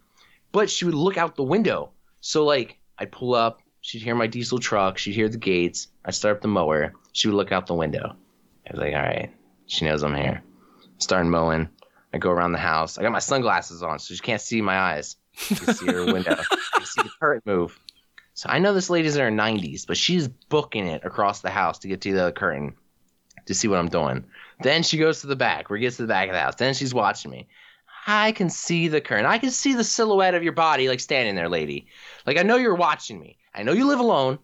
but 0.52 0.70
she 0.70 0.84
would 0.84 0.94
look 0.94 1.16
out 1.16 1.36
the 1.36 1.42
window. 1.42 1.90
So 2.20 2.44
like, 2.44 2.78
I'd 2.98 3.12
pull 3.12 3.34
up. 3.34 3.60
She'd 3.82 4.02
hear 4.02 4.14
my 4.14 4.26
diesel 4.26 4.58
truck. 4.58 4.98
She'd 4.98 5.14
hear 5.14 5.28
the 5.28 5.38
gates. 5.38 5.88
I'd 6.04 6.14
start 6.14 6.36
up 6.36 6.42
the 6.42 6.48
mower. 6.48 6.92
She 7.12 7.28
would 7.28 7.36
look 7.36 7.52
out 7.52 7.66
the 7.66 7.74
window. 7.74 8.16
I 8.66 8.70
was 8.72 8.80
like, 8.80 8.94
all 8.94 9.00
right, 9.02 9.32
she 9.66 9.84
knows 9.84 10.02
I'm 10.02 10.14
here. 10.14 10.42
Starting 10.98 11.30
mowing. 11.30 11.68
I 12.12 12.18
go 12.18 12.30
around 12.30 12.52
the 12.52 12.58
house. 12.58 12.98
I 12.98 13.02
got 13.02 13.12
my 13.12 13.20
sunglasses 13.20 13.82
on, 13.82 13.98
so 13.98 14.14
she 14.14 14.20
can't 14.20 14.40
see 14.40 14.60
my 14.60 14.78
eyes. 14.78 15.16
You 15.48 15.56
can 15.56 15.74
see 15.74 15.86
her 15.86 16.06
window. 16.06 16.36
You 16.50 16.78
can 16.78 16.86
see 16.86 17.02
the 17.02 17.10
curtain 17.20 17.42
move. 17.44 17.78
So 18.40 18.48
I 18.48 18.58
know 18.58 18.72
this 18.72 18.88
lady's 18.88 19.16
in 19.16 19.20
her 19.20 19.30
90s, 19.30 19.86
but 19.86 19.98
she's 19.98 20.26
booking 20.26 20.86
it 20.86 21.04
across 21.04 21.42
the 21.42 21.50
house 21.50 21.78
to 21.80 21.88
get 21.88 22.00
to 22.00 22.14
the 22.14 22.22
other 22.22 22.32
curtain 22.32 22.72
to 23.44 23.52
see 23.52 23.68
what 23.68 23.78
I'm 23.78 23.90
doing. 23.90 24.24
Then 24.62 24.82
she 24.82 24.96
goes 24.96 25.20
to 25.20 25.26
the 25.26 25.36
back, 25.36 25.68
where 25.68 25.78
she 25.78 25.82
gets 25.82 25.96
to 25.96 26.02
the 26.04 26.08
back 26.08 26.30
of 26.30 26.32
the 26.32 26.40
house. 26.40 26.54
Then 26.54 26.72
she's 26.72 26.94
watching 26.94 27.30
me. 27.30 27.48
I 28.06 28.32
can 28.32 28.48
see 28.48 28.88
the 28.88 29.02
curtain. 29.02 29.26
I 29.26 29.36
can 29.36 29.50
see 29.50 29.74
the 29.74 29.84
silhouette 29.84 30.34
of 30.34 30.42
your 30.42 30.54
body, 30.54 30.88
like 30.88 31.00
standing 31.00 31.34
there, 31.34 31.50
lady. 31.50 31.88
Like 32.26 32.38
I 32.38 32.42
know 32.42 32.56
you're 32.56 32.74
watching 32.74 33.20
me. 33.20 33.36
I 33.54 33.62
know 33.62 33.72
you 33.72 33.86
live 33.86 34.00
alone, 34.00 34.38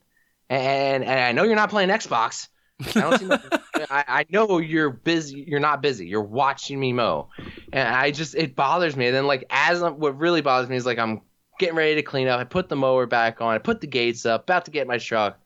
and 0.51 1.03
and 1.03 1.19
I 1.19 1.33
know 1.33 1.45
you're 1.45 1.57
not 1.57 1.71
playing 1.71 1.89
Xbox. 1.89 2.49
I. 2.95 3.61
I, 3.91 4.05
I 4.09 4.27
know 4.29 4.59
you're 4.59 4.91
busy. 4.91 5.43
You're 5.49 5.59
not 5.59 5.81
busy. 5.81 6.07
You're 6.07 6.21
watching 6.21 6.79
me 6.79 6.93
mow, 6.93 7.31
and 7.73 7.89
I 7.89 8.11
just 8.11 8.35
it 8.35 8.57
bothers 8.57 8.95
me. 8.95 9.07
And 9.07 9.17
then 9.17 9.27
like 9.27 9.47
as 9.49 9.83
I'm, 9.83 9.99
what 9.99 10.19
really 10.19 10.43
bothers 10.43 10.69
me 10.69 10.77
is 10.77 10.85
like 10.85 10.99
I'm 10.99 11.23
getting 11.59 11.77
ready 11.77 11.95
to 11.97 12.03
clean 12.03 12.29
up. 12.29 12.41
I 12.41 12.45
put 12.45 12.69
the 12.69 12.77
mower 12.77 13.07
back 13.07 13.41
on. 13.41 13.55
I 13.55 13.59
put 13.59 13.81
the 13.81 13.87
gates 13.87 14.27
up. 14.27 14.45
About 14.45 14.65
to 14.67 14.71
get 14.71 14.87
my 14.87 14.99
truck. 14.99 15.39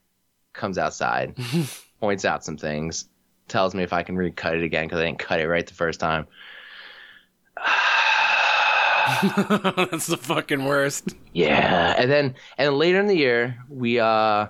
Comes 0.53 0.79
outside, 0.79 1.37
points 2.01 2.25
out 2.25 2.45
some 2.45 2.57
things, 2.57 3.09
tells 3.47 3.75
me 3.75 3.85
if 3.85 3.93
I 3.93 4.03
can 4.03 4.17
recut 4.17 4.57
it 4.57 4.65
again 4.65 4.87
because 4.87 4.99
I 5.01 5.05
didn't 5.05 5.21
cut 5.21 5.41
it 5.41 5.49
right 5.49 5.67
the 5.67 5.75
first 5.75 6.01
time. 6.01 6.27
That's 9.23 10.07
the 10.09 10.19
fucking 10.21 10.65
worst. 10.65 11.15
Yeah, 11.33 11.95
and 11.97 12.11
then 12.11 12.35
and 12.59 12.77
later 12.77 12.99
in 12.99 13.07
the 13.07 13.17
year, 13.17 13.59
we 13.69 14.01
uh 14.01 14.49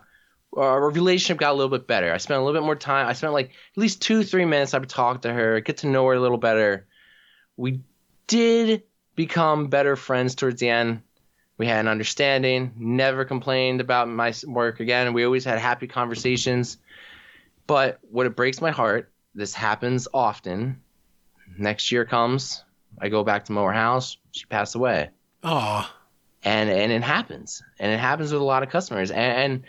our 0.57 0.91
relationship 0.91 1.39
got 1.39 1.53
a 1.53 1.55
little 1.55 1.71
bit 1.71 1.87
better. 1.87 2.13
I 2.13 2.17
spent 2.17 2.41
a 2.41 2.45
little 2.45 2.61
bit 2.61 2.65
more 2.65 2.77
time. 2.77 3.07
I 3.07 3.13
spent 3.13 3.33
like 3.33 3.51
at 3.51 3.79
least 3.79 4.03
two, 4.03 4.25
three 4.25 4.45
minutes. 4.45 4.75
I 4.75 4.79
would 4.79 4.89
talk 4.89 5.23
to 5.23 5.33
her, 5.33 5.61
get 5.61 5.79
to 5.79 5.87
know 5.87 6.07
her 6.07 6.15
a 6.15 6.21
little 6.21 6.39
better. 6.39 6.87
We 7.57 7.81
did 8.27 8.83
become 9.17 9.69
better 9.69 9.97
friends 9.97 10.35
towards 10.35 10.61
the 10.61 10.69
end. 10.69 11.03
We 11.61 11.67
had 11.67 11.81
an 11.81 11.89
understanding. 11.89 12.73
Never 12.79 13.27
complained 13.27 13.83
about 13.83 14.09
my 14.09 14.33
work 14.47 14.81
again. 14.81 15.13
We 15.13 15.27
always 15.27 15.45
had 15.45 15.59
happy 15.59 15.87
conversations. 15.87 16.79
But 17.67 17.99
what 18.11 18.25
it 18.25 18.35
breaks 18.35 18.63
my 18.63 18.71
heart, 18.71 19.13
this 19.35 19.53
happens 19.53 20.09
often. 20.15 20.81
Next 21.59 21.93
year 21.93 22.07
comes, 22.07 22.65
I 22.99 23.11
go 23.11 23.25
back 23.25 23.45
to 23.45 23.53
mow 23.53 23.67
her 23.67 23.75
house. 23.75 24.17
She 24.33 24.47
passed 24.47 24.75
away 24.75 25.11
Oh, 25.43 25.87
and 26.43 26.71
and 26.71 26.93
it 26.93 27.03
happens 27.03 27.63
and 27.79 27.93
it 27.93 28.01
happens 28.01 28.33
with 28.33 28.41
a 28.41 28.45
lot 28.45 28.63
of 28.63 28.71
customers 28.71 29.11
and 29.11 29.63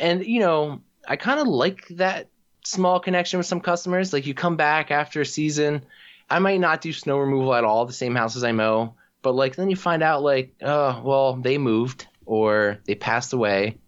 and, 0.00 0.20
and 0.20 0.26
you 0.26 0.40
know 0.40 0.80
i 1.06 1.16
kind 1.16 1.40
of 1.40 1.46
like 1.46 1.86
that 1.88 2.28
small 2.64 3.00
connection 3.00 3.38
with 3.38 3.46
some 3.46 3.60
customers 3.60 4.14
like 4.14 4.26
you 4.26 4.32
come 4.32 4.56
back 4.56 4.90
after 4.90 5.20
a 5.20 5.26
season 5.26 5.84
i 6.30 6.38
might 6.38 6.60
not 6.60 6.80
do 6.80 6.92
snow 6.92 7.18
removal 7.18 7.54
at 7.54 7.64
all 7.64 7.84
the 7.84 7.92
same 7.92 8.14
houses 8.14 8.44
i 8.44 8.52
mow 8.52 8.94
but 9.22 9.34
like 9.34 9.56
then 9.56 9.70
you 9.70 9.76
find 9.76 10.02
out 10.02 10.22
like 10.22 10.54
oh 10.62 11.02
well 11.04 11.34
they 11.34 11.58
moved 11.58 12.06
or 12.26 12.78
they 12.84 12.94
passed 12.94 13.32
away 13.32 13.78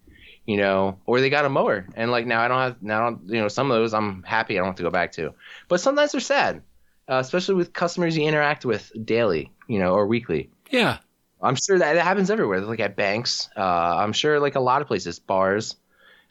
you 0.47 0.57
know 0.57 0.99
or 1.07 1.21
they 1.21 1.31
got 1.31 1.45
a 1.45 1.49
mower 1.49 1.87
and 1.95 2.11
like 2.11 2.27
now 2.27 2.41
i 2.41 2.49
don't 2.49 2.59
have 2.59 2.83
now 2.83 3.07
I 3.07 3.11
don't, 3.11 3.29
you 3.29 3.41
know 3.41 3.49
some 3.49 3.71
of 3.71 3.77
those 3.77 3.95
i'm 3.95 4.23
happy 4.23 4.57
i 4.57 4.59
don't 4.59 4.69
have 4.69 4.77
to 4.77 4.83
go 4.83 4.91
back 4.91 5.13
to 5.13 5.35
but 5.69 5.81
sometimes 5.81 6.13
they're 6.13 6.21
sad 6.21 6.63
uh, 7.09 7.19
especially 7.19 7.57
with 7.57 7.73
customers 7.73 8.17
you 8.17 8.25
interact 8.25 8.65
with 8.65 8.93
daily 9.05 9.53
you 9.69 9.79
know 9.79 9.93
or 9.93 10.07
weekly 10.07 10.51
yeah. 10.71 10.99
I'm 11.43 11.57
sure 11.57 11.79
that 11.79 11.97
it 11.97 12.03
happens 12.03 12.31
everywhere, 12.31 12.61
like 12.61 12.81
at 12.81 12.97
banks. 12.97 13.49
Uh, 13.57 13.63
I'm 13.63 14.13
sure, 14.13 14.41
like 14.41 14.57
a 14.57 14.61
lot 14.61 14.83
of 14.83 14.89
places, 14.89 15.19
bars, 15.19 15.77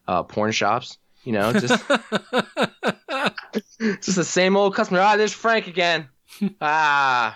uh, 0.07 0.23
porn 0.23 0.51
shops. 0.51 0.97
You 1.23 1.33
know, 1.33 1.51
just 1.53 1.83
just 3.79 4.15
the 4.15 4.23
same 4.23 4.55
old 4.55 4.75
customer. 4.75 5.01
Ah, 5.01 5.17
there's 5.17 5.33
Frank 5.33 5.67
again. 5.67 6.07
Ah, 6.61 7.35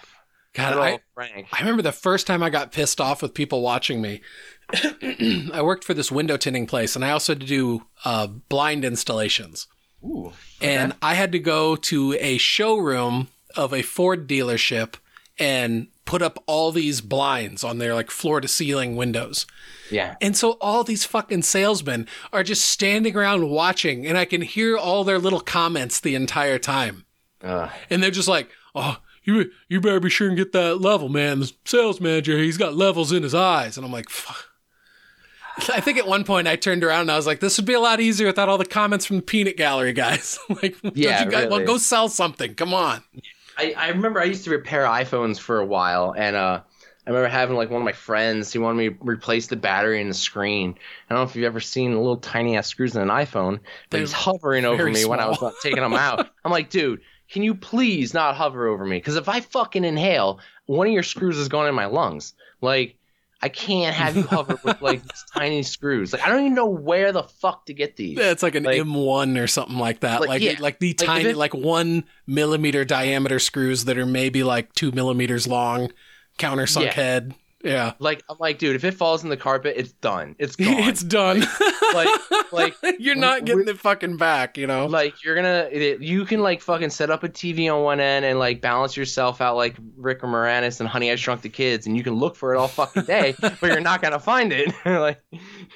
God, 0.54 0.78
I, 0.78 1.00
Frank. 1.14 1.48
I 1.52 1.60
remember 1.60 1.82
the 1.82 1.92
first 1.92 2.28
time 2.28 2.44
I 2.44 2.50
got 2.50 2.72
pissed 2.72 3.02
off 3.02 3.22
with 3.22 3.34
people 3.34 3.62
watching 3.62 4.02
me. 4.02 4.22
I 4.74 5.62
worked 5.62 5.84
for 5.84 5.94
this 5.94 6.12
window 6.12 6.38
tinting 6.38 6.68
place, 6.68 6.96
and 6.96 7.04
I 7.04 7.12
also 7.12 7.34
had 7.34 7.42
to 7.42 7.46
do 7.48 7.86
uh, 8.06 8.28
blind 8.28 8.86
installations. 8.86 9.68
Ooh, 10.04 10.34
And 10.62 10.94
I 11.02 11.14
had 11.16 11.32
to 11.32 11.40
go 11.40 11.76
to 11.76 12.14
a 12.20 12.38
showroom 12.38 13.30
of 13.56 13.74
a 13.74 13.82
Ford 13.82 14.28
dealership 14.28 14.96
and 15.40 15.88
put 16.06 16.22
up 16.22 16.44
all 16.46 16.72
these 16.72 17.02
blinds 17.02 17.64
on 17.64 17.78
their 17.78 17.94
like 17.96 18.12
floor 18.12 18.42
to 18.42 18.48
ceiling 18.48 18.96
windows. 18.96 19.46
yeah, 19.90 20.16
And 20.22 20.36
so 20.36 20.52
all 20.62 20.84
these 20.84 21.06
fucking 21.06 21.44
salesmen 21.44 22.08
are 22.34 22.44
just 22.44 22.66
standing 22.68 23.16
around 23.16 23.50
watching, 23.50 24.06
and 24.06 24.18
I 24.18 24.26
can 24.26 24.42
hear 24.42 24.78
all 24.78 25.04
their 25.04 25.20
little 25.20 25.40
comments 25.40 26.00
the 26.00 26.16
entire 26.16 26.60
time. 26.60 27.06
uh, 27.42 27.70
And 27.90 28.04
they're 28.04 28.12
just 28.12 28.28
like, 28.28 28.50
"Oh, 28.76 28.98
you 29.24 29.52
you 29.70 29.80
better 29.82 30.00
be 30.00 30.10
sure 30.10 30.28
and 30.28 30.38
get 30.38 30.52
that 30.54 30.82
level, 30.82 31.10
man. 31.10 31.40
The 31.40 31.52
sales 31.66 32.00
manager, 32.02 32.38
he's 32.38 32.58
got 32.58 32.76
levels 32.76 33.12
in 33.12 33.24
his 33.24 33.36
eyes." 33.36 33.78
And 33.78 33.86
I'm 33.86 33.92
like, 33.92 34.10
Fuck. 34.10 34.50
I 35.72 35.82
think 35.82 36.00
at 36.00 36.08
one 36.08 36.24
point 36.24 36.48
I 36.48 36.56
turned 36.56 36.84
around 36.84 37.02
and 37.02 37.12
I 37.12 37.16
was 37.16 37.28
like, 37.28 37.40
"This 37.40 37.58
would 37.58 37.66
be 37.68 37.74
a 37.74 37.80
lot 37.80 38.00
easier 38.00 38.26
without 38.28 38.50
all 38.50 38.58
the 38.58 38.66
comments 38.66 39.06
from 39.06 39.18
the 39.18 39.22
peanut 39.22 39.56
gallery 39.58 39.94
guys." 39.94 40.40
like, 40.64 40.76
Yeah, 40.96 41.20
don't 41.24 41.26
you 41.26 41.32
guys, 41.32 41.50
well, 41.50 41.64
go 41.66 41.78
sell 41.78 42.10
something. 42.10 42.56
Come 42.56 42.74
on. 42.74 43.04
I, 43.58 43.74
I 43.78 43.90
remember 43.90 44.20
I 44.20 44.24
used 44.24 44.44
to 44.46 44.50
repair 44.50 44.86
iPhones 44.86 45.40
for 45.40 45.60
a 45.60 45.66
while, 45.66 46.16
and 46.18 46.36
uh, 46.36 46.62
I 47.06 47.10
remember 47.10 47.30
having 47.30 47.56
like 47.56 47.70
one 47.70 47.82
of 47.82 47.86
my 47.86 47.92
friends. 47.92 48.52
He 48.52 48.58
wanted 48.58 48.78
me 48.78 48.90
to 48.90 48.96
replace 49.02 49.46
the 49.46 49.56
battery 49.56 50.02
in 50.02 50.08
the 50.08 50.16
screen. 50.16 50.74
I 51.08 51.14
don't 51.14 51.24
know 51.24 51.30
if 51.30 51.36
you've 51.36 51.46
ever 51.46 51.60
seen 51.60 51.92
the 51.92 52.00
little 52.00 52.18
tiny 52.18 52.58
ass 52.58 52.66
screws 52.68 52.96
in 52.96 53.04
an 53.04 53.10
iPhone, 53.10 53.60
but 53.60 53.64
They're 53.92 54.00
he's 54.00 54.12
hovering 54.12 54.66
over 54.66 54.78
very 54.78 54.94
me 54.94 55.06
when 55.06 55.20
I 55.20 55.28
was 55.28 55.38
small. 55.38 55.54
taking 55.62 55.84
them 55.84 55.94
out. 55.94 56.30
I'm 56.44 56.52
like, 56.52 56.72
dude, 56.72 57.02
can 57.34 57.42
you 57.44 57.56
please 57.56 58.14
not 58.14 58.36
hover 58.36 58.68
over 58.68 58.86
me? 58.86 58.98
Because 58.98 59.16
if 59.16 59.28
I 59.28 59.40
fucking 59.42 59.84
inhale, 59.84 60.40
one 60.68 60.86
of 60.88 60.94
your 60.94 61.02
screws 61.04 61.38
is 61.38 61.48
going 61.50 61.68
in 61.68 61.74
my 61.76 61.88
lungs. 61.88 62.34
Like, 62.62 62.96
I 63.42 63.50
can't 63.50 63.94
have 63.96 64.16
you 64.16 64.22
hover 64.24 64.58
with 64.64 64.82
like 64.84 65.02
these 65.10 65.26
tiny 65.34 65.64
screws. 65.64 66.14
Like, 66.14 66.22
I 66.22 66.30
don't 66.30 66.42
even 66.42 66.54
know 66.54 66.68
where 66.68 67.12
the 67.12 67.24
fuck 67.24 67.66
to 67.66 67.74
get 67.74 67.96
these. 67.98 68.18
Yeah, 68.20 68.30
it's 68.32 68.44
like 68.44 68.54
an 68.56 68.64
Like- 68.64 68.80
M1 68.82 69.42
or 69.42 69.48
something 69.48 69.78
like 69.80 70.02
that. 70.02 70.22
Like, 70.22 70.30
Like 70.30 70.42
yeah. 70.44 70.56
like 70.60 70.78
the 70.80 70.94
tiny, 70.94 71.32
it- 71.32 71.36
like 71.36 71.56
one 71.56 72.04
millimeter 72.28 72.86
diameter 72.86 73.40
screws 73.40 73.86
that 73.86 73.98
are 73.98 74.06
maybe 74.06 74.44
like 74.44 74.72
two 74.74 74.92
millimeters 74.92 75.48
long, 75.48 75.92
countersunk 76.38 76.84
Yeah. 76.86 76.94
head. 76.94 77.36
Yeah, 77.64 77.94
Like, 78.00 78.24
I'm 78.30 78.38
like, 78.40 78.60
dude, 78.60 78.76
if 78.76 78.84
it 78.84 78.94
falls 78.94 79.24
in 79.24 79.30
the 79.30 79.38
carpet, 79.38 79.76
it's 79.78 79.94
done. 79.94 80.36
It's 80.38 80.56
gone. 80.58 80.68
it's 80.90 81.02
done. 81.04 81.44
like, 81.94 82.10
like 82.52 82.76
You're 83.00 83.16
not 83.16 83.46
getting 83.46 83.68
it 83.68 83.80
fucking 83.80 84.18
back, 84.18 84.58
you 84.58 84.68
know. 84.68 84.86
like 84.86 85.24
you're 85.24 85.36
gonna 85.36 85.70
it, 85.72 86.02
you 86.02 86.26
can 86.26 86.42
like 86.42 86.62
fucking 86.62 86.90
set 86.90 87.10
up 87.10 87.24
a 87.24 87.30
TV 87.30 87.74
on 87.74 87.84
one 87.84 88.00
end 88.00 88.26
and 88.26 88.38
like 88.40 88.62
balance 88.62 88.98
yourself 88.98 89.40
out 89.42 89.56
like 89.56 89.76
Rick 89.96 90.22
Moranis 90.22 90.80
and 90.80 90.90
Honey 90.90 91.12
I 91.12 91.16
Shrunk 91.16 91.42
the 91.42 91.50
Kids 91.50 91.88
and 91.88 91.96
you 91.98 92.04
can 92.04 92.14
look 92.16 92.36
for 92.36 92.54
it 92.54 92.58
all 92.58 92.68
fucking 92.68 93.04
day 93.04 93.36
but 93.40 93.62
you're 93.64 93.80
not 93.80 94.02
gonna 94.02 94.20
find 94.20 94.52
it 94.52 94.74
like 94.86 95.22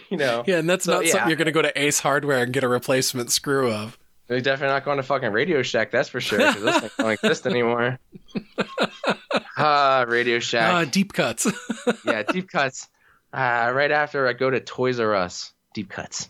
you 0.10 0.18
know 0.18 0.44
Yeah, 0.46 0.58
and 0.58 0.70
that's 0.70 0.86
So, 0.86 0.94
not 0.96 1.06
yeah. 1.06 1.12
something 1.12 1.30
you're 1.30 1.38
going 1.38 1.46
to 1.46 1.52
go 1.52 1.62
to 1.62 1.80
Ace 1.82 2.00
Hardware 2.02 2.44
and 2.44 2.52
get 2.54 2.64
a 2.64 2.68
replacement 2.68 3.32
screw 3.32 3.72
of. 3.72 3.98
They're 4.28 4.42
definitely 4.42 4.74
not 4.74 4.86
going 4.86 4.98
to 4.98 5.04
fucking 5.04 5.32
Radio 5.32 5.62
Shack 5.64 5.92
that's 5.92 6.10
for 6.10 6.20
sure 6.22 6.40
because 6.40 6.62
those 6.62 6.78
things 6.80 6.92
don't 6.98 7.12
exist 7.24 7.46
anymore. 7.48 8.00
Ah 9.60 10.06
Radio 10.08 10.38
Uh, 10.38 10.40
Shack 10.40 10.92
deep 10.92 11.14
cuts. 11.14 11.48
yeah 12.06 12.24
deep 12.24 12.50
cuts. 12.50 12.88
Uh, 13.34 13.72
right 13.74 13.92
after 13.92 14.28
I 14.28 14.34
go 14.34 14.50
to 14.50 14.60
Toys 14.60 15.00
R 15.00 15.16
Us. 15.16 15.52
Deep 15.74 15.90
cuts. 15.90 16.30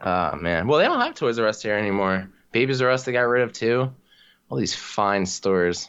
Oh 0.00 0.36
man. 0.36 0.66
Well 0.68 0.78
they 0.78 0.84
don't 0.84 1.00
have 1.00 1.14
Toys 1.14 1.38
R 1.38 1.46
Us 1.48 1.62
here 1.62 1.74
anymore. 1.74 2.28
Babies 2.52 2.82
R 2.82 2.90
Us 2.90 3.04
they 3.04 3.12
got 3.12 3.22
rid 3.22 3.42
of 3.42 3.52
too. 3.52 3.92
All 4.50 4.58
these 4.58 4.74
fine 4.74 5.24
stores. 5.26 5.88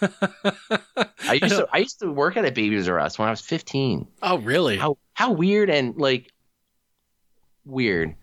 I 0.00 1.38
used 1.42 1.56
to 1.56 1.66
I 1.72 1.78
used 1.78 2.00
to 2.00 2.12
work 2.12 2.36
at 2.36 2.44
a 2.44 2.52
Babies 2.52 2.88
R 2.88 2.98
Us 3.00 3.18
when 3.18 3.26
I 3.28 3.30
was 3.30 3.40
15. 3.40 4.06
oh, 4.22 4.38
really? 4.38 4.76
How 4.76 4.98
how 5.14 5.32
weird 5.32 5.70
and 5.70 5.96
like 5.96 6.30
weird. 7.64 8.14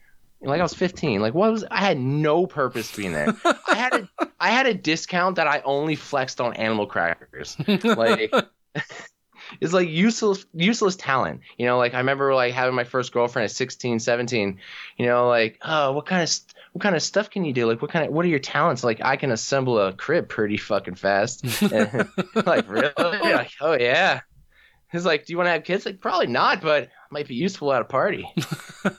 Like 0.41 0.59
I 0.59 0.63
was 0.63 0.73
15. 0.73 1.22
Like 1.22 1.34
what 1.34 1.51
was 1.51 1.63
I 1.69 1.80
had 1.80 1.99
no 1.99 2.47
purpose 2.47 2.95
being 2.95 3.13
there. 3.13 3.35
I 3.45 3.76
had 3.76 3.93
a 3.93 4.09
I 4.39 4.49
had 4.49 4.65
a 4.65 4.73
discount 4.73 5.35
that 5.35 5.47
I 5.47 5.61
only 5.63 5.95
flexed 5.95 6.41
on 6.41 6.53
animal 6.55 6.88
crackers. 6.88 7.55
Like 7.84 8.34
it's 9.59 9.73
like 9.73 9.89
useless 9.89 10.45
useless 10.53 10.95
talent. 10.95 11.41
You 11.57 11.65
know, 11.65 11.77
like 11.77 11.93
I 11.93 11.97
remember 11.97 12.34
like 12.34 12.53
having 12.53 12.76
my 12.76 12.84
first 12.84 13.11
girlfriend 13.11 13.45
at 13.45 13.51
16, 13.51 13.99
17. 13.99 14.59
You 14.97 15.05
know, 15.05 15.27
like, 15.27 15.59
oh, 15.61 15.91
what 15.91 16.05
kind 16.05 16.22
of 16.22 16.30
st- 16.30 16.53
what 16.73 16.81
kind 16.81 16.95
of 16.95 17.01
stuff 17.01 17.30
can 17.30 17.43
you 17.43 17.53
do? 17.53 17.65
Like, 17.65 17.81
what 17.81 17.91
kind 17.91 18.05
of 18.05 18.13
what 18.13 18.26
are 18.26 18.30
your 18.30 18.39
talents? 18.39 18.84
Like, 18.84 19.01
I 19.03 19.18
can 19.18 19.31
assemble 19.31 19.80
a 19.80 19.93
crib 19.93 20.30
pretty 20.30 20.57
fucking 20.57 20.95
fast. 20.95 21.43
like, 21.61 22.69
really? 22.69 22.93
Like, 22.97 23.51
oh 23.59 23.77
yeah. 23.77 24.22
He's 24.91 25.05
like, 25.05 25.26
do 25.26 25.34
you 25.34 25.38
want 25.38 25.47
to 25.47 25.51
have 25.51 25.63
kids? 25.63 25.85
Like, 25.85 26.01
probably 26.01 26.27
not, 26.27 26.61
but 26.61 26.89
might 27.11 27.27
be 27.27 27.35
useful 27.35 27.73
at 27.73 27.81
a 27.81 27.85
party. 27.85 28.27
it's 28.35 28.91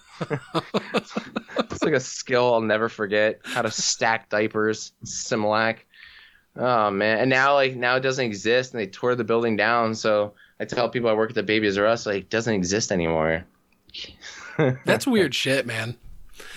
like 1.82 1.94
a 1.94 2.00
skill 2.00 2.54
I'll 2.54 2.60
never 2.60 2.88
forget. 2.88 3.40
How 3.44 3.62
to 3.62 3.70
stack 3.70 4.28
diapers, 4.28 4.92
Similac. 5.04 5.78
Oh 6.56 6.90
man! 6.90 7.18
And 7.18 7.30
now, 7.30 7.54
like, 7.54 7.76
now 7.76 7.96
it 7.96 8.00
doesn't 8.00 8.24
exist, 8.24 8.74
and 8.74 8.80
they 8.80 8.86
tore 8.86 9.14
the 9.14 9.24
building 9.24 9.56
down. 9.56 9.94
So 9.94 10.34
I 10.60 10.66
tell 10.66 10.90
people 10.90 11.08
I 11.08 11.14
work 11.14 11.30
at 11.30 11.34
the 11.34 11.42
Babies 11.42 11.78
R 11.78 11.86
Us, 11.86 12.04
like, 12.04 12.24
it 12.24 12.30
doesn't 12.30 12.54
exist 12.54 12.92
anymore. 12.92 13.44
That's 14.84 15.06
weird 15.06 15.34
shit, 15.34 15.66
man. 15.66 15.96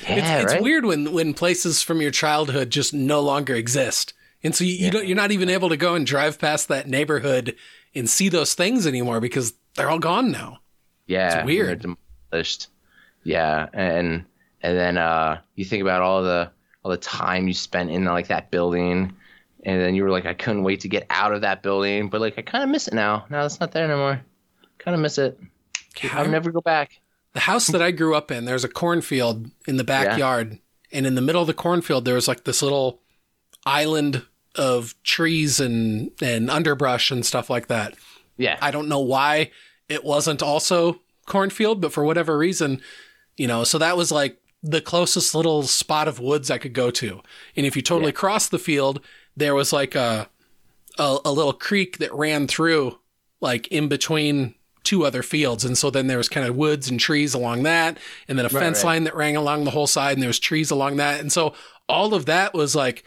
Yeah, 0.03 0.39
it's 0.39 0.43
it's 0.43 0.53
right? 0.53 0.61
weird 0.61 0.85
when 0.85 1.13
when 1.13 1.33
places 1.33 1.81
from 1.81 2.01
your 2.01 2.11
childhood 2.11 2.69
just 2.69 2.93
no 2.93 3.21
longer 3.21 3.55
exist, 3.55 4.13
and 4.43 4.53
so 4.53 4.65
you, 4.65 4.73
you 4.73 4.91
don't 4.91 5.07
you're 5.07 5.15
not 5.15 5.31
even 5.31 5.49
able 5.49 5.69
to 5.69 5.77
go 5.77 5.95
and 5.95 6.05
drive 6.05 6.39
past 6.39 6.67
that 6.67 6.89
neighborhood 6.89 7.55
and 7.93 8.09
see 8.09 8.27
those 8.27 8.53
things 8.53 8.85
anymore 8.85 9.21
because 9.21 9.53
they're 9.75 9.89
all 9.89 9.99
gone 9.99 10.31
now. 10.31 10.59
Yeah, 11.07 11.39
It's 11.39 11.45
weird. 11.45 11.81
demolished. 12.31 12.67
Yeah, 13.23 13.67
and 13.73 14.25
and 14.61 14.77
then 14.77 14.97
uh, 14.97 15.41
you 15.55 15.65
think 15.65 15.81
about 15.81 16.01
all 16.01 16.23
the 16.23 16.51
all 16.83 16.91
the 16.91 16.97
time 16.97 17.47
you 17.47 17.53
spent 17.53 17.89
in 17.89 18.05
like 18.05 18.27
that 18.27 18.51
building, 18.51 19.13
and 19.63 19.81
then 19.81 19.95
you 19.95 20.03
were 20.03 20.11
like, 20.11 20.25
I 20.25 20.33
couldn't 20.33 20.63
wait 20.63 20.81
to 20.81 20.87
get 20.87 21.05
out 21.09 21.33
of 21.33 21.41
that 21.41 21.63
building, 21.63 22.09
but 22.09 22.21
like 22.21 22.37
I 22.37 22.41
kind 22.41 22.63
of 22.63 22.69
miss 22.69 22.87
it 22.87 22.93
now. 22.93 23.25
Now 23.29 23.45
it's 23.45 23.59
not 23.59 23.71
there 23.71 23.85
anymore. 23.85 24.21
Kind 24.77 24.93
of 24.95 25.01
miss 25.01 25.17
it. 25.17 25.39
I'll 26.11 26.27
never 26.27 26.51
go 26.51 26.61
back. 26.61 26.99
The 27.33 27.39
house 27.41 27.67
that 27.67 27.81
I 27.81 27.91
grew 27.91 28.15
up 28.15 28.31
in, 28.31 28.45
there's 28.45 28.63
a 28.63 28.69
cornfield 28.69 29.49
in 29.67 29.77
the 29.77 29.83
backyard, 29.83 30.51
yeah. 30.51 30.97
and 30.97 31.07
in 31.07 31.15
the 31.15 31.21
middle 31.21 31.41
of 31.41 31.47
the 31.47 31.53
cornfield, 31.53 32.05
there 32.05 32.15
was 32.15 32.27
like 32.27 32.43
this 32.43 32.61
little 32.61 33.01
island 33.65 34.23
of 34.55 34.95
trees 35.03 35.59
and 35.59 36.11
and 36.21 36.49
underbrush 36.49 37.11
and 37.11 37.25
stuff 37.25 37.49
like 37.49 37.67
that. 37.67 37.95
Yeah, 38.37 38.57
I 38.61 38.71
don't 38.71 38.87
know 38.87 38.99
why 38.99 39.51
it 39.89 40.03
wasn't 40.03 40.41
also 40.41 41.01
cornfield, 41.25 41.81
but 41.81 41.93
for 41.93 42.03
whatever 42.03 42.37
reason, 42.37 42.81
you 43.37 43.47
know, 43.47 43.63
so 43.63 43.77
that 43.77 43.97
was 43.97 44.11
like 44.11 44.37
the 44.63 44.81
closest 44.81 45.35
little 45.35 45.63
spot 45.63 46.07
of 46.07 46.19
woods 46.19 46.49
I 46.49 46.57
could 46.57 46.73
go 46.73 46.89
to. 46.91 47.21
And 47.55 47.65
if 47.65 47.75
you 47.75 47.81
totally 47.81 48.11
yeah. 48.11 48.17
crossed 48.17 48.51
the 48.51 48.59
field, 48.59 49.01
there 49.35 49.53
was 49.53 49.71
like 49.71 49.95
a, 49.95 50.29
a, 50.97 51.17
a 51.25 51.31
little 51.31 51.53
creek 51.53 51.97
that 51.99 52.13
ran 52.13 52.47
through 52.47 52.99
like 53.41 53.67
in 53.67 53.87
between 53.87 54.55
two 54.83 55.05
other 55.05 55.23
fields. 55.23 55.65
And 55.65 55.77
so 55.77 55.89
then 55.89 56.07
there 56.07 56.17
was 56.17 56.29
kind 56.29 56.47
of 56.47 56.55
woods 56.55 56.89
and 56.89 56.99
trees 56.99 57.33
along 57.33 57.63
that, 57.63 57.97
and 58.27 58.37
then 58.37 58.45
a 58.45 58.49
right, 58.49 58.61
fence 58.61 58.83
right. 58.83 58.91
line 58.91 59.03
that 59.05 59.15
ran 59.15 59.35
along 59.35 59.63
the 59.65 59.71
whole 59.71 59.87
side, 59.87 60.13
and 60.13 60.21
there 60.21 60.29
was 60.29 60.39
trees 60.39 60.71
along 60.71 60.97
that. 60.97 61.19
And 61.19 61.31
so 61.31 61.53
all 61.89 62.13
of 62.13 62.25
that 62.27 62.53
was 62.53 62.75
like 62.75 63.03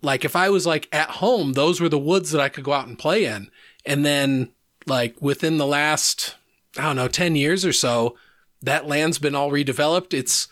like 0.00 0.24
if 0.24 0.36
I 0.36 0.48
was 0.50 0.66
like 0.66 0.88
at 0.92 1.10
home, 1.10 1.52
those 1.52 1.80
were 1.80 1.88
the 1.88 1.98
woods 1.98 2.30
that 2.30 2.40
I 2.40 2.48
could 2.48 2.64
go 2.64 2.72
out 2.72 2.86
and 2.86 2.98
play 2.98 3.24
in. 3.24 3.50
And 3.84 4.06
then 4.06 4.50
like 4.88 5.20
within 5.20 5.58
the 5.58 5.66
last 5.66 6.36
I 6.76 6.82
don't 6.82 6.96
know, 6.96 7.08
10 7.08 7.34
years 7.34 7.64
or 7.64 7.72
so, 7.72 8.16
that 8.62 8.86
land's 8.86 9.18
been 9.18 9.34
all 9.34 9.50
redeveloped. 9.50 10.14
It's 10.14 10.48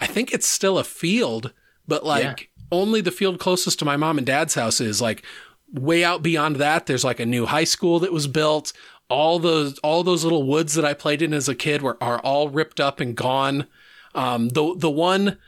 I 0.00 0.06
think 0.06 0.32
it's 0.32 0.46
still 0.46 0.78
a 0.78 0.84
field, 0.84 1.52
but 1.86 2.04
like 2.04 2.40
yeah. 2.40 2.66
only 2.70 3.00
the 3.00 3.10
field 3.10 3.38
closest 3.38 3.78
to 3.80 3.84
my 3.84 3.96
mom 3.96 4.18
and 4.18 4.26
dad's 4.26 4.54
house 4.54 4.80
is 4.80 5.00
like 5.00 5.24
way 5.72 6.04
out 6.04 6.22
beyond 6.22 6.56
that 6.56 6.86
there's 6.86 7.04
like 7.04 7.18
a 7.18 7.26
new 7.26 7.44
high 7.44 7.64
school 7.64 7.98
that 7.98 8.12
was 8.12 8.28
built 8.28 8.72
all 9.08 9.38
those 9.38 9.78
all 9.78 10.02
those 10.02 10.24
little 10.24 10.44
woods 10.44 10.74
that 10.74 10.84
I 10.84 10.94
played 10.94 11.22
in 11.22 11.32
as 11.32 11.48
a 11.48 11.54
kid 11.54 11.82
were 11.82 11.96
are 12.00 12.18
all 12.20 12.48
ripped 12.48 12.80
up 12.80 13.00
and 13.00 13.16
gone. 13.16 13.66
Um, 14.14 14.48
the 14.50 14.74
the 14.76 14.90
one 14.90 15.38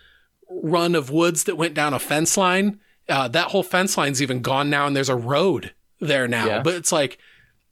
run 0.50 0.94
of 0.94 1.10
woods 1.10 1.44
that 1.44 1.56
went 1.56 1.74
down 1.74 1.94
a 1.94 1.98
fence 1.98 2.36
line, 2.36 2.80
uh, 3.08 3.28
that 3.28 3.48
whole 3.48 3.62
fence 3.62 3.96
line's 3.96 4.22
even 4.22 4.40
gone 4.40 4.70
now, 4.70 4.86
and 4.86 4.94
there's 4.94 5.08
a 5.08 5.16
road 5.16 5.74
there 6.00 6.28
now. 6.28 6.46
Yeah. 6.46 6.62
But 6.62 6.74
it's 6.74 6.92
like 6.92 7.18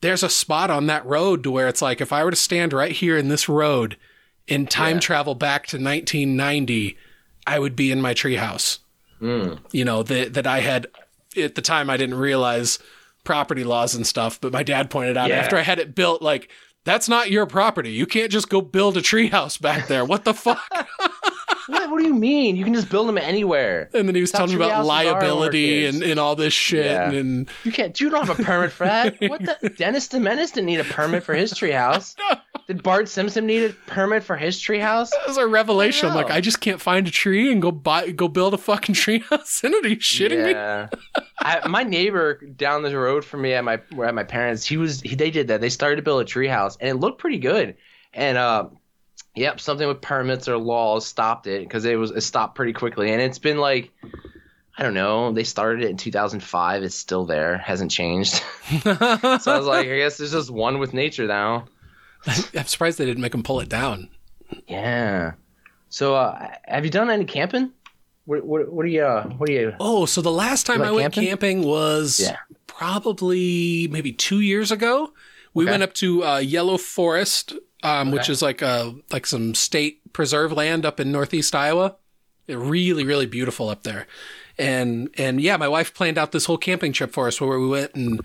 there's 0.01 0.23
a 0.23 0.29
spot 0.29 0.71
on 0.71 0.87
that 0.87 1.07
road 1.07 1.43
to 1.43 1.51
where 1.51 1.69
it's 1.69 1.83
like 1.83 2.01
if 2.01 2.13
I 2.13 2.25
were 2.25 2.31
to 2.31 2.37
stand 2.37 2.73
right 2.73 2.93
here 2.93 3.17
in 3.17 3.29
this 3.29 3.49
road 3.49 3.97
and 4.49 4.71
time 4.71 4.97
yeah. 4.97 5.01
travel 5.01 5.35
back 5.35 5.67
to 5.69 5.77
1990, 5.77 6.97
I 7.47 7.59
would 7.59 7.75
be 7.75 7.91
in 7.91 8.01
my 8.01 8.15
treehouse. 8.15 8.79
Mm. 9.21 9.59
You 9.73 9.85
know 9.85 10.03
that 10.03 10.35
that 10.35 10.47
I 10.47 10.61
had 10.61 10.87
at 11.37 11.55
the 11.55 11.63
time 11.63 11.89
I 11.89 11.97
didn't 11.97 12.17
realize 12.19 12.79
property 13.25 13.65
laws 13.65 13.95
and 13.95 14.07
stuff, 14.07 14.41
but 14.41 14.53
my 14.53 14.63
dad 14.63 14.91
pointed 14.91 15.17
out 15.17 15.29
yeah. 15.29 15.37
after 15.37 15.57
I 15.57 15.63
had 15.63 15.79
it 15.79 15.95
built, 15.95 16.23
like, 16.23 16.49
that's 16.85 17.09
not 17.09 17.31
your 17.31 17.45
property. 17.47 17.91
You 17.91 18.07
can't 18.07 18.31
just 18.31 18.49
go 18.49 18.61
build 18.63 18.97
a 18.97 19.03
treehouse 19.03 19.61
back 19.61 19.89
there. 19.89 20.05
What 20.05 20.25
the 20.25 20.33
fuck? 20.33 20.63
what, 21.67 21.91
what, 21.91 21.99
do 22.01 22.07
you 22.07 22.15
mean? 22.15 22.57
You 22.57 22.65
can 22.65 22.75
just 22.75 22.89
build 22.89 23.09
them 23.09 23.19
anywhere. 23.19 23.91
And 23.93 24.09
then 24.09 24.15
he 24.15 24.21
was 24.21 24.31
telling 24.31 24.51
me 24.51 24.57
about 24.57 24.87
liability 24.87 25.87
and, 25.87 26.03
and 26.03 26.21
all 26.21 26.37
this 26.37 26.53
shit. 26.53 26.87
Yeah. 26.87 27.11
And 27.11 27.49
you 27.65 27.73
can't. 27.73 27.99
You 28.01 28.11
don't 28.11 28.27
have 28.27 28.39
a 28.39 28.43
permit 28.43 28.73
for 28.73 28.85
that. 28.85 29.17
what 29.29 29.41
the? 29.41 29.71
Dennis 29.71 30.09
the 30.09 30.21
Menace 30.21 30.53
didn't 30.53 30.67
need 30.67 30.81
a 30.81 30.85
permit 30.85 31.23
for 31.23 31.35
his 31.35 31.53
treehouse. 31.53 32.15
Did 32.67 32.83
Bart 32.83 33.09
Simpson 33.09 33.47
need 33.47 33.63
a 33.63 33.73
permit 33.87 34.25
for 34.25 34.37
his 34.37 34.59
treehouse? 34.59 35.11
That 35.11 35.29
was 35.29 35.37
a 35.37 35.47
revelation. 35.47 36.09
I'm 36.09 36.17
like, 36.17 36.31
I 36.31 36.41
just 36.41 36.61
can't 36.61 36.81
find 36.81 37.07
a 37.07 37.13
tree 37.13 37.53
and 37.53 37.63
go 37.63 37.71
buy, 37.71 38.11
go 38.11 38.27
build 38.27 38.55
a 38.55 38.59
fucking 38.59 38.95
treehouse. 38.97 39.63
Are 39.63 39.87
you 39.87 39.97
shitting 39.97 40.51
yeah. 40.51 40.89
me? 40.93 41.23
I, 41.39 41.69
my 41.69 41.85
neighbor 41.85 42.41
down 42.57 42.83
the 42.83 42.97
road 42.99 43.25
from 43.25 43.43
me 43.43 43.53
at 43.53 43.63
my 43.63 43.81
at 44.03 44.15
my 44.15 44.25
parents, 44.25 44.67
he 44.67 44.77
was 44.77 45.01
he, 45.01 45.15
they 45.15 45.31
did 45.31 45.49
that. 45.49 45.61
They 45.61 45.69
started 45.69 45.97
to 45.97 46.03
build 46.03 46.23
a 46.23 46.25
treehouse, 46.25 46.77
and 46.81 46.89
it 46.89 46.95
looked 46.95 47.21
pretty 47.21 47.39
good. 47.39 47.77
And 48.13 48.37
uh, 48.37 48.69
yep, 49.37 49.61
something 49.61 49.87
with 49.87 50.01
permits 50.01 50.49
or 50.49 50.57
laws 50.57 51.07
stopped 51.07 51.47
it 51.47 51.63
because 51.63 51.85
it 51.85 51.97
was 51.97 52.11
it 52.11 52.23
stopped 52.23 52.57
pretty 52.57 52.73
quickly. 52.73 53.13
And 53.13 53.23
it's 53.23 53.39
been 53.39 53.59
like 53.59 53.93
I 54.79 54.83
don't 54.83 54.95
know. 54.95 55.33
They 55.33 55.45
started 55.45 55.85
it 55.85 55.91
in 55.91 55.97
2005. 55.97 56.83
It's 56.83 56.95
still 56.95 57.25
there, 57.25 57.57
hasn't 57.59 57.91
changed. 57.91 58.35
so 58.83 58.97
I 59.01 59.39
was 59.57 59.67
like, 59.67 59.87
I 59.87 59.97
guess 59.97 60.19
there's 60.19 60.33
just 60.33 60.51
one 60.51 60.79
with 60.79 60.93
nature 60.93 61.27
now. 61.27 61.67
I'm 62.27 62.67
surprised 62.67 62.99
they 62.99 63.07
didn't 63.07 63.23
make 63.23 63.33
them 63.33 63.43
pull 63.43 63.61
it 63.61 63.69
down. 63.69 64.11
Yeah. 64.69 65.33
So, 65.89 66.15
uh, 66.15 66.51
have 66.67 66.85
you 66.85 66.91
done 66.91 67.09
any 67.09 67.25
camping? 67.25 67.73
What, 68.27 68.45
what, 68.45 68.71
what 68.71 68.85
are 68.85 68.89
you? 68.89 69.05
Uh, 69.05 69.29
what 69.31 69.49
are 69.49 69.53
you? 69.53 69.73
Oh, 69.81 70.05
so 70.05 70.21
the 70.21 70.33
last 70.33 70.67
time 70.67 70.83
I 70.83 70.91
went 70.91 71.15
camping, 71.15 71.29
camping 71.29 71.63
was 71.63 72.21
yeah. 72.21 72.37
probably 72.67 73.89
maybe 73.91 74.13
two 74.13 74.41
years 74.41 74.71
ago. 74.71 75.13
We 75.55 75.65
okay. 75.65 75.71
went 75.71 75.85
up 75.85 75.95
to 75.95 76.25
uh, 76.25 76.39
Yellow 76.39 76.77
Forest, 76.77 77.55
um, 77.87 78.09
okay. 78.09 78.17
which 78.17 78.29
is 78.29 78.43
like 78.43 78.63
a 78.63 78.95
like 79.13 79.27
some 79.27 79.55
state 79.55 80.13
preserve 80.13 80.53
land 80.53 80.85
up 80.85 80.99
in 80.99 81.13
northeast 81.13 81.55
Iowa. 81.55 81.97
Really, 82.49 83.05
really 83.05 83.27
beautiful 83.27 83.69
up 83.69 83.85
there. 83.85 84.07
And 84.59 85.09
and 85.17 85.41
yeah, 85.41 85.57
my 85.57 85.69
wife 85.69 85.95
planned 85.95 86.19
out 86.19 86.33
this 86.33 86.47
whole 86.47 86.59
camping 86.59 86.93
trip 86.93 87.13
for 87.13 87.29
us 87.29 87.41
where 87.41 87.59
we 87.59 87.69
went 87.69 87.95
and 87.95 88.21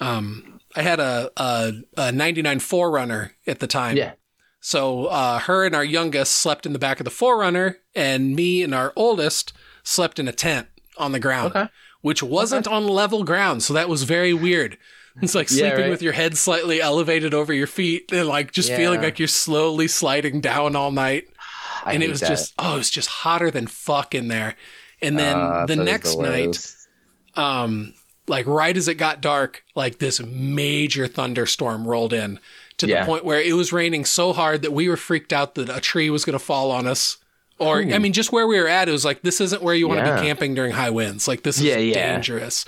um, 0.00 0.60
I 0.74 0.82
had 0.82 0.98
a, 0.98 1.30
a, 1.36 1.72
a 1.96 2.12
99 2.12 2.58
4Runner 2.58 3.30
at 3.46 3.60
the 3.60 3.66
time. 3.66 3.96
Yeah. 3.96 4.14
So 4.60 5.06
uh, 5.06 5.38
her 5.40 5.64
and 5.64 5.74
our 5.74 5.84
youngest 5.84 6.34
slept 6.34 6.66
in 6.66 6.72
the 6.72 6.78
back 6.78 6.98
of 6.98 7.04
the 7.04 7.10
4Runner, 7.10 7.76
and 7.94 8.34
me 8.34 8.62
and 8.62 8.74
our 8.74 8.92
oldest 8.96 9.52
slept 9.82 10.18
in 10.18 10.26
a 10.26 10.32
tent 10.32 10.68
on 10.96 11.12
the 11.12 11.20
ground, 11.20 11.54
okay. 11.54 11.68
which 12.00 12.22
wasn't 12.22 12.66
okay. 12.66 12.74
on 12.74 12.88
level 12.88 13.24
ground. 13.24 13.62
So 13.62 13.74
that 13.74 13.88
was 13.88 14.04
very 14.04 14.32
weird. 14.32 14.78
It's 15.22 15.34
like 15.34 15.48
sleeping 15.48 15.70
yeah, 15.70 15.80
right? 15.82 15.90
with 15.90 16.02
your 16.02 16.12
head 16.12 16.36
slightly 16.36 16.80
elevated 16.80 17.34
over 17.34 17.52
your 17.52 17.68
feet 17.68 18.10
and 18.10 18.26
like 18.26 18.50
just 18.50 18.68
yeah. 18.68 18.76
feeling 18.76 19.00
like 19.00 19.20
you're 19.20 19.28
slowly 19.28 19.86
sliding 19.86 20.40
down 20.40 20.74
all 20.74 20.90
night. 20.90 21.28
I 21.84 21.92
and 21.92 22.02
it 22.02 22.10
was 22.10 22.20
that. 22.20 22.28
just, 22.28 22.52
oh, 22.58 22.74
it 22.74 22.78
was 22.78 22.90
just 22.90 23.08
hotter 23.08 23.50
than 23.50 23.68
fuck 23.68 24.14
in 24.14 24.26
there. 24.26 24.56
And 25.00 25.16
then 25.18 25.36
uh, 25.36 25.66
the 25.66 25.76
next 25.76 26.16
the 26.16 26.22
night, 26.22 26.76
um, 27.36 27.94
like 28.26 28.46
right 28.46 28.76
as 28.76 28.88
it 28.88 28.94
got 28.94 29.20
dark, 29.20 29.62
like 29.74 29.98
this 29.98 30.20
major 30.20 31.06
thunderstorm 31.06 31.86
rolled 31.86 32.12
in 32.12 32.40
to 32.78 32.88
yeah. 32.88 33.00
the 33.00 33.06
point 33.06 33.24
where 33.24 33.40
it 33.40 33.54
was 33.54 33.72
raining 33.72 34.04
so 34.04 34.32
hard 34.32 34.62
that 34.62 34.72
we 34.72 34.88
were 34.88 34.96
freaked 34.96 35.32
out 35.32 35.54
that 35.54 35.68
a 35.68 35.80
tree 35.80 36.10
was 36.10 36.24
going 36.24 36.38
to 36.38 36.44
fall 36.44 36.70
on 36.70 36.86
us. 36.86 37.18
Or, 37.58 37.80
Ooh. 37.80 37.92
I 37.92 37.98
mean, 37.98 38.12
just 38.12 38.32
where 38.32 38.46
we 38.48 38.58
were 38.58 38.66
at, 38.66 38.88
it 38.88 38.92
was 38.92 39.04
like, 39.04 39.22
this 39.22 39.40
isn't 39.40 39.62
where 39.62 39.74
you 39.74 39.86
want 39.86 40.00
to 40.00 40.06
yeah. 40.06 40.16
be 40.16 40.26
camping 40.26 40.54
during 40.54 40.72
high 40.72 40.90
winds. 40.90 41.28
Like, 41.28 41.44
this 41.44 41.58
is 41.58 41.64
yeah, 41.64 41.76
dangerous. 41.76 42.64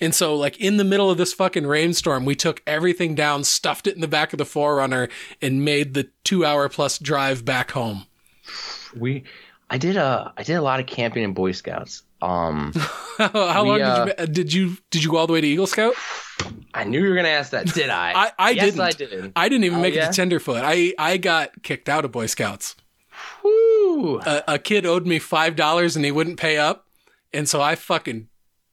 And 0.00 0.14
so, 0.14 0.34
like, 0.34 0.58
in 0.58 0.78
the 0.78 0.84
middle 0.84 1.10
of 1.10 1.18
this 1.18 1.34
fucking 1.34 1.66
rainstorm, 1.66 2.24
we 2.24 2.34
took 2.34 2.62
everything 2.66 3.14
down, 3.14 3.44
stuffed 3.44 3.86
it 3.86 3.94
in 3.94 4.00
the 4.00 4.08
back 4.08 4.32
of 4.32 4.38
the 4.38 4.44
4Runner, 4.44 5.10
and 5.42 5.62
made 5.62 5.92
the 5.92 6.08
two 6.24 6.44
hour 6.44 6.68
plus 6.70 6.98
drive 6.98 7.44
back 7.44 7.72
home. 7.72 8.06
We, 8.96 9.24
I 9.68 9.76
did 9.76 9.96
a, 9.96 10.32
I 10.36 10.42
did 10.42 10.54
a 10.54 10.62
lot 10.62 10.80
of 10.80 10.86
camping 10.86 11.22
in 11.22 11.34
Boy 11.34 11.52
Scouts. 11.52 12.02
Um, 12.22 12.72
how 13.18 13.62
we, 13.62 13.70
long 13.70 13.82
uh, 13.82 14.04
did 14.04 14.06
you 14.06 14.12
uh, 14.12 14.26
did 14.26 14.52
you 14.52 14.76
did 14.90 15.04
you 15.04 15.10
go 15.10 15.16
all 15.16 15.26
the 15.26 15.32
way 15.32 15.40
to 15.40 15.46
Eagle 15.46 15.66
Scout? 15.66 15.94
I 16.74 16.84
knew 16.84 17.02
you 17.02 17.08
were 17.08 17.16
gonna 17.16 17.28
ask 17.28 17.50
that. 17.52 17.66
Did 17.72 17.88
I? 17.88 18.12
I, 18.14 18.32
I 18.38 18.50
yes, 18.50 18.64
didn't. 18.66 18.80
I 18.80 18.90
didn't. 18.90 19.32
I 19.36 19.48
didn't 19.48 19.64
even 19.64 19.78
oh, 19.78 19.82
make 19.82 19.94
yeah? 19.94 20.04
it 20.04 20.12
to 20.12 20.12
Tenderfoot. 20.12 20.62
I 20.62 20.92
I 20.98 21.16
got 21.16 21.62
kicked 21.62 21.88
out 21.88 22.04
of 22.04 22.12
Boy 22.12 22.26
Scouts. 22.26 22.76
A, 24.24 24.42
a 24.48 24.58
kid 24.58 24.86
owed 24.86 25.06
me 25.06 25.18
five 25.18 25.56
dollars 25.56 25.96
and 25.96 26.04
he 26.04 26.12
wouldn't 26.12 26.38
pay 26.38 26.58
up, 26.58 26.86
and 27.32 27.48
so 27.48 27.60
I 27.60 27.74
fucking 27.74 28.28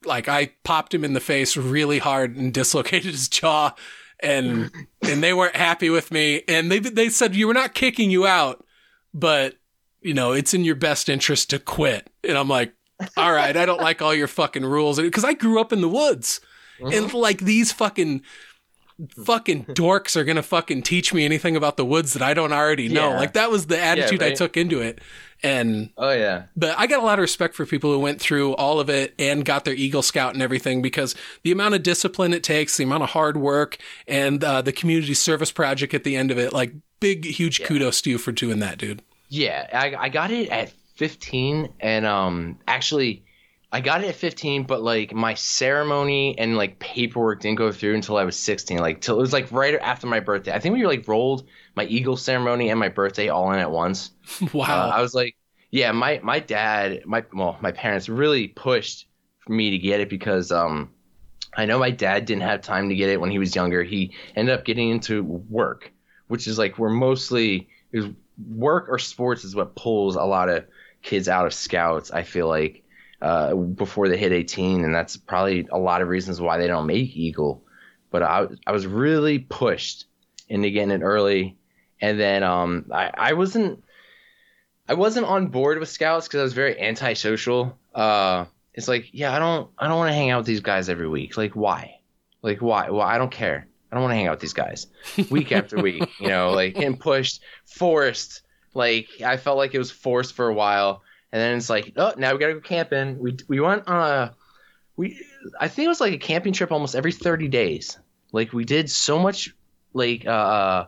like 0.06 0.28
I 0.28 0.52
popped 0.64 0.94
him 0.94 1.04
in 1.04 1.14
the 1.14 1.20
face 1.20 1.58
really 1.58 2.00
hard 2.00 2.36
and 2.36 2.54
dislocated 2.54 3.12
his 3.12 3.28
jaw, 3.28 3.74
and 4.20 4.72
and 5.02 5.24
they 5.24 5.34
weren't 5.34 5.56
happy 5.56 5.90
with 5.90 6.12
me. 6.12 6.44
And 6.48 6.72
they 6.72 6.80
they 6.80 7.10
said 7.10 7.36
you 7.36 7.48
were 7.48 7.54
not 7.54 7.74
kicking 7.74 8.12
you 8.12 8.26
out, 8.26 8.66
but 9.14 9.56
you 10.02 10.14
know 10.14 10.32
it's 10.32 10.54
in 10.54 10.64
your 10.64 10.76
best 10.76 11.10
interest 11.10 11.50
to 11.52 11.60
quit. 11.60 12.10
And 12.24 12.38
I'm 12.38 12.50
like, 12.50 12.74
all 13.16 13.34
right, 13.34 13.56
I 13.56 13.66
don't 13.66 13.82
like 13.82 14.02
all 14.02 14.14
your 14.14 14.28
fucking 14.28 14.66
rules 14.66 15.00
because 15.00 15.26
I 15.26 15.34
grew 15.34 15.60
up 15.60 15.74
in 15.74 15.82
the 15.82 15.90
woods, 15.90 16.42
and 16.80 17.06
uh-huh. 17.06 17.18
like 17.18 17.40
these 17.40 17.72
fucking 17.72 18.22
fucking 19.10 19.66
dorks 19.66 20.16
are 20.16 20.24
gonna 20.24 20.44
fucking 20.44 20.82
teach 20.82 21.14
me 21.14 21.26
anything 21.26 21.56
about 21.56 21.78
the 21.78 21.86
woods 21.86 22.14
that 22.14 22.22
I 22.22 22.34
don't 22.34 22.54
already 22.54 22.90
know. 22.90 23.10
Yeah. 23.10 23.18
Like 23.18 23.34
that 23.34 23.52
was 23.52 23.68
the 23.68 23.82
attitude 23.82 24.22
yeah, 24.22 24.28
right? 24.28 24.34
I 24.34 24.36
took 24.36 24.58
into 24.58 24.82
it. 24.82 25.00
And 25.44 25.92
oh 25.98 26.12
yeah, 26.12 26.46
but 26.56 26.78
I 26.80 26.88
got 26.88 27.00
a 27.02 27.06
lot 27.06 27.20
of 27.20 27.22
respect 27.22 27.54
for 27.54 27.66
people 27.66 27.92
who 27.94 28.00
went 28.00 28.20
through 28.20 28.56
all 28.56 28.80
of 28.80 28.90
it 28.90 29.14
and 29.20 29.46
got 29.46 29.66
their 29.66 29.76
Eagle 29.76 30.02
Scout 30.02 30.34
and 30.34 30.42
everything 30.42 30.82
because 30.82 31.14
the 31.44 31.52
amount 31.52 31.76
of 31.76 31.84
discipline 31.84 32.34
it 32.34 32.44
takes, 32.44 32.78
the 32.78 32.84
amount 32.84 33.04
of 33.04 33.10
hard 33.10 33.38
work, 33.38 33.78
and 34.08 34.44
uh, 34.44 34.64
the 34.64 34.74
community 34.74 35.14
service 35.14 35.52
project 35.52 35.94
at 35.94 36.04
the 36.04 36.16
end 36.16 36.32
of 36.32 36.40
it. 36.40 36.54
Like 36.54 36.74
big, 37.00 37.26
huge 37.26 37.60
yeah. 37.60 37.68
kudos 37.68 38.02
to 38.02 38.10
you 38.10 38.18
for 38.18 38.32
doing 38.32 38.60
that, 38.60 38.80
dude. 38.80 39.04
Yeah, 39.30 39.68
I, 39.72 40.06
I 40.06 40.10
got 40.10 40.32
it 40.32 40.50
at 40.50 40.72
15 40.96 41.70
and 41.80 42.06
um 42.08 42.60
actually 42.68 43.24
I 43.78 43.82
got 43.82 44.04
it 44.04 44.08
at 44.08 44.16
15 44.16 44.64
but 44.64 44.82
like 44.82 45.14
my 45.14 45.34
ceremony 45.36 46.38
and 46.38 46.58
like 46.58 46.80
paperwork 46.80 47.42
didn't 47.42 47.58
go 47.58 47.72
through 47.72 47.96
until 47.96 48.18
I 48.18 48.24
was 48.24 48.36
16 48.38 48.80
like 48.80 49.02
till 49.02 49.18
it 49.18 49.22
was 49.22 49.34
like 49.34 49.52
right 49.52 49.76
after 49.76 50.08
my 50.08 50.20
birthday. 50.20 50.52
I 50.52 50.60
think 50.60 50.76
we 50.76 50.86
like 50.86 51.08
rolled 51.08 51.48
my 51.76 51.86
eagle 51.86 52.18
ceremony 52.18 52.70
and 52.70 52.80
my 52.80 52.90
birthday 52.90 53.30
all 53.30 53.52
in 53.52 53.60
at 53.60 53.72
once. 53.72 54.12
Wow. 54.54 54.66
Uh, 54.66 54.92
I 54.96 55.02
was 55.02 55.14
like 55.14 55.36
yeah, 55.72 55.92
my 55.92 56.20
my 56.24 56.40
dad, 56.40 57.06
my 57.06 57.24
well, 57.34 57.58
my 57.62 57.72
parents 57.72 58.10
really 58.10 58.48
pushed 58.48 59.08
for 59.40 59.54
me 59.54 59.72
to 59.72 59.78
get 59.78 60.00
it 60.00 60.10
because 60.10 60.52
um, 60.52 60.92
I 61.56 61.66
know 61.66 61.78
my 61.78 61.92
dad 61.92 62.26
didn't 62.26 62.44
have 62.44 62.62
time 62.62 62.90
to 62.90 62.96
get 62.96 63.10
it 63.10 63.20
when 63.20 63.32
he 63.32 63.40
was 63.40 63.56
younger. 63.56 63.84
He 63.84 64.14
ended 64.36 64.56
up 64.56 64.66
getting 64.66 64.90
into 64.90 65.24
work, 65.24 65.92
which 66.28 66.48
is 66.48 66.58
like 66.58 66.80
we're 66.80 66.90
mostly 66.90 67.70
is 67.92 68.06
work 68.50 68.88
or 68.90 69.00
sports 69.00 69.44
is 69.44 69.56
what 69.56 69.76
pulls 69.76 70.16
a 70.16 70.24
lot 70.24 70.50
of 70.50 70.66
kids 71.02 71.28
out 71.28 71.46
of 71.46 71.54
scouts. 71.54 72.12
I 72.12 72.24
feel 72.24 72.48
like 72.48 72.84
uh, 73.22 73.56
before 73.56 74.10
they 74.10 74.18
hit 74.18 74.32
18, 74.32 74.84
and 74.84 74.94
that's 74.94 75.18
probably 75.18 75.68
a 75.72 75.78
lot 75.78 76.02
of 76.02 76.08
reasons 76.08 76.40
why 76.40 76.58
they 76.58 76.68
don't 76.68 76.86
make 76.86 77.16
Eagle. 77.16 77.64
But 78.12 78.24
I 78.24 78.48
I 78.66 78.72
was 78.72 78.88
really 78.88 79.40
pushed 79.40 80.06
into 80.48 80.70
getting 80.70 80.92
it 80.92 81.02
early, 81.02 81.58
and 82.00 82.20
then 82.20 82.44
um 82.44 82.86
I 82.92 83.12
I 83.14 83.34
wasn't 83.34 83.84
I 84.88 84.94
wasn't 84.94 85.26
on 85.26 85.48
board 85.48 85.80
with 85.80 85.90
scouts 85.90 86.28
because 86.28 86.40
I 86.40 86.44
was 86.44 86.54
very 86.54 86.80
antisocial. 86.80 87.78
Uh, 87.94 88.46
it's 88.74 88.88
like 88.88 89.10
yeah 89.12 89.36
I 89.36 89.40
don't 89.40 89.70
I 89.78 89.88
don't 89.88 89.98
want 89.98 90.10
to 90.10 90.16
hang 90.16 90.30
out 90.30 90.40
with 90.40 90.48
these 90.48 90.62
guys 90.62 90.88
every 90.88 91.08
week. 91.08 91.36
Like 91.36 91.54
why? 91.54 92.00
Like 92.42 92.62
why? 92.62 92.90
Well 92.90 93.02
I 93.02 93.18
don't 93.18 93.32
care. 93.32 93.68
I 93.92 93.96
don't 93.96 94.04
want 94.04 94.12
to 94.12 94.16
hang 94.16 94.28
out 94.28 94.34
with 94.34 94.42
these 94.42 94.54
guys 94.54 94.88
week 95.30 95.52
after 95.52 95.82
week. 95.82 96.08
You 96.20 96.28
know, 96.30 96.52
like 96.52 96.76
getting 96.76 96.98
pushed, 96.98 97.42
forced. 97.66 98.44
Like 98.74 99.08
I 99.26 99.38
felt 99.38 99.58
like 99.58 99.74
it 99.74 99.80
was 99.80 99.92
forced 99.92 100.34
for 100.34 100.48
a 100.48 100.54
while, 100.54 101.02
and 101.38 101.52
then 101.52 101.58
it's 101.58 101.70
like, 101.70 101.94
oh, 101.98 102.14
now 102.18 102.34
we 102.34 102.40
gotta 102.40 102.56
go 102.56 102.62
camping. 102.62 103.20
We 103.20 103.38
we 103.48 103.60
went 103.60 103.88
on 103.88 104.12
a 104.12 104.36
we 104.96 105.24
I 105.60 105.68
think 105.68 105.86
it 105.86 105.90
was 105.90 106.02
like 106.02 106.14
a 106.14 106.18
camping 106.18 106.52
trip 106.52 106.72
almost 106.72 106.96
every 106.96 107.12
thirty 107.12 107.48
days. 107.48 108.00
Like 108.32 108.54
we 108.54 108.66
did 108.66 108.90
so 108.90 109.20
much 109.20 109.54
like 109.94 110.26
uh, 110.26 110.86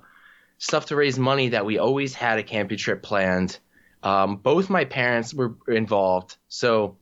stuff 0.58 0.88
to 0.88 0.96
raise 0.96 1.20
money 1.20 1.50
that 1.50 1.68
we 1.68 1.78
always 1.78 2.16
had 2.16 2.40
a 2.40 2.44
camping 2.44 2.80
trip 2.80 3.04
planned. 3.04 3.60
Um, 4.02 4.38
both 4.38 4.72
my 4.72 4.86
parents 4.86 5.36
were 5.36 5.56
involved, 5.68 6.38
so 6.48 6.98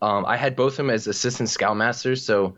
um, 0.00 0.24
I 0.24 0.36
had 0.36 0.54
both 0.54 0.74
of 0.74 0.76
them 0.76 0.90
as 0.90 1.08
assistant 1.08 1.48
scoutmasters. 1.48 2.20
So 2.20 2.54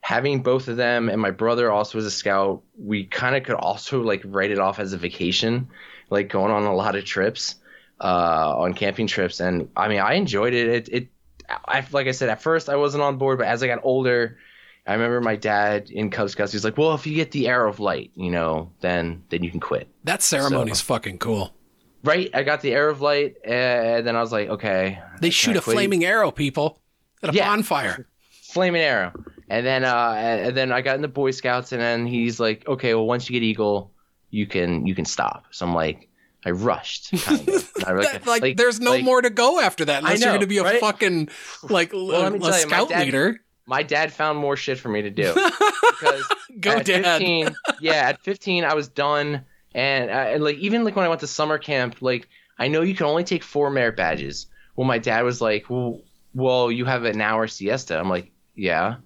having 0.00 0.42
both 0.42 0.66
of 0.66 0.76
them 0.76 1.08
and 1.08 1.20
my 1.20 1.30
brother 1.30 1.70
also 1.70 1.98
as 1.98 2.06
a 2.06 2.10
scout, 2.10 2.62
we 2.76 3.04
kind 3.04 3.36
of 3.36 3.44
could 3.44 3.54
also 3.54 4.02
like 4.02 4.22
write 4.24 4.50
it 4.50 4.58
off 4.58 4.80
as 4.80 4.92
a 4.92 4.98
vacation, 4.98 5.68
like 6.10 6.28
going 6.28 6.50
on 6.50 6.64
a 6.64 6.74
lot 6.74 6.96
of 6.96 7.04
trips, 7.04 7.54
uh, 8.00 8.54
on 8.58 8.74
camping 8.74 9.06
trips. 9.06 9.40
And 9.40 9.68
I 9.76 9.88
mean, 9.88 10.00
I 10.00 10.14
enjoyed 10.14 10.54
it. 10.54 10.68
It, 10.68 10.88
it, 10.92 11.08
I, 11.48 11.86
like 11.92 12.06
I 12.06 12.12
said, 12.12 12.28
at 12.28 12.40
first 12.40 12.68
I 12.68 12.76
wasn't 12.76 13.02
on 13.02 13.18
board, 13.18 13.38
but 13.38 13.46
as 13.46 13.62
I 13.62 13.66
got 13.66 13.80
older, 13.82 14.38
I 14.86 14.92
remember 14.92 15.20
my 15.20 15.36
dad 15.36 15.90
in 15.90 16.10
Cub 16.10 16.28
Scouts. 16.28 16.52
He's 16.52 16.64
like, 16.64 16.76
"Well, 16.76 16.94
if 16.94 17.06
you 17.06 17.14
get 17.14 17.30
the 17.30 17.48
Arrow 17.48 17.70
of 17.70 17.80
Light, 17.80 18.10
you 18.14 18.30
know, 18.30 18.70
then 18.80 19.22
then 19.30 19.42
you 19.42 19.50
can 19.50 19.60
quit." 19.60 19.88
That 20.04 20.22
ceremony's 20.22 20.78
so, 20.78 20.84
fucking 20.84 21.18
cool. 21.18 21.54
Right, 22.02 22.30
I 22.34 22.42
got 22.42 22.60
the 22.60 22.74
Arrow 22.74 22.92
of 22.92 23.00
Light, 23.00 23.36
and 23.44 24.06
then 24.06 24.14
I 24.14 24.20
was 24.20 24.30
like, 24.30 24.48
"Okay." 24.48 24.98
They 25.20 25.30
shoot 25.30 25.56
a 25.56 25.62
flaming 25.62 26.04
arrow, 26.04 26.30
people, 26.30 26.80
at 27.22 27.30
a 27.30 27.32
yeah. 27.32 27.46
bonfire. 27.46 28.06
Flaming 28.42 28.82
arrow, 28.82 29.12
and 29.48 29.64
then 29.64 29.84
uh, 29.84 30.14
and 30.16 30.56
then 30.56 30.70
I 30.70 30.82
got 30.82 30.96
in 30.96 31.02
the 31.02 31.08
Boy 31.08 31.30
Scouts, 31.30 31.72
and 31.72 31.80
then 31.80 32.06
he's 32.06 32.38
like, 32.38 32.68
"Okay, 32.68 32.94
well, 32.94 33.06
once 33.06 33.28
you 33.28 33.32
get 33.32 33.42
Eagle, 33.42 33.90
you 34.30 34.46
can 34.46 34.86
you 34.86 34.94
can 34.94 35.06
stop." 35.06 35.46
So 35.50 35.66
I'm 35.66 35.74
like, 35.74 36.08
I 36.44 36.50
rushed. 36.50 37.10
Kind 37.24 37.48
of. 37.48 37.72
that, 37.84 38.22
like, 38.26 38.42
like, 38.42 38.56
there's 38.56 38.80
no 38.80 38.92
like, 38.92 39.04
more 39.04 39.22
to 39.22 39.30
go 39.30 39.60
after 39.60 39.84
that 39.86 40.02
unless 40.02 40.20
know, 40.20 40.26
you're 40.26 40.32
going 40.32 40.40
to 40.42 40.46
be 40.46 40.58
a 40.58 40.64
right? 40.64 40.80
fucking 40.80 41.28
like 41.62 41.92
well, 41.92 42.34
a, 42.34 42.48
a 42.48 42.52
scout 42.52 42.90
you, 42.90 42.96
leader. 42.96 43.40
my 43.66 43.82
dad 43.82 44.12
found 44.12 44.38
more 44.38 44.56
shit 44.56 44.78
for 44.78 44.88
me 44.88 45.02
to 45.02 45.10
do. 45.10 45.34
Because 45.94 46.24
go 46.58 46.72
at 46.72 46.86
dad. 46.86 47.18
15 47.18 47.54
yeah 47.80 48.08
at 48.08 48.20
15 48.20 48.64
i 48.64 48.74
was 48.74 48.88
done. 48.88 49.44
And, 49.74 50.10
uh, 50.10 50.12
and 50.34 50.44
like 50.44 50.56
even 50.56 50.84
like 50.84 50.96
when 50.96 51.06
i 51.06 51.08
went 51.08 51.20
to 51.20 51.28
summer 51.28 51.56
camp 51.56 52.02
like 52.02 52.28
i 52.58 52.66
know 52.66 52.82
you 52.82 52.96
can 52.96 53.06
only 53.06 53.22
take 53.22 53.44
four 53.44 53.70
merit 53.70 53.96
badges. 53.96 54.46
Well 54.74 54.86
my 54.86 54.98
dad 54.98 55.22
was 55.22 55.40
like 55.40 55.70
well 55.70 56.02
well 56.34 56.70
you 56.70 56.84
have 56.84 57.04
an 57.04 57.20
hour 57.20 57.46
siesta. 57.46 57.98
I'm 57.98 58.08
like 58.08 58.32
yeah. 58.56 58.96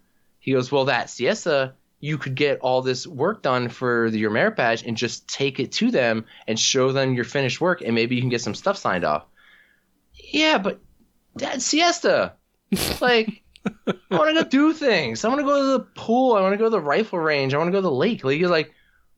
He 0.40 0.52
goes 0.52 0.72
well 0.72 0.86
that 0.86 1.10
siesta 1.10 1.74
you 2.00 2.16
could 2.16 2.34
get 2.34 2.58
all 2.60 2.80
this 2.80 3.06
work 3.06 3.42
done 3.42 3.68
for 3.68 4.10
the, 4.10 4.18
your 4.18 4.30
merit 4.30 4.56
badge 4.56 4.84
and 4.84 4.96
just 4.96 5.28
take 5.28 5.58
it 5.58 5.72
to 5.72 5.90
them 5.90 6.24
and 6.46 6.58
show 6.58 6.92
them 6.92 7.14
your 7.14 7.24
finished 7.24 7.60
work 7.60 7.80
and 7.80 7.94
maybe 7.94 8.14
you 8.14 8.20
can 8.20 8.30
get 8.30 8.40
some 8.40 8.54
stuff 8.54 8.76
signed 8.76 9.04
off 9.04 9.24
yeah 10.14 10.58
but 10.58 10.80
dad 11.36 11.60
siesta 11.60 12.32
like 13.00 13.42
I 13.86 13.94
want 14.10 14.36
to 14.36 14.42
go 14.42 14.48
do 14.48 14.72
things. 14.72 15.24
I 15.24 15.28
want 15.28 15.40
to 15.40 15.44
go 15.44 15.58
to 15.58 15.78
the 15.78 15.80
pool. 15.94 16.34
I 16.34 16.40
want 16.40 16.52
to 16.52 16.56
go 16.56 16.64
to 16.64 16.70
the 16.70 16.80
rifle 16.80 17.18
range. 17.18 17.54
I 17.54 17.58
want 17.58 17.68
to 17.68 17.72
go 17.72 17.78
to 17.78 17.82
the 17.82 17.90
lake. 17.90 18.24
Like, 18.24 18.38
he's 18.38 18.48
like, 18.48 18.72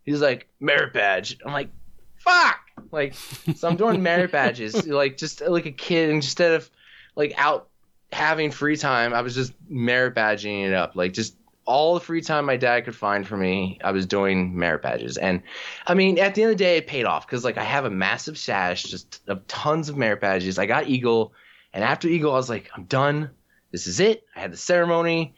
he's 0.05 0.21
like 0.21 0.49
merit 0.61 0.93
badge. 0.93 1.39
I'm 1.45 1.53
like, 1.53 1.71
fuck. 2.19 2.61
Like, 2.91 3.15
so 3.15 3.69
I'm 3.69 3.77
doing 3.77 4.03
merit 4.03 4.33
badges. 4.33 4.87
Like, 4.91 5.17
just 5.17 5.41
like 5.41 5.67
a 5.67 5.73
kid, 5.73 6.11
instead 6.11 6.53
of 6.53 6.71
like 7.17 7.35
out 7.37 7.69
having 8.13 8.51
free 8.51 8.77
time, 8.77 9.15
I 9.15 9.23
was 9.23 9.35
just 9.35 9.53
merit 9.69 10.15
badging 10.15 10.67
it 10.67 10.75
up. 10.75 10.97
Like, 10.97 11.13
just 11.13 11.37
all 11.71 11.95
the 11.95 12.01
free 12.01 12.21
time 12.21 12.45
my 12.45 12.57
dad 12.57 12.85
could 12.85 12.97
find 12.97 13.27
for 13.27 13.37
me, 13.37 13.79
I 13.83 13.93
was 13.93 14.07
doing 14.07 14.59
merit 14.59 14.83
badges. 14.83 15.17
And 15.17 15.43
I 15.87 15.95
mean, 15.95 16.19
at 16.19 16.35
the 16.35 16.43
end 16.43 16.53
of 16.53 16.59
the 16.59 16.65
day, 16.65 16.77
it 16.79 16.87
paid 16.87 17.05
off 17.05 17.27
because 17.27 17.45
like 17.45 17.59
I 17.59 17.65
have 17.65 17.85
a 17.85 17.91
massive 17.91 18.37
stash, 18.37 18.83
just 18.83 19.21
of 19.29 19.47
tons 19.47 19.89
of 19.89 19.97
merit 19.97 20.21
badges. 20.21 20.59
I 20.59 20.67
got 20.67 20.89
Eagle, 20.89 21.33
and 21.73 21.85
after 21.85 22.09
Eagle, 22.09 22.33
I 22.33 22.37
was 22.37 22.51
like, 22.51 22.71
I'm 22.75 22.85
done 22.85 23.31
this 23.71 23.87
is 23.87 24.01
it. 24.01 24.25
I 24.35 24.41
had 24.41 24.53
the 24.53 24.57
ceremony, 24.57 25.35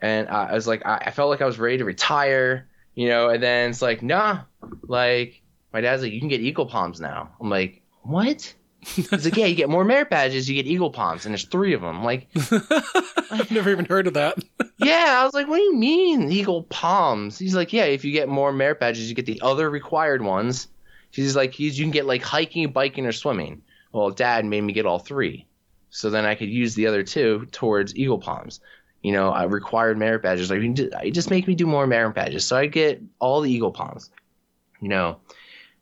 and 0.00 0.28
I, 0.28 0.46
I 0.46 0.54
was 0.54 0.66
like, 0.66 0.84
I, 0.84 0.96
I, 1.06 1.10
felt 1.10 1.30
like 1.30 1.40
I 1.40 1.46
was 1.46 1.58
ready 1.58 1.78
to 1.78 1.84
retire, 1.84 2.68
you 2.94 3.08
know. 3.08 3.28
And 3.28 3.42
then 3.42 3.70
it's 3.70 3.82
like, 3.82 4.02
nah, 4.02 4.42
like 4.82 5.42
my 5.72 5.80
dad's 5.80 6.02
like, 6.02 6.12
you 6.12 6.20
can 6.20 6.28
get 6.28 6.40
eagle 6.40 6.66
palms 6.66 7.00
now. 7.00 7.30
I'm 7.40 7.50
like, 7.50 7.82
what? 8.02 8.54
He's 8.94 9.24
like, 9.24 9.36
yeah, 9.36 9.46
you 9.46 9.54
get 9.54 9.68
more 9.68 9.84
merit 9.84 10.10
badges, 10.10 10.48
you 10.48 10.54
get 10.60 10.70
eagle 10.70 10.90
palms, 10.90 11.24
and 11.24 11.32
there's 11.32 11.44
three 11.44 11.74
of 11.74 11.80
them. 11.80 12.02
Like, 12.02 12.28
I've 13.30 13.50
never 13.50 13.70
even 13.70 13.84
heard 13.84 14.06
of 14.06 14.14
that. 14.14 14.38
yeah, 14.78 15.18
I 15.20 15.24
was 15.24 15.34
like, 15.34 15.48
what 15.48 15.56
do 15.56 15.62
you 15.62 15.76
mean 15.76 16.30
eagle 16.32 16.64
palms? 16.64 17.38
He's 17.38 17.54
like, 17.54 17.72
yeah, 17.72 17.84
if 17.84 18.04
you 18.04 18.12
get 18.12 18.28
more 18.28 18.52
merit 18.52 18.80
badges, 18.80 19.08
you 19.08 19.14
get 19.14 19.26
the 19.26 19.40
other 19.42 19.68
required 19.70 20.22
ones. 20.22 20.68
He's 21.10 21.36
like, 21.36 21.52
he's, 21.52 21.78
you 21.78 21.84
can 21.84 21.92
get 21.92 22.06
like 22.06 22.22
hiking, 22.22 22.70
biking, 22.72 23.06
or 23.06 23.12
swimming. 23.12 23.62
Well, 23.92 24.10
dad 24.10 24.44
made 24.44 24.60
me 24.62 24.72
get 24.72 24.86
all 24.86 24.98
three 24.98 25.46
so 25.90 26.10
then 26.10 26.24
I 26.24 26.34
could 26.34 26.48
use 26.48 26.74
the 26.74 26.86
other 26.86 27.02
two 27.02 27.46
towards 27.52 27.96
Eagle 27.96 28.18
Palms. 28.18 28.60
You 29.02 29.12
know, 29.12 29.30
I 29.30 29.44
required 29.44 29.96
merit 29.96 30.22
badges. 30.22 30.50
Like, 30.50 30.60
you 30.60 31.10
just 31.10 31.30
make 31.30 31.46
me 31.46 31.54
do 31.54 31.66
more 31.66 31.86
merit 31.86 32.14
badges. 32.14 32.44
So 32.44 32.56
I 32.56 32.66
get 32.66 33.00
all 33.18 33.40
the 33.40 33.50
Eagle 33.50 33.72
Palms, 33.72 34.10
you 34.80 34.88
know. 34.88 35.18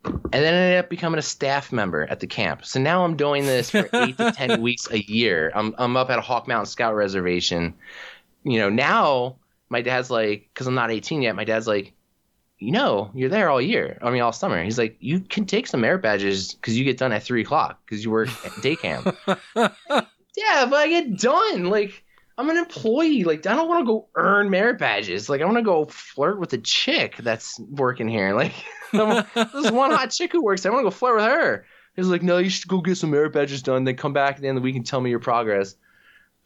And 0.06 0.44
then 0.44 0.54
I 0.54 0.56
ended 0.56 0.78
up 0.84 0.90
becoming 0.90 1.18
a 1.18 1.22
staff 1.22 1.72
member 1.72 2.04
at 2.04 2.20
the 2.20 2.26
camp. 2.26 2.64
So 2.64 2.80
now 2.80 3.04
I'm 3.04 3.16
doing 3.16 3.44
this 3.44 3.70
for 3.70 3.88
eight 3.92 4.16
to 4.18 4.32
10 4.32 4.60
weeks 4.62 4.90
a 4.90 5.00
year. 5.00 5.50
I'm, 5.54 5.74
I'm 5.78 5.96
up 5.96 6.10
at 6.10 6.18
a 6.18 6.22
Hawk 6.22 6.46
Mountain 6.48 6.66
Scout 6.66 6.94
Reservation. 6.94 7.74
You 8.44 8.58
know, 8.60 8.70
now 8.70 9.36
my 9.68 9.82
dad's 9.82 10.10
like, 10.10 10.48
because 10.52 10.66
I'm 10.66 10.74
not 10.74 10.90
18 10.90 11.22
yet, 11.22 11.36
my 11.36 11.44
dad's 11.44 11.66
like, 11.66 11.92
you 12.58 12.70
know, 12.72 13.10
you're 13.14 13.28
there 13.28 13.50
all 13.50 13.60
year. 13.60 13.98
I 14.00 14.10
mean, 14.10 14.22
all 14.22 14.32
summer. 14.32 14.62
He's 14.62 14.78
like, 14.78 14.96
you 15.00 15.20
can 15.20 15.44
take 15.44 15.66
some 15.66 15.82
merit 15.82 16.00
badges 16.00 16.54
because 16.54 16.78
you 16.78 16.84
get 16.84 16.98
done 16.98 17.12
at 17.12 17.22
three 17.22 17.42
o'clock 17.42 17.80
because 17.84 18.02
you 18.02 18.10
work 18.10 18.28
at 18.44 18.62
day 18.62 18.76
camp. 18.76 19.14
yeah, 19.26 20.66
but 20.66 20.74
I 20.74 20.88
get 20.88 21.18
done. 21.18 21.66
Like, 21.66 22.02
I'm 22.38 22.50
an 22.50 22.56
employee. 22.58 23.24
Like, 23.24 23.46
I 23.46 23.54
don't 23.54 23.68
want 23.68 23.80
to 23.80 23.86
go 23.86 24.08
earn 24.14 24.50
merit 24.50 24.78
badges. 24.78 25.28
Like, 25.28 25.40
I 25.40 25.44
want 25.46 25.56
to 25.56 25.62
go 25.62 25.86
flirt 25.86 26.38
with 26.38 26.52
a 26.52 26.58
chick 26.58 27.16
that's 27.18 27.58
working 27.70 28.08
here. 28.08 28.34
Like, 28.34 28.52
there's 28.92 29.72
one 29.72 29.90
hot 29.90 30.10
chick 30.10 30.32
who 30.32 30.42
works. 30.42 30.62
There. 30.62 30.70
I 30.70 30.74
want 30.74 30.84
to 30.84 30.90
go 30.90 30.94
flirt 30.94 31.16
with 31.16 31.24
her. 31.24 31.64
He's 31.96 32.08
like, 32.08 32.22
no, 32.22 32.36
you 32.36 32.50
should 32.50 32.68
go 32.68 32.82
get 32.82 32.96
some 32.96 33.10
merit 33.10 33.32
badges 33.32 33.62
done. 33.62 33.84
Then 33.84 33.96
come 33.96 34.12
back 34.12 34.36
at 34.36 34.42
the 34.42 34.48
end 34.48 34.58
of 34.58 34.62
the 34.62 34.66
week 34.66 34.76
and 34.76 34.86
tell 34.86 35.00
me 35.00 35.08
your 35.08 35.18
progress 35.18 35.76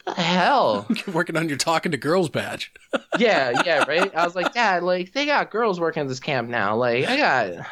What 0.05 0.15
the 0.15 0.23
hell? 0.23 0.87
working 1.13 1.37
on 1.37 1.49
your 1.49 1.59
talking 1.59 1.91
to 1.91 1.99
girls 1.99 2.29
badge. 2.29 2.73
yeah, 3.19 3.61
yeah, 3.65 3.85
right. 3.89 4.15
I 4.15 4.25
was 4.25 4.37
like, 4.37 4.55
Dad, 4.55 4.85
like 4.85 5.13
they 5.13 5.27
got 5.27 5.51
girls 5.51 5.81
working 5.81 6.03
at 6.03 6.09
this 6.09 6.21
camp 6.21 6.49
now. 6.49 6.77
Like 6.77 7.09
I 7.09 7.17
got, 7.17 7.67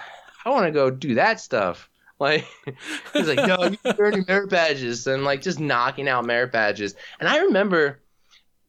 I 0.45 0.51
want 0.51 0.67
to 0.67 0.73
go 0.73 0.91
do 0.91 1.15
that 1.15 1.39
stuff. 1.39 1.89
Like 2.19 2.45
he's 3.13 3.29
like, 3.29 3.47
no, 3.47 3.63
you 3.63 3.79
need 3.85 3.95
earning 4.01 4.25
merit 4.27 4.51
badges 4.51 5.07
and 5.07 5.23
like 5.23 5.41
just 5.41 5.61
knocking 5.61 6.09
out 6.09 6.25
merit 6.27 6.51
badges. 6.51 6.97
And 7.21 7.29
I 7.29 7.39
remember 7.39 8.01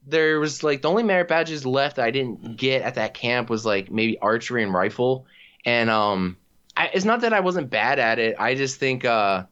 there 0.09 0.39
was 0.39 0.63
like 0.63 0.81
the 0.81 0.89
only 0.89 1.03
merit 1.03 1.27
badges 1.27 1.65
left 1.65 1.97
that 1.97 2.05
I 2.05 2.11
didn't 2.11 2.57
get 2.57 2.81
at 2.81 2.95
that 2.95 3.13
camp 3.13 3.49
was 3.49 3.65
like 3.65 3.91
maybe 3.91 4.17
archery 4.19 4.63
and 4.63 4.73
rifle. 4.73 5.25
And 5.65 5.89
um, 5.89 6.37
I, 6.75 6.89
it's 6.93 7.05
not 7.05 7.21
that 7.21 7.33
I 7.33 7.41
wasn't 7.41 7.69
bad 7.69 7.99
at 7.99 8.19
it. 8.19 8.35
I 8.39 8.55
just 8.55 8.79
think 8.79 9.05
uh 9.05 9.45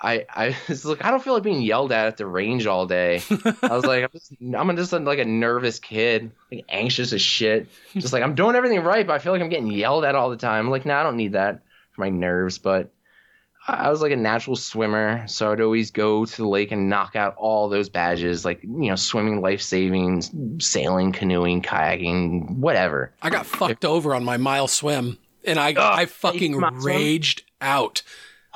I 0.00 0.26
I 0.28 0.56
was 0.68 0.84
like 0.84 1.04
I 1.04 1.10
don't 1.10 1.22
feel 1.22 1.34
like 1.34 1.42
being 1.42 1.62
yelled 1.62 1.92
at 1.92 2.06
at 2.06 2.16
the 2.16 2.26
range 2.26 2.66
all 2.66 2.86
day. 2.86 3.22
I 3.62 3.74
was 3.74 3.84
like 3.84 4.04
I'm 4.04 4.10
just 4.12 4.32
I'm 4.40 4.76
just 4.76 4.92
like 4.92 5.18
a 5.18 5.24
nervous 5.24 5.78
kid, 5.78 6.32
like 6.50 6.64
anxious 6.68 7.12
as 7.12 7.22
shit. 7.22 7.68
Just 7.94 8.12
like 8.12 8.22
I'm 8.22 8.34
doing 8.34 8.56
everything 8.56 8.80
right, 8.80 9.06
but 9.06 9.14
I 9.14 9.18
feel 9.18 9.32
like 9.32 9.42
I'm 9.42 9.48
getting 9.48 9.70
yelled 9.70 10.04
at 10.04 10.14
all 10.14 10.30
the 10.30 10.36
time. 10.36 10.66
I'm 10.66 10.70
like, 10.70 10.86
nah, 10.86 11.00
I 11.00 11.02
don't 11.02 11.16
need 11.16 11.32
that 11.32 11.62
for 11.92 12.02
my 12.02 12.10
nerves. 12.10 12.58
But 12.58 12.90
I 13.68 13.90
was 13.90 14.00
like 14.00 14.12
a 14.12 14.16
natural 14.16 14.56
swimmer, 14.56 15.26
so 15.26 15.52
I'd 15.52 15.60
always 15.60 15.90
go 15.90 16.24
to 16.24 16.36
the 16.36 16.46
lake 16.46 16.70
and 16.72 16.88
knock 16.88 17.16
out 17.16 17.34
all 17.36 17.68
those 17.68 17.88
badges, 17.88 18.44
like 18.44 18.62
you 18.62 18.88
know, 18.88 18.96
swimming, 18.96 19.40
life 19.40 19.60
savings, 19.60 20.30
sailing, 20.64 21.12
canoeing, 21.12 21.62
kayaking, 21.62 22.56
whatever. 22.56 23.12
I 23.22 23.30
got 23.30 23.46
fucked 23.46 23.84
over 23.84 24.14
on 24.14 24.24
my 24.24 24.36
mile 24.36 24.68
swim, 24.68 25.18
and 25.44 25.58
I 25.58 25.74
I 25.76 26.06
fucking 26.06 26.56
raged 26.58 27.42
out 27.60 28.02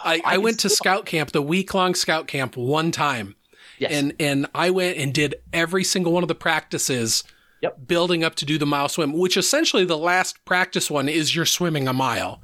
I, 0.05 0.15
I, 0.17 0.35
I 0.35 0.39
went 0.39 0.61
to 0.61 0.69
scout 0.69 1.07
camp, 1.07 1.33
the 1.33 1.43
week 1.43 1.75
long 1.75 1.95
scout 1.95 2.27
camp, 2.27 2.57
one 2.57 2.91
time, 2.91 3.37
Yes. 3.79 3.93
And 3.93 4.13
and 4.21 4.47
I 4.55 4.71
went 4.71 4.99
and 4.99 5.13
did 5.13 5.37
every 5.55 5.85
single 5.85 6.13
one 6.13 6.23
of 6.23 6.29
the 6.29 6.35
practices 6.35 7.25
Yep. 7.63 7.87
building 7.87 8.25
up 8.25 8.37
to 8.37 8.47
do 8.47 8.57
the 8.57 8.65
mile 8.67 8.89
swim, 8.89 9.13
which 9.13 9.37
essentially 9.37 9.85
the 9.85 9.99
last 9.99 10.43
practice 10.47 10.91
one 10.91 11.11
is 11.11 11.35
you're 11.35 11.45
swimming 11.45 11.87
a 11.89 11.93
mile. 11.93 12.43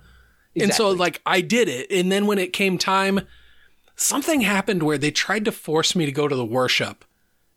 And 0.60 0.72
so 0.72 0.90
like 0.90 1.20
I 1.26 1.40
did 1.40 1.68
it. 1.68 1.90
And 1.90 2.10
then 2.10 2.26
when 2.26 2.38
it 2.38 2.52
came 2.52 2.78
time, 2.78 3.20
something 3.94 4.42
happened 4.42 4.82
where 4.82 4.98
they 4.98 5.10
tried 5.10 5.44
to 5.46 5.52
force 5.52 5.94
me 5.96 6.06
to 6.06 6.12
go 6.12 6.28
to 6.28 6.36
the 6.36 6.44
worship. 6.44 7.04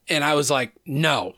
And 0.08 0.24
I 0.24 0.34
was 0.36 0.50
like, 0.50 0.74
no, 0.86 1.36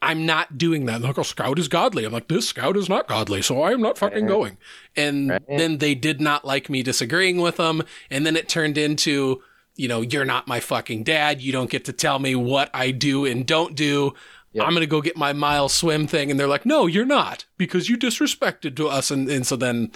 I'm 0.00 0.26
not 0.26 0.58
doing 0.58 0.86
that. 0.86 1.00
Like, 1.00 1.18
oh, 1.18 1.22
scout 1.22 1.58
is 1.58 1.68
godly. 1.68 2.04
I'm 2.04 2.12
like, 2.12 2.28
this 2.28 2.48
scout 2.48 2.76
is 2.76 2.88
not 2.88 3.06
godly, 3.08 3.40
so 3.42 3.62
I 3.62 3.72
am 3.72 3.80
not 3.80 3.98
fucking 3.98 4.26
going. 4.26 4.58
And 4.96 5.30
Right. 5.30 5.42
then 5.48 5.78
they 5.78 5.94
did 5.94 6.20
not 6.20 6.44
like 6.44 6.68
me 6.68 6.82
disagreeing 6.82 7.40
with 7.40 7.56
them. 7.56 7.82
And 8.10 8.26
then 8.26 8.36
it 8.36 8.48
turned 8.48 8.76
into, 8.76 9.42
you 9.76 9.88
know, 9.88 10.00
you're 10.00 10.24
not 10.24 10.48
my 10.48 10.58
fucking 10.60 11.04
dad. 11.04 11.40
You 11.40 11.52
don't 11.52 11.70
get 11.70 11.84
to 11.84 11.92
tell 11.92 12.18
me 12.18 12.34
what 12.34 12.68
I 12.74 12.90
do 12.90 13.24
and 13.24 13.46
don't 13.46 13.74
do. 13.76 14.14
Yep. 14.52 14.64
I'm 14.64 14.72
going 14.72 14.80
to 14.82 14.86
go 14.86 15.00
get 15.00 15.16
my 15.16 15.32
mile 15.32 15.68
swim 15.68 16.06
thing. 16.06 16.30
And 16.30 16.38
they're 16.38 16.48
like, 16.48 16.66
no, 16.66 16.86
you're 16.86 17.06
not 17.06 17.46
because 17.56 17.88
you 17.88 17.96
disrespected 17.96 18.76
to 18.76 18.88
us. 18.88 19.10
And, 19.10 19.28
and 19.30 19.46
so 19.46 19.56
then 19.56 19.92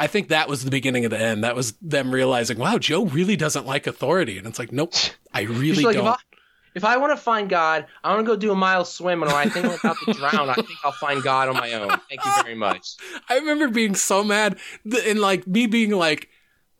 I 0.00 0.06
think 0.06 0.28
that 0.28 0.48
was 0.48 0.64
the 0.64 0.70
beginning 0.70 1.04
of 1.04 1.10
the 1.10 1.20
end. 1.20 1.44
That 1.44 1.54
was 1.54 1.72
them 1.82 2.10
realizing, 2.10 2.58
wow, 2.58 2.78
Joe 2.78 3.04
really 3.04 3.36
doesn't 3.36 3.66
like 3.66 3.86
authority. 3.86 4.38
And 4.38 4.46
it's 4.46 4.58
like, 4.58 4.72
nope, 4.72 4.94
I 5.34 5.42
really 5.42 5.84
like, 5.84 5.94
don't. 5.94 6.06
if 6.06 6.12
I, 6.12 6.16
if 6.74 6.84
I 6.84 6.96
want 6.96 7.12
to 7.12 7.18
find 7.18 7.50
God, 7.50 7.84
I 8.02 8.14
want 8.14 8.24
to 8.24 8.32
go 8.32 8.34
do 8.34 8.50
a 8.50 8.54
mile 8.54 8.86
swim, 8.86 9.22
and 9.22 9.30
when 9.30 9.46
I 9.46 9.50
think 9.50 9.66
I'm 9.66 9.72
about 9.72 9.96
to 10.06 10.12
drown, 10.14 10.48
I 10.48 10.54
think 10.54 10.70
I'll 10.84 10.92
find 10.92 11.22
God 11.22 11.50
on 11.50 11.56
my 11.56 11.74
own. 11.74 11.90
Thank 12.08 12.24
you 12.24 12.42
very 12.42 12.54
much. 12.54 12.96
I 13.28 13.34
remember 13.36 13.68
being 13.68 13.94
so 13.94 14.24
mad 14.24 14.56
and 15.06 15.18
like 15.18 15.46
me 15.46 15.66
being 15.66 15.90
like, 15.90 16.30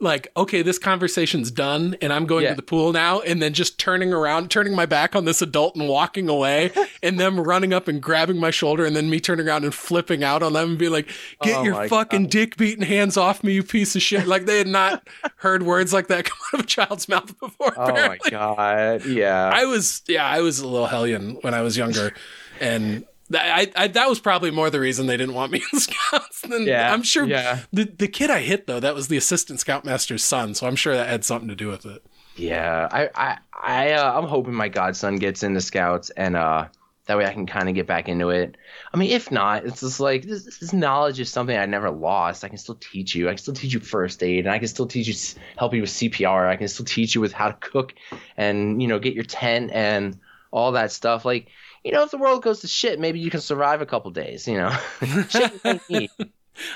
like, 0.00 0.28
okay, 0.36 0.62
this 0.62 0.78
conversation's 0.78 1.50
done 1.50 1.96
and 2.00 2.12
I'm 2.12 2.24
going 2.26 2.44
Yeah. 2.44 2.50
to 2.50 2.56
the 2.56 2.62
pool 2.62 2.92
now. 2.92 3.20
And 3.20 3.42
then 3.42 3.52
just 3.52 3.78
turning 3.78 4.12
around, 4.12 4.50
turning 4.50 4.74
my 4.74 4.86
back 4.86 5.14
on 5.14 5.26
this 5.26 5.42
adult 5.42 5.76
and 5.76 5.88
walking 5.88 6.28
away 6.28 6.70
and 7.02 7.20
them 7.20 7.38
running 7.38 7.72
up 7.74 7.86
and 7.86 8.02
grabbing 8.02 8.38
my 8.38 8.50
shoulder 8.50 8.84
and 8.86 8.96
then 8.96 9.10
me 9.10 9.20
turning 9.20 9.46
around 9.46 9.64
and 9.64 9.74
flipping 9.74 10.24
out 10.24 10.42
on 10.42 10.54
them 10.54 10.70
and 10.70 10.78
be 10.78 10.88
like, 10.88 11.06
get 11.42 11.58
Oh 11.58 11.62
your 11.64 11.86
fucking 11.88 12.22
God. 12.24 12.30
dick 12.30 12.56
beating 12.56 12.84
hands 12.84 13.16
off 13.16 13.44
me, 13.44 13.52
you 13.52 13.62
piece 13.62 13.94
of 13.94 14.02
shit. 14.02 14.26
Like 14.26 14.46
they 14.46 14.58
had 14.58 14.66
not 14.68 15.06
heard 15.36 15.62
words 15.62 15.92
like 15.92 16.06
that 16.08 16.24
come 16.24 16.38
out 16.54 16.60
of 16.60 16.64
a 16.64 16.68
child's 16.68 17.08
mouth 17.08 17.38
before. 17.38 17.74
Oh 17.76 17.92
my 17.92 18.18
god, 18.30 19.04
yeah. 19.06 19.50
I 19.52 19.66
was, 19.66 20.02
yeah, 20.08 20.26
I 20.26 20.40
was 20.40 20.60
a 20.60 20.66
little 20.66 20.86
hellion 20.86 21.36
when 21.42 21.52
I 21.54 21.60
was 21.60 21.76
younger. 21.76 22.12
And 22.60 23.04
I, 23.32 23.70
I, 23.76 23.86
that 23.88 24.08
was 24.08 24.18
probably 24.18 24.50
more 24.50 24.70
the 24.70 24.80
reason 24.80 25.06
they 25.06 25.16
didn't 25.16 25.34
want 25.34 25.52
me 25.52 25.62
in 25.72 25.80
scouts 25.80 26.40
than 26.42 26.66
Yeah, 26.66 26.92
I'm 26.92 27.02
sure 27.02 27.24
yeah. 27.24 27.60
the 27.72 27.84
the 27.84 28.08
kid 28.08 28.30
I 28.30 28.40
hit 28.40 28.66
though 28.66 28.80
that 28.80 28.94
was 28.94 29.08
the 29.08 29.16
assistant 29.16 29.60
scoutmaster's 29.60 30.24
son 30.24 30.54
so 30.54 30.66
I'm 30.66 30.76
sure 30.76 30.94
that 30.94 31.08
had 31.08 31.24
something 31.24 31.48
to 31.48 31.56
do 31.56 31.68
with 31.68 31.86
it. 31.86 32.04
Yeah, 32.36 32.88
I 32.90 33.10
I 33.14 33.38
I 33.52 33.92
uh, 33.92 34.18
I'm 34.18 34.28
hoping 34.28 34.54
my 34.54 34.68
godson 34.68 35.16
gets 35.16 35.42
into 35.42 35.60
scouts 35.60 36.10
and 36.10 36.36
uh 36.36 36.68
that 37.10 37.18
way 37.18 37.26
I 37.26 37.32
can 37.32 37.46
kind 37.46 37.68
of 37.68 37.74
get 37.74 37.88
back 37.88 38.08
into 38.08 38.30
it. 38.30 38.56
I 38.94 38.96
mean, 38.96 39.10
if 39.10 39.32
not, 39.32 39.66
it's 39.66 39.80
just 39.80 39.98
like 39.98 40.22
this, 40.22 40.44
this 40.60 40.72
knowledge 40.72 41.18
is 41.18 41.28
something 41.28 41.56
I 41.56 41.66
never 41.66 41.90
lost. 41.90 42.44
I 42.44 42.48
can 42.48 42.56
still 42.56 42.76
teach 42.76 43.16
you. 43.16 43.26
I 43.26 43.32
can 43.32 43.38
still 43.38 43.52
teach 43.52 43.74
you 43.74 43.80
first 43.80 44.22
aid, 44.22 44.46
and 44.46 44.54
I 44.54 44.60
can 44.60 44.68
still 44.68 44.86
teach 44.86 45.08
you 45.08 45.40
help 45.56 45.74
you 45.74 45.80
with 45.80 45.90
CPR. 45.90 46.46
I 46.46 46.54
can 46.54 46.68
still 46.68 46.84
teach 46.84 47.16
you 47.16 47.20
with 47.20 47.32
how 47.32 47.48
to 47.48 47.54
cook, 47.54 47.94
and 48.36 48.80
you 48.80 48.86
know 48.86 49.00
get 49.00 49.14
your 49.14 49.24
tent 49.24 49.72
and 49.72 50.20
all 50.52 50.70
that 50.72 50.92
stuff. 50.92 51.24
Like 51.24 51.48
you 51.84 51.92
know, 51.92 52.02
if 52.02 52.10
the 52.10 52.18
world 52.18 52.42
goes 52.42 52.60
to 52.60 52.68
shit, 52.68 52.98
maybe 53.00 53.18
you 53.20 53.30
can 53.30 53.40
survive 53.40 53.80
a 53.80 53.86
couple 53.86 54.10
days. 54.10 54.46
You 54.46 54.58
know, 54.58 54.70
shit 55.28 55.52
you 55.52 55.60
don't 55.64 55.90
need. 55.90 56.10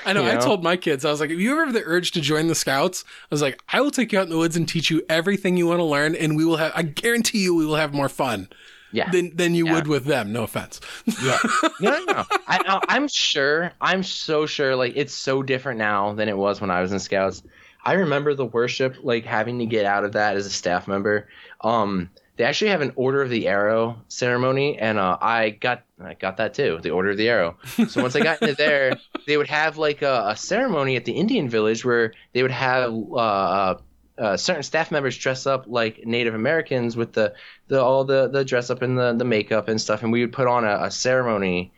I 0.05 0.13
know, 0.13 0.23
You 0.23 0.31
I 0.31 0.35
told 0.37 0.63
my 0.63 0.77
kids 0.77 1.05
I 1.05 1.11
was 1.11 1.19
like 1.19 1.29
if 1.29 1.39
you 1.39 1.51
ever 1.51 1.65
have 1.65 1.73
the 1.73 1.83
urge 1.85 2.11
to 2.13 2.21
join 2.21 2.47
the 2.47 2.55
scouts 2.55 3.03
I 3.07 3.27
was 3.29 3.41
like 3.43 3.61
I 3.69 3.81
will 3.81 3.91
take 3.91 4.11
you 4.11 4.17
out 4.19 4.23
in 4.23 4.29
the 4.31 4.37
woods 4.37 4.55
and 4.55 4.67
teach 4.67 4.89
you 4.89 5.03
everything 5.09 5.57
you 5.57 5.67
want 5.67 5.79
to 5.79 5.83
learn 5.83 6.15
and 6.15 6.35
we 6.35 6.43
will 6.43 6.55
have 6.57 6.71
I 6.73 6.81
guarantee 6.81 7.43
you 7.43 7.53
we 7.53 7.67
will 7.67 7.75
have 7.75 7.93
more 7.93 8.09
fun 8.09 8.47
Yeah. 8.91 9.11
than 9.11 9.35
than 9.35 9.53
you 9.53 9.67
Yeah. 9.67 9.73
would 9.73 9.87
with 9.87 10.05
them 10.05 10.31
no 10.33 10.41
offense. 10.43 10.79
yeah. 11.21 11.37
No, 11.81 11.91
no, 11.99 12.03
no. 12.13 12.25
I, 12.47 12.57
I, 12.65 12.79
I'm 12.87 13.07
sure. 13.07 13.73
I'm 13.79 14.01
so 14.01 14.47
sure. 14.47 14.75
Like 14.75 14.93
it's 14.95 15.13
so 15.13 15.43
different 15.43 15.77
now 15.77 16.13
than 16.13 16.29
it 16.29 16.37
was 16.37 16.59
when 16.61 16.71
I 16.71 16.81
was 16.81 16.91
in 16.91 16.99
Scouts. 16.99 17.43
I 17.83 17.93
remember 17.93 18.33
the 18.33 18.45
worship, 18.45 18.95
like 19.03 19.25
having 19.25 19.59
to 19.59 19.67
get 19.67 19.85
out 19.85 20.03
of 20.03 20.13
that 20.13 20.35
as 20.35 20.47
a 20.47 20.49
staff 20.49 20.87
member. 20.87 21.27
Um, 21.61 22.09
they 22.37 22.43
actually 22.43 22.71
have 22.71 22.81
an 22.81 22.91
Order 22.95 23.21
of 23.21 23.29
the 23.29 23.47
Arrow 23.47 23.97
ceremony, 24.07 24.77
and 24.77 24.97
uh, 24.97 25.17
I 25.21 25.51
got 25.51 25.83
I 26.03 26.15
got 26.15 26.37
that 26.37 26.53
too, 26.53 26.79
the 26.81 26.91
Order 26.91 27.11
of 27.11 27.17
the 27.17 27.29
Arrow. 27.29 27.57
So 27.87 28.01
once 28.01 28.15
I 28.15 28.21
got 28.21 28.41
into 28.41 28.55
there, 28.55 28.97
they 29.27 29.37
would 29.37 29.47
have 29.47 29.77
like 29.77 30.01
a, 30.01 30.25
a 30.29 30.35
ceremony 30.35 30.95
at 30.95 31.05
the 31.05 31.13
Indian 31.13 31.49
village 31.49 31.85
where 31.85 32.13
they 32.33 32.41
would 32.41 32.51
have 32.51 32.91
uh, 32.91 33.15
uh, 33.15 33.77
uh, 34.17 34.37
certain 34.37 34.63
staff 34.63 34.91
members 34.91 35.17
dress 35.17 35.45
up 35.45 35.65
like 35.67 36.05
Native 36.05 36.35
Americans 36.35 36.95
with 36.95 37.13
the, 37.13 37.33
the 37.67 37.81
all 37.81 38.03
the, 38.03 38.27
the 38.27 38.45
dress 38.45 38.69
up 38.69 38.81
and 38.81 38.97
the, 38.97 39.13
the 39.13 39.25
makeup 39.25 39.67
and 39.67 39.79
stuff, 39.79 40.03
and 40.03 40.11
we 40.11 40.21
would 40.21 40.33
put 40.33 40.47
on 40.47 40.65
a, 40.65 40.83
a 40.83 40.91
ceremony. 40.91 41.71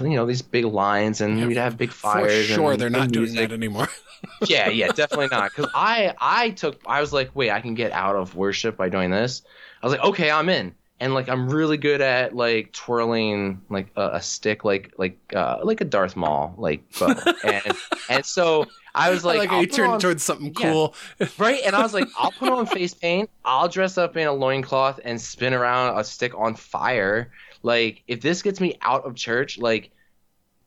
You 0.00 0.16
know 0.16 0.26
these 0.26 0.42
big 0.42 0.64
lines, 0.64 1.20
and 1.20 1.38
Yeah, 1.38 1.46
we'd 1.46 1.56
have 1.56 1.76
big 1.76 1.92
fires. 1.92 2.46
For 2.48 2.54
sure 2.54 2.72
and, 2.72 2.80
they're 2.80 2.90
not 2.90 3.02
and 3.04 3.12
doing 3.12 3.34
that 3.34 3.52
anymore. 3.52 3.88
yeah, 4.48 4.68
yeah, 4.68 4.88
definitely 4.94 5.28
not. 5.28 5.50
Because 5.54 5.70
I, 5.74 6.14
I 6.20 6.50
took, 6.50 6.80
I 6.86 7.00
was 7.00 7.12
like, 7.12 7.30
wait, 7.34 7.50
I 7.50 7.60
can 7.60 7.74
get 7.74 7.92
out 7.92 8.16
of 8.16 8.34
worship 8.36 8.76
by 8.76 8.88
doing 8.88 9.10
this. 9.10 9.42
I 9.82 9.86
was 9.86 9.92
like, 9.96 10.04
okay, 10.04 10.30
I'm 10.30 10.48
in, 10.48 10.74
and 11.00 11.12
like 11.14 11.28
I'm 11.28 11.48
really 11.50 11.76
good 11.76 12.00
at 12.00 12.34
like 12.36 12.72
twirling 12.72 13.60
like 13.68 13.88
a, 13.96 14.10
a 14.14 14.22
stick, 14.22 14.64
like 14.64 14.92
like 14.96 15.18
uh, 15.34 15.58
like 15.62 15.80
a 15.80 15.84
Darth 15.84 16.14
Maul, 16.16 16.54
like 16.56 16.82
bow, 16.98 17.08
and 17.44 17.76
and 18.08 18.24
so 18.24 18.66
I 18.94 19.10
was 19.10 19.24
Like, 19.24 19.38
like, 19.38 19.50
like 19.50 19.60
you 19.62 19.66
put 19.68 19.76
turn 19.76 19.90
on- 19.90 19.98
towards 20.00 20.22
something 20.22 20.54
Yeah. 20.58 20.70
cool. 20.70 20.94
right? 21.38 21.60
And 21.66 21.74
I 21.74 21.82
was 21.82 21.94
like, 21.94 22.06
I'll 22.16 22.30
put 22.30 22.50
on 22.50 22.66
face 22.66 22.92
paint, 22.94 23.28
I'll 23.44 23.68
dress 23.68 23.96
up 23.98 24.16
in 24.16 24.26
a 24.28 24.32
loincloth 24.32 25.00
and 25.04 25.20
spin 25.20 25.54
around 25.54 25.98
a 25.98 26.04
stick 26.04 26.38
on 26.38 26.54
fire. 26.54 27.32
Like, 27.62 28.02
if 28.06 28.20
this 28.20 28.42
gets 28.42 28.60
me 28.60 28.78
out 28.82 29.04
of 29.04 29.14
church, 29.14 29.58
like, 29.58 29.90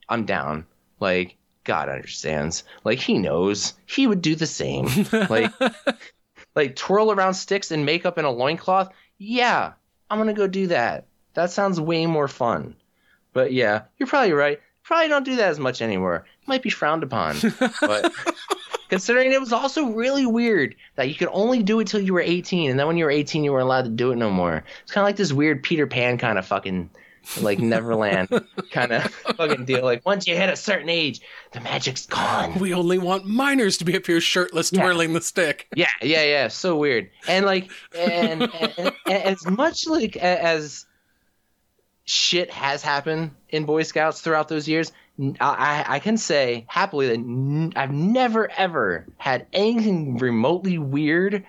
I'm 0.08 0.26
down. 0.26 0.66
Like, 1.00 1.36
God 1.64 1.90
understands. 1.90 2.64
Like, 2.84 3.00
he 3.00 3.18
knows. 3.18 3.74
He 3.86 4.08
would 4.08 4.22
do 4.22 4.36
the 4.36 4.48
same. 4.48 4.88
Like, 5.12 5.52
like 6.56 6.76
twirl 6.76 7.12
around 7.12 7.34
sticks 7.34 7.72
and 7.72 7.86
makeup 7.86 8.18
in 8.18 8.26
a 8.26 8.32
loincloth. 8.32 8.90
Yeah, 9.18 9.74
I'm 10.10 10.18
gonna 10.18 10.34
go 10.34 10.48
do 10.48 10.68
that. 10.68 11.06
That 11.34 11.52
sounds 11.52 11.80
way 11.80 12.06
more 12.06 12.28
fun. 12.28 12.76
But 13.34 13.52
yeah, 13.52 13.84
you're 13.98 14.08
probably 14.08 14.32
right. 14.32 14.62
Probably 14.84 15.10
don't 15.10 15.26
do 15.26 15.36
that 15.38 15.50
as 15.50 15.60
much 15.60 15.82
anymore. 15.82 16.26
It 16.42 16.48
might 16.48 16.62
be 16.62 16.70
frowned 16.70 17.04
upon. 17.04 17.38
But 17.60 18.14
considering 18.90 19.32
it 19.32 19.40
was 19.40 19.54
also 19.54 19.86
really 19.88 20.26
weird 20.26 20.76
that 20.96 21.10
you 21.10 21.16
could 21.16 21.30
only 21.32 21.64
do 21.64 21.80
it 21.80 21.88
till 21.88 22.00
you 22.02 22.14
were 22.14 22.22
18, 22.22 22.70
and 22.72 22.80
then 22.80 22.88
when 22.88 22.98
you 22.98 23.06
were 23.06 23.12
18, 23.12 23.44
you 23.44 23.52
weren't 23.52 23.64
allowed 23.64 23.86
to 23.86 23.90
do 23.92 24.12
it 24.12 24.16
no 24.18 24.30
more. 24.30 24.64
It's 24.84 24.92
kind 24.92 25.04
of 25.04 25.08
like 25.10 25.16
this 25.18 25.34
weird 25.34 25.64
Peter 25.64 25.88
Pan 25.88 26.18
kind 26.18 26.38
of 26.38 26.46
fucking 26.46 26.90
like 27.42 27.58
Neverland 27.58 28.30
kind 28.72 28.92
of 28.92 29.04
fucking 29.36 29.66
deal. 29.66 29.84
Like 29.84 30.06
once 30.06 30.28
you 30.28 30.36
hit 30.36 30.48
a 30.50 30.56
certain 30.56 30.90
age, 30.90 31.22
the 31.54 31.60
magic's 31.60 32.06
gone. 32.06 32.54
we 32.60 32.72
only 32.74 33.00
want 33.00 33.26
minors 33.26 33.78
to 33.80 33.86
be 33.86 33.96
up 33.98 34.06
here 34.06 34.22
shirtless 34.22 34.72
Yeah. 34.72 34.82
twirling 34.82 35.14
the 35.14 35.22
stick. 35.22 35.68
Yeah, 35.76 35.88
yeah, 36.04 36.24
yeah. 36.24 36.48
So 36.50 36.76
weird. 36.78 37.10
And 37.28 37.46
like, 37.48 37.72
and, 37.98 38.44
and, 38.62 38.74
and, 38.78 38.92
and 39.08 39.24
as 39.24 39.44
much 39.48 39.88
like 39.88 40.16
as 40.18 40.86
shit 42.06 42.52
has 42.52 42.84
happened 42.84 43.32
in 43.50 43.66
Boy 43.66 43.84
Scouts 43.84 44.22
throughout 44.22 44.48
those 44.48 44.68
years, 44.68 44.92
I 45.40 46.00
can 46.04 46.18
say 46.18 46.66
happily 46.68 47.08
that 47.08 47.18
n- 47.18 47.74
I've 47.76 47.92
never 47.92 48.50
ever 48.52 49.08
had 49.18 49.48
anything 49.52 50.18
remotely 50.18 50.78
weird 50.78 51.46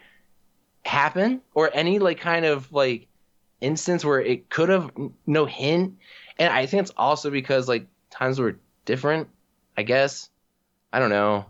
happen 0.84 1.42
or 1.52 1.70
any 1.72 1.98
like 1.98 2.20
kind 2.20 2.46
of 2.46 2.72
like 2.72 3.08
instance 3.60 4.04
where 4.04 4.20
it 4.20 4.48
could 4.48 4.70
have 4.70 4.90
no 5.26 5.44
hint. 5.44 5.98
And 6.38 6.52
I 6.52 6.66
think 6.66 6.82
it's 6.82 6.92
also 6.96 7.30
because 7.30 7.68
like 7.68 7.86
times 8.10 8.38
were 8.38 8.56
different. 8.84 9.28
I 9.76 9.82
guess. 9.82 10.30
I 10.92 11.00
don't 11.00 11.10
know. 11.10 11.46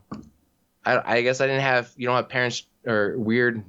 I, 0.85 1.19
I 1.19 1.23
guess 1.23 1.41
I 1.41 1.47
didn't 1.47 1.63
have 1.63 1.93
you 1.97 2.07
don't 2.07 2.17
have 2.17 2.29
parents 2.29 2.65
or 2.85 3.15
weird 3.17 3.63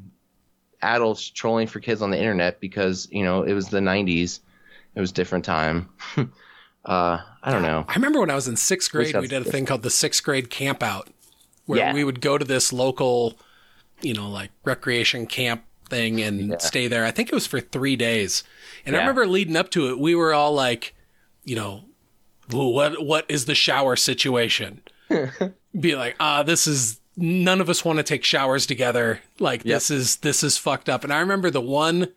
adults 0.81 1.29
trolling 1.29 1.67
for 1.67 1.79
kids 1.79 2.01
on 2.01 2.11
the 2.11 2.17
internet 2.17 2.59
because 2.59 3.07
you 3.11 3.23
know 3.23 3.43
it 3.43 3.53
was 3.53 3.69
the 3.69 3.79
90s 3.79 4.39
it 4.97 5.01
was 5.01 5.11
a 5.11 5.13
different 5.13 5.45
time 5.45 5.87
uh 6.85 7.19
i 7.43 7.51
don't 7.51 7.61
know 7.61 7.85
I 7.87 7.93
remember 7.95 8.19
when 8.19 8.29
I 8.31 8.35
was 8.35 8.47
in 8.47 8.57
sixth 8.57 8.91
grade, 8.91 9.15
we 9.15 9.27
did 9.27 9.45
a 9.45 9.49
thing 9.49 9.65
called 9.65 9.83
the 9.83 9.89
sixth 9.89 10.23
grade 10.23 10.49
camp 10.49 10.81
out, 10.83 11.07
where 11.65 11.79
Yeah. 11.79 11.93
we 11.93 12.03
would 12.03 12.19
go 12.21 12.37
to 12.37 12.43
this 12.45 12.73
local, 12.73 13.37
you 14.01 14.13
know, 14.13 14.29
like 14.29 14.51
recreation 14.65 15.25
camp 15.27 15.63
thing 15.89 16.19
and 16.21 16.49
Yeah. 16.51 16.57
stay 16.57 16.87
there. 16.87 17.05
I 17.05 17.11
think 17.11 17.29
it 17.29 17.35
was 17.35 17.47
for 17.47 17.61
three 17.61 17.95
days. 17.95 18.43
And 18.85 18.95
I 18.95 18.99
remember 18.99 19.25
leading 19.27 19.55
up 19.55 19.69
to 19.71 19.89
it, 19.89 19.99
we 19.99 20.13
were 20.15 20.33
all 20.33 20.53
like, 20.53 20.93
you 21.45 21.55
know, 21.55 21.85
what 22.51 23.03
what 23.05 23.25
is 23.29 23.45
the 23.45 23.55
shower 23.55 23.95
situation? 23.95 24.81
Be 25.79 25.95
like, 25.95 26.15
ah, 26.19 26.43
this 26.43 26.67
is 26.67 26.99
none 27.15 27.61
of 27.61 27.69
us 27.69 27.83
want 27.85 27.97
to 27.97 28.03
take 28.03 28.23
showers 28.25 28.65
together. 28.65 29.21
Like 29.39 29.63
Yep. 29.63 29.75
this 29.75 29.89
is 29.91 30.15
this 30.17 30.43
is 30.43 30.57
fucked 30.57 30.89
up. 30.89 31.03
And 31.05 31.13
I 31.13 31.19
remember 31.19 31.49
the 31.49 31.61
one 31.61 32.09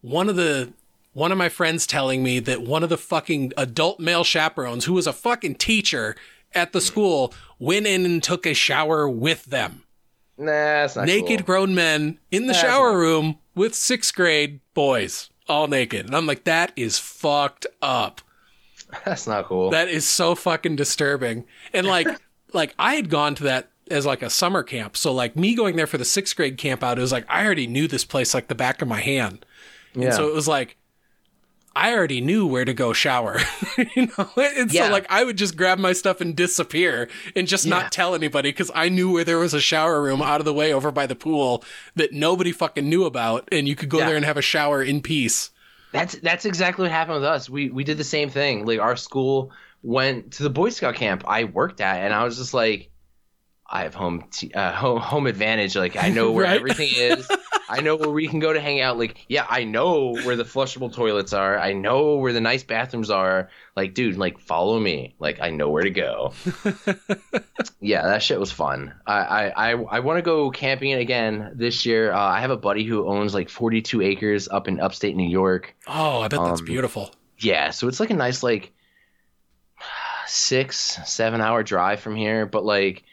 one 0.00 0.28
of 0.30 0.36
the 0.36 0.72
one 1.12 1.32
of 1.32 1.38
my 1.38 1.48
friends 1.48 1.86
telling 1.86 2.22
me 2.22 2.38
that 2.40 2.62
one 2.62 2.82
of 2.82 2.88
the 2.88 2.98
fucking 2.98 3.52
adult 3.56 3.98
male 4.00 4.24
chaperones 4.24 4.84
who 4.84 4.92
was 4.92 5.06
a 5.06 5.12
fucking 5.12 5.56
teacher 5.56 6.14
at 6.54 6.72
the 6.72 6.80
school 6.80 7.32
went 7.58 7.86
in 7.86 8.04
and 8.04 8.22
took 8.22 8.46
a 8.46 8.54
shower 8.54 9.08
with 9.08 9.44
them. 9.46 9.84
nah 10.36 10.44
that's 10.46 10.96
not 10.96 11.06
Naked 11.06 11.40
cool. 11.40 11.46
grown 11.46 11.74
men 11.74 12.18
in 12.30 12.42
the 12.46 12.52
That's 12.52 12.60
shower 12.60 12.96
room 12.98 13.38
with 13.54 13.74
sixth 13.74 14.14
grade 14.14 14.60
boys 14.74 15.30
all 15.48 15.66
naked. 15.66 16.06
And 16.06 16.14
I'm 16.14 16.26
like, 16.26 16.44
that 16.44 16.72
is 16.76 16.98
fucked 16.98 17.66
up. 17.82 18.20
That's 19.04 19.26
not 19.26 19.44
cool. 19.46 19.70
That 19.70 19.88
is 19.88 20.06
so 20.06 20.34
fucking 20.34 20.76
disturbing. 20.76 21.44
And 21.74 21.86
like, 21.86 22.08
like 22.54 22.74
I 22.78 22.94
had 22.94 23.10
gone 23.10 23.34
to 23.36 23.42
that 23.44 23.70
as 23.90 24.06
like 24.06 24.22
a 24.22 24.30
summer 24.30 24.62
camp. 24.62 24.96
So 24.96 25.12
like 25.12 25.36
me 25.36 25.54
going 25.54 25.76
there 25.76 25.86
for 25.86 25.98
the 25.98 26.04
sixth 26.06 26.36
grade 26.36 26.56
camp 26.56 26.82
out, 26.82 26.98
it 26.98 27.02
was 27.02 27.12
like 27.12 27.26
I 27.28 27.44
already 27.44 27.66
knew 27.66 27.86
this 27.86 28.04
place 28.06 28.32
like 28.32 28.48
the 28.48 28.54
back 28.54 28.80
of 28.80 28.88
my 28.88 29.00
hand. 29.00 29.44
yeah. 29.94 30.06
And 30.06 30.14
so 30.14 30.26
it 30.28 30.34
was 30.34 30.48
like 30.48 30.77
I 31.78 31.94
already 31.94 32.20
knew 32.20 32.46
where 32.46 32.64
to 32.64 32.74
go 32.74 32.92
shower. 32.92 33.38
you 33.96 34.06
know? 34.18 34.28
And 34.36 34.72
Yeah. 34.72 34.86
so 34.86 34.92
like 34.92 35.06
I 35.08 35.22
would 35.24 35.36
just 35.38 35.56
grab 35.56 35.78
my 35.78 35.92
stuff 35.92 36.20
and 36.20 36.34
disappear 36.34 37.08
and 37.36 37.46
just 37.46 37.64
Yeah. 37.66 37.70
not 37.78 37.92
tell 37.92 38.14
anybody 38.14 38.50
because 38.50 38.70
I 38.74 38.88
knew 38.88 39.12
where 39.12 39.24
there 39.24 39.38
was 39.38 39.54
a 39.54 39.60
shower 39.60 40.02
room 40.02 40.20
out 40.20 40.40
of 40.40 40.44
the 40.44 40.52
way 40.54 40.72
over 40.72 40.90
by 40.90 41.06
the 41.06 41.14
pool 41.14 41.62
that 41.94 42.12
nobody 42.12 42.52
fucking 42.52 42.88
knew 42.88 43.04
about 43.04 43.48
and 43.52 43.68
you 43.68 43.76
could 43.76 43.88
go 43.88 43.98
Yeah. 43.98 44.06
there 44.06 44.16
and 44.16 44.24
have 44.24 44.36
a 44.36 44.42
shower 44.42 44.82
in 44.82 45.00
peace. 45.02 45.50
That's 45.92 46.16
that's 46.16 46.44
exactly 46.44 46.82
what 46.82 46.90
happened 46.90 47.14
with 47.16 47.24
us. 47.24 47.48
We 47.48 47.70
we 47.70 47.84
did 47.84 47.96
the 47.96 48.04
same 48.04 48.28
thing. 48.28 48.66
Like 48.66 48.80
our 48.80 48.96
school 48.96 49.52
went 49.82 50.32
to 50.32 50.42
the 50.42 50.50
Boy 50.50 50.70
Scout 50.70 50.96
camp 50.96 51.24
I 51.26 51.44
worked 51.44 51.80
at, 51.80 52.02
and 52.02 52.12
I 52.12 52.24
was 52.24 52.36
just 52.36 52.52
like, 52.52 52.90
I 53.70 53.82
have 53.82 53.94
home 53.94 54.24
t- 54.30 54.52
uh, 54.52 54.72
home 54.72 54.98
home 55.00 55.26
advantage. 55.26 55.76
Like 55.76 55.96
I 56.02 56.08
know 56.08 56.32
where 56.32 56.44
Right. 56.44 56.56
everything 56.56 56.90
is. 56.94 57.28
I 57.70 57.82
know 57.82 57.96
where 57.96 58.08
we 58.08 58.26
can 58.28 58.38
go 58.38 58.50
to 58.50 58.60
hang 58.62 58.80
out. 58.80 58.96
Like 58.98 59.26
yeah, 59.28 59.44
I 59.46 59.64
know 59.64 60.14
where 60.24 60.36
the 60.36 60.44
flushable 60.44 60.90
toilets 60.90 61.34
are. 61.34 61.58
I 61.58 61.74
know 61.74 62.16
where 62.16 62.32
the 62.32 62.40
nice 62.40 62.62
bathrooms 62.64 63.10
are. 63.10 63.50
Like 63.76 63.92
dude, 63.92 64.16
like 64.16 64.38
follow 64.40 64.80
me. 64.80 65.14
Like 65.18 65.40
I 65.42 65.50
know 65.50 65.68
where 65.68 65.82
to 65.82 65.90
go. 65.90 66.32
yeah, 67.80 68.02
that 68.04 68.22
shit 68.22 68.40
was 68.40 68.50
fun. 68.50 68.94
I 69.06 69.18
I 69.18 69.48
I, 69.48 69.70
I 69.72 70.00
want 70.00 70.16
to 70.16 70.22
go 70.22 70.50
camping 70.50 70.94
again 70.94 71.52
this 71.54 71.84
year. 71.84 72.10
Uh, 72.10 72.18
I 72.18 72.40
have 72.40 72.50
a 72.50 72.56
buddy 72.56 72.84
who 72.84 73.06
owns 73.06 73.34
like 73.34 73.50
42 73.50 74.00
acres 74.00 74.48
up 74.48 74.66
in 74.66 74.80
upstate 74.80 75.14
New 75.14 75.28
York. 75.28 75.74
Oh, 75.86 76.20
I 76.22 76.28
bet 76.28 76.40
that's 76.42 76.60
Um, 76.60 76.66
beautiful. 76.66 77.10
Yeah, 77.38 77.68
so 77.70 77.86
it's 77.86 78.00
like 78.00 78.10
a 78.10 78.14
nice 78.14 78.42
like 78.42 78.72
six, 80.26 80.98
seven 81.04 81.40
hour 81.40 81.62
drive 81.62 82.00
from 82.00 82.16
here. 82.16 82.46
But 82.46 82.64
like 82.64 83.04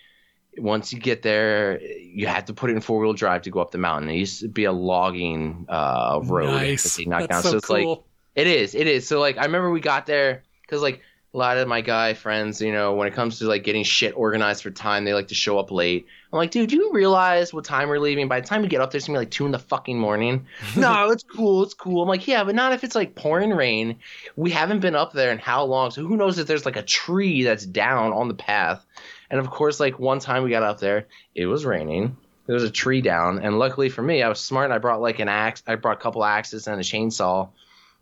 once 0.58 0.94
you 0.94 1.00
get 1.00 1.22
there, 1.22 1.82
you 1.82 2.28
have 2.28 2.46
to 2.46 2.54
put 2.54 2.70
it 2.70 2.74
in 2.74 2.82
four 2.82 3.00
wheel 3.00 3.14
drive 3.14 3.42
to 3.44 3.50
go 3.50 3.60
up 3.60 3.72
the 3.72 3.78
mountain. 3.78 4.10
It 4.10 4.16
used 4.16 4.42
to 4.42 4.48
be 4.48 4.66
a 4.66 4.72
logging 4.72 5.66
uh, 5.70 6.20
road 6.24 6.48
nice. 6.48 6.84
that 6.84 7.04
they 7.04 7.10
knocked 7.10 7.30
That's 7.30 7.44
down. 7.44 7.44
so, 7.44 7.50
So, 7.52 7.58
it's 7.58 7.70
like 7.70 7.84
cool. 7.84 8.06
it 8.36 8.48
is, 8.48 8.76
it 8.76 8.88
is. 8.88 9.08
So 9.08 9.20
like 9.20 9.38
I 9.38 9.46
remember 9.46 9.72
we 9.72 9.80
got 9.82 10.06
there 10.06 10.44
because 10.62 10.82
like 10.82 11.02
a 11.34 11.38
lot 11.38 11.58
of 11.58 11.68
my 11.68 11.82
guy 11.82 12.14
friends, 12.14 12.62
you 12.62 12.72
know, 12.72 12.94
when 12.94 13.10
it 13.10 13.14
comes 13.14 13.40
to 13.40 13.46
like 13.46 13.66
getting 13.66 13.84
shit 13.84 14.14
organized 14.16 14.64
for 14.64 14.72
time, 14.72 15.04
they 15.04 15.14
like 15.14 15.28
to 15.28 15.36
show 15.36 15.60
up 15.60 15.70
late. 15.70 16.08
I'm 16.32 16.38
like, 16.38 16.52
dude, 16.52 16.70
do 16.70 16.78
you 16.78 16.94
realize 16.94 17.54
what 17.54 17.66
time 17.66 17.90
we're 17.90 18.00
leaving? 18.00 18.30
By 18.30 18.40
the 18.40 18.48
time 18.48 18.62
we 18.62 18.70
get 18.70 18.80
up 18.80 18.92
there, 18.92 18.98
it's 18.98 19.08
gonna 19.08 19.20
be 19.20 19.26
like 19.26 19.32
two 19.32 19.46
in 19.46 19.52
the 19.52 19.60
fucking 19.60 20.00
morning. 20.00 20.48
no, 20.78 21.12
it's 21.12 21.24
cool, 21.24 21.64
it's 21.64 21.74
cool. 21.74 22.02
I'm 22.02 22.08
like, 22.08 22.26
yeah, 22.26 22.46
but 22.46 22.56
not 22.56 22.72
if 22.72 22.86
it's 22.86 22.96
like 22.96 23.16
pouring 23.16 23.50
rain. 23.52 23.98
We 24.38 24.52
haven't 24.52 24.80
been 24.80 24.96
up 24.96 25.12
there 25.12 25.32
in 25.34 25.38
how 25.38 25.66
long? 25.66 25.92
So 25.92 26.06
who 26.06 26.16
knows 26.16 26.40
if 26.40 26.48
there's 26.48 26.66
like 26.66 26.78
a 26.78 26.84
tree 26.84 27.44
that's 27.44 27.66
down 27.66 28.14
on 28.14 28.30
the 28.30 28.34
path? 28.34 28.86
And 29.30 29.40
of 29.40 29.50
course, 29.50 29.80
like 29.80 30.00
one 30.00 30.20
time 30.20 30.44
we 30.44 30.50
got 30.50 30.64
up 30.64 30.80
there, 30.80 31.08
it 31.34 31.46
was 31.46 31.66
raining. 31.66 32.18
There 32.46 32.54
was 32.54 32.64
a 32.64 32.72
tree 32.72 33.02
down, 33.02 33.40
and 33.40 33.58
luckily 33.58 33.90
for 33.90 34.04
me, 34.04 34.22
I 34.22 34.30
was 34.30 34.40
smart. 34.40 34.66
And 34.66 34.74
I 34.74 34.78
brought 34.78 35.02
like 35.02 35.20
an 35.20 35.30
axe. 35.30 35.64
I 35.66 35.76
brought 35.76 35.98
a 35.98 36.02
couple 36.02 36.24
axes 36.24 36.68
and 36.68 36.80
a 36.80 36.84
chainsaw 36.84 37.50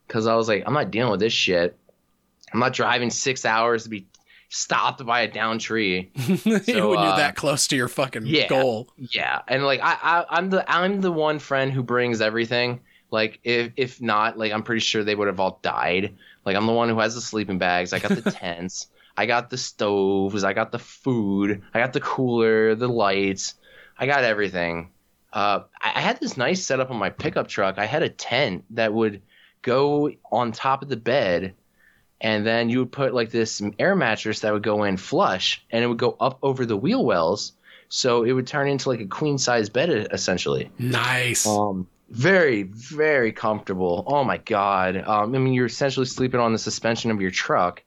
because 0.07 0.27
I 0.27 0.35
was 0.35 0.47
like, 0.47 0.63
I'm 0.65 0.73
not 0.73 0.91
dealing 0.91 1.11
with 1.11 1.21
this 1.21 1.33
shit. 1.33 1.77
I'm 2.53 2.59
not 2.59 2.73
driving 2.73 3.09
six 3.09 3.45
hours 3.45 3.83
to 3.83 3.89
be 3.89 4.05
stopped 4.49 5.03
by 5.05 5.21
a 5.21 5.27
down 5.27 5.59
tree. 5.59 6.11
when 6.43 6.63
so, 6.63 6.71
you're 6.71 6.97
uh, 6.97 7.17
that 7.17 7.35
close 7.35 7.67
to 7.67 7.75
your 7.75 7.87
fucking 7.87 8.25
yeah. 8.25 8.47
goal. 8.47 8.89
Yeah, 8.97 9.41
and 9.47 9.65
like 9.65 9.79
I, 9.81 9.97
I, 10.01 10.25
I'm 10.29 10.49
the 10.49 10.69
I'm 10.71 11.01
the 11.01 11.11
one 11.11 11.39
friend 11.39 11.71
who 11.71 11.83
brings 11.83 12.21
everything. 12.21 12.81
Like 13.11 13.39
if 13.43 13.71
if 13.75 14.01
not, 14.01 14.37
like 14.37 14.51
I'm 14.51 14.63
pretty 14.63 14.81
sure 14.81 15.03
they 15.03 15.15
would 15.15 15.27
have 15.27 15.39
all 15.39 15.59
died. 15.61 16.15
Like 16.45 16.55
I'm 16.55 16.65
the 16.65 16.73
one 16.73 16.89
who 16.89 16.99
has 16.99 17.15
the 17.15 17.21
sleeping 17.21 17.57
bags. 17.57 17.93
I 17.93 17.99
got 17.99 18.11
the 18.11 18.31
tents. 18.31 18.87
I 19.15 19.25
got 19.25 19.49
the 19.49 19.57
stoves. 19.57 20.43
I 20.43 20.53
got 20.53 20.71
the 20.71 20.79
food. 20.79 21.63
I 21.73 21.79
got 21.79 21.93
the 21.93 22.01
cooler, 22.01 22.75
the 22.75 22.87
lights. 22.87 23.55
I 23.97 24.05
got 24.05 24.23
everything. 24.23 24.89
Uh, 25.31 25.63
I, 25.81 26.01
had 26.01 26.19
this 26.19 26.37
nice 26.37 26.63
setup 26.63 26.91
on 26.91 26.97
my 26.97 27.09
pickup 27.09 27.47
truck. 27.47 27.79
I 27.79 27.85
had 27.85 28.03
a 28.03 28.09
tent 28.09 28.65
that 28.71 28.93
would 28.93 29.21
go 29.61 30.11
on 30.31 30.51
top 30.51 30.83
of 30.83 30.89
the 30.89 30.97
bed, 30.97 31.55
and 32.21 32.45
then 32.45 32.69
you 32.69 32.79
would 32.79 32.91
put 32.91 33.15
like 33.15 33.31
this 33.31 33.61
air 33.79 33.95
mattress 33.95 34.41
that 34.41 34.53
would 34.53 34.61
go 34.61 34.83
in 34.83 34.97
flush, 34.97 35.65
and 35.71 35.83
it 35.83 35.87
would 35.87 35.97
go 35.97 36.15
up 36.19 36.37
over 36.43 36.65
the 36.65 36.77
wheel 36.77 37.03
wells, 37.03 37.53
so 37.89 38.23
it 38.23 38.31
would 38.31 38.45
turn 38.45 38.67
into 38.67 38.89
like 38.89 38.99
a 38.99 39.07
queen 39.07 39.39
size 39.39 39.69
bed 39.69 40.07
essentially. 40.11 40.69
Nice. 40.77 41.47
Um, 41.47 41.87
very, 42.09 42.63
very 42.63 43.31
comfortable. 43.31 44.03
Oh 44.05 44.23
my 44.23 44.37
god. 44.37 44.97
Um, 44.97 45.33
I 45.33 45.39
mean, 45.39 45.53
you're 45.53 45.65
essentially 45.65 46.05
sleeping 46.05 46.39
on 46.39 46.53
the 46.53 46.59
suspension 46.59 47.09
of 47.09 47.21
your 47.21 47.31
truck. 47.31 47.81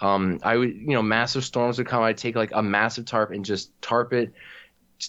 Um, 0.00 0.40
I 0.42 0.56
would, 0.56 0.74
you 0.74 0.94
know, 0.94 1.02
massive 1.02 1.44
storms 1.44 1.78
would 1.78 1.86
come. 1.86 2.02
I'd 2.02 2.18
take 2.18 2.36
like 2.36 2.50
a 2.52 2.62
massive 2.62 3.06
tarp 3.06 3.30
and 3.30 3.44
just 3.44 3.70
tarp 3.80 4.12
it, 4.12 4.32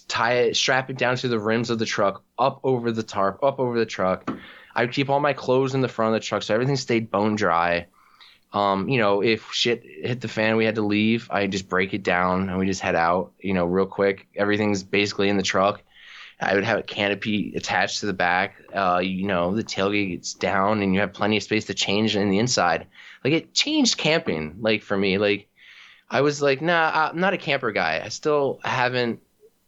tie 0.08 0.34
it, 0.34 0.56
strap 0.56 0.90
it 0.90 0.96
down 0.96 1.16
to 1.16 1.28
the 1.28 1.38
rims 1.38 1.70
of 1.70 1.78
the 1.78 1.86
truck, 1.86 2.22
up 2.38 2.60
over 2.64 2.90
the 2.90 3.02
tarp, 3.02 3.42
up 3.42 3.58
over 3.58 3.78
the 3.78 3.86
truck. 3.86 4.30
I 4.74 4.82
would 4.82 4.92
keep 4.92 5.10
all 5.10 5.20
my 5.20 5.32
clothes 5.32 5.74
in 5.74 5.80
the 5.80 5.88
front 5.88 6.14
of 6.14 6.20
the 6.20 6.26
truck 6.26 6.42
so 6.42 6.54
everything 6.54 6.76
stayed 6.76 7.10
bone 7.10 7.36
dry. 7.36 7.86
Um, 8.52 8.88
you 8.88 8.98
know, 8.98 9.22
if 9.22 9.52
shit 9.52 9.82
hit 9.82 10.20
the 10.20 10.28
fan, 10.28 10.56
we 10.56 10.64
had 10.64 10.76
to 10.76 10.82
leave. 10.82 11.28
I 11.30 11.46
just 11.48 11.68
break 11.68 11.92
it 11.92 12.02
down 12.02 12.48
and 12.48 12.58
we 12.58 12.66
just 12.66 12.80
head 12.80 12.94
out. 12.94 13.32
You 13.40 13.52
know, 13.52 13.66
real 13.66 13.86
quick. 13.86 14.26
Everything's 14.34 14.82
basically 14.82 15.28
in 15.28 15.36
the 15.36 15.42
truck. 15.42 15.82
I 16.40 16.54
would 16.54 16.64
have 16.64 16.78
a 16.78 16.82
canopy 16.82 17.54
attached 17.56 18.00
to 18.00 18.06
the 18.06 18.12
back. 18.12 18.56
Uh, 18.72 19.00
you 19.02 19.26
know, 19.26 19.54
the 19.54 19.64
tailgate 19.64 20.10
gets 20.10 20.34
down, 20.34 20.82
and 20.82 20.94
you 20.94 21.00
have 21.00 21.12
plenty 21.12 21.36
of 21.36 21.42
space 21.42 21.64
to 21.66 21.74
change 21.74 22.14
in 22.14 22.30
the 22.30 22.38
inside. 22.38 22.86
Like 23.24 23.32
it 23.32 23.54
changed 23.54 23.98
camping. 23.98 24.56
Like 24.60 24.82
for 24.82 24.96
me, 24.96 25.18
like 25.18 25.48
I 26.08 26.20
was 26.20 26.40
like, 26.40 26.62
nah, 26.62 27.10
I'm 27.10 27.18
not 27.18 27.34
a 27.34 27.38
camper 27.38 27.72
guy. 27.72 28.00
I 28.04 28.08
still 28.08 28.60
haven't 28.62 29.20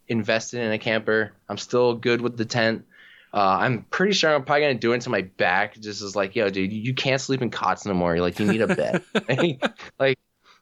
invested 0.07 0.61
in 0.61 0.71
a 0.71 0.79
camper. 0.79 1.33
I'm 1.49 1.57
still 1.57 1.95
good 1.95 2.21
with 2.21 2.37
the 2.37 2.45
tent. 2.45 2.85
Uh, 3.33 3.57
I'm 3.61 3.83
pretty 3.83 4.13
sure 4.13 4.33
I'm 4.33 4.43
probably 4.43 4.61
gonna 4.61 4.75
do 4.75 4.91
it 4.91 4.95
until 4.95 5.11
my 5.11 5.21
back 5.21 5.79
just 5.79 6.01
is 6.01 6.15
like, 6.15 6.35
yo, 6.35 6.49
dude, 6.49 6.71
you 6.71 6.93
can't 6.93 7.21
sleep 7.21 7.41
in 7.41 7.49
cots 7.49 7.85
no 7.85 7.93
more. 7.93 8.15
You're 8.15 8.23
like, 8.23 8.39
you 8.39 8.45
need 8.45 8.61
a 8.61 8.67
bed. 8.67 9.03
like, 9.99 10.19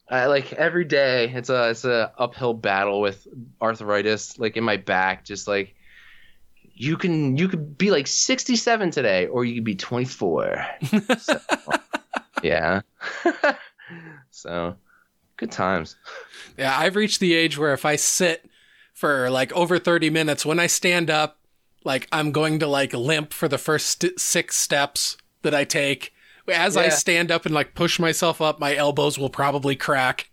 I, 0.08 0.26
like 0.26 0.54
every 0.54 0.86
day, 0.86 1.32
it's 1.34 1.50
a 1.50 1.70
it's 1.70 1.86
a 1.86 2.12
uphill 2.18 2.54
battle 2.54 3.00
with 3.00 3.28
arthritis, 3.62 4.40
like 4.40 4.58
in 4.58 4.64
my 4.64 4.78
back. 4.78 5.24
Just 5.24 5.48
like 5.48 5.76
you 6.80 6.96
can 6.96 7.36
you 7.36 7.50
could 7.50 7.78
be 7.78 7.92
like 7.92 8.08
67 8.08 8.92
today, 8.92 9.28
or 9.28 9.44
you 9.44 9.56
could 9.56 9.66
be 9.66 9.76
24. 9.76 10.66
So, 11.20 11.40
yeah. 12.44 12.82
so 14.32 14.76
good 15.36 15.52
times. 15.52 15.98
Yeah, 16.58 16.76
I've 16.76 16.96
reached 16.96 17.20
the 17.20 17.34
age 17.34 17.58
where 17.58 17.74
if 17.74 17.84
I 17.84 17.98
sit 17.98 18.50
for 18.94 19.30
like 19.30 19.52
over 19.52 19.78
30 19.78 20.10
minutes, 20.10 20.46
when 20.46 20.58
I 20.58 20.68
stand 20.68 21.10
up, 21.10 21.38
like 21.84 22.08
I'm 22.14 22.32
going 22.32 22.60
to 22.60 22.68
like 22.68 22.94
limp 22.94 23.34
for 23.34 23.50
the 23.50 23.58
first 23.58 24.02
st- 24.02 24.18
six 24.18 24.56
steps 24.56 25.18
that 25.42 25.54
I 25.54 25.66
take. 25.66 26.14
As 26.48 26.78
I 26.78 26.88
stand 26.88 27.30
up 27.30 27.46
and 27.46 27.54
like 27.54 27.76
push 27.76 28.00
myself 28.00 28.40
up, 28.42 28.58
my 28.58 28.74
elbows 28.74 29.20
will 29.20 29.30
probably 29.30 29.76
crack. 29.76 30.29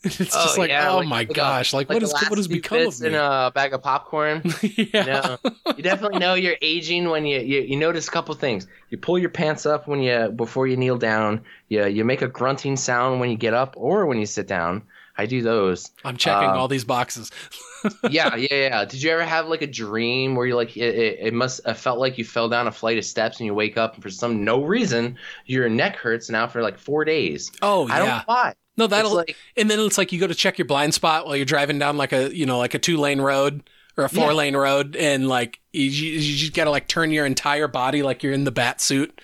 It's 0.04 0.16
just 0.16 0.56
like, 0.56 0.70
yeah, 0.70 0.90
oh 0.92 1.02
my 1.02 1.22
a- 1.22 1.24
gosh, 1.26 1.74
like, 1.74 1.90
like 1.90 2.00
what 2.00 2.08
the 2.08 2.26
what 2.30 2.38
has 2.38 2.48
become 2.48 2.86
of 2.86 3.00
me? 3.00 3.08
in 3.08 3.14
a 3.14 3.52
bag 3.54 3.74
of 3.74 3.82
popcorn. 3.82 4.42
yeah. 4.62 5.36
No, 5.44 5.52
you 5.76 5.82
definitely 5.82 6.18
know 6.18 6.32
you're 6.32 6.56
aging 6.62 7.10
when 7.10 7.26
you, 7.26 7.38
you 7.40 7.60
you 7.60 7.76
notice 7.76 8.08
a 8.08 8.10
couple 8.10 8.34
things. 8.34 8.66
You 8.88 8.96
pull 8.96 9.18
your 9.18 9.28
pants 9.28 9.66
up 9.66 9.86
when 9.86 10.00
you 10.00 10.32
before 10.34 10.66
you 10.66 10.78
kneel 10.78 10.96
down. 10.96 11.42
You 11.68 11.86
you 11.86 12.04
make 12.06 12.22
a 12.22 12.28
grunting 12.28 12.76
sound 12.76 13.20
when 13.20 13.30
you 13.30 13.36
get 13.36 13.52
up 13.52 13.74
or 13.76 14.06
when 14.06 14.18
you 14.18 14.24
sit 14.24 14.46
down. 14.46 14.84
I 15.18 15.26
do 15.26 15.42
those. 15.42 15.90
I'm 16.02 16.16
checking 16.16 16.48
Uh, 16.48 16.54
all 16.54 16.68
these 16.68 16.84
boxes. 16.84 17.30
yeah, 18.08 18.36
yeah, 18.36 18.54
yeah. 18.54 18.84
Did 18.86 19.02
you 19.02 19.10
ever 19.10 19.24
have 19.24 19.48
like 19.48 19.60
a 19.60 19.66
dream 19.66 20.34
where 20.34 20.46
you 20.46 20.56
like 20.56 20.74
it, 20.78 20.94
it, 20.94 21.18
it 21.20 21.34
must 21.34 21.60
have 21.66 21.76
felt 21.78 21.98
like 21.98 22.16
you 22.16 22.24
fell 22.24 22.48
down 22.48 22.66
a 22.66 22.72
flight 22.72 22.96
of 22.96 23.04
steps 23.04 23.38
and 23.38 23.44
you 23.44 23.52
wake 23.52 23.76
up 23.76 23.94
and 23.94 24.02
for 24.02 24.08
some 24.08 24.44
no 24.44 24.64
reason 24.64 25.18
your 25.44 25.68
neck 25.68 25.96
hurts 25.96 26.30
now 26.30 26.46
for 26.46 26.62
like 26.62 26.78
four 26.78 27.04
days. 27.04 27.52
Oh 27.60 27.86
I 27.88 27.98
don't 27.98 28.08
know 28.08 28.22
why. 28.24 28.54
No, 28.80 28.86
that'll 28.88 29.14
like 29.14 29.36
and 29.56 29.70
then 29.70 29.78
it's 29.80 29.96
like 29.98 30.10
you 30.12 30.18
go 30.18 30.26
to 30.26 30.34
check 30.34 30.58
your 30.58 30.64
blind 30.66 30.94
spot 30.94 31.26
while 31.26 31.36
you're 31.36 31.44
driving 31.44 31.78
down 31.78 31.96
like 31.96 32.12
a 32.12 32.34
you 32.34 32.46
know 32.46 32.58
like 32.58 32.74
a 32.74 32.78
two 32.78 32.96
lane 32.96 33.20
road 33.20 33.62
or 33.96 34.04
a 34.04 34.10
Yeah. 34.12 34.22
four 34.24 34.34
lane 34.34 34.56
road, 34.56 34.96
and 34.96 35.28
like 35.28 35.60
you, 35.72 35.84
you 35.84 36.36
just 36.36 36.54
gotta 36.54 36.70
like 36.70 36.88
turn 36.88 37.10
your 37.12 37.26
entire 37.26 37.68
body 37.68 38.02
like 38.02 38.22
you're 38.22 38.32
in 38.32 38.44
the 38.44 38.50
bat 38.50 38.80
suit. 38.80 39.20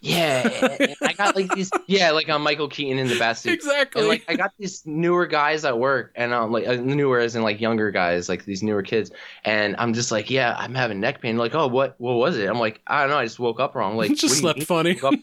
yeah, 0.00 0.76
I 1.02 1.12
got 1.14 1.34
like 1.34 1.52
these 1.54 1.70
yeah 1.88 2.12
like 2.12 2.28
on 2.28 2.42
Michael 2.42 2.68
Keaton 2.68 2.98
in 3.00 3.08
the 3.08 3.18
bat 3.18 3.36
suit. 3.36 3.54
Exactly. 3.54 4.00
And 4.02 4.08
like 4.08 4.24
I 4.28 4.36
got 4.36 4.52
these 4.56 4.82
newer 4.86 5.26
guys 5.26 5.64
at 5.64 5.76
work, 5.78 6.12
and 6.14 6.32
I'm 6.32 6.52
like 6.52 6.68
uh, 6.68 6.74
newer 6.76 7.18
as 7.18 7.34
in 7.34 7.42
like 7.42 7.60
younger 7.60 7.90
guys, 7.90 8.28
like 8.28 8.44
these 8.44 8.62
newer 8.62 8.82
kids, 8.82 9.10
and 9.44 9.74
I'm 9.76 9.92
just 9.94 10.12
like, 10.12 10.30
yeah, 10.30 10.54
I'm 10.56 10.72
having 10.74 11.00
neck 11.00 11.20
pain. 11.20 11.36
Like, 11.36 11.54
oh, 11.56 11.66
what, 11.66 11.96
what 11.98 12.12
was 12.14 12.36
it? 12.36 12.48
I'm 12.48 12.60
like, 12.60 12.80
I 12.86 13.00
don't 13.00 13.10
know, 13.10 13.18
I 13.18 13.24
just 13.24 13.40
woke 13.40 13.58
up 13.58 13.74
wrong. 13.74 13.96
Like, 13.96 14.10
just 14.14 14.42
what 14.44 14.54
do 14.54 14.60
you 14.60 14.66
slept 14.66 15.02
funny. 15.02 15.18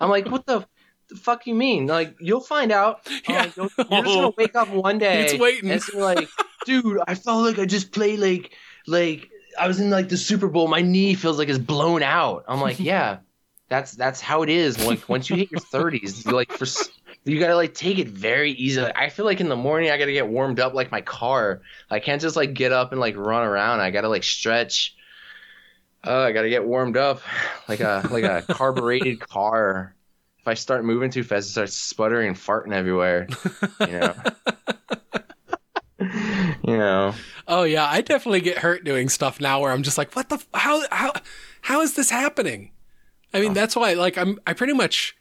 I'm 0.00 0.08
like, 0.08 0.28
what 0.30 0.46
the, 0.46 0.66
the 1.12 1.18
fuck 1.18 1.46
you 1.46 1.54
mean? 1.54 1.86
Like, 1.86 2.16
you'll 2.20 2.40
find 2.40 2.72
out. 2.72 3.08
Yeah. 3.28 3.50
Uh, 3.56 3.68
you're 3.68 3.68
just 3.68 3.76
gonna 3.88 4.32
wake 4.36 4.56
up 4.56 4.68
one 4.70 4.98
day. 4.98 5.24
It's 5.24 5.34
waiting. 5.40 5.70
And 5.70 5.76
it's 5.80 5.94
like, 5.94 6.28
dude, 6.66 6.98
I 7.06 7.14
felt 7.14 7.44
like 7.44 7.58
I 7.58 7.66
just 7.66 7.92
played 7.92 8.18
like, 8.18 8.52
like 8.86 9.30
I 9.58 9.68
was 9.68 9.80
in 9.80 9.90
like 9.90 10.08
the 10.08 10.16
Super 10.16 10.48
Bowl. 10.48 10.68
My 10.68 10.80
knee 10.80 11.14
feels 11.14 11.38
like 11.38 11.48
it's 11.48 11.58
blown 11.58 12.02
out. 12.02 12.44
I'm 12.48 12.60
like, 12.60 12.80
yeah, 12.80 13.18
that's 13.68 13.92
that's 13.92 14.20
how 14.20 14.42
it 14.42 14.48
is. 14.48 14.84
Like 14.84 15.08
once 15.08 15.30
you 15.30 15.36
hit 15.36 15.50
your 15.50 15.60
30s, 15.60 16.26
you 16.26 16.32
like 16.32 16.50
for 16.50 16.66
you 17.24 17.38
gotta 17.38 17.56
like 17.56 17.74
take 17.74 17.98
it 17.98 18.08
very 18.08 18.52
easily. 18.52 18.90
I 18.94 19.08
feel 19.08 19.24
like 19.24 19.40
in 19.40 19.48
the 19.48 19.56
morning 19.56 19.90
I 19.90 19.98
gotta 19.98 20.12
get 20.12 20.28
warmed 20.28 20.58
up 20.60 20.74
like 20.74 20.90
my 20.90 21.00
car. 21.00 21.62
I 21.90 22.00
can't 22.00 22.20
just 22.20 22.36
like 22.36 22.54
get 22.54 22.72
up 22.72 22.92
and 22.92 23.00
like 23.00 23.16
run 23.16 23.46
around. 23.46 23.80
I 23.80 23.90
gotta 23.90 24.08
like 24.08 24.24
stretch. 24.24 24.96
Uh, 26.04 26.18
I 26.18 26.32
gotta 26.32 26.50
get 26.50 26.64
warmed 26.64 26.96
up 26.96 27.22
like 27.68 27.80
a 27.80 28.06
like 28.10 28.24
a 28.24 28.42
carbureted 28.52 29.20
car. 29.20 29.94
If 30.42 30.48
I 30.48 30.54
start 30.54 30.84
moving 30.84 31.10
too 31.10 31.22
fast, 31.22 31.48
it 31.48 31.52
starts 31.52 31.74
sputtering 31.74 32.28
and 32.28 32.36
farting 32.36 32.72
everywhere. 32.74 33.28
You 33.80 33.86
know. 34.00 34.14
you 36.64 36.76
know. 36.76 37.14
Oh 37.46 37.62
yeah, 37.62 37.86
I 37.88 38.00
definitely 38.00 38.40
get 38.40 38.58
hurt 38.58 38.84
doing 38.84 39.08
stuff 39.08 39.40
now 39.40 39.60
where 39.60 39.70
I'm 39.72 39.82
just 39.82 39.98
like, 39.98 40.14
what 40.16 40.28
the 40.28 40.36
f- 40.36 40.48
how 40.54 40.82
how 40.90 41.12
how 41.62 41.80
is 41.80 41.94
this 41.94 42.10
happening? 42.10 42.72
I 43.32 43.40
mean, 43.40 43.52
oh. 43.52 43.54
that's 43.54 43.76
why 43.76 43.94
like 43.94 44.18
I'm 44.18 44.38
I 44.46 44.52
pretty 44.52 44.72
much 44.72 45.16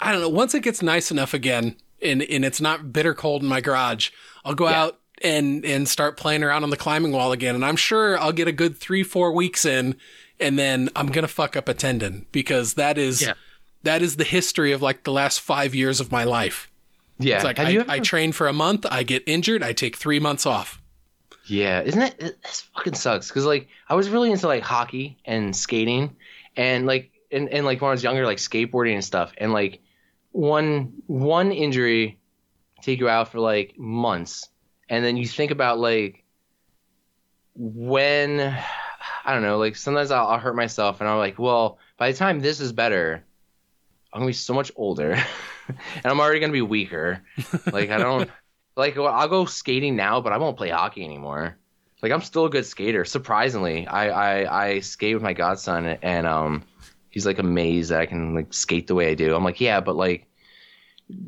I 0.00 0.12
don't 0.12 0.20
know, 0.20 0.28
once 0.28 0.54
it 0.54 0.62
gets 0.62 0.80
nice 0.82 1.10
enough 1.10 1.34
again 1.34 1.76
and 2.00 2.22
and 2.22 2.44
it's 2.44 2.60
not 2.60 2.92
bitter 2.92 3.14
cold 3.14 3.42
in 3.42 3.48
my 3.48 3.60
garage, 3.60 4.10
I'll 4.44 4.54
go 4.54 4.68
Yeah. 4.68 4.82
out 4.84 5.00
and 5.22 5.64
and 5.64 5.88
start 5.88 6.16
playing 6.16 6.42
around 6.44 6.62
on 6.62 6.70
the 6.70 6.76
climbing 6.76 7.12
wall 7.12 7.32
again 7.32 7.54
and 7.54 7.64
I'm 7.64 7.76
sure 7.76 8.18
I'll 8.18 8.32
get 8.32 8.46
a 8.48 8.52
good 8.52 8.78
3-4 8.78 9.34
weeks 9.34 9.64
in 9.66 9.96
and 10.40 10.56
then 10.58 10.88
I'm 10.94 11.08
going 11.08 11.26
to 11.26 11.32
fuck 11.32 11.56
up 11.56 11.68
a 11.68 11.74
tendon 11.74 12.26
because 12.30 12.74
that 12.74 12.96
is 12.96 13.20
Yeah. 13.22 13.32
That 13.82 14.02
is 14.02 14.16
the 14.16 14.24
history 14.24 14.72
of 14.72 14.82
like 14.82 15.04
the 15.04 15.12
last 15.12 15.40
5 15.40 15.74
years 15.74 16.00
of 16.00 16.10
my 16.12 16.24
life. 16.24 16.70
Yeah. 17.18 17.36
It's 17.36 17.44
like 17.44 17.58
I, 17.58 17.72
ever- 17.74 17.90
I 17.90 17.98
train 18.00 18.32
for 18.32 18.46
a 18.46 18.52
month, 18.52 18.86
I 18.90 19.02
get 19.02 19.22
injured, 19.26 19.62
I 19.62 19.72
take 19.72 19.96
3 19.96 20.20
months 20.20 20.46
off. 20.46 20.80
Yeah, 21.46 21.80
isn't 21.80 22.02
it? 22.02 22.14
it 22.18 22.42
this 22.42 22.68
fucking 22.74 22.94
sucks 22.94 23.28
because 23.28 23.46
like 23.46 23.68
I 23.88 23.94
was 23.94 24.10
really 24.10 24.30
into 24.30 24.46
like 24.46 24.62
hockey 24.62 25.18
and 25.24 25.56
skating, 25.56 26.14
and 26.56 26.86
like 26.86 27.10
and, 27.32 27.48
and 27.48 27.64
like 27.64 27.80
when 27.80 27.88
I 27.88 27.92
was 27.92 28.02
younger, 28.02 28.26
like 28.26 28.36
skateboarding 28.36 28.92
and 28.94 29.04
stuff, 29.04 29.32
and 29.38 29.52
like 29.52 29.80
one 30.32 30.92
one 31.06 31.50
injury 31.50 32.18
take 32.82 33.00
you 33.00 33.08
out 33.08 33.28
for 33.32 33.40
like 33.40 33.78
months, 33.78 34.46
and 34.90 35.02
then 35.02 35.16
you 35.16 35.26
think 35.26 35.50
about 35.50 35.78
like 35.78 36.22
when 37.54 38.40
I 39.24 39.32
don't 39.32 39.42
know, 39.42 39.58
like 39.58 39.76
sometimes 39.76 40.10
I'll, 40.10 40.26
I'll 40.26 40.38
hurt 40.38 40.54
myself, 40.54 41.00
and 41.00 41.08
I'm 41.08 41.18
like, 41.18 41.38
well, 41.38 41.78
by 41.96 42.12
the 42.12 42.18
time 42.18 42.40
this 42.40 42.60
is 42.60 42.72
better, 42.72 43.24
I'm 44.12 44.20
gonna 44.20 44.28
be 44.28 44.32
so 44.32 44.54
much 44.54 44.72
older, 44.76 45.12
and 45.68 46.06
I'm 46.06 46.20
already 46.20 46.40
gonna 46.40 46.52
be 46.52 46.62
weaker. 46.62 47.22
Like 47.72 47.90
I 47.90 47.98
don't 47.98 48.30
like 48.76 48.96
I'll 48.96 49.28
go 49.28 49.44
skating 49.44 49.96
now, 49.96 50.20
but 50.20 50.32
I 50.32 50.38
won't 50.38 50.56
play 50.56 50.70
hockey 50.70 51.04
anymore. 51.04 51.56
Like 52.02 52.12
I'm 52.12 52.22
still 52.22 52.46
a 52.46 52.50
good 52.50 52.64
skater. 52.64 53.04
Surprisingly, 53.04 53.86
I 53.86 54.08
I, 54.08 54.64
I 54.66 54.80
skate 54.80 55.14
with 55.14 55.22
my 55.22 55.32
godson, 55.32 55.86
and 56.02 56.26
um, 56.26 56.64
he's 57.10 57.26
like 57.26 57.38
amazed 57.38 57.90
that 57.90 58.00
I 58.00 58.06
can 58.06 58.34
like 58.34 58.54
skate 58.54 58.86
the 58.86 58.94
way 58.94 59.10
I 59.10 59.14
do. 59.14 59.34
I'm 59.34 59.44
like, 59.44 59.60
yeah, 59.60 59.80
but 59.80 59.96
like, 59.96 60.27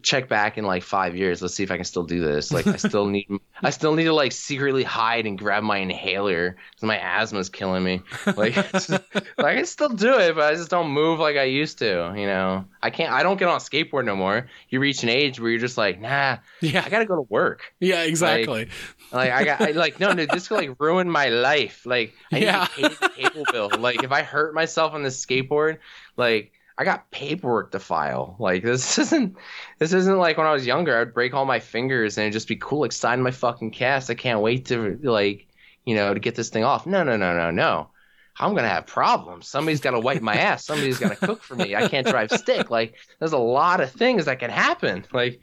check 0.03 0.29
back 0.29 0.59
in 0.59 0.65
like 0.65 0.83
five 0.83 1.17
years. 1.17 1.41
Let's 1.41 1.55
see 1.55 1.63
if 1.63 1.71
I 1.71 1.77
can 1.77 1.85
still 1.85 2.05
do 2.05 2.21
this. 2.21 2.53
Like 2.53 2.67
I 2.67 2.77
still 2.77 3.07
need 3.07 3.27
I 3.63 3.71
still 3.71 3.95
need 3.95 4.05
to 4.05 4.13
like 4.13 4.33
secretly 4.33 4.83
hide 4.83 5.27
and 5.27 5.39
grab 5.39 5.63
my 5.63 5.79
inhaler 5.79 6.57
because 6.71 6.87
my 6.87 6.99
asthma's 6.99 7.49
killing 7.49 7.83
me. 7.83 8.03
Like, 8.27 8.57
like 8.57 9.03
I 9.39 9.55
can 9.55 9.67
still 9.67 9.89
do 9.89 10.19
it, 10.19 10.35
but 10.35 10.53
I 10.53 10.55
just 10.55 10.71
don't 10.71 10.91
move 10.91 11.19
like 11.19 11.37
I 11.37 11.45
used 11.45 11.79
to. 11.79 12.13
You 12.17 12.27
know, 12.27 12.67
I 12.83 12.91
can't. 12.91 13.13
I 13.13 13.23
don't 13.23 13.39
get 13.39 13.49
on 13.49 13.57
a 13.57 13.59
skateboard 13.59 14.05
no 14.05 14.17
more. 14.17 14.49
You 14.69 14.81
reach 14.81 15.03
an 15.03 15.09
age 15.09 15.41
where 15.41 15.51
you're 15.51 15.61
just 15.61 15.79
like, 15.79 16.01
nah, 16.01 16.39
Yeah. 16.61 16.83
I 16.85 16.91
gotta 16.91 17.07
go 17.07 17.17
to 17.17 17.27
work. 17.29 17.73
Yeah, 17.81 18.03
exactly. 18.03 18.69
Like 19.13 19.33
I 19.33 19.45
got 19.45 19.61
I, 19.63 19.71
like 19.73 19.99
no 19.99 20.13
no 20.13 20.27
this 20.27 20.49
could 20.49 20.57
like 20.57 20.79
ruin 20.79 21.11
my 21.11 21.29
life. 21.31 21.87
Like 21.87 22.13
I 22.33 22.39
Yeah. 22.39 22.67
need 22.77 22.91
to 22.91 22.91
pay 22.91 23.07
the 23.07 23.09
cable 23.09 23.45
bill. 23.51 23.71
Like 23.79 24.05
if 24.05 24.13
I 24.13 24.23
hurt 24.23 24.55
myself 24.55 24.93
on 24.93 25.03
the 25.03 25.09
skateboard, 25.09 25.79
like 26.17 26.53
I 26.81 26.85
got 26.85 27.11
paperwork 27.11 27.73
to 27.73 27.79
file. 27.79 28.37
Like 28.39 28.63
this 28.63 28.99
isn't 28.99 29.37
this 29.79 29.93
isn't 29.93 30.17
like 30.17 30.39
when 30.39 30.47
I 30.47 30.53
was 30.53 30.67
younger. 30.67 30.99
I'd 30.99 31.13
break 31.13 31.35
all 31.35 31.45
my 31.45 31.61
fingers 31.61 32.17
and 32.17 32.25
it'd 32.25 32.33
just 32.33 32.49
be 32.49 32.57
cool. 32.57 32.81
Like 32.81 32.93
sign 32.93 33.21
my 33.21 33.33
fucking 33.33 33.73
cast. 33.73 34.09
I 34.09 34.15
can't 34.15 34.41
wait 34.41 34.65
to 34.67 34.99
like 35.03 35.47
you 35.85 35.95
know 35.95 36.15
to 36.15 36.19
get 36.19 36.37
this 36.37 36.49
thing 36.49 36.65
off. 36.65 36.87
No 36.87 37.05
no 37.05 37.19
no 37.19 37.37
no 37.37 37.51
no. 37.51 37.91
I'm 38.39 38.55
gonna 38.55 38.71
have 38.71 38.87
problems. 38.87 39.47
Somebody's 39.47 39.83
got 39.83 39.91
to 39.91 40.01
wipe 40.01 40.23
my 40.23 40.35
ass. 40.35 40.65
Somebody's 40.65 40.99
got 40.99 41.11
to 41.11 41.17
cook 41.17 41.43
for 41.43 41.55
me. 41.55 41.77
I 41.77 41.87
can't 41.87 42.07
drive 42.07 42.31
stick. 42.31 42.71
Like 42.71 42.95
there's 43.19 43.35
a 43.35 43.39
lot 43.39 43.83
of 43.83 43.93
things 43.93 44.25
that 44.25 44.39
can 44.39 44.51
happen. 44.51 45.05
Like 45.13 45.39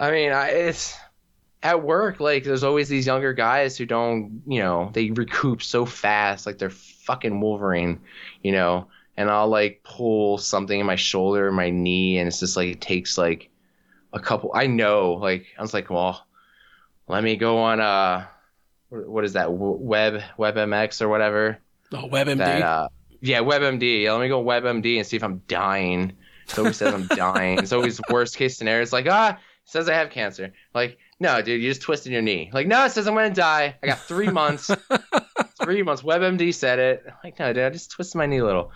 I 0.00 0.10
mean, 0.10 0.32
I, 0.32 0.48
it's 0.48 0.96
at 1.62 1.84
work. 1.84 2.18
Like 2.18 2.42
there's 2.42 2.64
always 2.64 2.88
these 2.88 3.06
younger 3.06 3.32
guys 3.32 3.76
who 3.76 3.86
don't, 3.86 4.42
you 4.44 4.58
know, 4.58 4.90
they 4.92 5.10
recoup 5.10 5.62
so 5.62 5.86
fast, 5.86 6.46
like 6.46 6.58
they're 6.58 6.70
fucking 6.70 7.40
Wolverine, 7.40 8.00
you 8.42 8.50
know. 8.50 8.88
And 9.18 9.28
I'll 9.28 9.48
like 9.48 9.80
pull 9.82 10.38
something 10.38 10.78
in 10.78 10.86
my 10.86 10.94
shoulder, 10.96 11.48
or 11.48 11.52
my 11.52 11.70
knee, 11.70 12.18
and 12.18 12.28
it's 12.28 12.38
just 12.40 12.56
like 12.56 12.68
it 12.68 12.80
takes 12.80 13.18
like 13.18 13.50
a 14.12 14.20
couple. 14.20 14.52
I 14.54 14.66
know, 14.68 15.14
like 15.14 15.46
I 15.58 15.62
was 15.62 15.74
like, 15.74 15.90
well, 15.90 16.24
let 17.08 17.24
me 17.24 17.34
go 17.36 17.58
on 17.58 17.80
uh, 17.80 18.26
what 18.90 19.24
is 19.24 19.32
that? 19.34 19.52
Web 19.52 20.22
WebMX 20.38 21.02
or 21.02 21.08
whatever 21.08 21.58
Oh, 21.92 22.08
WebMD. 22.08 22.38
that 22.38 22.62
uh 22.62 22.88
yeah 23.20 23.40
WebMD. 23.40 24.02
Yeah, 24.04 24.12
let 24.12 24.20
me 24.20 24.28
go 24.28 24.42
WebMD 24.44 24.98
and 24.98 25.06
see 25.06 25.16
if 25.16 25.24
I'm 25.24 25.42
dying. 25.48 26.12
It 26.48 26.58
always 26.58 26.76
says 26.76 26.94
I'm 26.94 27.06
dying. 27.08 27.58
It's 27.58 27.72
always 27.72 28.00
worst 28.10 28.36
case 28.36 28.56
scenario. 28.56 28.82
It's 28.82 28.92
like 28.92 29.06
ah, 29.10 29.32
it 29.32 29.38
says 29.64 29.88
I 29.88 29.94
have 29.94 30.10
cancer. 30.10 30.52
Like 30.74 30.96
no, 31.20 31.42
dude, 31.42 31.60
you 31.60 31.68
just 31.68 31.82
twisted 31.82 32.12
your 32.12 32.22
knee. 32.22 32.50
Like 32.52 32.66
no, 32.68 32.84
it 32.84 32.92
says 32.92 33.06
I'm 33.08 33.14
gonna 33.14 33.30
die. 33.30 33.74
I 33.82 33.86
got 33.86 33.98
three 33.98 34.30
months. 34.30 34.70
three 35.62 35.82
months. 35.82 36.02
WebMD 36.02 36.54
said 36.54 36.78
it. 36.78 37.04
Like 37.24 37.38
no, 37.38 37.52
dude, 37.52 37.64
I 37.64 37.70
just 37.70 37.90
twisted 37.90 38.16
my 38.16 38.26
knee 38.26 38.38
a 38.38 38.44
little. 38.44 38.70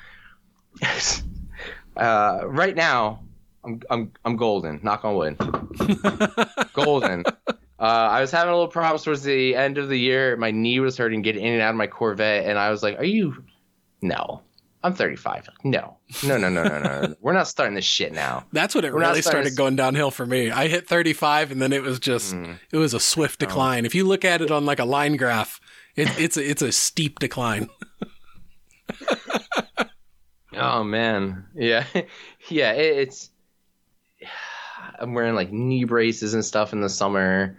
Uh, 1.96 2.40
right 2.46 2.74
now, 2.76 3.20
I'm 3.64 3.80
I'm 3.90 4.12
I'm 4.24 4.36
golden. 4.36 4.80
Knock 4.82 5.04
on 5.04 5.14
wood. 5.14 5.36
golden. 6.72 7.24
Uh, 7.78 8.08
I 8.10 8.20
was 8.20 8.30
having 8.30 8.50
a 8.50 8.54
little 8.54 8.68
problems 8.68 9.02
towards 9.02 9.22
the 9.22 9.56
end 9.56 9.76
of 9.78 9.88
the 9.88 9.98
year. 9.98 10.36
My 10.36 10.50
knee 10.52 10.78
was 10.80 10.96
hurting, 10.96 11.22
getting 11.22 11.44
in 11.44 11.54
and 11.54 11.62
out 11.62 11.70
of 11.70 11.76
my 11.76 11.86
Corvette, 11.88 12.46
and 12.46 12.58
I 12.58 12.70
was 12.70 12.82
like, 12.82 12.98
"Are 12.98 13.04
you? 13.04 13.42
No, 14.02 14.40
I'm 14.84 14.94
35. 14.94 15.48
No, 15.64 15.96
no, 16.24 16.38
no, 16.38 16.48
no, 16.48 16.62
no, 16.64 16.78
no. 16.78 17.14
We're 17.20 17.32
not 17.32 17.48
starting 17.48 17.74
this 17.74 17.84
shit 17.84 18.12
now." 18.12 18.44
That's 18.52 18.74
when 18.74 18.84
it 18.84 18.92
We're 18.92 19.00
really 19.00 19.22
started 19.22 19.50
to- 19.50 19.56
going 19.56 19.74
downhill 19.76 20.10
for 20.12 20.26
me. 20.26 20.50
I 20.50 20.68
hit 20.68 20.86
35 20.88 21.50
and 21.52 21.60
then 21.62 21.72
it 21.72 21.82
was 21.82 21.98
just 21.98 22.34
Mm. 22.34 22.58
it 22.72 22.76
was 22.78 22.94
a 22.94 23.00
swift 23.00 23.40
decline. 23.40 23.84
If 23.84 23.94
you 23.96 24.04
look 24.04 24.24
at 24.24 24.40
it 24.42 24.50
on 24.52 24.64
like 24.64 24.78
a 24.78 24.84
line 24.84 25.16
graph, 25.16 25.60
it, 25.96 26.08
it's 26.20 26.36
a, 26.36 26.48
it's 26.50 26.62
a 26.62 26.70
steep 26.72 27.18
decline. 27.18 27.68
Oh 30.54 30.84
man, 30.84 31.46
yeah, 31.54 31.84
yeah. 32.48 32.72
It, 32.72 32.98
it's. 32.98 33.30
I'm 34.98 35.14
wearing 35.14 35.34
like 35.34 35.52
knee 35.52 35.84
braces 35.84 36.34
and 36.34 36.44
stuff 36.44 36.72
in 36.72 36.80
the 36.80 36.88
summer. 36.88 37.56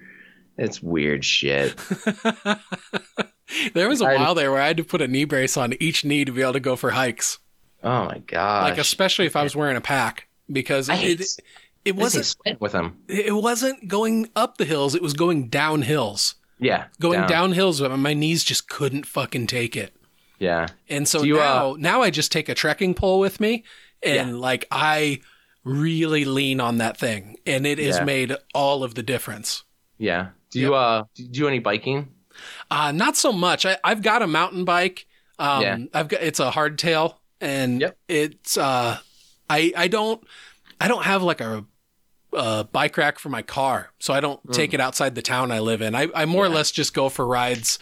It's 0.57 0.83
weird 0.83 1.25
shit. 1.25 1.75
there 3.73 3.89
was 3.89 4.01
a 4.01 4.05
while 4.05 4.35
there 4.35 4.51
where 4.51 4.61
I 4.61 4.67
had 4.67 4.77
to 4.77 4.83
put 4.83 5.01
a 5.01 5.07
knee 5.07 5.25
brace 5.25 5.57
on 5.57 5.73
each 5.79 6.05
knee 6.05 6.25
to 6.25 6.31
be 6.31 6.41
able 6.41 6.53
to 6.53 6.59
go 6.59 6.75
for 6.75 6.91
hikes. 6.91 7.39
Oh 7.83 8.05
my 8.05 8.19
god! 8.27 8.63
Like 8.69 8.77
especially 8.77 9.25
if 9.25 9.35
I 9.35 9.43
was 9.43 9.55
wearing 9.55 9.77
a 9.77 9.81
pack 9.81 10.27
because 10.51 10.89
I 10.89 10.95
hate, 10.95 11.21
it 11.21 11.27
it 11.85 11.95
wasn't 11.95 12.35
with 12.61 12.71
them. 12.71 12.97
it 13.07 13.33
wasn't 13.33 13.87
going 13.87 14.29
up 14.35 14.57
the 14.57 14.65
hills, 14.65 14.95
it 14.95 15.01
was 15.01 15.13
going 15.13 15.49
down 15.49 15.81
hills. 15.81 16.35
Yeah, 16.59 16.85
Going 17.01 17.27
down, 17.27 17.51
hills, 17.51 17.81
but 17.81 17.97
my 17.97 18.13
knees 18.13 18.41
just 18.41 18.69
couldn't 18.69 19.05
fucking 19.05 19.47
take 19.47 19.75
it. 19.75 19.93
Yeah, 20.43 20.67
And 20.89 21.07
so 21.07 21.23
you, 21.23 21.35
now, 21.37 21.71
uh, 21.71 21.75
now 21.77 22.01
I 22.01 22.09
just 22.09 22.31
take 22.31 22.49
a 22.49 22.53
trekking 22.55 22.93
pole 22.93 23.19
with 23.19 23.39
me, 23.39 23.63
and 24.01 24.39
like 24.41 24.65
I 24.71 25.21
really 25.63 26.25
lean 26.25 26.59
on 26.59 26.77
that 26.79 26.97
thing, 26.97 27.37
and 27.45 27.65
it 27.65 27.79
has 27.79 27.97
Yeah. 27.97 28.03
made 28.03 28.35
all 28.53 28.83
of 28.83 28.95
the 28.95 29.03
difference. 29.03 29.63
yeah. 29.97 30.29
Do 30.51 30.59
you 30.59 30.75
uh 30.75 31.05
do 31.15 31.23
you 31.23 31.29
do 31.29 31.47
any 31.47 31.57
biking? 31.59 32.09
Uh, 32.69 32.91
not 32.91 33.15
so 33.17 33.31
much. 33.31 33.65
I, 33.65 33.77
I've 33.83 34.01
got 34.03 34.21
a 34.21 34.27
mountain 34.27 34.65
bike. 34.65 35.07
Um, 35.39 35.61
Yeah. 35.63 35.77
I've 35.95 36.07
got 36.09 36.21
it's 36.21 36.39
a 36.39 36.51
hardtail, 36.51 37.15
and 37.41 37.81
Yep. 37.81 37.97
it's 38.07 38.57
uh, 38.57 38.99
I 39.49 39.73
I 39.75 39.87
don't 39.87 40.21
I 40.79 40.87
don't 40.87 41.03
have 41.05 41.23
like 41.23 41.41
a, 41.41 41.65
a 42.33 42.65
bike 42.65 42.97
rack 42.97 43.17
for 43.17 43.29
my 43.29 43.41
car, 43.41 43.89
so 43.99 44.13
I 44.13 44.19
don't 44.19 44.39
take 44.53 44.73
it 44.75 44.79
outside 44.79 45.15
the 45.15 45.21
town 45.23 45.51
I 45.51 45.59
live 45.59 45.81
in. 45.81 45.95
I 45.95 46.07
I 46.13 46.25
more 46.25 46.45
or 46.45 46.49
Mm. 46.49 46.53
Less 46.55 46.71
just 46.71 46.93
go 46.93 47.09
for 47.09 47.25
rides, 47.25 47.79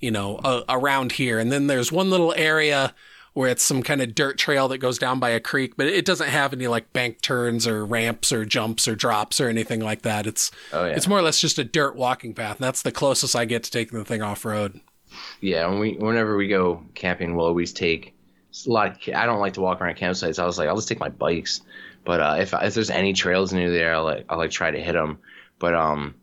you 0.00 0.10
know, 0.10 0.36
uh, 0.36 0.62
around 0.68 1.12
here, 1.12 1.38
and 1.38 1.50
then 1.52 1.66
there's 1.66 1.90
one 1.92 2.10
little 2.10 2.34
area 2.36 2.94
where 3.32 3.50
it's 3.50 3.64
some 3.64 3.82
kind 3.82 4.00
of 4.00 4.14
dirt 4.14 4.38
trail 4.38 4.68
that 4.68 4.78
goes 4.78 4.96
down 4.96 5.18
by 5.18 5.30
a 5.30 5.40
creek, 5.40 5.76
but 5.76 5.88
it 5.88 6.04
doesn't 6.04 6.28
have 6.28 6.52
any 6.52 6.68
like 6.68 6.92
bank 6.92 7.20
turns 7.20 7.66
or 7.66 7.84
ramps 7.84 8.30
or 8.32 8.44
jumps 8.44 8.86
or 8.86 8.94
drops 8.94 9.40
or 9.40 9.48
anything 9.48 9.80
like 9.80 10.02
that. 10.02 10.24
It's 10.26 10.52
Oh 10.72 10.84
yeah. 10.86 10.92
it's 10.94 11.08
more 11.08 11.18
or 11.18 11.22
less 11.22 11.40
just 11.40 11.58
a 11.58 11.64
dirt 11.64 11.96
walking 11.96 12.32
path. 12.32 12.58
And 12.58 12.64
that's 12.64 12.82
the 12.82 12.92
closest 12.92 13.34
I 13.34 13.44
get 13.44 13.64
to 13.64 13.70
taking 13.72 13.98
the 13.98 14.04
thing 14.04 14.22
off 14.22 14.44
road. 14.44 14.80
yeah. 15.40 15.66
When 15.66 15.78
we 15.80 15.92
whenever 15.98 16.36
we 16.36 16.48
go 16.48 16.84
camping, 16.94 17.34
we'll 17.34 17.46
always 17.46 17.72
take 17.72 18.14
a 18.66 18.70
lot. 18.70 19.08
Of, 19.08 19.14
I 19.14 19.26
don't 19.26 19.40
like 19.40 19.54
to 19.54 19.60
walk 19.60 19.80
around 19.80 19.96
campsites. 19.96 20.38
I 20.38 20.46
was 20.46 20.58
like, 20.58 20.68
I'll 20.68 20.76
just 20.76 20.88
take 20.88 21.00
my 21.00 21.08
bikes. 21.08 21.60
But 22.04 22.20
uh, 22.20 22.36
if 22.38 22.54
if 22.54 22.74
there's 22.74 22.90
any 22.90 23.12
trails 23.14 23.52
near 23.52 23.70
there, 23.70 23.94
I'll 23.94 24.04
like 24.04 24.26
I'll 24.28 24.38
like 24.38 24.50
try 24.50 24.70
to 24.70 24.80
hit 24.80 24.92
them. 24.92 25.18
But 25.58 25.74
um, 25.74 26.14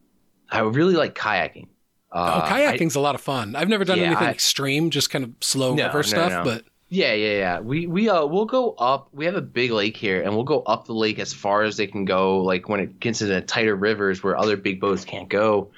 I 0.49 0.59
really 0.61 0.95
like 0.95 1.15
kayaking. 1.15 1.67
Uh, 2.11 2.41
oh, 2.43 2.49
kayaking's 2.53 2.95
a 2.95 2.99
lot 2.99 3.15
of 3.15 3.21
fun. 3.21 3.55
I've 3.55 3.69
never 3.69 3.85
done 3.85 3.97
Yeah, 3.99 4.07
anything 4.07 4.27
I- 4.27 4.31
extreme, 4.31 4.89
just 4.89 5.09
kind 5.09 5.23
of 5.23 5.31
slow 5.39 5.73
No, 5.75 5.85
river 5.85 5.97
no, 5.99 6.01
stuff. 6.03 6.31
no. 6.31 6.43
But 6.43 6.65
Yeah, 6.89 7.13
yeah, 7.13 7.37
yeah. 7.37 7.59
We 7.61 7.87
we 7.87 8.09
uh 8.09 8.25
we'll 8.25 8.45
go 8.45 8.71
up. 8.73 9.07
We 9.13 9.23
have 9.25 9.35
a 9.35 9.41
big 9.41 9.71
lake 9.71 9.95
here, 9.95 10.21
and 10.21 10.33
we'll 10.35 10.43
go 10.43 10.61
up 10.63 10.85
the 10.87 10.93
lake 10.93 11.19
as 11.19 11.33
far 11.33 11.63
as 11.63 11.77
they 11.77 11.87
can 11.87 12.03
go. 12.03 12.39
Like 12.43 12.67
when 12.67 12.81
it 12.81 12.99
gets 12.99 13.21
into 13.21 13.39
tighter 13.41 13.75
rivers 13.75 14.21
where 14.21 14.37
other 14.37 14.57
big 14.57 14.81
boats 14.81 15.05
can't 15.05 15.29
go, 15.29 15.71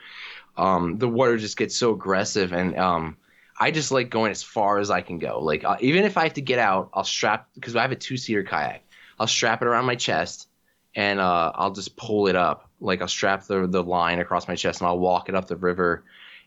um, 0.58 0.98
the 0.98 1.08
water 1.08 1.38
just 1.38 1.56
gets 1.58 1.76
so 1.76 1.92
aggressive, 1.94 2.52
and 2.52 2.76
um, 2.80 3.18
I 3.60 3.70
just 3.70 3.92
like 3.92 4.10
going 4.10 4.32
as 4.32 4.42
far 4.42 4.80
as 4.80 4.90
I 4.90 5.02
can 5.02 5.20
go. 5.20 5.40
Like 5.40 5.64
uh, 5.64 5.78
even 5.82 6.04
if 6.04 6.18
I 6.18 6.24
have 6.24 6.34
to 6.34 6.42
get 6.42 6.58
out, 6.58 6.90
I'll 6.96 7.04
strap 7.04 7.48
because 7.54 7.76
I 7.76 7.84
have 7.84 7.92
a 7.92 7.96
two 7.96 8.18
seater 8.18 8.44
kayak. 8.44 8.84
I'll 9.20 9.28
strap 9.28 9.62
it 9.62 9.68
around 9.68 9.86
my 9.86 9.96
chest, 9.96 10.48
and 10.96 11.20
uh, 11.20 11.52
I'll 11.54 11.72
just 11.74 11.96
pull 11.96 12.26
it 12.28 12.36
up. 12.36 12.70
Like 12.82 13.02
I'll 13.02 13.08
strap 13.08 13.46
the 13.46 13.68
the 13.68 13.84
line 13.84 14.20
across 14.20 14.48
my 14.48 14.56
chest, 14.56 14.82
and 14.82 14.88
I'll 14.88 14.98
walk 15.00 15.30
it 15.30 15.36
up 15.36 15.48
the 15.48 15.56
river. 15.58 16.04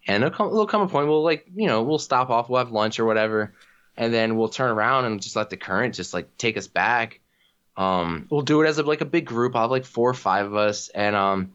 And 0.06 0.22
there'll 0.22 0.34
come, 0.34 0.48
there'll 0.50 0.66
come 0.66 0.82
a 0.82 0.88
point 0.88 1.08
we'll 1.08 1.24
like 1.24 1.46
you 1.54 1.66
know 1.66 1.82
we'll 1.82 1.98
stop 1.98 2.30
off, 2.30 2.48
we'll 2.48 2.58
have 2.58 2.72
lunch 2.72 2.98
or 2.98 3.04
whatever 3.04 3.54
and 3.96 4.12
then 4.12 4.36
we'll 4.36 4.48
turn 4.48 4.70
around 4.70 5.06
and 5.06 5.22
just 5.22 5.36
let 5.36 5.50
the 5.50 5.56
current 5.56 5.94
just 5.94 6.12
like 6.12 6.36
take 6.36 6.56
us 6.56 6.66
back. 6.66 7.20
Um, 7.76 8.26
we'll 8.30 8.42
do 8.42 8.62
it 8.62 8.66
as 8.66 8.78
a, 8.78 8.82
like 8.82 9.00
a 9.00 9.06
big 9.06 9.26
group. 9.26 9.54
I'll 9.54 9.62
have 9.62 9.70
like 9.70 9.84
four 9.84 10.08
or 10.08 10.14
five 10.14 10.46
of 10.46 10.54
us, 10.54 10.88
and 10.88 11.14
um, 11.14 11.52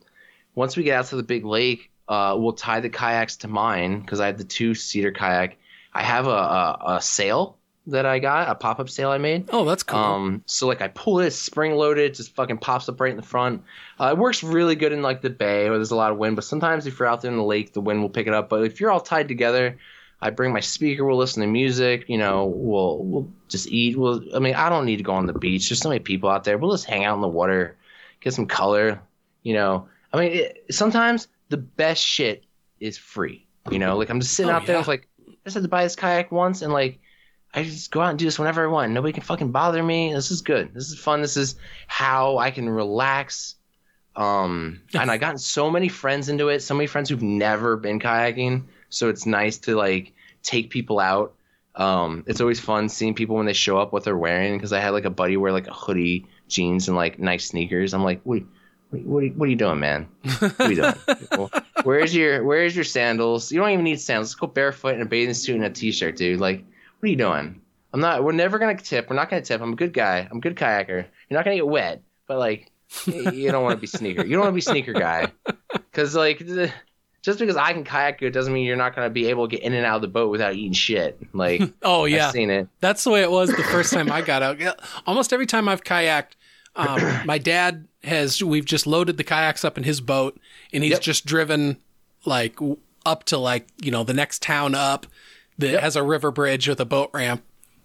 once 0.55 0.77
we 0.77 0.83
get 0.83 0.97
out 0.97 1.05
to 1.07 1.15
the 1.15 1.23
big 1.23 1.45
lake, 1.45 1.91
uh, 2.07 2.35
we'll 2.37 2.53
tie 2.53 2.79
the 2.79 2.89
kayaks 2.89 3.37
to 3.37 3.47
mine 3.47 4.01
because 4.01 4.19
I 4.19 4.27
have 4.27 4.37
the 4.37 4.43
two 4.43 4.75
seater 4.75 5.11
kayak. 5.11 5.57
I 5.93 6.03
have 6.03 6.27
a, 6.27 6.29
a, 6.29 6.83
a 6.87 7.01
sail 7.01 7.57
that 7.87 8.05
I 8.05 8.19
got, 8.19 8.47
a 8.49 8.55
pop 8.55 8.79
up 8.79 8.89
sail 8.89 9.09
I 9.09 9.17
made. 9.17 9.49
oh, 9.51 9.65
that's 9.65 9.83
cool. 9.83 9.99
Um, 9.99 10.43
so 10.45 10.67
like 10.67 10.81
I 10.81 10.87
pull 10.89 11.19
it, 11.19 11.31
spring 11.31 11.73
loaded, 11.75 12.13
just 12.13 12.35
fucking 12.35 12.59
pops 12.59 12.87
up 12.87 12.99
right 13.01 13.09
in 13.11 13.17
the 13.17 13.23
front. 13.23 13.63
Uh, 13.99 14.09
it 14.09 14.17
works 14.17 14.43
really 14.43 14.75
good 14.75 14.91
in 14.91 15.01
like 15.01 15.21
the 15.21 15.29
bay 15.31 15.67
where 15.69 15.77
there's 15.77 15.91
a 15.91 15.95
lot 15.95 16.11
of 16.11 16.17
wind, 16.17 16.35
but 16.35 16.45
sometimes 16.45 16.85
if 16.85 16.99
you're 16.99 17.07
out 17.07 17.21
there 17.21 17.31
in 17.31 17.37
the 17.37 17.43
lake, 17.43 17.73
the 17.73 17.81
wind 17.81 18.01
will 18.01 18.09
pick 18.09 18.27
it 18.27 18.33
up. 18.33 18.49
But 18.49 18.63
if 18.65 18.79
you're 18.79 18.91
all 18.91 18.99
tied 19.01 19.27
together, 19.27 19.77
I 20.21 20.29
bring 20.29 20.53
my 20.53 20.59
speaker, 20.59 21.03
we'll 21.03 21.17
listen 21.17 21.41
to 21.41 21.47
music, 21.47 22.05
you 22.07 22.19
know, 22.19 22.45
we'll 22.45 22.99
we'll 23.03 23.27
just 23.49 23.67
eat. 23.67 23.97
We'll 23.97 24.23
I 24.35 24.39
mean, 24.39 24.53
I 24.53 24.69
don't 24.69 24.85
need 24.85 24.97
to 24.97 25.03
go 25.03 25.13
on 25.13 25.25
the 25.25 25.33
beach. 25.33 25.67
There's 25.69 25.79
so 25.79 25.89
many 25.89 25.99
people 25.99 26.29
out 26.29 26.43
there. 26.43 26.59
We'll 26.59 26.71
just 26.71 26.85
hang 26.85 27.03
out 27.03 27.15
in 27.15 27.21
the 27.21 27.27
water, 27.27 27.75
get 28.19 28.33
some 28.35 28.45
color, 28.45 29.01
you 29.41 29.55
know. 29.55 29.87
I 30.13 30.19
mean, 30.19 30.31
it, 30.33 30.65
sometimes 30.69 31.27
the 31.49 31.57
best 31.57 32.03
shit 32.05 32.43
is 32.79 32.97
free. 32.99 33.47
You 33.71 33.79
know, 33.79 33.97
like 33.97 34.09
I'm 34.09 34.19
just 34.19 34.33
sitting 34.33 34.51
Oh, 34.51 34.55
out 34.55 34.67
there, 34.67 34.75
yeah. 34.75 34.79
it's 34.81 34.87
like 34.87 35.07
I 35.27 35.31
just 35.45 35.55
had 35.55 35.63
to 35.63 35.69
buy 35.69 35.83
this 35.83 35.95
kayak 35.95 36.31
once 36.31 36.61
and 36.61 36.71
like 36.71 36.99
I 37.53 37.63
just 37.63 37.91
go 37.91 38.01
out 38.01 38.09
and 38.11 38.19
do 38.19 38.25
this 38.25 38.39
whenever 38.39 38.63
I 38.63 38.67
want. 38.67 38.91
Nobody 38.93 39.11
can 39.13 39.23
fucking 39.23 39.51
bother 39.51 39.83
me. 39.83 40.13
This 40.13 40.31
is 40.31 40.41
good. 40.41 40.73
This 40.73 40.89
is 40.89 40.97
fun. 40.99 41.21
This 41.21 41.35
is 41.37 41.55
how 41.87 42.37
I 42.37 42.51
can 42.51 42.69
relax. 42.69 43.55
Um, 44.15 44.81
and 44.93 45.09
I 45.11 45.17
gotten 45.17 45.37
so 45.37 45.69
many 45.69 45.87
friends 45.87 46.29
into 46.29 46.49
it. 46.49 46.61
So 46.61 46.73
many 46.75 46.87
friends 46.87 47.09
who've 47.09 47.21
never 47.21 47.77
been 47.77 47.99
kayaking. 47.99 48.63
So 48.89 49.09
it's 49.09 49.25
nice 49.25 49.57
to 49.59 49.75
like 49.75 50.13
take 50.43 50.69
people 50.69 50.99
out. 50.99 51.33
Um, 51.75 52.23
it's 52.27 52.41
always 52.41 52.59
fun 52.59 52.89
seeing 52.89 53.13
people 53.15 53.37
when 53.37 53.45
they 53.45 53.53
show 53.53 53.77
up 53.77 53.93
what 53.93 54.03
they're 54.03 54.17
wearing. 54.17 54.57
Because 54.57 54.73
I 54.73 54.79
had 54.79 54.89
like 54.89 55.05
a 55.05 55.09
buddy 55.09 55.37
wear 55.37 55.51
like 55.51 55.67
a 55.67 55.73
hoodie, 55.73 56.27
jeans, 56.47 56.87
and 56.87 56.95
like 56.97 57.19
nice 57.19 57.45
sneakers. 57.45 57.93
I'm 57.93 58.03
like, 58.03 58.21
what? 58.23 58.43
What, 58.89 59.01
what, 59.03 59.19
are, 59.19 59.25
you- 59.27 59.31
what 59.33 59.45
are 59.47 59.49
you 59.49 59.55
doing, 59.55 59.79
man? 59.79 60.07
What 60.39 60.59
are 60.59 60.69
you 60.71 60.75
doing? 60.81 61.49
Where's 61.83 62.13
your 62.13 62.43
Where's 62.43 62.75
your 62.75 62.83
sandals? 62.85 63.51
You 63.51 63.59
don't 63.61 63.69
even 63.71 63.85
need 63.85 64.01
sandals. 64.01 64.29
Let's 64.29 64.35
go 64.35 64.47
barefoot 64.47 64.95
in 64.95 65.01
a 65.01 65.05
bathing 65.05 65.33
suit 65.33 65.55
and 65.55 65.63
a 65.63 65.69
t-shirt, 65.69 66.17
dude. 66.17 66.39
Like, 66.41 66.65
what 67.01 67.07
are 67.07 67.11
you 67.11 67.17
doing? 67.17 67.61
I'm 67.93 67.99
not. 67.99 68.23
We're 68.23 68.31
never 68.31 68.57
gonna 68.59 68.77
tip. 68.77 69.09
We're 69.09 69.15
not 69.17 69.29
gonna 69.29 69.41
tip. 69.41 69.59
I'm 69.61 69.73
a 69.73 69.75
good 69.75 69.93
guy. 69.93 70.27
I'm 70.31 70.37
a 70.37 70.41
good 70.41 70.55
kayaker. 70.55 71.05
You're 71.29 71.37
not 71.37 71.43
gonna 71.43 71.57
get 71.57 71.67
wet, 71.67 72.01
but 72.27 72.37
like, 72.39 72.71
you 73.05 73.51
don't 73.51 73.63
want 73.63 73.75
to 73.75 73.81
be 73.81 73.87
sneaker. 73.97 74.23
You 74.23 74.31
don't 74.31 74.41
want 74.41 74.51
to 74.51 74.55
be 74.55 74.61
sneaker 74.61 74.93
guy, 74.93 75.27
because 75.73 76.15
like, 76.15 76.39
just 77.21 77.39
because 77.39 77.57
I 77.57 77.73
can 77.73 77.83
kayak 77.83 78.19
good 78.19 78.31
doesn't 78.33 78.53
mean 78.53 78.65
you're 78.65 78.77
not 78.77 78.95
gonna 78.95 79.09
be 79.09 79.27
able 79.27 79.47
to 79.49 79.55
get 79.55 79.63
in 79.65 79.73
and 79.73 79.85
out 79.85 79.97
of 79.97 80.01
the 80.03 80.07
boat 80.07 80.29
without 80.31 80.53
eating 80.55 80.71
shit. 80.73 81.19
Like, 81.33 81.61
oh 81.81 82.05
yeah, 82.05 82.27
I've 82.27 82.31
seen 82.31 82.49
it. 82.49 82.69
That's 82.79 83.03
the 83.03 83.09
way 83.09 83.23
it 83.23 83.31
was 83.31 83.49
the 83.49 83.63
first 83.63 83.91
time 83.93 84.11
I 84.11 84.21
got 84.21 84.41
out. 84.41 84.59
Yeah, 84.59 84.73
Almost 85.05 85.33
every 85.33 85.45
time 85.47 85.67
I've 85.67 85.83
kayaked, 85.83 86.33
um, 86.77 87.01
my 87.25 87.37
dad 87.39 87.87
has. 88.03 88.41
We've 88.41 88.65
just 88.65 88.87
loaded 88.87 89.17
the 89.17 89.23
kayaks 89.25 89.65
up 89.65 89.77
in 89.77 89.83
his 89.83 89.99
boat, 89.99 90.39
and 90.71 90.81
he's 90.83 90.91
Yep. 90.93 91.01
just 91.01 91.25
driven 91.25 91.77
like 92.25 92.57
up 93.05 93.23
to 93.25 93.37
like 93.37 93.67
you 93.81 93.91
know 93.91 94.03
the 94.05 94.13
next 94.13 94.41
town 94.41 94.75
up 94.75 95.07
that 95.61 95.81
has 95.81 95.95
a 95.95 96.03
river 96.03 96.31
bridge 96.31 96.67
with 96.67 96.79
a 96.79 96.85
boat 96.85 97.09
ramp. 97.13 97.43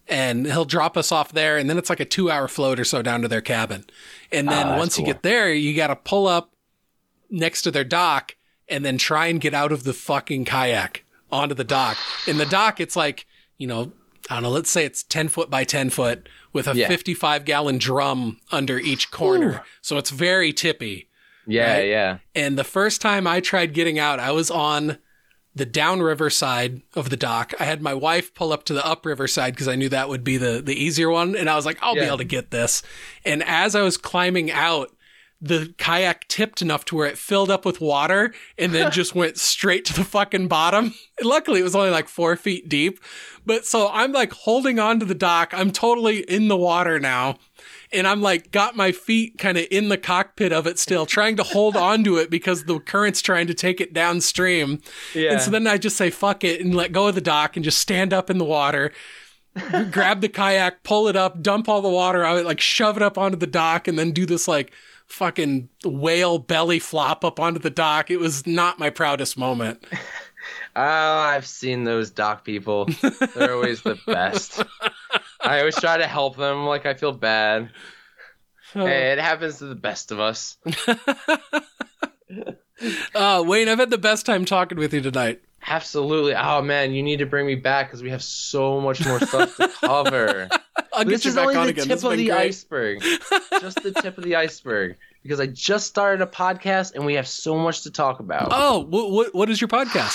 And 0.08 0.46
he'll 0.46 0.64
drop 0.64 0.96
us 0.96 1.10
off 1.10 1.32
there, 1.32 1.56
and 1.56 1.68
then 1.68 1.78
it's 1.78 1.90
like 1.90 1.98
a 1.98 2.04
two-hour 2.04 2.46
float 2.46 2.78
or 2.78 2.84
so 2.84 3.02
down 3.02 3.22
to 3.22 3.28
their 3.28 3.40
cabin. 3.40 3.84
And 4.30 4.48
then 4.48 4.68
Ah, 4.68 4.78
once 4.78 4.96
you 4.98 5.04
get 5.04 5.24
there, 5.24 5.52
you 5.52 5.74
got 5.74 5.88
to 5.88 5.96
pull 5.96 6.28
up 6.28 6.52
next 7.28 7.62
to 7.62 7.72
their 7.72 7.82
dock 7.82 8.36
and 8.68 8.84
then 8.84 8.98
try 8.98 9.26
and 9.26 9.40
get 9.40 9.52
out 9.52 9.72
of 9.72 9.82
the 9.82 9.92
fucking 9.92 10.44
kayak 10.44 11.04
onto 11.32 11.56
the 11.56 11.64
dock. 11.64 11.96
In 12.28 12.38
the 12.38 12.46
dock, 12.46 12.78
it's 12.80 12.94
like, 12.94 13.26
you 13.58 13.66
know, 13.66 13.90
I 14.30 14.34
don't 14.34 14.44
know, 14.44 14.50
let's 14.50 14.70
say 14.70 14.84
it's 14.84 15.02
10 15.02 15.26
foot 15.26 15.50
by 15.50 15.64
10 15.64 15.90
foot 15.90 16.28
with 16.52 16.68
a 16.68 16.76
Yeah. 16.76 16.86
55 16.86 17.44
gallon 17.44 17.78
drum 17.78 18.38
under 18.52 18.78
each 18.78 19.10
corner. 19.10 19.64
So 19.80 19.98
it's 19.98 20.10
very 20.10 20.52
tippy. 20.52 21.08
Yeah, 21.48 21.78
Right? 21.78 21.88
yeah. 21.88 22.18
And 22.34 22.56
the 22.56 22.64
first 22.64 23.00
time 23.00 23.26
I 23.26 23.40
tried 23.40 23.72
getting 23.74 23.98
out, 23.98 24.20
I 24.20 24.30
was 24.30 24.52
on 24.52 24.98
the 25.56 25.66
downriver 25.66 26.28
side 26.28 26.82
of 26.94 27.08
the 27.08 27.16
dock. 27.16 27.54
I 27.58 27.64
had 27.64 27.80
my 27.80 27.94
wife 27.94 28.34
pull 28.34 28.52
up 28.52 28.64
to 28.64 28.74
the 28.74 28.86
upriver 28.86 29.26
side 29.26 29.54
because 29.54 29.68
I 29.68 29.74
knew 29.74 29.88
that 29.88 30.10
would 30.10 30.22
be 30.22 30.36
the, 30.36 30.60
the 30.62 30.74
easier 30.74 31.08
one. 31.08 31.34
And 31.34 31.48
I 31.48 31.56
was 31.56 31.64
like, 31.64 31.78
I'll 31.80 31.94
be 31.94 32.02
able 32.02 32.18
to 32.18 32.24
get 32.24 32.50
this. 32.50 32.82
And 33.24 33.42
as 33.42 33.74
I 33.74 33.80
was 33.80 33.96
climbing 33.96 34.50
out, 34.50 34.90
the 35.40 35.74
kayak 35.78 36.28
tipped 36.28 36.60
enough 36.60 36.84
to 36.86 36.96
where 36.96 37.06
it 37.06 37.16
filled 37.16 37.50
up 37.50 37.64
with 37.64 37.80
water 37.80 38.34
and 38.58 38.72
then 38.72 38.90
just 38.92 39.14
went 39.14 39.38
straight 39.38 39.86
to 39.86 39.94
the 39.94 40.04
fucking 40.04 40.48
bottom. 40.48 40.94
And 41.18 41.24
luckily, 41.26 41.60
it 41.60 41.64
was 41.64 41.74
only 41.74 41.90
like 41.90 42.08
four 42.08 42.36
feet 42.36 42.68
deep. 42.68 43.00
But 43.46 43.64
so 43.64 43.88
I'm 43.90 44.12
like 44.12 44.32
holding 44.32 44.78
on 44.78 45.00
to 45.00 45.06
the 45.06 45.14
dock. 45.14 45.54
I'm 45.54 45.72
totally 45.72 46.18
in 46.18 46.48
the 46.48 46.56
water 46.56 47.00
now. 47.00 47.36
And 47.92 48.06
I'm 48.06 48.20
like, 48.20 48.50
got 48.50 48.76
my 48.76 48.92
feet 48.92 49.38
kind 49.38 49.56
of 49.56 49.66
in 49.70 49.88
the 49.88 49.98
cockpit 49.98 50.52
of 50.52 50.66
it 50.66 50.78
still, 50.78 51.06
trying 51.06 51.36
to 51.36 51.42
hold 51.42 51.76
on 51.76 52.04
to 52.04 52.16
it 52.16 52.30
because 52.30 52.64
the 52.64 52.78
current's 52.78 53.22
trying 53.22 53.46
to 53.46 53.54
take 53.54 53.80
it 53.80 53.92
downstream. 53.92 54.80
Yeah. 55.14 55.32
And 55.32 55.40
so 55.40 55.50
then 55.50 55.66
I 55.66 55.78
just 55.78 55.96
say, 55.96 56.10
fuck 56.10 56.44
it, 56.44 56.60
and 56.60 56.74
let 56.74 56.92
go 56.92 57.08
of 57.08 57.14
the 57.14 57.20
dock 57.20 57.56
and 57.56 57.64
just 57.64 57.78
stand 57.78 58.12
up 58.12 58.30
in 58.30 58.38
the 58.38 58.44
water, 58.44 58.92
grab 59.90 60.20
the 60.20 60.28
kayak, 60.28 60.82
pull 60.82 61.08
it 61.08 61.16
up, 61.16 61.42
dump 61.42 61.68
all 61.68 61.82
the 61.82 61.88
water 61.88 62.24
out, 62.24 62.44
like 62.44 62.60
shove 62.60 62.96
it 62.96 63.02
up 63.02 63.16
onto 63.16 63.36
the 63.36 63.46
dock, 63.46 63.88
and 63.88 63.98
then 63.98 64.12
do 64.12 64.26
this 64.26 64.46
like 64.46 64.72
fucking 65.06 65.68
whale 65.84 66.38
belly 66.38 66.78
flop 66.78 67.24
up 67.24 67.38
onto 67.38 67.60
the 67.60 67.70
dock. 67.70 68.10
It 68.10 68.18
was 68.18 68.46
not 68.46 68.78
my 68.78 68.90
proudest 68.90 69.38
moment. 69.38 69.84
Oh, 70.78 71.18
I've 71.18 71.46
seen 71.46 71.84
those 71.84 72.10
dock 72.10 72.44
people. 72.44 72.84
They're 73.34 73.54
always 73.54 73.80
the 73.82 73.98
best. 74.06 74.62
I 75.40 75.60
always 75.60 75.76
try 75.76 75.96
to 75.96 76.06
help 76.06 76.36
them. 76.36 76.66
Like 76.66 76.84
I 76.84 76.92
feel 76.94 77.12
bad. 77.12 77.70
Hey, 78.74 79.12
it 79.12 79.18
happens 79.18 79.58
to 79.58 79.64
the 79.66 79.74
best 79.74 80.12
of 80.12 80.20
us. 80.20 80.58
Uh, 83.14 83.42
Wayne, 83.46 83.68
I've 83.68 83.78
had 83.78 83.88
the 83.88 83.96
best 83.96 84.26
time 84.26 84.44
talking 84.44 84.76
with 84.76 84.92
you 84.92 85.00
tonight. 85.00 85.40
Absolutely. 85.66 86.34
Oh 86.34 86.60
man, 86.60 86.92
you 86.92 87.02
need 87.02 87.20
to 87.20 87.26
bring 87.26 87.46
me 87.46 87.54
back 87.54 87.88
because 87.88 88.02
we 88.02 88.10
have 88.10 88.22
so 88.22 88.80
much 88.82 89.04
more 89.06 89.18
stuff 89.18 89.56
to 89.56 89.68
cover. 89.80 90.48
I'll 90.92 91.04
get 91.04 91.08
this 91.10 91.24
you 91.24 91.30
is 91.30 91.38
only 91.38 91.56
on 91.56 91.66
the 91.66 91.70
again. 91.70 91.86
tip 91.88 92.04
of 92.04 92.16
the 92.16 92.26
great. 92.26 92.32
iceberg. 92.32 93.00
just 93.60 93.82
the 93.82 93.92
tip 94.02 94.18
of 94.18 94.24
the 94.24 94.36
iceberg. 94.36 94.96
Because 95.26 95.40
I 95.40 95.46
just 95.46 95.86
started 95.88 96.22
a 96.22 96.30
podcast 96.30 96.94
and 96.94 97.04
we 97.04 97.14
have 97.14 97.26
so 97.26 97.56
much 97.58 97.82
to 97.82 97.90
talk 97.90 98.20
about. 98.20 98.48
Oh, 98.52 98.86
what, 98.88 99.10
what, 99.10 99.34
what 99.34 99.50
is 99.50 99.60
your 99.60 99.66
podcast? 99.66 100.14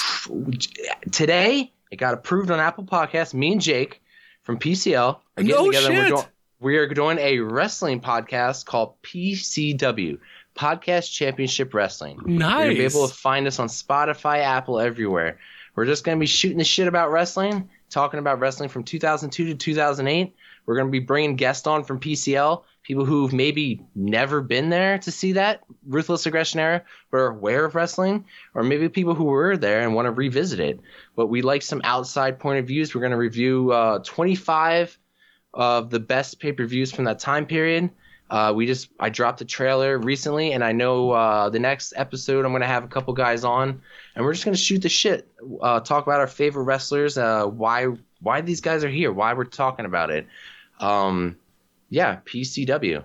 Today, 1.12 1.74
it 1.92 1.98
got 1.98 2.14
approved 2.14 2.50
on 2.50 2.60
Apple 2.60 2.86
Podcasts. 2.86 3.34
Me 3.34 3.52
and 3.52 3.62
Jake 3.62 4.02
from 4.44 4.58
PCL 4.58 5.18
are 5.38 5.44
getting 5.44 5.50
No 5.50 5.66
together. 5.66 5.88
and 5.88 5.96
shit. 5.96 6.04
We're 6.04 6.10
doing, 6.16 6.28
we 6.62 6.78
are 6.78 6.88
doing 6.88 7.18
a 7.18 7.40
wrestling 7.40 8.00
podcast 8.00 8.66
called 8.66 9.02
PCW, 9.04 10.18
Podcast 10.56 11.12
Championship 11.12 11.74
Wrestling. 11.74 12.20
Nice. 12.26 12.66
You're 12.66 12.76
be 12.76 12.86
able 12.86 13.08
to 13.08 13.14
find 13.14 13.48
us 13.48 13.60
on 13.60 13.68
Spotify, 13.68 14.40
Apple, 14.40 14.80
everywhere. 14.80 15.40
We're 15.76 15.86
just 15.86 16.04
gonna 16.04 16.20
be 16.20 16.26
shooting 16.26 16.58
the 16.58 16.64
shit 16.64 16.88
about 16.88 17.12
wrestling, 17.12 17.70
talking 17.90 18.20
about 18.20 18.40
wrestling 18.40 18.70
from 18.70 18.84
2002 18.84 19.46
to 19.48 19.56
2008. 19.56 20.36
We're 20.66 20.76
gonna 20.78 20.90
be 20.90 21.00
bringing 21.00 21.36
guests 21.36 21.66
on 21.68 21.84
from 21.84 22.00
PCL, 22.00 22.64
people 22.84 23.06
who've 23.06 23.34
maybe 23.34 23.82
never 23.96 24.42
been 24.42 24.70
there 24.70 24.98
to 25.00 25.12
see 25.12 25.34
that 25.34 25.62
ruthless 25.88 26.26
aggression 26.26 26.60
era, 26.60 26.84
but 27.12 27.18
are 27.18 27.28
aware 27.28 27.66
of 27.66 27.76
wrestling, 27.76 28.26
or 28.56 28.64
maybe 28.64 28.90
people 28.90 29.14
who 29.14 29.26
were 29.26 29.58
there 29.58 29.82
and 29.82 29.94
want 29.94 30.08
to 30.08 30.12
revisit 30.12 30.60
it. 30.60 30.80
But 31.16 31.28
we 31.28 31.42
like 31.42 31.62
some 31.62 31.82
outside 31.84 32.40
point 32.40 32.60
of 32.60 32.68
views. 32.68 32.94
We're 32.94 33.02
gonna 33.02 33.18
review 33.18 33.72
uh, 33.72 34.00
25 34.00 34.98
of 35.54 35.90
the 35.90 36.00
best 36.00 36.40
pay 36.40 36.52
per 36.52 36.66
views 36.66 36.92
from 36.92 37.06
that 37.06 37.20
time 37.20 37.46
period. 37.46 37.90
Uh, 38.30 38.54
we 38.56 38.66
just 38.66 38.90
I 38.98 39.10
dropped 39.10 39.40
the 39.40 39.46
trailer 39.46 39.98
recently, 39.98 40.54
and 40.54 40.64
I 40.64 40.72
know 40.72 41.12
uh, 41.12 41.50
the 41.50 41.60
next 41.60 41.94
episode 41.98 42.46
I'm 42.46 42.54
gonna 42.54 42.66
have 42.66 42.86
a 42.86 42.88
couple 42.88 43.14
guys 43.14 43.44
on, 43.44 43.82
and 44.16 44.26
we're 44.26 44.32
just 44.32 44.46
gonna 44.46 44.56
shoot 44.58 44.82
the 44.82 44.90
shit, 44.90 45.30
uh, 45.62 45.82
talk 45.82 46.08
about 46.08 46.22
our 46.22 46.28
favorite 46.28 46.64
wrestlers, 46.64 47.18
uh, 47.18 47.46
why 47.46 47.88
why 48.22 48.40
these 48.40 48.62
guys 48.62 48.84
are 48.86 48.90
here, 48.90 49.12
why 49.12 49.34
we're 49.34 49.44
talking 49.44 49.86
about 49.86 50.12
it. 50.12 50.28
Um, 50.80 51.36
yeah, 51.92 52.22
PCW. 52.26 53.04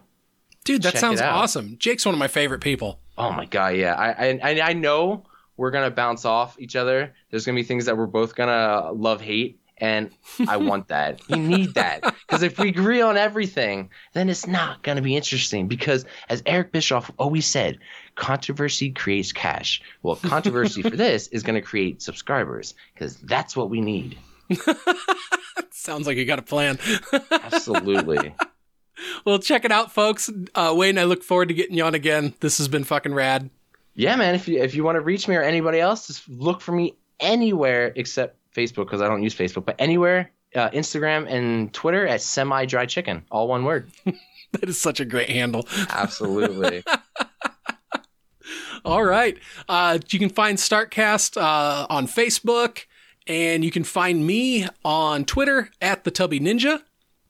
Dude, 0.65 0.83
that 0.83 0.93
check 0.93 1.01
sounds 1.01 1.21
awesome. 1.21 1.77
Jake's 1.79 2.07
one 2.07 2.15
of 2.15 2.19
my 2.19 2.29
favorite 2.29 2.61
people. 2.63 2.99
Oh 3.19 3.31
my 3.33 3.45
god, 3.45 3.77
yeah. 3.77 3.95
I 3.95 4.29
I 4.29 4.41
I- 4.43 4.61
I 4.71 4.73
know 4.73 5.25
we're 5.59 5.71
gonna 5.71 5.91
bounce 5.91 6.25
off 6.25 6.59
each 6.59 6.75
other. 6.77 7.15
There's 7.31 7.45
gonna 7.45 7.57
be 7.57 7.63
things 7.63 7.85
that 7.85 7.97
we're 7.99 8.07
both 8.07 8.35
gonna 8.35 8.91
love 8.93 9.21
hate, 9.21 9.61
and 9.79 10.11
I 10.49 10.57
want 10.71 10.89
that. 10.89 11.21
We 11.31 11.39
need 11.39 11.75
that 11.75 12.01
because 12.27 12.43
if 12.43 12.59
we 12.59 12.69
agree 12.69 13.01
on 13.01 13.17
everything, 13.17 13.91
then 14.13 14.29
it's 14.29 14.47
not 14.47 14.83
gonna 14.83 15.03
be 15.03 15.15
interesting. 15.17 15.69
Because 15.69 16.05
as 16.29 16.43
Eric 16.47 16.73
Bischoff 16.73 17.11
always 17.19 17.47
said, 17.47 17.79
controversy 18.17 18.91
creates 18.91 19.33
cash. 19.33 19.81
Well, 20.03 20.17
controversy 20.17 20.83
for 20.83 20.91
this 21.05 21.29
is 21.29 21.43
gonna 21.45 21.63
create 21.63 22.03
subscribers 22.03 22.75
because 22.93 23.17
that's 23.19 23.57
what 23.57 23.71
we 23.71 23.81
need. 23.81 24.19
Sounds 25.71 26.07
like 26.07 26.17
you 26.17 26.25
got 26.25 26.39
a 26.39 26.43
plan. 26.43 26.79
Absolutely. 27.31 28.35
Well, 29.25 29.39
check 29.39 29.65
it 29.65 29.73
out, 29.73 29.93
folks. 29.93 30.31
Uh, 30.55 30.73
Wayne, 30.77 30.99
I 30.99 31.05
look 31.05 31.23
forward 31.23 31.49
to 31.49 31.55
getting 31.55 31.77
you 31.77 31.85
on 31.85 31.95
again. 31.95 32.35
This 32.41 32.59
has 32.59 32.69
been 32.69 32.85
fucking 32.85 33.15
rad. 33.15 33.51
Yeah, 33.95 34.17
man. 34.17 34.35
If 34.35 34.47
you 34.47 34.63
if 34.63 34.75
you 34.75 34.85
want 34.85 34.97
to 34.97 35.01
reach 35.01 35.27
me 35.27 35.37
or 35.37 35.43
anybody 35.43 35.81
else, 35.81 36.07
just 36.07 36.29
look 36.29 36.61
for 36.61 36.73
me 36.73 36.95
anywhere 37.19 37.93
except 37.97 38.37
Facebook 38.55 38.85
because 38.85 39.01
I 39.01 39.09
don't 39.09 39.23
use 39.23 39.35
Facebook, 39.35 39.65
but 39.65 39.77
anywhere, 39.79 40.31
uh, 40.55 40.71
Instagram 40.71 41.31
and 41.31 41.73
Twitter 41.73 42.07
at 42.07 42.21
semi 42.21 42.67
dry 42.67 42.87
chicken, 42.87 43.25
all 43.31 43.49
one 43.49 43.65
word. 43.65 43.91
that 44.05 44.69
is 44.69 44.81
such 44.81 45.01
a 45.01 45.05
great 45.05 45.31
handle. 45.31 45.67
Absolutely. 45.91 46.83
all 48.85 49.05
right. 49.05 49.39
Uh, 49.69 49.99
you 50.11 50.19
can 50.19 50.31
find 50.31 50.59
Startcast 50.59 51.41
uh, 51.41 51.87
on 51.89 52.07
Facebook, 52.07 52.85
and 53.27 53.65
you 53.65 53.71
can 53.71 53.85
find 53.85 54.27
me 54.27 54.67
on 54.85 55.25
Twitter 55.25 55.71
at 55.81 56.05
the 56.05 56.11
Tubby 56.11 56.41
Ninja. 56.41 56.83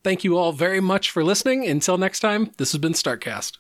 Thank 0.06 0.22
you 0.22 0.38
all 0.38 0.52
very 0.52 0.80
much 0.80 1.10
for 1.10 1.24
listening. 1.24 1.66
Until 1.66 1.98
next 1.98 2.20
time, 2.20 2.52
this 2.58 2.70
has 2.70 2.78
been 2.80 2.92
Startcast. 2.92 3.58